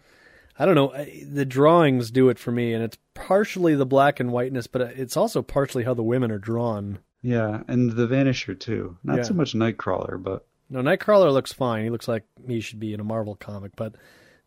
I 0.60 0.64
don't 0.64 0.76
know. 0.76 0.92
The 1.28 1.44
drawings 1.44 2.12
do 2.12 2.28
it 2.28 2.38
for 2.38 2.52
me, 2.52 2.72
and 2.72 2.84
it's 2.84 2.98
partially 3.14 3.74
the 3.74 3.86
black 3.86 4.20
and 4.20 4.30
whiteness, 4.30 4.68
but 4.68 4.80
it's 4.80 5.16
also 5.16 5.42
partially 5.42 5.82
how 5.82 5.94
the 5.94 6.04
women 6.04 6.30
are 6.30 6.38
drawn. 6.38 7.00
Yeah, 7.22 7.62
and 7.68 7.90
the 7.92 8.06
Vanisher 8.06 8.58
too. 8.58 8.96
Not 9.02 9.18
Yeah. 9.18 9.22
so 9.24 9.34
much 9.34 9.52
Nightcrawler, 9.54 10.22
but 10.22 10.46
No, 10.70 10.80
Nightcrawler 10.80 11.32
looks 11.32 11.52
fine. 11.52 11.84
He 11.84 11.90
looks 11.90 12.06
like 12.08 12.24
he 12.46 12.60
should 12.60 12.78
be 12.80 12.92
in 12.94 13.00
a 13.00 13.04
Marvel 13.04 13.34
comic, 13.34 13.72
but 13.76 13.94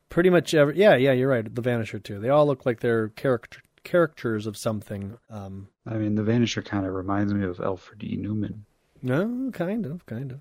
pretty 0.09 0.29
much 0.29 0.53
every 0.53 0.77
yeah, 0.77 0.95
yeah, 0.95 1.11
you're 1.11 1.29
right. 1.29 1.53
The 1.53 1.61
Vanisher 1.61 2.01
too. 2.01 2.19
They 2.19 2.29
all 2.29 2.45
look 2.45 2.65
like 2.65 2.79
they're 2.79 3.09
character 3.09 3.61
characters 3.83 4.45
of 4.45 4.55
something. 4.55 5.17
Um, 5.29 5.67
I 5.87 5.95
mean, 5.95 6.15
the 6.15 6.21
Vanisher 6.21 6.63
kind 6.63 6.85
of 6.85 6.93
reminds 6.93 7.33
me 7.33 7.43
of 7.45 7.59
Alfred 7.59 8.03
E. 8.03 8.15
Neuman. 8.17 8.59
no, 9.01 9.49
kind 9.51 9.85
of, 9.87 10.05
kind 10.05 10.31
of. 10.31 10.39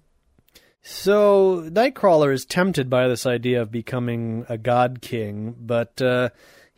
So 0.82 1.68
Nightcrawler 1.70 2.32
is 2.32 2.44
tempted 2.44 2.88
by 2.88 3.08
this 3.08 3.26
idea 3.26 3.60
of 3.62 3.70
becoming 3.70 4.46
a 4.48 4.56
god 4.56 5.00
king, 5.02 5.54
but 5.58 6.00
uh, 6.00 6.30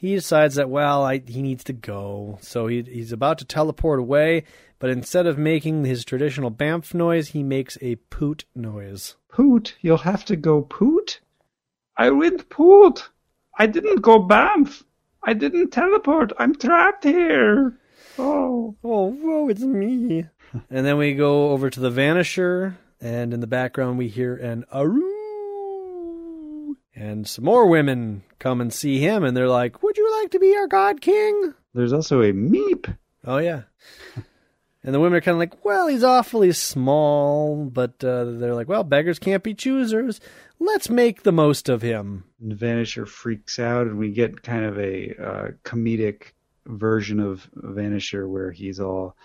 he 0.03 0.17
decides 0.17 0.57
that 0.57 0.69
well, 0.69 1.05
I, 1.05 1.23
he 1.25 1.41
needs 1.43 1.63
to 1.63 1.73
go. 1.73 2.37
So 2.43 2.67
he, 2.67 2.83
he's 2.83 3.13
about 3.13 3.39
to 3.39 3.45
teleport 3.45 4.01
away, 4.01 4.43
but 4.81 4.91
instead 4.91 5.29
of 5.29 5.39
making 5.39 5.85
his 5.85 6.05
traditional 6.05 6.51
bamf 6.51 6.93
noise, 6.93 7.29
he 7.29 7.45
makes 7.45 7.79
a 7.81 7.95
poot 8.11 8.45
noise. 8.53 9.15
Poot, 9.29 9.77
you'll 9.81 9.99
have 9.99 10.25
to 10.25 10.35
go 10.35 10.61
poot. 10.61 11.21
I 11.97 12.11
went 12.11 12.49
poot. 12.49 13.11
I 13.57 13.67
didn't 13.67 14.03
go 14.03 14.19
bamf. 14.19 14.83
I 15.23 15.35
didn't 15.35 15.71
teleport. 15.71 16.33
I'm 16.37 16.57
trapped 16.57 17.05
here. 17.05 17.79
Oh. 18.19 18.75
Oh, 18.83 19.13
whoa, 19.13 19.49
it's 19.49 19.63
me. 19.63 20.27
and 20.69 20.85
then 20.85 20.97
we 20.97 21.15
go 21.15 21.51
over 21.51 21.71
to 21.71 21.79
the 21.79 21.93
Vanisher, 21.93 22.75
and 23.01 23.33
in 23.33 23.39
the 23.39 23.47
background 23.47 23.99
we 23.99 24.09
hear 24.09 24.35
an 24.35 24.65
aroo. 24.75 25.12
And 27.03 27.27
some 27.27 27.45
more 27.45 27.67
women 27.67 28.23
come 28.39 28.61
and 28.61 28.73
see 28.73 29.01
him, 29.01 29.25
and 29.25 29.37
they're 29.37 29.49
like, 29.49 29.83
Would 29.83 29.97
you 29.97 30.21
like 30.21 30.31
to 30.31 30.39
be 30.39 30.55
our 30.55 30.69
God 30.69 31.01
King? 31.01 31.53
There's 31.75 31.93
also 31.93 32.23
a 32.23 32.33
meep. 32.33 32.97
Oh, 33.25 33.39
yeah. 33.39 33.63
and 34.85 34.95
the 34.95 35.01
women 35.01 35.17
are 35.17 35.21
kind 35.21 35.35
of 35.35 35.41
like, 35.41 35.65
Well, 35.65 35.89
he's 35.89 36.05
awfully 36.05 36.53
small, 36.53 37.65
but 37.65 38.05
uh, 38.05 38.23
they're 38.23 38.55
like, 38.55 38.69
Well, 38.69 38.85
beggars 38.85 39.19
can't 39.19 39.43
be 39.43 39.53
choosers. 39.53 40.21
Let's 40.61 40.89
make 40.89 41.25
the 41.25 41.33
most 41.33 41.69
of 41.69 41.83
him. 41.83 42.23
And 42.41 42.57
Vanisher 42.57 43.09
freaks 43.09 43.59
out, 43.59 43.89
and 43.89 43.99
we 43.99 44.13
get 44.13 44.45
kind 44.45 44.65
of 44.65 44.79
a 44.79 45.17
uh, 45.21 45.49
comedic 45.65 46.35
version 46.67 47.19
of 47.19 47.51
Vanisher 47.57 48.29
where 48.29 48.53
he's 48.53 48.79
all 48.79 49.17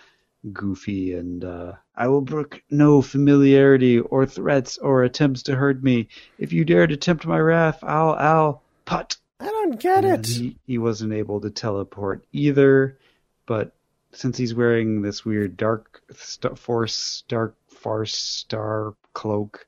goofy 0.54 1.14
and 1.14 1.44
uh, 1.44 1.74
I 1.96 2.08
will 2.08 2.22
brook 2.22 2.62
no 2.70 3.02
familiarity 3.02 4.00
or 4.00 4.26
threats 4.26 4.78
or 4.78 5.04
attempts 5.04 5.44
to 5.44 5.56
hurt 5.56 5.84
me. 5.84 6.08
If 6.38 6.54
you 6.54 6.66
dare 6.66 6.88
to 6.88 6.98
tempt 6.98 7.26
my 7.26 7.40
wrath, 7.40 7.80
I'll 7.84 8.14
I'll 8.14 8.64
put. 8.86 9.18
I 9.40 9.46
don't 9.46 9.80
get 9.80 10.04
And 10.04 10.26
it. 10.26 10.28
He, 10.28 10.58
he 10.66 10.78
wasn't 10.78 11.14
able 11.14 11.42
to 11.42 11.50
teleport 11.50 12.26
either, 12.34 12.98
but 13.46 13.74
since 14.12 14.38
he's 14.38 14.56
wearing 14.56 15.02
this 15.02 15.26
weird 15.26 15.58
dark 15.58 16.02
st- 16.16 16.58
force, 16.58 17.24
dark 17.28 17.56
farce 17.68 18.16
star 18.16 18.96
cloak, 19.14 19.68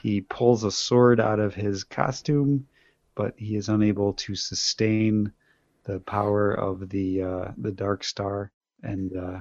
he 0.00 0.22
pulls 0.22 0.64
a 0.64 0.70
sword 0.70 1.20
out 1.20 1.40
of 1.40 1.54
his 1.54 1.84
costume, 1.84 2.66
but 3.14 3.34
he 3.36 3.56
is 3.56 3.68
unable 3.68 4.14
to 4.14 4.34
sustain 4.34 5.32
the 5.84 6.00
power 6.00 6.52
of 6.52 6.88
the 6.88 7.22
uh, 7.22 7.52
the 7.58 7.72
dark 7.72 8.04
star, 8.04 8.50
and 8.82 9.16
uh, 9.16 9.40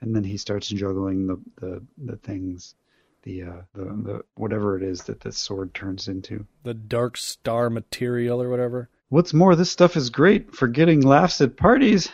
and 0.00 0.14
then 0.14 0.24
he 0.24 0.36
starts 0.36 0.68
juggling 0.68 1.26
the 1.26 1.40
the, 1.60 1.82
the 1.98 2.16
things. 2.16 2.74
The, 3.22 3.42
uh, 3.42 3.62
the 3.74 3.84
the 3.84 4.24
whatever 4.36 4.76
it 4.76 4.84
is 4.84 5.02
that 5.04 5.20
the 5.20 5.32
sword 5.32 5.74
turns 5.74 6.06
into. 6.06 6.46
The 6.62 6.74
dark 6.74 7.16
star 7.16 7.70
material 7.70 8.40
or 8.40 8.48
whatever. 8.48 8.88
What's 9.08 9.34
more, 9.34 9.56
this 9.56 9.70
stuff 9.70 9.96
is 9.96 10.10
great 10.10 10.54
for 10.54 10.68
getting 10.68 11.00
laughs 11.00 11.40
at 11.40 11.56
parties. 11.56 12.08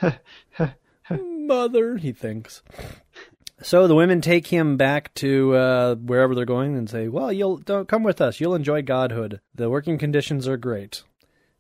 Mother, 1.10 1.96
he 1.96 2.12
thinks. 2.12 2.62
So 3.62 3.86
the 3.86 3.94
women 3.94 4.20
take 4.20 4.48
him 4.48 4.76
back 4.76 5.14
to 5.14 5.54
uh, 5.54 5.94
wherever 5.94 6.34
they're 6.34 6.44
going 6.44 6.76
and 6.76 6.90
say, 6.90 7.08
"Well, 7.08 7.32
you'll 7.32 7.58
don't 7.58 7.88
come 7.88 8.02
with 8.02 8.20
us. 8.20 8.40
You'll 8.40 8.54
enjoy 8.54 8.82
godhood. 8.82 9.40
The 9.54 9.70
working 9.70 9.98
conditions 9.98 10.48
are 10.48 10.56
great." 10.56 11.04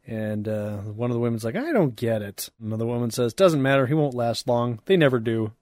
And 0.04 0.48
uh, 0.48 0.78
one 0.78 1.10
of 1.10 1.14
the 1.14 1.20
women's 1.20 1.44
like, 1.44 1.56
"I 1.56 1.72
don't 1.72 1.94
get 1.94 2.22
it." 2.22 2.50
Another 2.60 2.86
woman 2.86 3.10
says, 3.10 3.34
"Doesn't 3.34 3.62
matter. 3.62 3.86
He 3.86 3.94
won't 3.94 4.14
last 4.14 4.48
long. 4.48 4.80
They 4.86 4.96
never 4.96 5.20
do." 5.20 5.52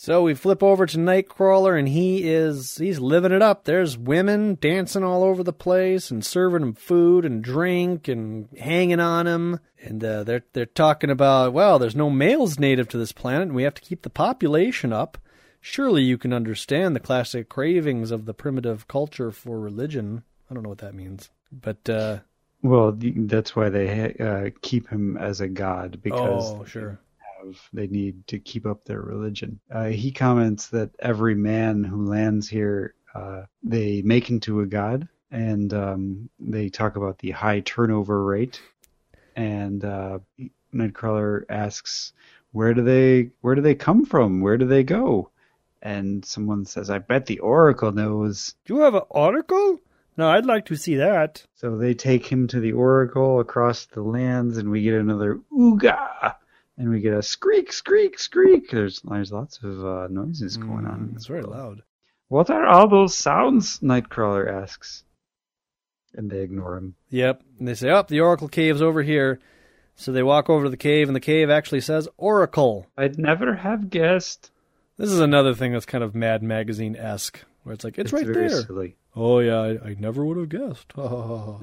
So 0.00 0.22
we 0.22 0.34
flip 0.34 0.62
over 0.62 0.86
to 0.86 0.96
Nightcrawler, 0.96 1.76
and 1.76 1.88
he 1.88 2.22
is 2.22 2.76
he's 2.76 3.00
living 3.00 3.32
it 3.32 3.42
up. 3.42 3.64
There's 3.64 3.98
women 3.98 4.56
dancing 4.60 5.02
all 5.02 5.24
over 5.24 5.42
the 5.42 5.52
place 5.52 6.12
and 6.12 6.24
serving 6.24 6.62
him 6.62 6.74
food 6.74 7.24
and 7.24 7.42
drink 7.42 8.06
and 8.06 8.48
hanging 8.56 9.00
on 9.00 9.26
him. 9.26 9.58
And 9.82 10.04
uh, 10.04 10.22
they're 10.22 10.44
they're 10.52 10.66
talking 10.66 11.10
about 11.10 11.52
well, 11.52 11.80
there's 11.80 11.96
no 11.96 12.10
males 12.10 12.60
native 12.60 12.86
to 12.90 12.96
this 12.96 13.10
planet, 13.10 13.48
and 13.48 13.56
we 13.56 13.64
have 13.64 13.74
to 13.74 13.82
keep 13.82 14.02
the 14.02 14.08
population 14.08 14.92
up. 14.92 15.18
Surely 15.60 16.04
you 16.04 16.16
can 16.16 16.32
understand 16.32 16.94
the 16.94 17.00
classic 17.00 17.48
cravings 17.48 18.12
of 18.12 18.24
the 18.24 18.34
primitive 18.34 18.86
culture 18.86 19.32
for 19.32 19.58
religion. 19.58 20.22
I 20.48 20.54
don't 20.54 20.62
know 20.62 20.68
what 20.68 20.78
that 20.78 20.94
means, 20.94 21.28
but 21.50 21.90
uh, 21.90 22.18
Well, 22.62 22.96
that's 22.96 23.56
why 23.56 23.68
they 23.68 24.14
uh, 24.20 24.50
keep 24.62 24.88
him 24.90 25.16
as 25.16 25.40
a 25.40 25.48
god 25.48 26.00
because 26.04 26.52
oh 26.52 26.64
sure, 26.64 27.00
they 27.72 27.86
need 27.86 28.26
to 28.28 28.38
keep 28.38 28.66
up 28.66 28.84
their 28.84 29.00
religion. 29.00 29.60
Uh, 29.70 29.86
he 29.86 30.10
comments 30.10 30.68
that 30.68 30.90
every 30.98 31.34
man 31.34 31.84
who 31.84 32.06
lands 32.06 32.48
here, 32.48 32.94
uh, 33.14 33.42
they 33.62 34.02
make 34.02 34.30
into 34.30 34.60
a 34.60 34.66
god, 34.66 35.08
and 35.30 35.72
um, 35.74 36.28
they 36.38 36.68
talk 36.68 36.96
about 36.96 37.18
the 37.18 37.30
high 37.30 37.60
turnover 37.60 38.24
rate. 38.24 38.60
And 39.36 39.84
uh, 39.84 40.18
Nightcrawler 40.74 41.44
asks, 41.48 42.12
"Where 42.52 42.74
do 42.74 42.82
they? 42.82 43.30
Where 43.40 43.54
do 43.54 43.62
they 43.62 43.74
come 43.74 44.04
from? 44.04 44.40
Where 44.40 44.56
do 44.56 44.66
they 44.66 44.82
go?" 44.84 45.30
And 45.82 46.24
someone 46.24 46.64
says, 46.64 46.90
"I 46.90 46.98
bet 46.98 47.26
the 47.26 47.38
Oracle 47.38 47.92
knows." 47.92 48.54
do 48.64 48.74
you 48.74 48.80
have 48.80 48.94
an 48.94 49.02
Oracle? 49.10 49.80
No, 50.18 50.28
I'd 50.28 50.46
like 50.46 50.64
to 50.66 50.74
see 50.74 50.96
that. 50.96 51.46
So 51.54 51.78
they 51.78 51.94
take 51.94 52.26
him 52.26 52.48
to 52.48 52.58
the 52.58 52.72
oracle 52.72 53.38
across 53.38 53.86
the 53.86 54.02
lands, 54.02 54.58
and 54.58 54.68
we 54.68 54.82
get 54.82 54.94
another 54.94 55.38
ooga, 55.52 56.34
and 56.78 56.88
we 56.90 57.00
get 57.00 57.12
a 57.12 57.22
squeak, 57.22 57.72
squeak, 57.72 58.18
squeak. 58.18 58.70
There's 58.70 59.02
there's 59.02 59.32
lots 59.32 59.58
of 59.62 59.84
uh, 59.84 60.06
noises 60.08 60.56
going 60.56 60.86
on. 60.86 61.10
Mm, 61.10 61.16
It's 61.16 61.26
very 61.26 61.42
world. 61.42 61.52
loud. 61.56 61.82
What 62.28 62.48
are 62.50 62.66
all 62.66 62.88
those 62.88 63.14
sounds? 63.16 63.80
Nightcrawler 63.80 64.50
asks, 64.50 65.02
and 66.14 66.30
they 66.30 66.40
ignore 66.40 66.76
him. 66.76 66.94
Yep. 67.10 67.42
And 67.58 67.68
they 67.68 67.74
say, 67.74 67.90
"Oh, 67.90 68.04
the 68.06 68.20
Oracle 68.20 68.48
Cave's 68.48 68.80
over 68.82 69.02
here." 69.02 69.40
So 69.96 70.12
they 70.12 70.22
walk 70.22 70.48
over 70.48 70.64
to 70.64 70.70
the 70.70 70.76
cave, 70.76 71.08
and 71.08 71.16
the 71.16 71.20
cave 71.20 71.50
actually 71.50 71.80
says 71.80 72.08
Oracle. 72.16 72.86
I'd 72.96 73.18
never 73.18 73.56
have 73.56 73.90
guessed. 73.90 74.50
This 74.96 75.10
is 75.10 75.18
another 75.20 75.54
thing 75.54 75.72
that's 75.72 75.86
kind 75.86 76.04
of 76.04 76.14
Mad 76.14 76.42
Magazine 76.42 76.94
esque, 76.96 77.40
where 77.68 77.74
it's 77.74 77.84
like, 77.84 77.98
it's, 77.98 78.14
right 78.14 78.26
there. 78.26 78.48
silly, 78.48 78.96
Oh 79.14 79.40
yeah, 79.40 79.60
I, 79.60 79.88
I 79.90 79.96
never 79.98 80.24
would 80.24 80.38
have 80.38 80.48
guessed. 80.48 80.94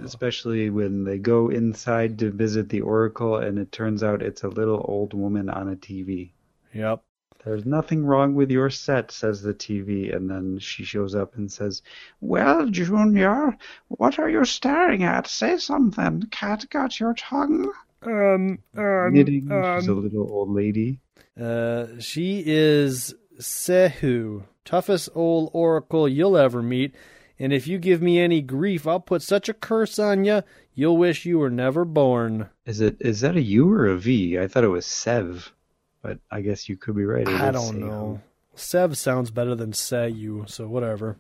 especially 0.04 0.70
when 0.70 1.04
they 1.04 1.18
go 1.18 1.50
inside 1.50 2.20
to 2.20 2.30
visit 2.30 2.70
the 2.70 2.82
oracle, 2.82 3.38
and 3.38 3.58
it 3.58 3.72
turns 3.72 4.04
out 4.04 4.22
it's 4.22 4.44
a 4.44 4.48
little 4.48 4.86
old 4.88 5.16
woman 5.16 5.50
on 5.50 5.68
a 5.68 5.76
TV. 5.76 6.30
yep. 6.74 7.02
There's 7.44 7.66
nothing 7.66 8.06
wrong 8.06 8.36
with 8.36 8.52
your 8.52 8.70
set, 8.70 9.12
says 9.12 9.42
the 9.42 9.54
TV, 9.54 10.16
and 10.16 10.30
then 10.30 10.60
she 10.60 10.84
shows 10.84 11.16
up 11.16 11.36
and 11.38 11.52
says, 11.52 11.82
Well, 12.20 12.68
Junior, 12.70 13.58
what 13.88 14.20
are 14.20 14.30
you 14.30 14.46
staring 14.46 15.04
at? 15.04 15.26
Say 15.26 15.58
something. 15.58 16.24
Cat 16.30 16.66
got 16.70 17.00
your 17.00 17.14
tongue? 17.16 17.72
Um, 18.04 18.60
um, 18.78 19.14
Knitting. 19.14 19.48
She's 19.48 19.88
a 19.88 19.94
little 19.94 20.32
old 20.32 20.52
lady. 20.52 21.00
Uh, 21.40 22.00
she 22.00 22.44
is 22.46 23.14
Sehu, 23.40 24.44
toughest 24.66 25.10
old 25.16 25.50
oracle 25.54 26.10
you'll 26.10 26.38
ever 26.38 26.62
meet. 26.62 26.94
And 27.38 27.54
if 27.54 27.68
you 27.68 27.78
give 27.78 28.02
me 28.02 28.20
any 28.20 28.42
grief, 28.42 28.88
I'll 28.88 29.00
put 29.00 29.22
such 29.22 29.50
a 29.50 29.54
curse 29.54 30.00
on 30.00 30.26
you, 30.26 30.44
you'll 30.74 30.98
wish 30.98 31.26
you 31.26 31.40
were 31.40 31.50
never 31.50 31.86
born. 31.86 32.50
Is 32.66 32.82
it 32.82 32.98
is 33.00 33.22
that 33.22 33.36
a 33.36 33.42
U 33.42 33.72
or 33.72 33.88
a 33.88 33.98
V? 33.98 34.40
I 34.40 34.48
thought 34.48 34.64
it 34.64 34.70
was 34.70 34.86
Sev, 34.86 35.54
but 36.02 36.20
I 36.32 36.42
guess 36.42 36.70
you 36.70 36.78
could 36.78 36.96
be 36.96 37.06
right. 37.06 37.28
I 37.28 37.52
don't 37.52 37.80
know. 37.80 38.22
Sev 38.56 38.98
sounds 38.98 39.32
better 39.32 39.54
than 39.54 39.74
Seyu, 39.74 40.50
so 40.50 40.68
whatever. 40.68 41.18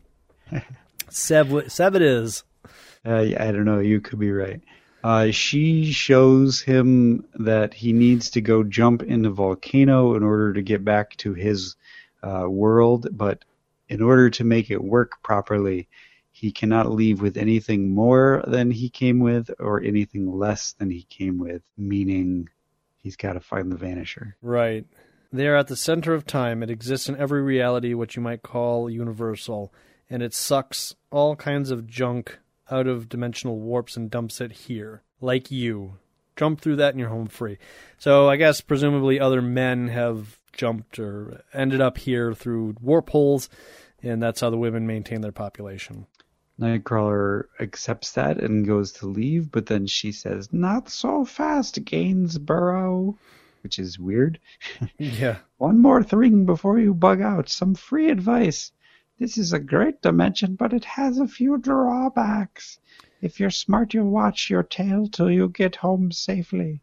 Sev, 1.09 1.71
Sev 1.71 1.95
it 1.95 2.01
is. 2.01 2.43
Uh, 3.05 3.25
I 3.37 3.51
don't 3.51 3.65
know. 3.65 3.79
You 3.79 3.99
could 3.99 4.19
be 4.19 4.31
right. 4.31 4.61
Uh, 5.03 5.29
she 5.31 5.91
shows 5.91 6.61
him 6.61 7.25
that 7.35 7.75
he 7.75 7.93
needs 7.93 8.31
to 8.31 8.41
go 8.41 8.63
jump 8.63 9.03
in 9.03 9.21
the 9.21 9.29
volcano 9.29 10.15
in 10.15 10.23
order 10.23 10.53
to 10.53 10.63
get 10.63 10.83
back 10.83 11.15
to 11.17 11.33
his 11.33 11.75
uh, 12.25 12.49
world, 12.49 13.07
but 13.11 13.45
in 13.87 14.01
order 14.01 14.29
to 14.31 14.43
make 14.43 14.71
it 14.71 14.83
work 14.83 15.21
properly, 15.23 15.87
he 16.31 16.51
cannot 16.51 16.91
leave 16.91 17.21
with 17.21 17.37
anything 17.37 17.91
more 17.91 18.43
than 18.47 18.71
he 18.71 18.89
came 18.89 19.19
with 19.19 19.49
or 19.59 19.81
anything 19.81 20.37
less 20.37 20.73
than 20.73 20.89
he 20.89 21.03
came 21.03 21.37
with, 21.37 21.61
meaning 21.77 22.49
he's 22.97 23.15
got 23.15 23.33
to 23.33 23.39
find 23.39 23.71
the 23.71 23.77
Vanisher. 23.77 24.33
Right. 24.41 24.85
They 25.31 25.47
are 25.47 25.55
at 25.55 25.67
the 25.67 25.75
center 25.75 26.13
of 26.13 26.25
time. 26.25 26.63
It 26.63 26.69
exists 26.69 27.07
in 27.07 27.15
every 27.17 27.41
reality, 27.41 27.93
what 27.93 28.15
you 28.15 28.21
might 28.21 28.41
call 28.41 28.89
universal, 28.89 29.73
and 30.09 30.21
it 30.23 30.33
sucks 30.33 30.95
all 31.11 31.35
kinds 31.35 31.71
of 31.71 31.87
junk 31.87 32.39
out 32.69 32.87
of 32.87 33.07
dimensional 33.09 33.59
warps 33.59 33.95
and 33.95 34.09
dumps 34.09 34.41
it 34.41 34.51
here, 34.51 35.03
like 35.21 35.51
you. 35.51 35.97
Jump 36.35 36.61
through 36.61 36.77
that 36.77 36.91
and 36.91 36.99
you're 36.99 37.09
home 37.09 37.27
free. 37.27 37.57
So 37.97 38.29
I 38.29 38.35
guess 38.35 38.61
presumably 38.61 39.19
other 39.19 39.41
men 39.41 39.87
have 39.87 40.37
jumped 40.53 40.99
or 40.99 41.43
ended 41.53 41.81
up 41.81 41.97
here 41.97 42.33
through 42.33 42.75
warp 42.81 43.09
holes, 43.09 43.49
and 44.01 44.21
that's 44.21 44.41
how 44.41 44.49
the 44.49 44.57
women 44.57 44.87
maintain 44.87 45.21
their 45.21 45.31
population. 45.31 46.07
Nightcrawler 46.59 47.45
accepts 47.59 48.13
that 48.13 48.39
and 48.41 48.65
goes 48.65 48.93
to 48.93 49.07
leave, 49.07 49.51
but 49.51 49.65
then 49.65 49.87
she 49.87 50.13
says, 50.13 50.53
Not 50.53 50.89
so 50.89 51.25
fast, 51.25 51.83
Gainsborough, 51.83 53.17
which 53.61 53.77
is 53.79 53.99
weird. 53.99 54.39
Yeah. 54.97 55.37
One 55.57 55.81
more 55.81 56.03
thing 56.03 56.45
before 56.45 56.79
you 56.79 56.93
bug 56.93 57.21
out. 57.21 57.49
Some 57.49 57.75
free 57.75 58.09
advice. 58.09 58.71
This 59.19 59.37
is 59.37 59.53
a 59.53 59.59
great 59.59 60.01
dimension, 60.01 60.55
but 60.55 60.73
it 60.73 60.85
has 60.85 61.19
a 61.19 61.27
few 61.27 61.57
drawbacks. 61.57 62.79
If 63.21 63.39
you're 63.39 63.49
smart, 63.49 63.93
you'll 63.93 64.09
watch 64.09 64.49
your 64.49 64.63
tail 64.63 65.07
till 65.07 65.31
you 65.31 65.49
get 65.49 65.77
home 65.77 66.11
safely. 66.11 66.81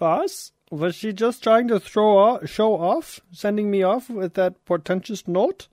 Was? 0.00 0.52
Was 0.70 0.94
she 0.94 1.12
just 1.12 1.42
trying 1.42 1.68
to 1.68 1.78
throw 1.80 2.16
off, 2.18 2.48
show 2.48 2.74
off, 2.74 3.20
sending 3.30 3.70
me 3.70 3.82
off 3.82 4.08
with 4.08 4.34
that 4.34 4.64
portentous 4.64 5.26
note? 5.28 5.68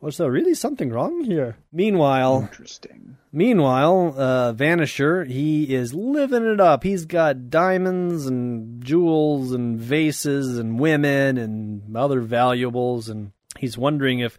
Was 0.00 0.16
there 0.16 0.30
really 0.32 0.54
something 0.54 0.90
wrong 0.90 1.22
here? 1.24 1.56
Meanwhile, 1.72 2.48
Interesting. 2.50 3.16
meanwhile, 3.32 4.14
uh, 4.18 4.52
Vanisher, 4.52 5.28
he 5.28 5.72
is 5.72 5.94
living 5.94 6.44
it 6.44 6.60
up. 6.60 6.82
He's 6.82 7.04
got 7.04 7.50
diamonds 7.50 8.26
and 8.26 8.82
jewels 8.82 9.52
and 9.52 9.78
vases 9.78 10.58
and 10.58 10.80
women 10.80 11.38
and 11.38 11.96
other 11.96 12.20
valuables, 12.20 13.08
and 13.08 13.30
he's 13.58 13.78
wondering 13.78 14.18
if 14.18 14.38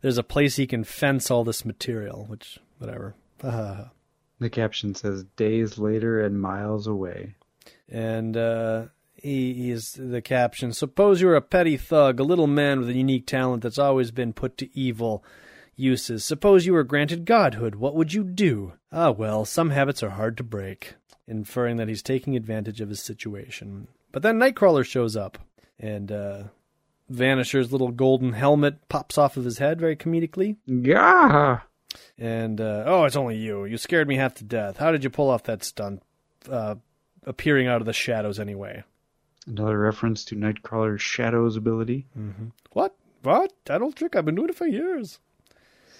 there's 0.00 0.18
a 0.18 0.24
place 0.24 0.56
he 0.56 0.66
can 0.66 0.82
fence 0.82 1.30
all 1.30 1.44
this 1.44 1.64
material. 1.64 2.24
Which, 2.28 2.58
whatever. 2.78 3.14
The 4.38 4.50
caption 4.50 4.94
says, 4.94 5.24
Days 5.36 5.78
later 5.78 6.20
and 6.20 6.40
miles 6.40 6.86
away. 6.86 7.34
and 7.88 8.36
uh, 8.36 8.86
he, 9.14 9.70
is 9.70 9.92
the 9.98 10.20
caption. 10.20 10.72
Suppose 10.72 11.20
you're 11.20 11.36
a 11.36 11.40
petty 11.40 11.76
thug, 11.76 12.20
a 12.20 12.24
little 12.24 12.46
man 12.46 12.80
with 12.80 12.90
a 12.90 12.94
unique 12.94 13.26
talent 13.26 13.62
that's 13.62 13.78
always 13.78 14.10
been 14.10 14.32
put 14.32 14.58
to 14.58 14.78
evil 14.78 15.24
uses. 15.74 16.24
Suppose 16.24 16.66
you 16.66 16.72
were 16.74 16.84
granted 16.84 17.24
godhood. 17.24 17.76
What 17.76 17.94
would 17.94 18.12
you 18.12 18.24
do? 18.24 18.74
Ah, 18.92 19.10
well, 19.10 19.44
some 19.44 19.70
habits 19.70 20.02
are 20.02 20.10
hard 20.10 20.36
to 20.36 20.42
break, 20.42 20.94
inferring 21.26 21.76
that 21.78 21.88
he's 21.88 22.02
taking 22.02 22.36
advantage 22.36 22.80
of 22.80 22.88
his 22.88 23.02
situation. 23.02 23.88
But 24.12 24.22
then 24.22 24.38
Nightcrawler 24.38 24.84
shows 24.84 25.16
up, 25.16 25.38
and 25.78 26.10
uh, 26.12 26.42
Vanisher's 27.10 27.72
little 27.72 27.90
golden 27.90 28.32
helmet 28.32 28.88
pops 28.88 29.18
off 29.18 29.36
of 29.36 29.44
his 29.44 29.58
head 29.58 29.80
very 29.80 29.96
comedically. 29.96 30.56
Gah! 30.82 31.60
And 32.18 32.60
uh, 32.60 32.84
oh, 32.86 33.04
it's 33.04 33.16
only 33.16 33.36
you. 33.36 33.64
You 33.64 33.76
scared 33.78 34.08
me 34.08 34.16
half 34.16 34.34
to 34.34 34.44
death. 34.44 34.76
How 34.76 34.90
did 34.92 35.04
you 35.04 35.10
pull 35.10 35.30
off 35.30 35.44
that 35.44 35.64
stunt? 35.64 36.02
Uh, 36.50 36.76
appearing 37.24 37.66
out 37.66 37.80
of 37.80 37.86
the 37.86 37.92
shadows 37.92 38.38
anyway. 38.38 38.84
Another 39.46 39.78
reference 39.78 40.24
to 40.26 40.36
Nightcrawler's 40.36 41.02
Shadows 41.02 41.56
ability. 41.56 42.06
What? 42.72 42.96
What? 43.22 43.52
That 43.66 43.82
old 43.82 43.96
trick? 43.96 44.16
I've 44.16 44.24
been 44.24 44.34
doing 44.34 44.48
it 44.48 44.56
for 44.56 44.66
years. 44.66 45.20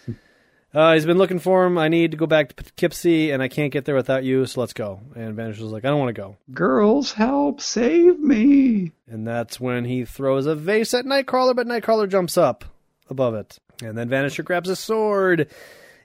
uh, 0.74 0.94
he's 0.94 1.06
been 1.06 1.18
looking 1.18 1.39
for 1.39 1.64
him. 1.64 1.78
I 1.78 1.89
need 1.89 2.10
to 2.10 2.16
go 2.16 2.27
back 2.27 2.48
to 2.48 2.55
Poughkeepsie, 2.56 3.31
and 3.31 3.43
I 3.43 3.48
can't 3.48 3.73
get 3.73 3.85
there 3.85 3.94
without 3.94 4.24
you. 4.24 4.47
So 4.47 4.60
let's 4.60 4.73
go. 4.73 5.01
And 5.14 5.36
Vanisher's 5.36 5.60
like, 5.60 5.85
I 5.85 5.89
don't 5.89 6.01
want 6.01 6.14
to 6.14 6.20
go. 6.20 6.36
Girls, 6.52 7.12
help! 7.12 7.60
Save 7.60 8.18
me! 8.18 8.93
And 9.06 9.27
that's 9.27 9.60
when 9.60 9.85
he 9.85 10.05
throws 10.05 10.47
a 10.47 10.56
vase 10.56 10.93
at 10.93 11.05
Nightcrawler, 11.05 11.55
but 11.55 11.68
Nightcrawler 11.68 12.09
jumps 12.09 12.36
up 12.36 12.64
above 13.09 13.35
it. 13.35 13.59
And 13.81 13.97
then 13.97 14.09
Vanisher 14.09 14.44
grabs 14.44 14.68
a 14.68 14.77
sword. 14.77 15.48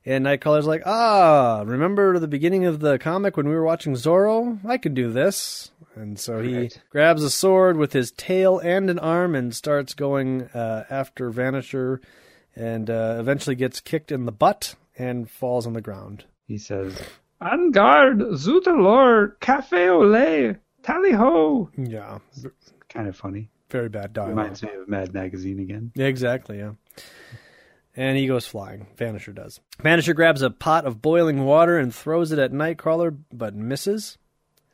And 0.06 0.26
Nightcrawler's 0.26 0.66
like, 0.66 0.82
ah, 0.86 1.64
remember 1.66 2.18
the 2.18 2.28
beginning 2.28 2.66
of 2.66 2.80
the 2.80 2.98
comic 2.98 3.38
when 3.38 3.48
we 3.48 3.54
were 3.54 3.64
watching 3.64 3.94
Zorro? 3.94 4.60
I 4.66 4.78
can 4.78 4.94
do 4.96 5.12
this. 5.12 5.72
And 5.96 6.18
so 6.20 6.42
he 6.42 6.56
Right. 6.58 6.82
grabs 6.90 7.24
a 7.24 7.30
sword 7.30 7.78
with 7.78 7.94
his 7.94 8.12
tail 8.12 8.58
and 8.60 8.90
an 8.90 8.98
arm 8.98 9.36
and 9.36 9.54
starts 9.54 9.94
going 9.94 10.44
uh, 10.54 10.86
after 10.90 11.30
Vanisher 11.32 12.00
and 12.56 12.90
uh, 12.90 13.18
eventually 13.20 13.56
gets 13.56 13.80
kicked 13.80 14.12
in 14.12 14.26
the 14.26 14.32
butt 14.32 14.76
and 14.98 15.30
falls 15.30 15.68
on 15.68 15.74
the 15.74 15.82
ground. 15.82 16.24
He 16.48 16.58
says, 16.58 16.98
En 17.42 17.72
garde, 17.72 18.36
zut 18.38 18.68
alors, 18.68 19.32
café 19.40 19.90
au 19.90 20.04
lait, 20.06 20.58
tally 20.84 21.12
ho! 21.12 21.70
Yeah, 21.78 22.20
Kind 22.90 23.08
of 23.08 23.16
funny. 23.16 23.50
very 23.70 23.88
bad 23.90 24.14
dialogue. 24.14 24.38
Reminds 24.38 24.64
me 24.64 24.70
of 24.82 24.88
Mad 24.90 25.14
Magazine 25.14 25.60
again. 25.60 25.92
Yeah, 25.96 26.08
exactly, 26.08 26.58
yeah. 26.58 26.72
And 27.96 28.18
he 28.18 28.28
goes 28.28 28.46
flying. 28.48 28.88
Vanisher 28.98 29.36
does. 29.36 29.60
Vanisher 29.80 30.16
grabs 30.16 30.42
a 30.42 30.50
pot 30.50 30.86
of 30.86 31.02
boiling 31.02 31.44
water 31.44 31.78
and 31.78 31.94
throws 31.94 32.32
it 32.32 32.40
at 32.40 32.52
Nightcrawler, 32.54 33.18
but 33.34 33.54
misses. 33.56 34.18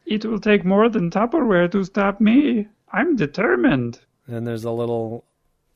It 0.06 0.24
will 0.26 0.40
take 0.40 0.64
more 0.64 0.88
than 0.88 1.10
Tupperware 1.10 1.70
to 1.72 1.84
stop 1.84 2.22
me. 2.22 2.68
I'm 2.92 3.16
determined. 3.16 4.00
And 4.28 4.46
there's 4.46 4.64
a 4.66 4.72
little 4.72 5.26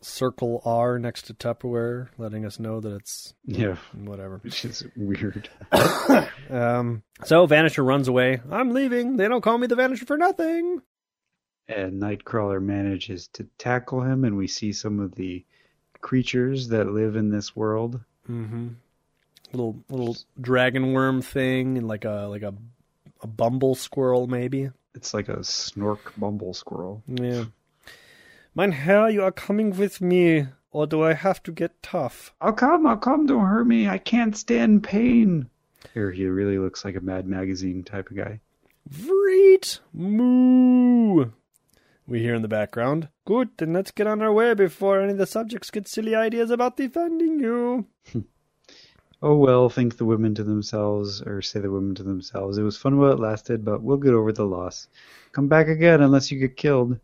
circle 0.02 0.62
R 0.66 0.98
next 1.00 1.24
to 1.24 1.34
Tupperware, 1.34 2.10
letting 2.18 2.46
us 2.46 2.60
know 2.60 2.80
that 2.80 2.94
it's 2.96 3.34
Yeah, 3.46 3.76
whatever. 3.94 4.38
which 4.44 4.64
is 4.66 4.84
weird. 4.96 5.50
Um, 6.50 7.02
so 7.24 7.48
Vanisher 7.48 7.86
runs 7.86 8.08
away. 8.10 8.42
I'm 8.52 8.72
leaving. 8.74 9.16
They 9.18 9.28
don't 9.30 9.42
call 9.42 9.58
me 9.58 9.68
the 9.68 9.76
Vanisher 9.76 10.06
for 10.06 10.18
nothing. 10.18 10.82
And 11.70 12.02
Nightcrawler 12.02 12.62
manages 12.62 13.28
to 13.34 13.48
tackle 13.58 14.02
him, 14.02 14.26
and 14.26 14.36
we 14.36 14.48
see 14.48 14.74
some 14.74 15.00
of 15.00 15.16
the 15.16 15.46
creatures 16.02 16.70
that 16.70 16.92
live 16.92 17.16
in 17.16 17.30
this 17.30 17.56
world. 17.56 18.00
Mm-hmm. 18.30 18.70
Little 19.54 19.84
little 19.90 20.18
dragon 20.40 20.94
worm 20.94 21.22
thing, 21.22 21.78
and 21.78 21.88
like 21.88 22.06
a 22.06 22.28
like 22.30 22.44
a 22.44 22.54
a 23.22 23.28
bumble 23.28 23.76
squirrel, 23.76 24.28
maybe. 24.28 24.70
It's 24.96 25.14
like 25.14 25.30
a 25.30 25.38
snork 25.38 26.00
bumble 26.18 26.54
squirrel. 26.54 27.04
Yeah. 27.08 27.46
Mein 28.54 28.72
Herr, 28.72 29.10
you 29.10 29.24
are 29.24 29.32
coming 29.32 29.78
with 29.78 30.02
me, 30.02 30.48
or 30.72 30.86
do 30.86 31.04
I 31.04 31.14
have 31.14 31.42
to 31.44 31.52
get 31.52 31.82
tough? 31.82 32.34
I'll 32.42 32.54
come, 32.54 32.86
I'll 32.86 32.98
come, 32.98 33.26
don't 33.26 33.46
hurt 33.46 33.66
me. 33.66 33.88
I 33.88 33.98
can't 33.98 34.36
stand 34.36 34.84
pain. 34.84 35.50
Here 35.94 36.12
he 36.12 36.26
really 36.26 36.58
looks 36.58 36.84
like 36.84 36.96
a 36.96 37.02
Mad 37.02 37.26
Magazine 37.26 37.84
type 37.84 38.10
of 38.12 38.18
guy. 38.18 38.42
Vreet 38.90 39.80
moo. 39.94 41.32
We 42.12 42.20
hear 42.20 42.36
in 42.36 42.42
the 42.42 42.50
background. 42.50 43.08
Good, 43.24 43.52
then 43.58 43.72
let's 43.72 43.92
get 43.92 44.06
on 44.06 44.22
our 44.22 44.34
way 44.34 44.54
before 44.54 45.00
any 45.00 45.14
of 45.14 45.18
the 45.18 45.26
subjects 45.26 45.72
get 45.72 45.88
silly 45.88 46.14
ideas 46.14 46.52
about 46.52 46.76
defending 46.76 47.40
you. 47.40 47.88
Oh 49.24 49.36
well, 49.36 49.70
think 49.70 49.98
the 49.98 50.06
women 50.06 50.34
to 50.34 50.44
themselves, 50.44 51.22
or 51.22 51.44
say 51.44 51.60
the 51.60 51.70
women 51.70 51.94
to 51.94 52.02
themselves. 52.02 52.58
It 52.58 52.64
was 52.64 52.76
fun 52.76 52.98
while 52.98 53.12
it 53.12 53.20
lasted, 53.20 53.64
but 53.64 53.84
we'll 53.84 53.98
get 53.98 54.16
over 54.16 54.32
the 54.32 54.48
loss. 54.48 54.88
Come 55.32 55.48
back 55.48 55.68
again 55.68 56.02
unless 56.02 56.32
you 56.32 56.40
get 56.40 56.58
killed. 56.58 57.00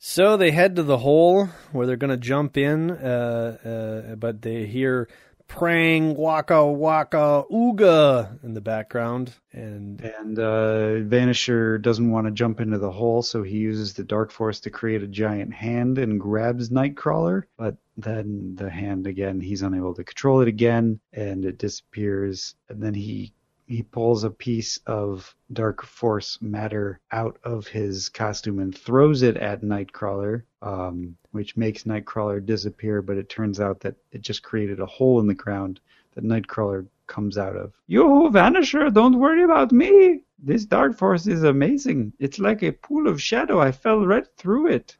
So 0.00 0.36
they 0.36 0.50
head 0.50 0.74
to 0.74 0.82
the 0.82 0.98
hole 0.98 1.46
where 1.70 1.86
they're 1.86 1.94
going 1.94 2.10
to 2.10 2.16
jump 2.16 2.56
in, 2.56 2.90
uh, 2.90 4.10
uh, 4.10 4.14
but 4.16 4.42
they 4.42 4.66
hear 4.66 5.08
praying 5.48 6.14
waka 6.14 6.64
waka 6.64 7.44
ooga 7.50 8.42
in 8.44 8.54
the 8.54 8.60
background. 8.60 9.34
And 9.52 10.00
And 10.00 10.38
uh, 10.38 11.00
Vanisher 11.08 11.80
doesn't 11.80 12.10
want 12.10 12.26
to 12.26 12.30
jump 12.32 12.60
into 12.60 12.78
the 12.78 12.90
hole, 12.90 13.22
so 13.22 13.42
he 13.42 13.56
uses 13.56 13.94
the 13.94 14.04
Dark 14.04 14.30
Force 14.30 14.60
to 14.60 14.70
create 14.70 15.02
a 15.02 15.08
giant 15.08 15.52
hand 15.52 15.98
and 15.98 16.20
grabs 16.20 16.70
Nightcrawler. 16.70 17.44
But 17.56 17.76
then 17.96 18.54
the 18.54 18.70
hand 18.70 19.06
again, 19.06 19.40
he's 19.40 19.62
unable 19.62 19.94
to 19.94 20.04
control 20.04 20.40
it 20.40 20.48
again, 20.48 21.00
and 21.12 21.44
it 21.44 21.58
disappears. 21.58 22.54
And 22.68 22.82
then 22.82 22.94
he 22.94 23.32
he 23.68 23.82
pulls 23.82 24.24
a 24.24 24.30
piece 24.30 24.78
of 24.86 25.36
Dark 25.52 25.84
Force 25.84 26.38
matter 26.40 27.00
out 27.12 27.38
of 27.44 27.66
his 27.66 28.08
costume 28.08 28.58
and 28.58 28.76
throws 28.76 29.22
it 29.22 29.36
at 29.36 29.62
Nightcrawler, 29.62 30.42
um, 30.62 31.16
which 31.32 31.56
makes 31.56 31.84
Nightcrawler 31.84 32.44
disappear. 32.44 33.02
But 33.02 33.18
it 33.18 33.28
turns 33.28 33.60
out 33.60 33.80
that 33.80 33.96
it 34.10 34.22
just 34.22 34.42
created 34.42 34.80
a 34.80 34.86
hole 34.86 35.20
in 35.20 35.26
the 35.26 35.34
ground 35.34 35.80
that 36.14 36.24
Nightcrawler 36.24 36.86
comes 37.06 37.36
out 37.36 37.56
of. 37.56 37.74
Yo, 37.86 38.30
Vanisher, 38.30 38.92
don't 38.92 39.18
worry 39.18 39.44
about 39.44 39.70
me. 39.70 40.22
This 40.38 40.64
Dark 40.64 40.96
Force 40.96 41.26
is 41.26 41.42
amazing. 41.42 42.14
It's 42.18 42.38
like 42.38 42.62
a 42.62 42.72
pool 42.72 43.06
of 43.06 43.20
shadow. 43.20 43.60
I 43.60 43.72
fell 43.72 44.06
right 44.06 44.26
through 44.36 44.68
it. 44.68 44.96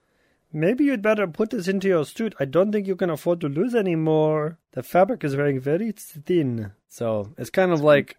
maybe 0.52 0.84
you'd 0.84 1.02
better 1.02 1.26
put 1.26 1.50
this 1.50 1.68
into 1.68 1.88
your 1.88 2.04
suit. 2.04 2.34
I 2.40 2.44
don't 2.44 2.72
think 2.72 2.86
you 2.86 2.96
can 2.96 3.10
afford 3.10 3.40
to 3.40 3.48
lose 3.48 3.74
anymore. 3.74 4.58
The 4.72 4.82
fabric 4.82 5.24
is 5.24 5.34
very, 5.34 5.58
very 5.58 5.92
thin. 5.92 6.72
So 6.88 7.32
it's 7.38 7.50
kind 7.50 7.72
of 7.72 7.80
like. 7.80 8.16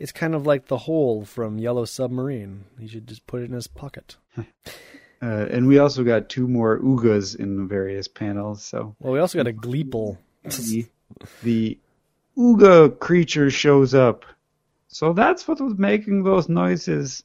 It's 0.00 0.12
kind 0.12 0.34
of 0.34 0.46
like 0.46 0.66
the 0.66 0.78
hole 0.78 1.24
from 1.24 1.58
Yellow 1.58 1.84
Submarine. 1.84 2.64
He 2.80 2.88
should 2.88 3.06
just 3.06 3.26
put 3.26 3.42
it 3.42 3.44
in 3.44 3.52
his 3.52 3.68
pocket. 3.68 4.16
Uh, 5.22 5.46
and 5.50 5.66
we 5.68 5.78
also 5.78 6.02
got 6.02 6.30
two 6.30 6.48
more 6.48 6.78
Oogas 6.78 7.36
in 7.38 7.68
various 7.68 8.08
panels. 8.08 8.64
So 8.64 8.96
Well, 9.00 9.12
we 9.12 9.18
also 9.18 9.36
got 9.36 9.46
a 9.46 9.52
Gleeple. 9.52 10.16
the, 10.44 10.86
the 11.42 11.78
Ooga 12.38 12.98
creature 12.98 13.50
shows 13.50 13.92
up. 13.92 14.24
So 14.88 15.12
that's 15.12 15.46
what 15.46 15.60
was 15.60 15.76
making 15.76 16.22
those 16.22 16.48
noises. 16.48 17.22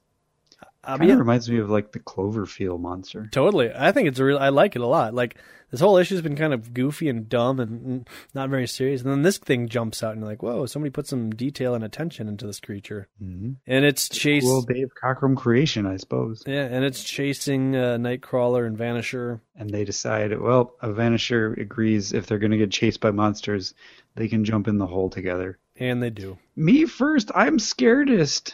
I 0.86 0.98
Kind 0.98 1.02
mean, 1.02 1.12
of 1.12 1.20
reminds 1.20 1.50
me 1.50 1.58
of 1.60 1.70
like 1.70 1.92
the 1.92 2.00
Cloverfield 2.00 2.80
monster. 2.80 3.28
Totally. 3.32 3.72
I 3.76 3.92
think 3.92 4.08
it's 4.08 4.20
a 4.20 4.24
real. 4.26 4.38
I 4.38 4.50
like 4.50 4.76
it 4.76 4.82
a 4.82 4.88
lot. 4.88 5.14
Like 5.14 5.36
this 5.72 5.80
whole 5.80 5.98
issue's 5.98 6.22
been 6.22 6.36
kind 6.36 6.54
of 6.54 6.74
goofy 6.74 7.10
and 7.10 7.28
dumb 7.28 7.60
and 7.60 8.08
not 8.34 8.50
very 8.50 8.68
serious, 8.68 9.02
and 9.02 9.12
then 9.12 9.24
this 9.24 9.38
thing 9.40 9.68
jumps 9.68 10.04
out 10.04 10.12
and 10.12 10.22
you're 10.22 10.30
like, 10.30 10.44
"Whoa!" 10.44 10.66
Somebody 10.68 10.92
put 10.92 11.08
some 11.08 11.32
detail 11.32 11.74
and 11.74 11.84
attention 11.84 12.28
into 12.28 12.46
this 12.46 12.60
creature, 12.60 13.08
Mm-hmm. 13.22 13.54
and 13.68 13.86
it's 13.86 14.08
chase. 14.08 14.44
well, 14.46 14.62
Dave 14.62 14.90
Cockrum 15.04 15.36
creation, 15.36 15.86
I 15.86 15.98
suppose. 15.98 16.44
Yeah, 16.46 16.66
and 16.66 16.86
it's 16.86 17.04
chasing 17.04 17.76
uh, 17.76 17.98
Nightcrawler 17.98 18.66
and 18.68 18.78
Vanisher. 18.78 19.42
And 19.56 19.70
they 19.70 19.84
decide, 19.86 20.38
well, 20.40 20.76
a 20.82 20.90
Vanisher 20.90 21.60
agrees 21.60 22.14
if 22.14 22.28
they're 22.28 22.40
going 22.40 22.52
to 22.52 22.58
get 22.58 22.72
chased 22.72 23.00
by 23.02 23.12
monsters, 23.12 23.74
they 24.16 24.28
can 24.28 24.46
jump 24.46 24.68
in 24.68 24.78
the 24.78 24.88
hole 24.88 25.10
together. 25.10 25.58
And 25.78 26.02
they 26.02 26.10
do. 26.12 26.38
Me 26.56 26.86
first, 26.86 27.32
I'm 27.36 27.58
scaredest. 27.58 28.54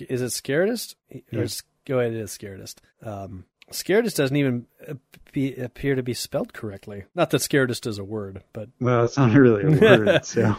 Is 0.00 0.22
it 0.22 0.26
Scaredest? 0.30 0.94
Or 1.12 1.20
Yeah. 1.30 1.40
s- 1.42 1.62
Go 1.86 2.00
ahead, 2.00 2.12
it 2.14 2.18
is 2.20 2.30
Scaredest. 2.30 2.76
Um, 3.02 3.44
Scaredest 3.70 4.16
doesn't 4.16 4.36
even 4.36 4.66
be, 5.32 5.54
appear 5.56 5.94
to 5.94 6.02
be 6.02 6.14
spelled 6.14 6.52
correctly. 6.54 7.04
Not 7.14 7.30
that 7.30 7.40
Scaredest 7.42 7.86
is 7.86 7.98
a 7.98 8.04
word, 8.04 8.42
but 8.52 8.68
Well, 8.80 9.04
it's 9.04 9.16
not 9.18 9.32
really 9.36 9.64
a 9.64 9.80
word, 9.80 10.24
so. 10.24 10.56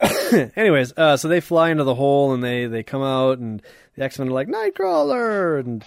Anyways, 0.56 0.92
uh, 0.96 1.16
so 1.16 1.28
they 1.28 1.40
fly 1.40 1.70
into 1.70 1.84
the 1.84 1.94
hole 1.94 2.32
and 2.34 2.42
they, 2.42 2.66
they 2.66 2.82
come 2.82 3.02
out 3.02 3.38
and 3.38 3.62
the 3.96 4.04
X 4.04 4.18
Men 4.18 4.28
are 4.28 4.32
like 4.32 4.48
Nightcrawler, 4.48 5.60
and 5.60 5.84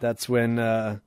that's 0.00 0.28
when 0.28 0.58
uh, 0.58 0.98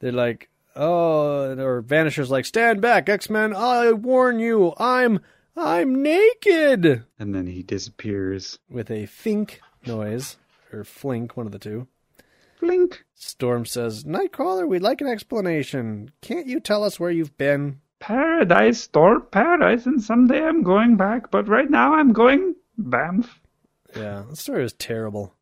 they're 0.00 0.12
like, 0.12 0.48
oh, 0.74 1.56
or 1.58 1.82
Vanisher's 1.82 2.30
like, 2.30 2.44
stand 2.44 2.80
back, 2.80 3.08
X 3.08 3.28
Men! 3.30 3.54
I 3.54 3.92
warn 3.92 4.38
you, 4.38 4.74
I'm 4.78 5.20
I'm 5.56 6.02
naked 6.02 7.04
And 7.18 7.34
then 7.34 7.46
he 7.46 7.62
disappears. 7.62 8.58
with 8.68 8.90
a 8.90 9.06
fink 9.06 9.60
noise 9.86 10.36
or 10.76 10.84
flink, 10.84 11.36
one 11.36 11.46
of 11.46 11.52
the 11.52 11.58
two. 11.58 11.88
Flink. 12.58 13.04
Storm 13.14 13.66
says, 13.66 14.04
Nightcrawler, 14.04 14.68
we'd 14.68 14.82
like 14.82 15.00
an 15.00 15.08
explanation. 15.08 16.10
Can't 16.20 16.46
you 16.46 16.60
tell 16.60 16.84
us 16.84 17.00
where 17.00 17.10
you've 17.10 17.36
been? 17.36 17.80
Paradise, 17.98 18.82
Storm 18.82 19.26
Paradise, 19.30 19.86
and 19.86 20.02
someday 20.02 20.42
I'm 20.42 20.62
going 20.62 20.96
back, 20.96 21.30
but 21.30 21.48
right 21.48 21.68
now 21.68 21.94
I'm 21.94 22.12
going 22.12 22.54
bamf. 22.80 23.28
Yeah, 23.96 24.24
the 24.28 24.36
story 24.36 24.62
was 24.62 24.74
terrible. 24.74 25.34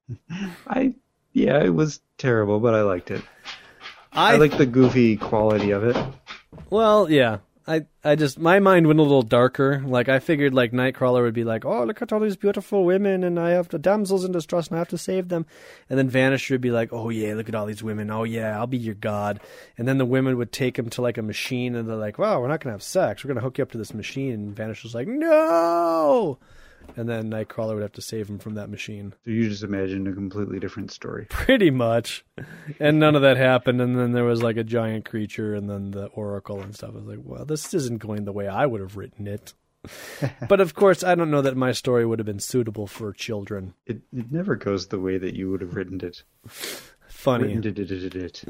I, 0.67 0.95
yeah, 1.33 1.63
it 1.63 1.75
was 1.75 2.01
terrible, 2.19 2.61
but 2.61 2.75
I 2.75 2.83
liked 2.83 3.11
it. 3.11 3.23
I, 4.13 4.35
I 4.35 4.37
like 4.37 4.57
the 4.57 4.67
goofy 4.67 5.17
quality 5.17 5.73
of 5.73 5.83
it. 5.85 5.97
Well, 6.71 7.11
yeah. 7.11 7.39
I, 7.67 7.87
I 8.05 8.15
just 8.15 8.39
my 8.39 8.59
mind 8.59 8.87
went 8.87 8.99
a 8.99 9.03
little 9.03 9.23
darker. 9.23 9.83
Like 9.87 10.09
I 10.11 10.19
figured 10.19 10.53
like 10.53 10.73
Nightcrawler 10.73 11.23
would 11.23 11.35
be 11.35 11.45
like, 11.45 11.65
Oh, 11.65 11.85
look 11.85 12.03
at 12.03 12.13
all 12.13 12.21
these 12.21 12.37
beautiful 12.37 12.85
women 12.85 13.25
and 13.25 13.41
I 13.41 13.51
have 13.51 13.69
the 13.69 13.79
damsels 13.79 14.25
in 14.25 14.33
distress 14.33 14.69
and 14.69 14.77
I 14.77 14.81
have 14.81 14.89
to 14.89 14.99
save 14.99 15.29
them. 15.29 15.47
And 15.89 15.99
then 15.99 16.11
Vanisher 16.11 16.51
would 16.51 16.61
be 16.61 16.71
like, 16.71 16.93
Oh 16.93 17.09
yeah, 17.09 17.35
look 17.35 17.49
at 17.49 17.55
all 17.55 17.65
these 17.65 17.83
women, 17.83 18.11
oh 18.11 18.25
yeah, 18.25 18.59
I'll 18.59 18.67
be 18.67 18.77
your 18.77 18.95
god. 18.95 19.41
And 19.79 19.89
then 19.89 19.97
the 19.97 20.05
women 20.05 20.37
would 20.37 20.53
take 20.53 20.79
him 20.79 20.91
to 20.91 21.03
like 21.03 21.17
a 21.17 21.23
machine 21.23 21.75
and 21.75 21.89
they're 21.89 21.97
like, 21.97 22.19
Wow, 22.19 22.41
we're 22.41 22.49
not 22.49 22.61
gonna 22.61 22.75
have 22.75 22.83
sex, 22.83 23.25
we're 23.25 23.29
gonna 23.29 23.41
hook 23.41 23.57
you 23.57 23.63
up 23.63 23.73
to 23.73 23.79
this 23.79 23.95
machine. 23.95 24.33
And 24.33 24.55
Vanisher's 24.55 24.95
like, 24.95 25.09
No 25.09 26.39
and 26.97 27.09
then 27.09 27.31
Nightcrawler 27.31 27.75
would 27.75 27.83
have 27.83 27.93
to 27.93 28.03
save 28.03 28.29
him 28.29 28.39
from 28.39 28.55
that 28.55 28.71
machine. 28.71 29.15
So 29.25 29.31
you 29.31 29.49
just 29.49 29.63
imagined 29.63 30.09
a 30.09 30.13
completely 30.13 30.59
different 30.59 30.91
story. 30.91 31.27
Pretty 31.31 31.71
much. 31.71 32.25
And 32.79 32.99
none 32.99 33.17
of 33.17 33.23
that 33.23 33.37
happened. 33.37 33.81
And 33.81 33.99
then 33.99 34.13
there 34.13 34.25
was 34.25 34.43
like 34.43 34.57
a 34.57 34.65
giant 34.65 35.05
creature 35.05 35.55
and 35.55 35.69
then 35.69 35.91
the 35.91 36.07
oracle 36.07 36.61
and 36.61 36.75
stuff. 36.75 36.91
I 36.95 36.99
was 36.99 37.07
like, 37.07 37.21
well, 37.23 37.45
this 37.45 37.75
isn't 37.75 37.99
going 37.99 38.25
the 38.25 38.33
way 38.33 38.49
I 38.49 38.67
would 38.67 38.81
have 38.81 38.97
written 38.97 39.27
it. 39.27 39.55
but 40.49 40.61
of 40.61 40.75
course, 40.75 41.05
I 41.05 41.15
don't 41.15 41.31
know 41.31 41.43
that 41.43 41.57
my 41.57 41.73
story 41.73 42.07
would 42.07 42.19
have 42.19 42.27
been 42.27 42.41
suitable 42.41 42.87
for 42.87 43.13
children. 43.13 43.75
It 43.87 44.01
it 44.17 44.33
never 44.33 44.57
goes 44.57 44.87
the 44.87 44.99
way 44.99 45.19
that 45.19 45.35
you 45.35 45.51
would 45.51 45.61
have 45.61 45.75
written 45.75 46.01
it. 46.01 46.23
Funny. 46.47 47.55
Written 47.55 47.79
it, 47.83 47.91
it, 47.91 48.15
it. 48.17 48.45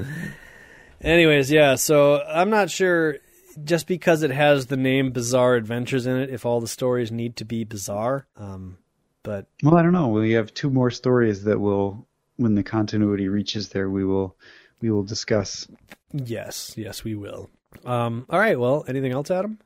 Anyways, 1.01 1.51
yeah, 1.51 1.75
so 1.75 2.21
I'm 2.23 2.49
not 2.49 2.69
sure 2.69 3.17
just 3.63 3.87
because 3.87 4.23
it 4.23 4.31
has 4.31 4.67
the 4.67 4.77
name 4.77 5.11
Bizarre 5.11 5.55
Adventures 5.55 6.05
in 6.05 6.17
it 6.17 6.29
if 6.29 6.45
all 6.45 6.61
the 6.61 6.67
stories 6.67 7.11
need 7.11 7.35
to 7.37 7.45
be 7.45 7.63
bizarre. 7.63 8.27
Um, 8.37 8.77
but 9.23 9.47
Well, 9.63 9.75
I 9.75 9.81
don't 9.81 9.93
know. 9.93 10.09
We 10.09 10.33
have 10.33 10.53
two 10.53 10.69
more 10.69 10.91
stories 10.91 11.43
that 11.45 11.59
will, 11.59 12.05
when 12.37 12.55
the 12.55 12.63
continuity 12.63 13.27
reaches 13.27 13.69
there, 13.69 13.89
we 13.89 14.05
will 14.05 14.35
we 14.81 14.91
will 14.91 15.03
discuss. 15.03 15.67
yes, 16.11 16.73
yes, 16.77 17.03
we 17.03 17.15
will. 17.15 17.49
Um, 17.85 18.25
all 18.29 18.39
right, 18.39 18.59
well, 18.59 18.85
anything 18.87 19.11
else, 19.11 19.31
Adam? 19.31 19.57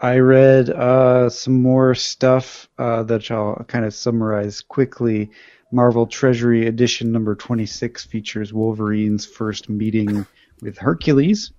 I 0.00 0.18
read 0.18 0.70
uh, 0.70 1.28
some 1.28 1.60
more 1.62 1.94
stuff 1.94 2.68
uh, 2.78 3.02
that 3.04 3.30
I'll 3.30 3.64
kind 3.68 3.84
of 3.84 3.94
summarize 3.94 4.60
quickly. 4.60 5.30
Marvel 5.70 6.06
Treasury 6.06 6.66
Edition 6.66 7.12
number 7.12 7.34
26 7.34 8.04
features 8.04 8.52
Wolverine's 8.52 9.24
first 9.24 9.68
meeting 9.68 10.26
with 10.60 10.76
Hercules. 10.78 11.52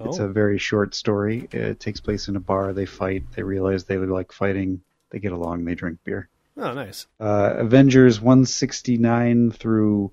It's 0.00 0.18
Oh. 0.20 0.24
a 0.24 0.28
very 0.28 0.58
short 0.58 0.94
story. 0.94 1.48
It 1.52 1.78
takes 1.80 2.00
place 2.00 2.28
in 2.28 2.36
a 2.36 2.40
bar. 2.40 2.72
They 2.72 2.86
fight. 2.86 3.24
They 3.34 3.42
realize 3.42 3.84
they 3.84 3.98
like 3.98 4.32
fighting. 4.32 4.80
They 5.10 5.18
get 5.18 5.32
along. 5.32 5.64
They 5.64 5.74
drink 5.74 5.98
beer. 6.04 6.28
Oh, 6.56 6.72
nice. 6.74 7.06
Uh, 7.18 7.54
Avengers 7.58 8.20
169 8.20 9.50
through 9.52 10.10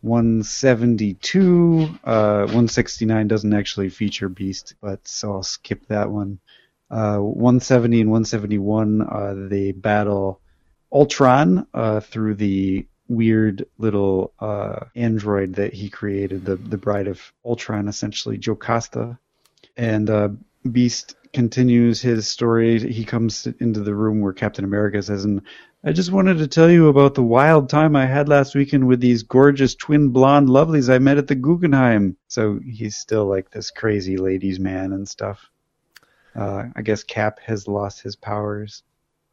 172. 0.00 1.88
Uh, 2.04 2.42
169 2.46 3.28
doesn't 3.28 3.54
actually 3.54 3.88
feature 3.88 4.28
Beast, 4.28 4.74
but 4.80 5.06
so 5.06 5.32
I'll 5.32 5.42
skip 5.42 5.86
that 5.88 6.10
one. 6.10 6.38
Uh, 6.90 7.18
170 7.18 8.02
and 8.02 8.10
171, 8.10 9.02
uh, 9.02 9.34
they 9.48 9.72
battle 9.72 10.40
Ultron 10.92 11.66
uh, 11.72 12.00
through 12.00 12.34
the 12.34 12.86
weird 13.08 13.66
little 13.78 14.32
uh, 14.38 14.86
android 14.94 15.54
that 15.54 15.72
he 15.72 15.88
created, 15.88 16.44
the 16.44 16.56
the 16.56 16.76
bride 16.78 17.08
of 17.08 17.20
Ultron, 17.44 17.88
essentially 17.88 18.38
Jocasta. 18.38 19.18
And 19.76 20.10
uh, 20.10 20.28
Beast 20.70 21.16
continues 21.32 22.00
his 22.00 22.28
story. 22.28 22.78
He 22.92 23.04
comes 23.04 23.46
into 23.58 23.80
the 23.80 23.94
room 23.94 24.20
where 24.20 24.32
Captain 24.32 24.64
America 24.64 25.02
says, 25.02 25.24
"And 25.24 25.42
I 25.82 25.92
just 25.92 26.12
wanted 26.12 26.38
to 26.38 26.46
tell 26.46 26.70
you 26.70 26.88
about 26.88 27.14
the 27.14 27.22
wild 27.22 27.68
time 27.68 27.96
I 27.96 28.06
had 28.06 28.28
last 28.28 28.54
weekend 28.54 28.86
with 28.86 29.00
these 29.00 29.22
gorgeous 29.22 29.74
twin 29.74 30.10
blonde 30.10 30.48
lovelies 30.48 30.92
I 30.92 30.98
met 30.98 31.18
at 31.18 31.26
the 31.26 31.34
Guggenheim." 31.34 32.16
So 32.28 32.60
he's 32.64 32.96
still 32.96 33.26
like 33.26 33.50
this 33.50 33.70
crazy 33.70 34.16
ladies' 34.16 34.60
man 34.60 34.92
and 34.92 35.08
stuff. 35.08 35.50
Uh, 36.34 36.64
I 36.74 36.82
guess 36.82 37.02
Cap 37.02 37.40
has 37.40 37.68
lost 37.68 38.02
his 38.02 38.16
powers. 38.16 38.82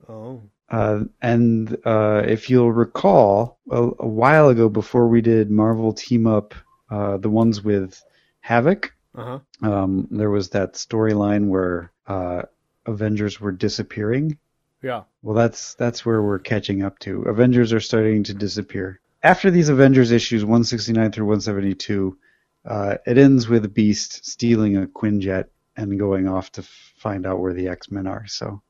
Oh. 0.08 0.42
Uh, 0.70 1.06
and 1.22 1.78
uh, 1.86 2.24
if 2.26 2.50
you'll 2.50 2.72
recall, 2.72 3.60
a, 3.72 3.90
a 4.00 4.08
while 4.08 4.50
ago, 4.50 4.70
before 4.70 5.08
we 5.08 5.22
did 5.22 5.50
Marvel 5.50 5.94
Team 5.94 6.28
Up, 6.28 6.54
uh, 6.92 7.18
the 7.18 7.30
ones 7.30 7.64
with 7.64 8.02
Havoc, 8.42 8.94
Uh 9.16 9.40
huh. 9.62 9.72
um, 9.72 10.08
there 10.12 10.30
was 10.30 10.50
that 10.50 10.74
storyline 10.74 11.48
where 11.48 11.92
uh, 12.08 12.44
Avengers 12.86 13.40
were 13.40 13.52
disappearing. 13.52 14.38
Yeah. 14.82 15.04
Well, 15.22 15.36
that's 15.36 15.74
that's 15.76 16.06
where 16.06 16.22
we're 16.22 16.40
catching 16.40 16.84
up 16.84 17.00
to. 17.00 17.24
Avengers 17.24 17.74
are 17.74 17.80
starting 17.80 18.24
to 18.26 18.34
disappear. 18.34 19.02
After 19.22 19.52
these 19.52 19.70
Avengers 19.70 20.12
issues, 20.12 20.46
169 20.46 21.12
through 21.12 21.26
172, 21.26 22.18
uh, 22.66 22.96
it 23.06 23.18
ends 23.18 23.50
with 23.50 23.74
Beast 23.74 24.26
stealing 24.26 24.78
a 24.78 24.88
Quinjet 24.88 25.46
and 25.76 26.00
going 26.00 26.28
off 26.28 26.52
to 26.54 26.64
find 26.98 27.26
out 27.26 27.40
where 27.40 27.54
the 27.54 27.68
X-Men 27.68 28.08
are. 28.08 28.26
So, 28.28 28.62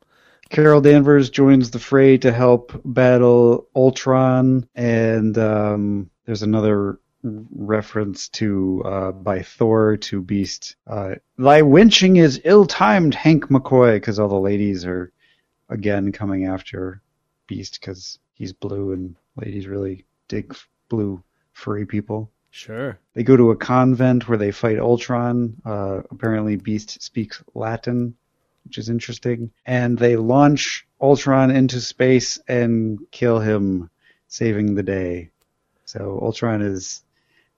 Carol 0.50 0.82
Danvers 0.82 1.30
joins 1.30 1.70
the 1.70 1.80
fray 1.80 2.18
to 2.20 2.32
help 2.32 2.80
battle 2.84 3.68
Ultron, 3.76 4.68
and 4.74 5.38
um, 5.38 6.10
there's 6.26 6.44
another 6.44 7.00
reference 7.24 8.30
to 8.30 8.82
uh, 8.86 9.12
by 9.12 9.42
Thor 9.42 9.98
to 9.98 10.22
Beast. 10.22 10.76
Uh, 10.88 11.16
Thy 11.38 11.62
winching 11.62 12.18
is 12.18 12.42
ill-timed, 12.44 13.14
Hank 13.14 13.46
McCoy, 13.46 13.96
because 13.96 14.20
all 14.20 14.30
the 14.30 14.40
ladies 14.40 14.86
are 14.86 15.12
again 15.70 16.12
coming 16.12 16.46
after 16.46 17.02
Beast 17.48 17.80
because 17.80 18.20
he's 18.34 18.54
blue 18.54 18.94
and 18.94 19.16
ladies 19.36 19.68
really 19.68 20.06
dig 20.28 20.56
blue 20.88 21.22
furry 21.54 21.86
people. 21.86 22.32
Sure. 22.52 22.98
They 23.14 23.24
go 23.24 23.38
to 23.38 23.52
a 23.52 23.56
convent 23.56 24.28
where 24.28 24.38
they 24.38 24.52
fight 24.52 24.80
Ultron. 24.80 25.62
Uh, 25.64 26.02
apparently, 26.10 26.56
Beast 26.56 27.02
speaks 27.02 27.44
Latin, 27.54 28.16
which 28.66 28.78
is 28.78 28.90
interesting. 28.90 29.52
And 29.66 29.98
they 29.98 30.16
launch 30.16 30.88
Ultron 31.00 31.52
into 31.52 31.80
space 31.80 32.40
and 32.48 33.00
kill 33.12 33.40
him, 33.40 33.90
saving 34.28 34.76
the 34.76 34.84
day. 34.84 35.30
So 35.86 36.20
Ultron 36.22 36.62
is 36.62 37.04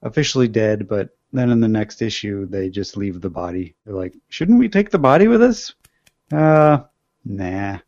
officially 0.02 0.48
dead, 0.48 0.88
but 0.88 1.10
then 1.34 1.50
in 1.50 1.60
the 1.60 1.68
next 1.68 2.02
issue, 2.02 2.46
they 2.46 2.70
just 2.70 2.98
leave 2.98 3.22
the 3.22 3.30
body. 3.30 3.76
They're 3.86 3.96
like, 3.96 4.16
shouldn't 4.30 4.60
we 4.60 4.70
take 4.70 4.90
the 4.90 5.00
body 5.00 5.28
with 5.28 5.42
us? 5.42 5.74
Uh, 6.32 6.80
nah. 7.26 7.80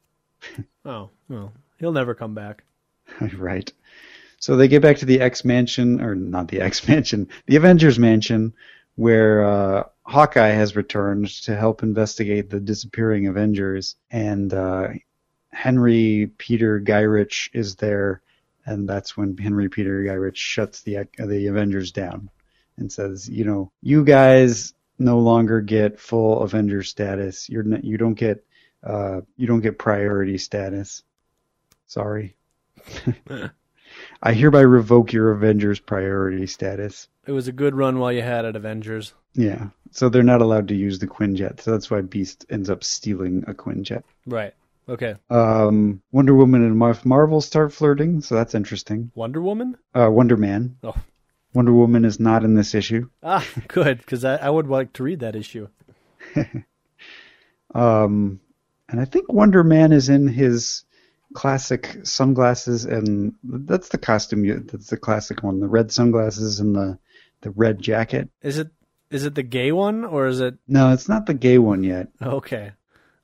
Oh, 0.86 1.12
well, 1.30 1.54
he'll 1.80 1.94
never 1.94 2.14
come 2.14 2.36
back. 2.36 2.66
right. 3.38 3.72
So 4.38 4.58
they 4.58 4.68
get 4.68 4.82
back 4.82 4.98
to 4.98 5.06
the 5.06 5.22
X 5.22 5.46
Mansion, 5.46 6.02
or 6.02 6.14
not 6.14 6.50
the 6.50 6.60
X 6.60 6.86
Mansion, 6.90 7.30
the 7.46 7.56
Avengers 7.56 7.98
Mansion, 7.98 8.54
where 8.96 9.46
uh, 9.46 9.84
Hawkeye 10.04 10.50
has 10.50 10.76
returned 10.76 11.30
to 11.44 11.56
help 11.56 11.82
investigate 11.82 12.50
the 12.50 12.60
disappearing 12.60 13.28
Avengers, 13.28 13.96
and 14.12 14.54
uh, 14.54 14.90
Henry 15.54 16.32
Peter 16.38 16.82
Gyrich 16.82 17.50
is 17.54 17.78
there, 17.78 18.22
and 18.66 18.88
that's 18.88 19.18
when 19.18 19.38
Henry 19.38 19.70
Peter 19.70 20.04
Gyrich 20.04 20.36
shuts 20.36 20.82
the 20.82 21.08
the 21.18 21.48
Avengers 21.48 21.92
down 21.92 22.30
and 22.78 22.92
says, 22.92 23.30
you 23.30 23.46
know, 23.46 23.72
you 23.82 24.04
guys 24.04 24.74
no 25.00 25.20
longer 25.20 25.62
get 25.62 26.00
full 26.00 26.42
Avenger 26.42 26.84
status. 26.84 27.50
You're 27.50 27.64
not, 27.64 27.84
you 27.84 27.98
don't 27.98 28.14
get 28.14 28.46
uh, 28.84 29.22
you 29.38 29.48
don't 29.48 29.62
get 29.62 29.80
priority 29.80 30.38
status. 30.38 31.04
Sorry. 31.88 32.36
I 34.24 34.34
hereby 34.34 34.62
revoke 34.62 35.14
your 35.14 35.32
Avengers 35.32 35.80
priority 35.80 36.48
status. 36.48 37.08
It 37.26 37.32
was 37.32 37.48
a 37.48 37.54
good 37.54 37.76
run 37.76 38.00
while 38.00 38.12
you 38.12 38.22
had 38.22 38.46
it, 38.46 38.56
Avengers. 38.56 39.14
Yeah. 39.34 39.68
So 39.92 40.10
they're 40.10 40.24
not 40.24 40.42
allowed 40.42 40.68
to 40.70 40.76
use 40.76 41.00
the 41.00 41.08
Quinjet. 41.08 41.62
So 41.62 41.72
that's 41.72 41.90
why 41.92 42.02
Beast 42.02 42.46
ends 42.50 42.70
up 42.70 42.84
stealing 42.84 43.46
a 43.48 43.54
Quinjet. 43.54 44.04
Right. 44.26 44.54
Okay. 44.90 45.16
Um, 45.30 46.02
Wonder 46.12 46.34
Woman 46.36 46.64
and 46.64 46.78
Mar- 46.78 46.98
Marvel 47.06 47.40
start 47.42 47.72
flirting, 47.74 48.22
so 48.22 48.36
that's 48.36 48.54
interesting. 48.56 49.12
Wonder 49.16 49.42
Woman? 49.42 49.78
Uh, 49.94 50.10
Wonder 50.12 50.36
Man. 50.38 50.78
Oh. 50.84 50.96
Wonder 51.54 51.72
Woman 51.74 52.04
is 52.04 52.20
not 52.20 52.44
in 52.44 52.56
this 52.56 52.74
issue. 52.76 53.10
Ah, 53.22 53.46
good, 53.68 54.00
because 54.00 54.26
I, 54.26 54.36
I 54.38 54.50
would 54.50 54.68
like 54.68 54.92
to 54.94 55.04
read 55.04 55.20
that 55.22 55.36
issue. 55.36 55.68
Um, 57.76 58.40
and 58.90 59.00
I 59.00 59.06
think 59.06 59.32
Wonder 59.32 59.64
Man 59.64 59.92
is 59.92 60.10
in 60.10 60.28
his 60.28 60.84
classic 61.34 61.98
sunglasses, 62.04 62.86
and 62.86 63.34
that's 63.44 63.90
the 63.90 63.98
costume. 63.98 64.46
That's 64.68 64.88
the 64.88 64.98
classic 64.98 65.42
one: 65.44 65.60
the 65.60 65.68
red 65.68 65.92
sunglasses 65.92 66.60
and 66.60 66.76
the 66.76 67.00
the 67.42 67.50
red 67.52 67.80
jacket. 67.82 68.30
Is 68.44 68.60
it 68.60 68.70
is 69.10 69.26
it 69.26 69.36
the 69.36 69.44
gay 69.44 69.72
one 69.72 70.06
or 70.06 70.28
is 70.28 70.40
it 70.40 70.56
No, 70.68 70.92
it's 70.94 71.10
not 71.10 71.26
the 71.26 71.34
gay 71.34 71.58
one 71.58 71.84
yet. 71.84 72.10
okay? 72.22 72.74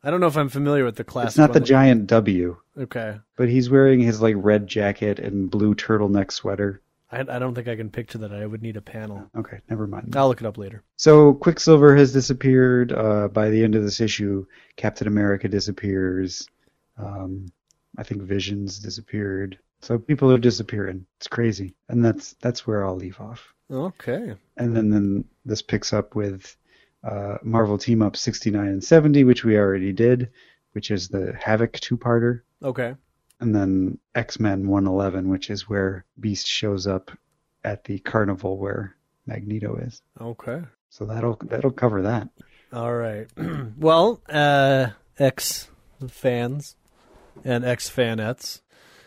I 0.03 0.11
don't 0.11 0.21
know 0.21 0.27
if 0.27 0.37
I'm 0.37 0.49
familiar 0.49 0.85
with 0.85 0.95
the 0.95 1.03
classic. 1.03 1.29
It's 1.29 1.37
not 1.37 1.53
the 1.53 1.59
giant 1.59 2.07
W, 2.07 2.55
Okay. 2.77 3.17
but 3.35 3.49
he's 3.49 3.69
wearing 3.69 3.99
his 3.99 4.21
like 4.21 4.35
red 4.37 4.65
jacket 4.67 5.19
and 5.19 5.49
blue 5.51 5.75
turtleneck 5.75 6.31
sweater. 6.31 6.81
I, 7.11 7.21
I 7.21 7.39
don't 7.39 7.53
think 7.55 7.67
I 7.67 7.75
can 7.75 7.89
picture 7.89 8.19
that. 8.19 8.31
I 8.31 8.45
would 8.45 8.61
need 8.61 8.77
a 8.77 8.81
panel. 8.81 9.29
Okay, 9.35 9.59
never 9.69 9.87
mind. 9.87 10.15
I'll 10.15 10.27
look 10.27 10.41
it 10.41 10.47
up 10.47 10.57
later. 10.57 10.83
So 10.95 11.33
Quicksilver 11.33 11.95
has 11.95 12.13
disappeared. 12.13 12.93
Uh, 12.93 13.27
by 13.27 13.49
the 13.49 13.63
end 13.63 13.75
of 13.75 13.83
this 13.83 13.99
issue, 13.99 14.45
Captain 14.77 15.07
America 15.07 15.47
disappears. 15.49 16.47
Um, 16.97 17.47
I 17.97 18.03
think 18.03 18.21
Visions 18.21 18.79
disappeared. 18.79 19.57
So 19.81 19.97
people 19.97 20.31
are 20.31 20.37
disappearing. 20.37 21.05
It's 21.17 21.27
crazy, 21.27 21.73
and 21.89 22.03
that's 22.05 22.33
that's 22.41 22.67
where 22.67 22.85
I'll 22.85 22.95
leave 22.95 23.19
off. 23.19 23.53
Okay. 23.71 24.35
And 24.57 24.75
then 24.75 24.89
then 24.89 25.25
this 25.45 25.61
picks 25.61 25.93
up 25.93 26.15
with 26.15 26.55
uh, 27.03 27.37
Marvel 27.43 27.77
Team 27.77 28.01
Up 28.01 28.15
69 28.17 28.67
and 28.67 28.83
70, 28.83 29.23
which 29.23 29.43
we 29.43 29.57
already 29.57 29.93
did, 29.93 30.29
which 30.73 30.91
is 30.91 31.07
the 31.09 31.33
Havoc 31.39 31.73
two-parter, 31.79 32.41
Okay. 32.63 32.95
and 33.39 33.55
then 33.55 33.97
X 34.15 34.39
Men 34.39 34.67
111, 34.67 35.29
which 35.29 35.49
is 35.49 35.69
where 35.69 36.05
Beast 36.19 36.47
shows 36.47 36.87
up 36.87 37.11
at 37.63 37.83
the 37.85 37.99
carnival 37.99 38.57
where 38.57 38.95
Magneto 39.25 39.75
is. 39.77 40.01
Okay. 40.19 40.61
So 40.89 41.05
that'll 41.05 41.37
that'll 41.43 41.71
cover 41.71 42.01
that. 42.03 42.29
All 42.73 42.93
right. 42.93 43.27
well, 43.77 44.21
uh, 44.29 44.87
ex 45.17 45.69
fans 46.07 46.75
and 47.43 47.63
ex 47.65 47.89
fanettes, 47.89 48.61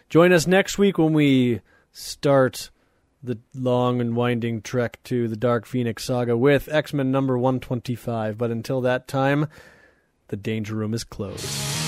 join 0.08 0.32
us 0.32 0.46
next 0.46 0.78
week 0.78 0.98
when 0.98 1.12
we 1.12 1.60
start 1.92 2.70
the 3.22 3.38
long 3.54 4.00
and 4.00 4.16
winding 4.16 4.62
trek 4.62 5.02
to 5.04 5.28
the 5.28 5.36
Dark 5.36 5.66
Phoenix 5.66 6.04
saga 6.04 6.36
with 6.36 6.68
X 6.70 6.92
Men 6.92 7.10
number 7.10 7.38
125. 7.38 8.36
But 8.36 8.50
until 8.50 8.80
that 8.80 9.06
time, 9.06 9.46
the 10.28 10.36
Danger 10.36 10.74
Room 10.74 10.94
is 10.94 11.04
closed. 11.04 11.81